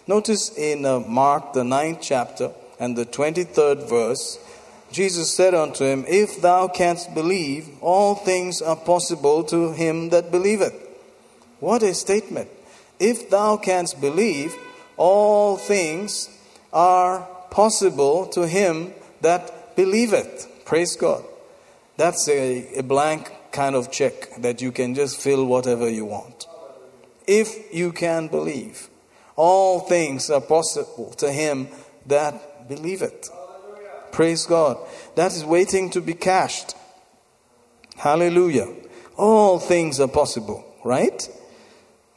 Notice 0.07 0.57
in 0.57 0.85
uh, 0.85 1.01
Mark, 1.01 1.53
the 1.53 1.65
ninth 1.65 1.99
chapter 2.01 2.51
and 2.80 2.97
the 2.97 3.05
23rd 3.05 3.89
verse, 3.89 4.39
Jesus 4.91 5.35
said 5.35 5.53
unto 5.53 5.84
him, 5.84 6.05
If 6.07 6.41
thou 6.41 6.69
canst 6.69 7.13
believe, 7.13 7.69
all 7.81 8.15
things 8.15 8.61
are 8.61 8.76
possible 8.76 9.43
to 9.45 9.73
him 9.73 10.09
that 10.09 10.31
believeth. 10.31 10.73
What 11.59 11.84
a 11.84 11.93
statement. 11.93 12.49
If 12.99 13.30
thou 13.30 13.57
canst 13.57 13.99
believe, 13.99 14.55
all 14.95 15.57
things 15.57 16.30
are 16.72 17.27
possible 17.49 18.27
to 18.27 18.47
him 18.47 18.93
that 19.19 19.76
believeth. 19.76 20.65
Praise 20.65 20.95
God. 20.95 21.23
That's 21.97 22.27
a, 22.30 22.80
a 22.80 22.84
blank 22.84 23.31
kind 23.51 23.75
of 23.75 23.91
check 23.91 24.35
that 24.37 24.61
you 24.61 24.71
can 24.71 24.95
just 24.95 25.19
fill 25.19 25.45
whatever 25.45 25.89
you 25.89 26.05
want. 26.05 26.47
If 27.27 27.73
you 27.73 27.91
can 27.91 28.27
believe, 28.27 28.89
all 29.35 29.79
things 29.79 30.29
are 30.29 30.41
possible 30.41 31.11
to 31.17 31.31
him 31.31 31.67
that 32.05 32.67
believeth. 32.67 33.29
Praise 34.11 34.45
God. 34.45 34.77
That 35.15 35.31
is 35.33 35.45
waiting 35.45 35.89
to 35.91 36.01
be 36.01 36.13
cashed. 36.13 36.75
Hallelujah. 37.95 38.67
All 39.17 39.59
things 39.59 39.99
are 39.99 40.07
possible, 40.07 40.65
right? 40.83 41.29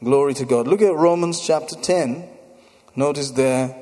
Glory 0.03 0.33
to 0.35 0.45
God. 0.45 0.67
Look 0.67 0.81
at 0.81 0.93
Romans 0.93 1.45
chapter 1.45 1.75
10. 1.75 2.27
Notice 2.95 3.31
there, 3.31 3.75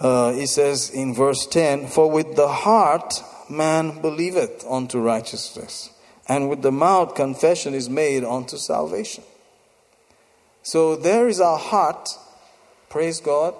uh, 0.00 0.32
it 0.34 0.48
says 0.48 0.90
in 0.90 1.14
verse 1.14 1.46
10 1.46 1.88
For 1.88 2.10
with 2.10 2.36
the 2.36 2.48
heart 2.48 3.22
man 3.48 4.00
believeth 4.00 4.64
unto 4.68 4.98
righteousness, 4.98 5.90
and 6.30 6.48
with 6.48 6.62
the 6.62 6.70
mouth 6.70 7.16
confession 7.16 7.74
is 7.74 7.90
made 7.90 8.22
unto 8.22 8.56
salvation. 8.56 9.24
So 10.62 10.94
there 10.94 11.26
is 11.26 11.40
our 11.40 11.58
heart, 11.58 12.08
praise 12.88 13.18
God, 13.18 13.52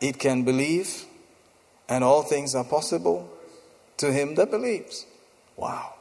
it 0.00 0.18
can 0.18 0.42
believe, 0.42 1.04
and 1.90 2.02
all 2.02 2.22
things 2.22 2.54
are 2.54 2.64
possible 2.64 3.30
to 3.98 4.10
him 4.10 4.34
that 4.36 4.50
believes. 4.50 5.04
Wow. 5.56 5.92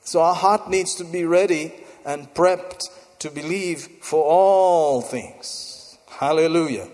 So 0.00 0.22
our 0.22 0.34
heart 0.34 0.70
needs 0.70 0.94
to 0.94 1.04
be 1.04 1.26
ready 1.26 1.74
and 2.06 2.32
prepped 2.32 2.84
to 3.18 3.30
believe 3.30 3.88
for 4.00 4.24
all 4.24 5.02
things. 5.02 5.98
Hallelujah. 6.08 6.88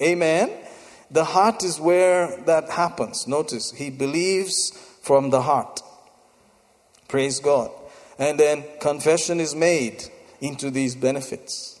Amen. 0.00 0.48
The 1.10 1.24
heart 1.24 1.64
is 1.64 1.80
where 1.80 2.36
that 2.46 2.70
happens. 2.70 3.26
Notice, 3.26 3.72
he 3.72 3.90
believes 3.90 4.70
from 5.02 5.30
the 5.30 5.42
heart. 5.42 5.82
Praise 7.08 7.40
God. 7.40 7.72
And 8.20 8.38
then 8.38 8.64
confession 8.80 9.40
is 9.40 9.54
made 9.54 10.04
into 10.42 10.70
these 10.70 10.94
benefits. 10.94 11.80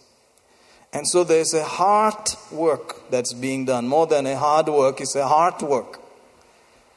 And 0.92 1.06
so 1.06 1.22
there's 1.22 1.52
a 1.52 1.62
heart 1.62 2.34
work 2.50 3.10
that's 3.10 3.34
being 3.34 3.66
done. 3.66 3.86
More 3.86 4.06
than 4.06 4.26
a 4.26 4.36
hard 4.36 4.68
work, 4.68 5.02
it's 5.02 5.14
a 5.14 5.28
heart 5.28 5.62
work. 5.62 6.00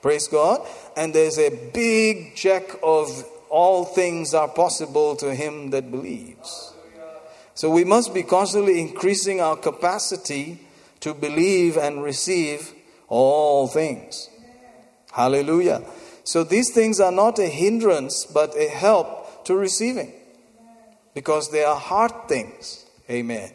Praise 0.01 0.27
God. 0.29 0.65
And 0.95 1.13
there's 1.13 1.37
a 1.37 1.49
big 1.73 2.35
check 2.35 2.63
of 2.81 3.25
all 3.49 3.83
things 3.83 4.33
are 4.33 4.47
possible 4.47 5.15
to 5.17 5.35
him 5.35 5.71
that 5.71 5.91
believes. 5.91 6.73
So 7.53 7.69
we 7.69 7.83
must 7.83 8.13
be 8.13 8.23
constantly 8.23 8.79
increasing 8.79 9.41
our 9.41 9.57
capacity 9.57 10.59
to 11.01 11.13
believe 11.13 11.77
and 11.77 12.01
receive 12.01 12.73
all 13.09 13.67
things. 13.67 14.29
Hallelujah. 15.11 15.83
So 16.23 16.43
these 16.45 16.73
things 16.73 17.01
are 17.01 17.11
not 17.11 17.37
a 17.39 17.47
hindrance, 17.47 18.25
but 18.25 18.55
a 18.55 18.69
help 18.69 19.22
to 19.45 19.55
receiving. 19.55 20.13
Because 21.13 21.51
they 21.51 21.63
are 21.63 21.75
hard 21.75 22.27
things. 22.27 22.85
Amen. 23.09 23.51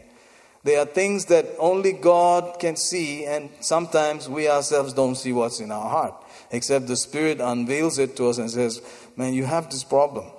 They 0.65 0.77
are 0.77 0.85
things 0.85 1.27
that 1.27 1.47
only 1.59 1.93
God 1.93 2.59
can 2.61 2.77
see, 2.77 3.25
and 3.25 3.51
sometimes 3.61 4.29
we 4.29 4.49
ourselves 4.49 4.93
don't 4.93 5.15
see 5.15 5.33
what's 5.33 5.61
in 5.61 5.71
our 5.71 5.89
heart, 5.89 6.15
except 6.51 6.89
the 6.89 6.97
Spirit 6.97 7.41
unveils 7.41 7.99
it 7.99 8.17
to 8.17 8.29
us 8.29 8.39
and 8.39 8.51
says, 8.51 8.83
Man, 9.17 9.35
you 9.35 9.45
have 9.45 9.71
this 9.71 9.85
problem. 9.85 10.31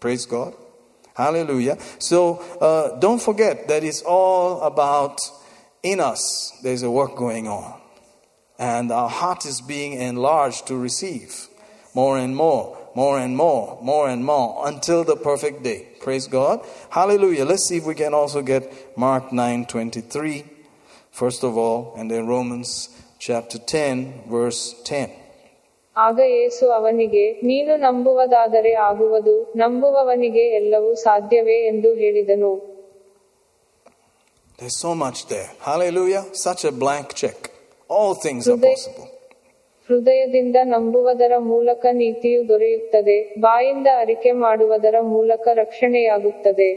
Praise 0.00 0.26
God. 0.26 0.54
Hallelujah. 1.14 1.78
So 1.98 2.36
uh, 2.60 2.98
don't 3.00 3.20
forget 3.20 3.66
that 3.68 3.82
it's 3.82 4.02
all 4.02 4.60
about 4.62 5.18
in 5.82 6.00
us, 6.00 6.56
there's 6.62 6.82
a 6.82 6.90
work 6.90 7.16
going 7.16 7.48
on. 7.48 7.80
And 8.58 8.90
our 8.90 9.08
heart 9.08 9.44
is 9.44 9.60
being 9.60 9.94
enlarged 9.94 10.66
to 10.68 10.76
receive 10.76 11.48
more 11.94 12.18
and 12.18 12.36
more, 12.36 12.77
more 13.01 13.15
and 13.23 13.33
more, 13.43 13.63
more 13.91 14.05
and 14.13 14.21
more 14.31 14.47
until 14.69 15.01
the 15.03 15.17
perfect 15.29 15.57
day. 15.63 15.79
Praise 16.05 16.27
God. 16.37 16.57
Hallelujah. 16.97 17.45
Let's 17.51 17.65
see 17.69 17.77
if 17.81 17.85
we 17.91 17.95
can 17.95 18.13
also 18.21 18.41
get 18.53 18.63
Mark 19.05 19.25
9 19.31 19.65
23, 19.65 20.43
first 21.13 21.43
of 21.43 21.57
all, 21.57 21.79
and 21.97 22.05
then 22.11 22.23
Romans 22.35 22.71
chapter 23.19 23.59
10, 23.73 23.95
verse 24.37 24.61
10. 24.85 25.09
ಆಗ 25.95 26.19
ಯೇಸು 26.35 26.65
ಅವನಿಗೆ 26.77 27.23
ನೀನು 27.49 27.73
ನಂಬುವುದಾದರೆ 27.87 28.71
ಆಗುವುದು 28.87 29.33
ನಂಬುವವನಿಗೆ 29.61 30.45
ಎಲ್ಲವೂ 30.59 30.91
ಸಾಧ್ಯವೇ 31.05 31.57
ಎಂದು 31.71 31.89
ಹೇಳಿದನು 32.03 32.53
There's 34.59 34.79
so 34.79 34.93
much 34.95 35.27
there. 35.27 35.49
Hallelujah. 35.59 36.23
Such 36.33 36.63
a 36.63 36.71
blank 36.83 37.13
check. 37.21 37.37
All 37.95 38.13
things 38.25 38.43
are 38.47 38.55
Today- 38.55 38.75
possible. 38.75 39.07
ಹೃದಯದಿಂದ 39.89 40.57
ನಂಬುವುದರ 40.73 41.33
ಮೂಲಕ 41.51 41.85
ನೀತಿಯು 42.01 42.41
ದೊರೆಯುತ್ತದೆ 42.51 43.17
ಬಾಯಿಂದ 43.45 43.87
ಅರಿಕೆ 44.03 44.31
ಮಾಡುವುದರ 44.43 44.95
ಮೂಲಕ 45.15 45.47
ರಕ್ಷಣೆಯಾಗುತ್ತದೆ 45.63 46.69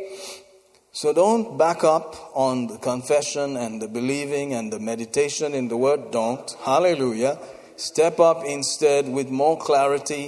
So 0.95 1.09
don't 1.12 1.49
back 1.59 1.81
up 1.97 2.11
on 2.35 2.69
the 2.69 2.78
confession 2.78 3.49
and 3.65 3.83
the 3.83 3.89
believing 3.97 4.55
and 4.59 4.73
the 4.74 4.78
meditation 4.81 5.53
in 5.53 5.69
the 5.69 5.77
word. 5.77 6.11
Don't. 6.11 6.47
Hallelujah. 6.69 7.35
Step 7.77 8.16
up 8.19 8.39
instead 8.47 9.05
with 9.16 9.28
more 9.28 9.59
clarity, 9.59 10.24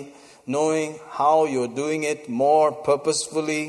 knowing 0.46 0.90
how 1.10 1.46
you're 1.46 1.74
doing 1.84 2.02
it 2.04 2.28
more 2.28 2.68
purposefully, 2.90 3.62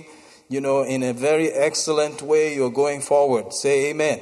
you 0.50 0.60
know, 0.60 0.80
in 0.96 1.02
a 1.04 1.14
very 1.14 1.50
excellent 1.68 2.22
way. 2.22 2.54
You're 2.54 2.78
going 2.84 3.00
forward. 3.00 3.54
Say 3.54 3.92
amen. 3.92 4.20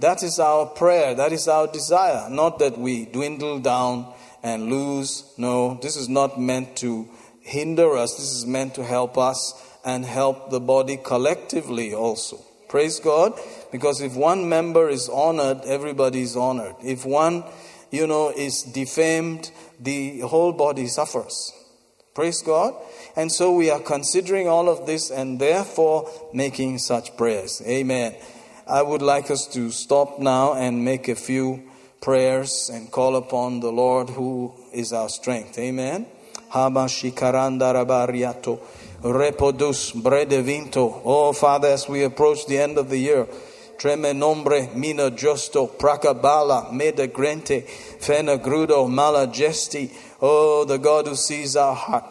That 0.00 0.22
is 0.22 0.38
our 0.38 0.66
prayer. 0.66 1.14
That 1.14 1.32
is 1.32 1.48
our 1.48 1.66
desire. 1.66 2.28
Not 2.30 2.58
that 2.60 2.78
we 2.78 3.06
dwindle 3.06 3.58
down 3.58 4.06
and 4.43 4.69
lose. 4.69 5.33
No, 5.37 5.79
this 5.81 5.95
is 5.95 6.09
not 6.09 6.39
meant 6.39 6.75
to 6.77 7.07
hinder 7.41 7.97
us. 7.97 8.15
This 8.15 8.31
is 8.31 8.45
meant 8.45 8.75
to 8.75 8.83
help 8.83 9.17
us 9.17 9.53
and 9.83 10.05
help 10.05 10.49
the 10.49 10.59
body 10.59 10.97
collectively 10.97 11.93
also. 11.93 12.39
Praise 12.67 12.99
God. 12.99 13.33
Because 13.71 14.01
if 14.01 14.15
one 14.15 14.47
member 14.47 14.89
is 14.89 15.09
honored, 15.09 15.61
everybody 15.65 16.21
is 16.21 16.35
honored. 16.35 16.75
If 16.83 17.05
one, 17.05 17.43
you 17.91 18.07
know, 18.07 18.29
is 18.29 18.63
defamed, 18.63 19.51
the 19.79 20.19
whole 20.21 20.53
body 20.53 20.87
suffers. 20.87 21.53
Praise 22.13 22.41
God. 22.41 22.73
And 23.15 23.31
so 23.31 23.53
we 23.53 23.69
are 23.69 23.79
considering 23.79 24.47
all 24.47 24.69
of 24.69 24.85
this 24.85 25.09
and 25.09 25.39
therefore 25.39 26.09
making 26.33 26.79
such 26.79 27.15
prayers. 27.17 27.61
Amen. 27.65 28.15
I 28.67 28.81
would 28.81 29.01
like 29.01 29.31
us 29.31 29.47
to 29.53 29.71
stop 29.71 30.19
now 30.19 30.53
and 30.53 30.85
make 30.85 31.07
a 31.07 31.15
few 31.15 31.68
prayers 32.01 32.69
and 32.73 32.91
call 32.91 33.15
upon 33.15 33.59
the 33.59 33.71
Lord 33.71 34.09
who 34.09 34.53
is 34.71 34.93
our 34.93 35.09
strength. 35.09 35.57
Amen. 35.57 36.05
Haba 36.51 36.87
shikaranda 36.87 37.73
rabariato. 37.73 38.59
Repodus 39.01 39.93
bredevinto. 39.93 41.01
Oh, 41.05 41.33
Father, 41.33 41.69
as 41.69 41.87
we 41.87 42.03
approach 42.03 42.45
the 42.47 42.57
end 42.57 42.77
of 42.77 42.89
the 42.89 42.97
year, 42.97 43.27
Treme 43.79 44.13
nombre 44.13 44.67
mina 44.75 45.09
justo 45.09 45.65
prakabala 45.77 46.73
meda 46.73 47.07
grente 47.07 47.63
fena 47.63 48.37
grudo 48.37 48.89
mala. 48.89 49.31
Oh, 50.21 50.65
the 50.65 50.77
God 50.77 51.07
who 51.07 51.15
sees 51.15 51.55
our 51.55 51.73
heart. 51.73 52.03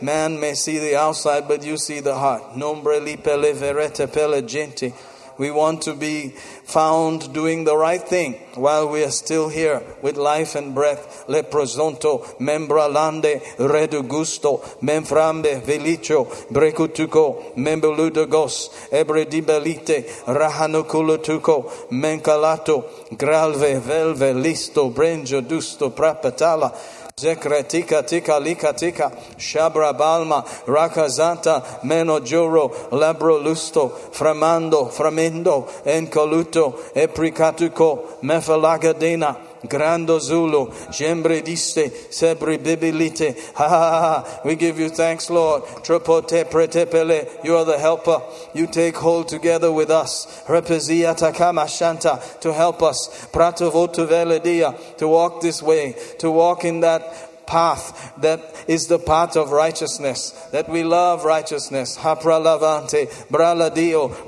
Man 0.00 0.38
may 0.38 0.54
see 0.54 0.78
the 0.78 0.94
outside, 0.94 1.48
but 1.48 1.64
you 1.64 1.78
see 1.78 1.98
the 1.98 2.14
heart. 2.14 2.56
Nombre 2.56 3.00
li 3.00 3.16
pele 3.16 3.52
verete 3.54 4.10
pele 4.10 4.40
gente. 4.42 4.94
We 5.40 5.50
want 5.50 5.80
to 5.88 5.94
be 5.94 6.34
found 6.64 7.32
doing 7.32 7.64
the 7.64 7.74
right 7.74 8.02
thing 8.02 8.34
while 8.56 8.90
we 8.90 9.02
are 9.04 9.10
still 9.10 9.48
here 9.48 9.82
with 10.02 10.18
life 10.18 10.54
and 10.54 10.74
breath. 10.74 11.24
Le 11.28 11.42
prosonto, 11.42 12.36
membra 12.38 12.92
lande, 12.92 13.40
redu 13.56 14.06
gusto, 14.06 14.60
memframbe, 14.82 15.62
velicio, 15.64 16.26
brecutuco, 16.50 17.56
membeludogos, 17.56 18.68
ebre 18.92 19.24
dibelite, 19.24 20.04
rahanoculutuco, 20.26 21.88
mencalato, 21.90 22.84
gralve, 23.16 23.80
velve, 23.80 24.34
listo, 24.34 24.90
brengio, 24.90 25.40
dusto, 25.40 25.88
prapatala, 25.88 26.70
Zekretika 27.20 28.02
tika 28.02 28.38
lika 28.40 28.72
tika 28.72 29.10
shabra 29.38 29.92
balma 29.92 30.44
rakazanta 30.66 31.62
menojuro 31.84 32.70
labro 32.92 33.38
lusto 33.38 33.88
framando 34.12 34.86
framendo 34.86 35.68
encoluto 35.84 36.74
epricatuco 36.94 37.98
mefalagadena 38.22 39.49
Grando 39.64 40.20
Zulu, 40.20 40.70
Jembrediste, 40.90 41.90
Sebri 42.10 42.58
Bibilite. 42.58 43.36
Ha 43.54 43.68
ha 43.68 43.90
ha. 44.24 44.40
We 44.44 44.56
give 44.56 44.78
you 44.78 44.88
thanks, 44.88 45.30
Lord. 45.30 45.64
Tropote 45.84 46.44
pretepele. 46.50 47.44
You 47.44 47.56
are 47.56 47.64
the 47.64 47.78
helper. 47.78 48.22
You 48.54 48.66
take 48.66 48.96
hold 48.96 49.28
together 49.28 49.70
with 49.70 49.90
us. 49.90 50.42
Repezia 50.46 51.14
takama 51.18 51.68
shanta 51.68 52.22
to 52.40 52.52
help 52.52 52.82
us. 52.82 53.28
Prato 53.32 53.70
votu 53.70 54.06
veledia 54.06 54.74
to 54.96 55.08
walk 55.08 55.40
this 55.40 55.62
way, 55.62 55.94
to 56.18 56.30
walk 56.30 56.64
in 56.64 56.80
that 56.80 57.29
path 57.50 58.14
that 58.20 58.40
is 58.68 58.86
the 58.86 58.98
path 58.98 59.36
of 59.36 59.50
righteousness, 59.50 60.30
that 60.52 60.68
we 60.68 60.84
love 60.84 61.24
righteousness. 61.24 61.98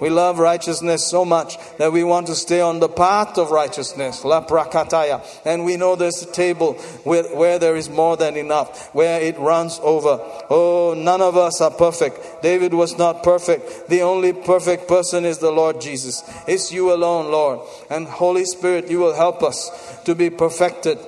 We 0.00 0.10
love 0.10 0.38
righteousness 0.38 1.06
so 1.06 1.24
much 1.24 1.76
that 1.78 1.92
we 1.92 2.02
want 2.02 2.26
to 2.26 2.34
stay 2.34 2.60
on 2.60 2.80
the 2.80 2.88
path 2.88 3.38
of 3.38 3.52
righteousness. 3.52 4.24
La 4.24 4.44
prakataya. 4.44 5.24
And 5.44 5.64
we 5.64 5.76
know 5.76 5.94
there's 5.94 6.22
a 6.22 6.32
table 6.32 6.74
where, 7.04 7.22
where 7.36 7.60
there 7.60 7.76
is 7.76 7.88
more 7.88 8.16
than 8.16 8.36
enough, 8.36 8.92
where 8.92 9.20
it 9.20 9.38
runs 9.38 9.78
over. 9.82 10.18
Oh, 10.50 10.94
none 10.98 11.22
of 11.22 11.36
us 11.36 11.60
are 11.60 11.70
perfect. 11.70 12.42
David 12.42 12.74
was 12.74 12.98
not 12.98 13.22
perfect. 13.22 13.88
The 13.88 14.02
only 14.02 14.32
perfect 14.32 14.88
person 14.88 15.24
is 15.24 15.38
the 15.38 15.52
Lord 15.52 15.80
Jesus. 15.80 16.24
It's 16.48 16.72
you 16.72 16.92
alone, 16.92 17.30
Lord. 17.30 17.60
And 17.88 18.08
Holy 18.08 18.44
Spirit, 18.44 18.90
you 18.90 18.98
will 18.98 19.14
help 19.14 19.44
us 19.44 20.00
to 20.04 20.16
be 20.16 20.28
perfected 20.28 20.98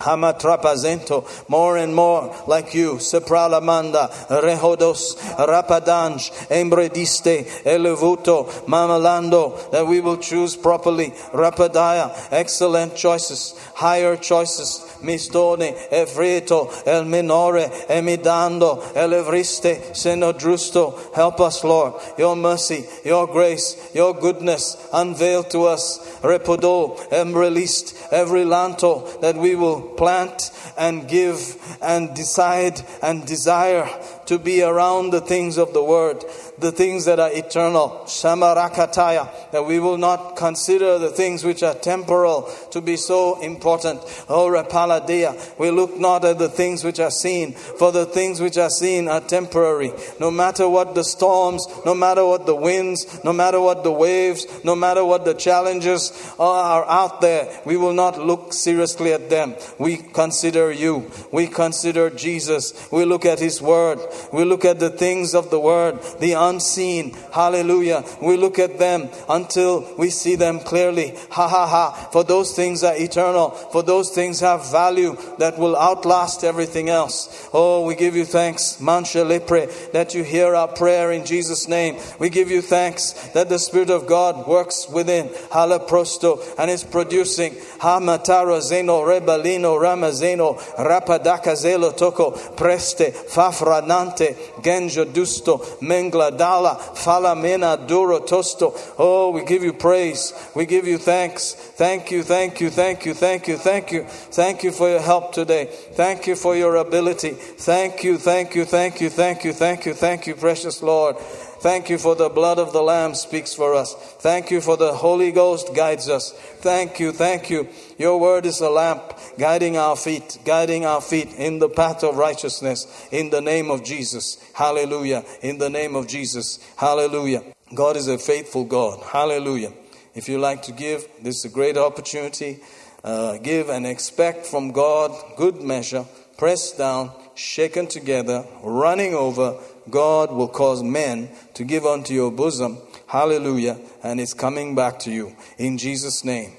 Hamatrapazento, 0.00 1.48
more 1.48 1.76
and 1.76 1.94
more 1.94 2.34
like 2.46 2.74
you, 2.74 2.94
Sepralamanda, 2.94 4.10
Rehodos, 4.28 5.16
Rapadanj, 5.36 6.30
Embrediste, 6.48 7.44
Elevuto, 7.64 8.48
Mamalando, 8.66 9.70
that 9.70 9.86
we 9.86 10.00
will 10.00 10.16
choose 10.16 10.56
properly, 10.56 11.10
Rapadaya, 11.32 12.28
excellent 12.30 12.96
choices, 12.96 13.54
higher 13.74 14.16
choices, 14.16 14.86
Mistone, 15.02 15.76
Efreto, 15.90 16.70
El 16.86 17.04
Minore, 17.04 17.68
Emidando, 17.88 18.82
El 18.94 19.10
Evriste, 19.10 19.92
Senodrusto, 19.92 21.14
help 21.14 21.40
us, 21.40 21.62
Lord, 21.64 21.94
your 22.18 22.36
mercy, 22.36 22.84
your 23.04 23.26
grace, 23.26 23.90
your 23.94 24.14
goodness, 24.14 24.76
unveil 24.92 25.42
to 25.44 25.64
us, 25.64 25.98
Repodo, 26.22 27.00
and 27.12 27.34
released 27.34 27.96
every 28.12 28.44
lanto 28.44 29.20
that 29.20 29.36
we 29.36 29.54
will 29.54 29.89
plant 29.90 30.50
and 30.76 31.08
give 31.08 31.56
and 31.82 32.14
decide 32.14 32.80
and 33.02 33.26
desire 33.26 33.88
to 34.26 34.38
be 34.38 34.62
around 34.62 35.10
the 35.10 35.20
things 35.20 35.58
of 35.58 35.72
the 35.72 35.82
word, 35.82 36.24
the 36.60 36.72
things 36.72 37.04
that 37.06 37.18
are 37.18 37.32
eternal. 37.32 38.02
Shamarakataya, 38.06 39.50
that 39.52 39.64
we 39.64 39.80
will 39.80 39.98
not 39.98 40.36
consider 40.36 40.98
the 40.98 41.10
things 41.10 41.44
which 41.44 41.62
are 41.62 41.74
temporal 41.74 42.50
to 42.70 42.80
be 42.80 42.96
so 42.96 43.40
important. 43.40 44.00
Oh, 44.28 44.48
Rapaladia, 44.48 45.58
we 45.58 45.70
look 45.70 45.98
not 45.98 46.24
at 46.24 46.38
the 46.38 46.48
things 46.48 46.84
which 46.84 47.00
are 47.00 47.10
seen, 47.10 47.52
for 47.52 47.92
the 47.92 48.06
things 48.06 48.40
which 48.40 48.58
are 48.58 48.70
seen 48.70 49.08
are 49.08 49.20
temporary. 49.20 49.92
No 50.18 50.30
matter 50.30 50.68
what 50.68 50.94
the 50.94 51.04
storms, 51.04 51.66
no 51.84 51.94
matter 51.94 52.24
what 52.24 52.46
the 52.46 52.54
winds, 52.54 53.22
no 53.24 53.32
matter 53.32 53.60
what 53.60 53.84
the 53.84 53.92
waves, 53.92 54.46
no 54.64 54.74
matter 54.74 55.04
what 55.04 55.24
the 55.24 55.34
challenges 55.34 56.12
are 56.38 56.84
out 56.88 57.20
there, 57.20 57.60
we 57.64 57.76
will 57.76 57.94
not 57.94 58.18
look 58.18 58.52
seriously 58.52 59.12
at 59.12 59.30
them. 59.30 59.54
We 59.78 59.96
consider 59.96 60.72
you. 60.72 61.10
We 61.32 61.46
consider 61.46 62.10
Jesus. 62.10 62.88
We 62.90 63.04
look 63.04 63.24
at 63.24 63.38
His 63.38 63.62
Word. 63.62 63.98
We 64.32 64.44
look 64.44 64.64
at 64.64 64.78
the 64.78 64.90
things 64.90 65.34
of 65.34 65.50
the 65.50 65.60
Word, 65.60 65.98
the 66.20 66.34
unseen. 66.50 67.16
Hallelujah. 67.32 68.04
We 68.20 68.36
look 68.36 68.58
at 68.58 68.78
them 68.78 69.08
until 69.28 69.94
we 69.96 70.10
see 70.10 70.36
them 70.36 70.60
clearly. 70.60 71.14
Ha 71.30 71.48
ha 71.48 71.66
ha. 71.66 72.08
For 72.12 72.24
those 72.24 72.54
things 72.54 72.82
are 72.84 72.96
eternal. 72.96 73.50
For 73.50 73.82
those 73.82 74.10
things 74.10 74.40
have 74.40 74.70
value 74.70 75.16
that 75.38 75.58
will 75.58 75.76
outlast 75.76 76.44
everything 76.44 76.88
else. 76.88 77.48
Oh, 77.52 77.84
we 77.86 77.94
give 77.94 78.16
you 78.16 78.24
thanks, 78.24 78.80
Mancha 78.80 79.18
Lepre, 79.18 79.92
that 79.92 80.14
you 80.14 80.24
hear 80.24 80.54
our 80.54 80.68
prayer 80.68 81.12
in 81.12 81.24
Jesus' 81.24 81.68
name. 81.68 81.98
We 82.18 82.28
give 82.28 82.50
you 82.50 82.62
thanks 82.62 83.12
that 83.34 83.48
the 83.48 83.58
Spirit 83.58 83.90
of 83.90 84.06
God 84.06 84.46
works 84.46 84.88
within. 84.88 85.28
Halaprosto 85.50 86.42
and 86.58 86.70
is 86.70 86.84
producing. 86.84 87.54
Hamatara 87.80 88.60
Zeno 88.60 89.00
Rebalino 89.02 89.78
Ramazeno 89.80 90.58
Rapadaka 90.76 91.54
Zelo 91.54 91.96
Toko 91.96 92.32
Preste 92.32 93.12
Fafranante 93.12 94.34
Genjo 94.62 95.04
Dusto 95.04 95.58
Mengla 95.80 96.36
Dala 96.40 96.76
Falamena 96.94 97.86
Duro 97.86 98.18
Tosto. 98.20 98.72
Oh, 98.96 99.30
we 99.30 99.44
give 99.44 99.62
you 99.62 99.74
praise. 99.74 100.32
We 100.56 100.64
give 100.64 100.86
you 100.86 100.96
thanks. 100.96 101.52
Thank 101.52 102.10
you, 102.10 102.22
thank 102.22 102.62
you, 102.62 102.70
thank 102.70 103.04
you, 103.04 103.12
thank 103.12 103.46
you, 103.46 103.58
thank 103.58 103.92
you. 103.92 104.04
Thank 104.04 104.64
you 104.64 104.72
for 104.72 104.88
your 104.88 105.02
help 105.02 105.34
today. 105.34 105.66
Thank 105.66 106.26
you 106.26 106.36
for 106.36 106.56
your 106.56 106.76
ability. 106.76 107.32
Thank 107.32 108.04
you, 108.04 108.16
thank 108.16 108.54
you, 108.54 108.64
thank 108.64 109.02
you, 109.02 109.10
thank 109.10 109.44
you, 109.44 109.52
thank 109.52 109.84
you, 109.84 109.92
thank 109.92 110.26
you, 110.26 110.34
precious 110.34 110.82
Lord. 110.82 111.16
Thank 111.60 111.90
you 111.90 111.98
for 111.98 112.14
the 112.14 112.30
blood 112.30 112.58
of 112.58 112.72
the 112.72 112.82
Lamb 112.82 113.14
speaks 113.14 113.52
for 113.52 113.74
us. 113.74 113.94
Thank 113.94 114.50
you 114.50 114.62
for 114.62 114.78
the 114.78 114.94
Holy 114.94 115.30
Ghost 115.30 115.74
guides 115.74 116.08
us. 116.08 116.32
Thank 116.32 116.98
you, 116.98 117.12
thank 117.12 117.50
you. 117.50 117.68
Your 117.98 118.18
word 118.18 118.46
is 118.46 118.62
a 118.62 118.70
lamp 118.70 119.12
guiding 119.38 119.76
our 119.76 119.94
feet, 119.94 120.38
guiding 120.46 120.86
our 120.86 121.02
feet 121.02 121.34
in 121.34 121.58
the 121.58 121.68
path 121.68 122.02
of 122.02 122.16
righteousness 122.16 123.06
in 123.12 123.28
the 123.28 123.42
name 123.42 123.70
of 123.70 123.84
Jesus. 123.84 124.42
Hallelujah. 124.54 125.22
In 125.42 125.58
the 125.58 125.68
name 125.68 125.96
of 125.96 126.08
Jesus. 126.08 126.66
Hallelujah. 126.78 127.42
God 127.74 127.98
is 127.98 128.08
a 128.08 128.16
faithful 128.16 128.64
God. 128.64 129.02
Hallelujah. 129.02 129.74
If 130.14 130.30
you 130.30 130.38
like 130.38 130.62
to 130.62 130.72
give, 130.72 131.06
this 131.22 131.40
is 131.40 131.44
a 131.44 131.54
great 131.54 131.76
opportunity. 131.76 132.60
Uh, 133.04 133.36
give 133.36 133.68
and 133.68 133.86
expect 133.86 134.46
from 134.46 134.72
God 134.72 135.12
good 135.36 135.60
measure, 135.60 136.06
pressed 136.38 136.78
down, 136.78 137.12
shaken 137.34 137.86
together, 137.86 138.46
running 138.62 139.14
over. 139.14 139.58
God 139.88 140.32
will 140.32 140.48
cause 140.48 140.82
men 140.82 141.30
to 141.54 141.64
give 141.64 141.86
unto 141.86 142.12
your 142.12 142.30
bosom. 142.30 142.78
Hallelujah. 143.06 143.78
And 144.02 144.20
it's 144.20 144.34
coming 144.34 144.74
back 144.74 144.98
to 145.00 145.10
you. 145.10 145.34
In 145.58 145.78
Jesus' 145.78 146.24
name. 146.24 146.52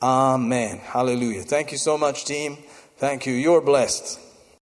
Amen. 0.00 0.78
Hallelujah. 0.78 1.42
Thank 1.42 1.72
you 1.72 1.78
so 1.78 1.98
much, 1.98 2.24
team. 2.24 2.58
Thank 2.96 3.26
you. 3.26 3.34
You're 3.34 3.60
blessed. 3.60 4.18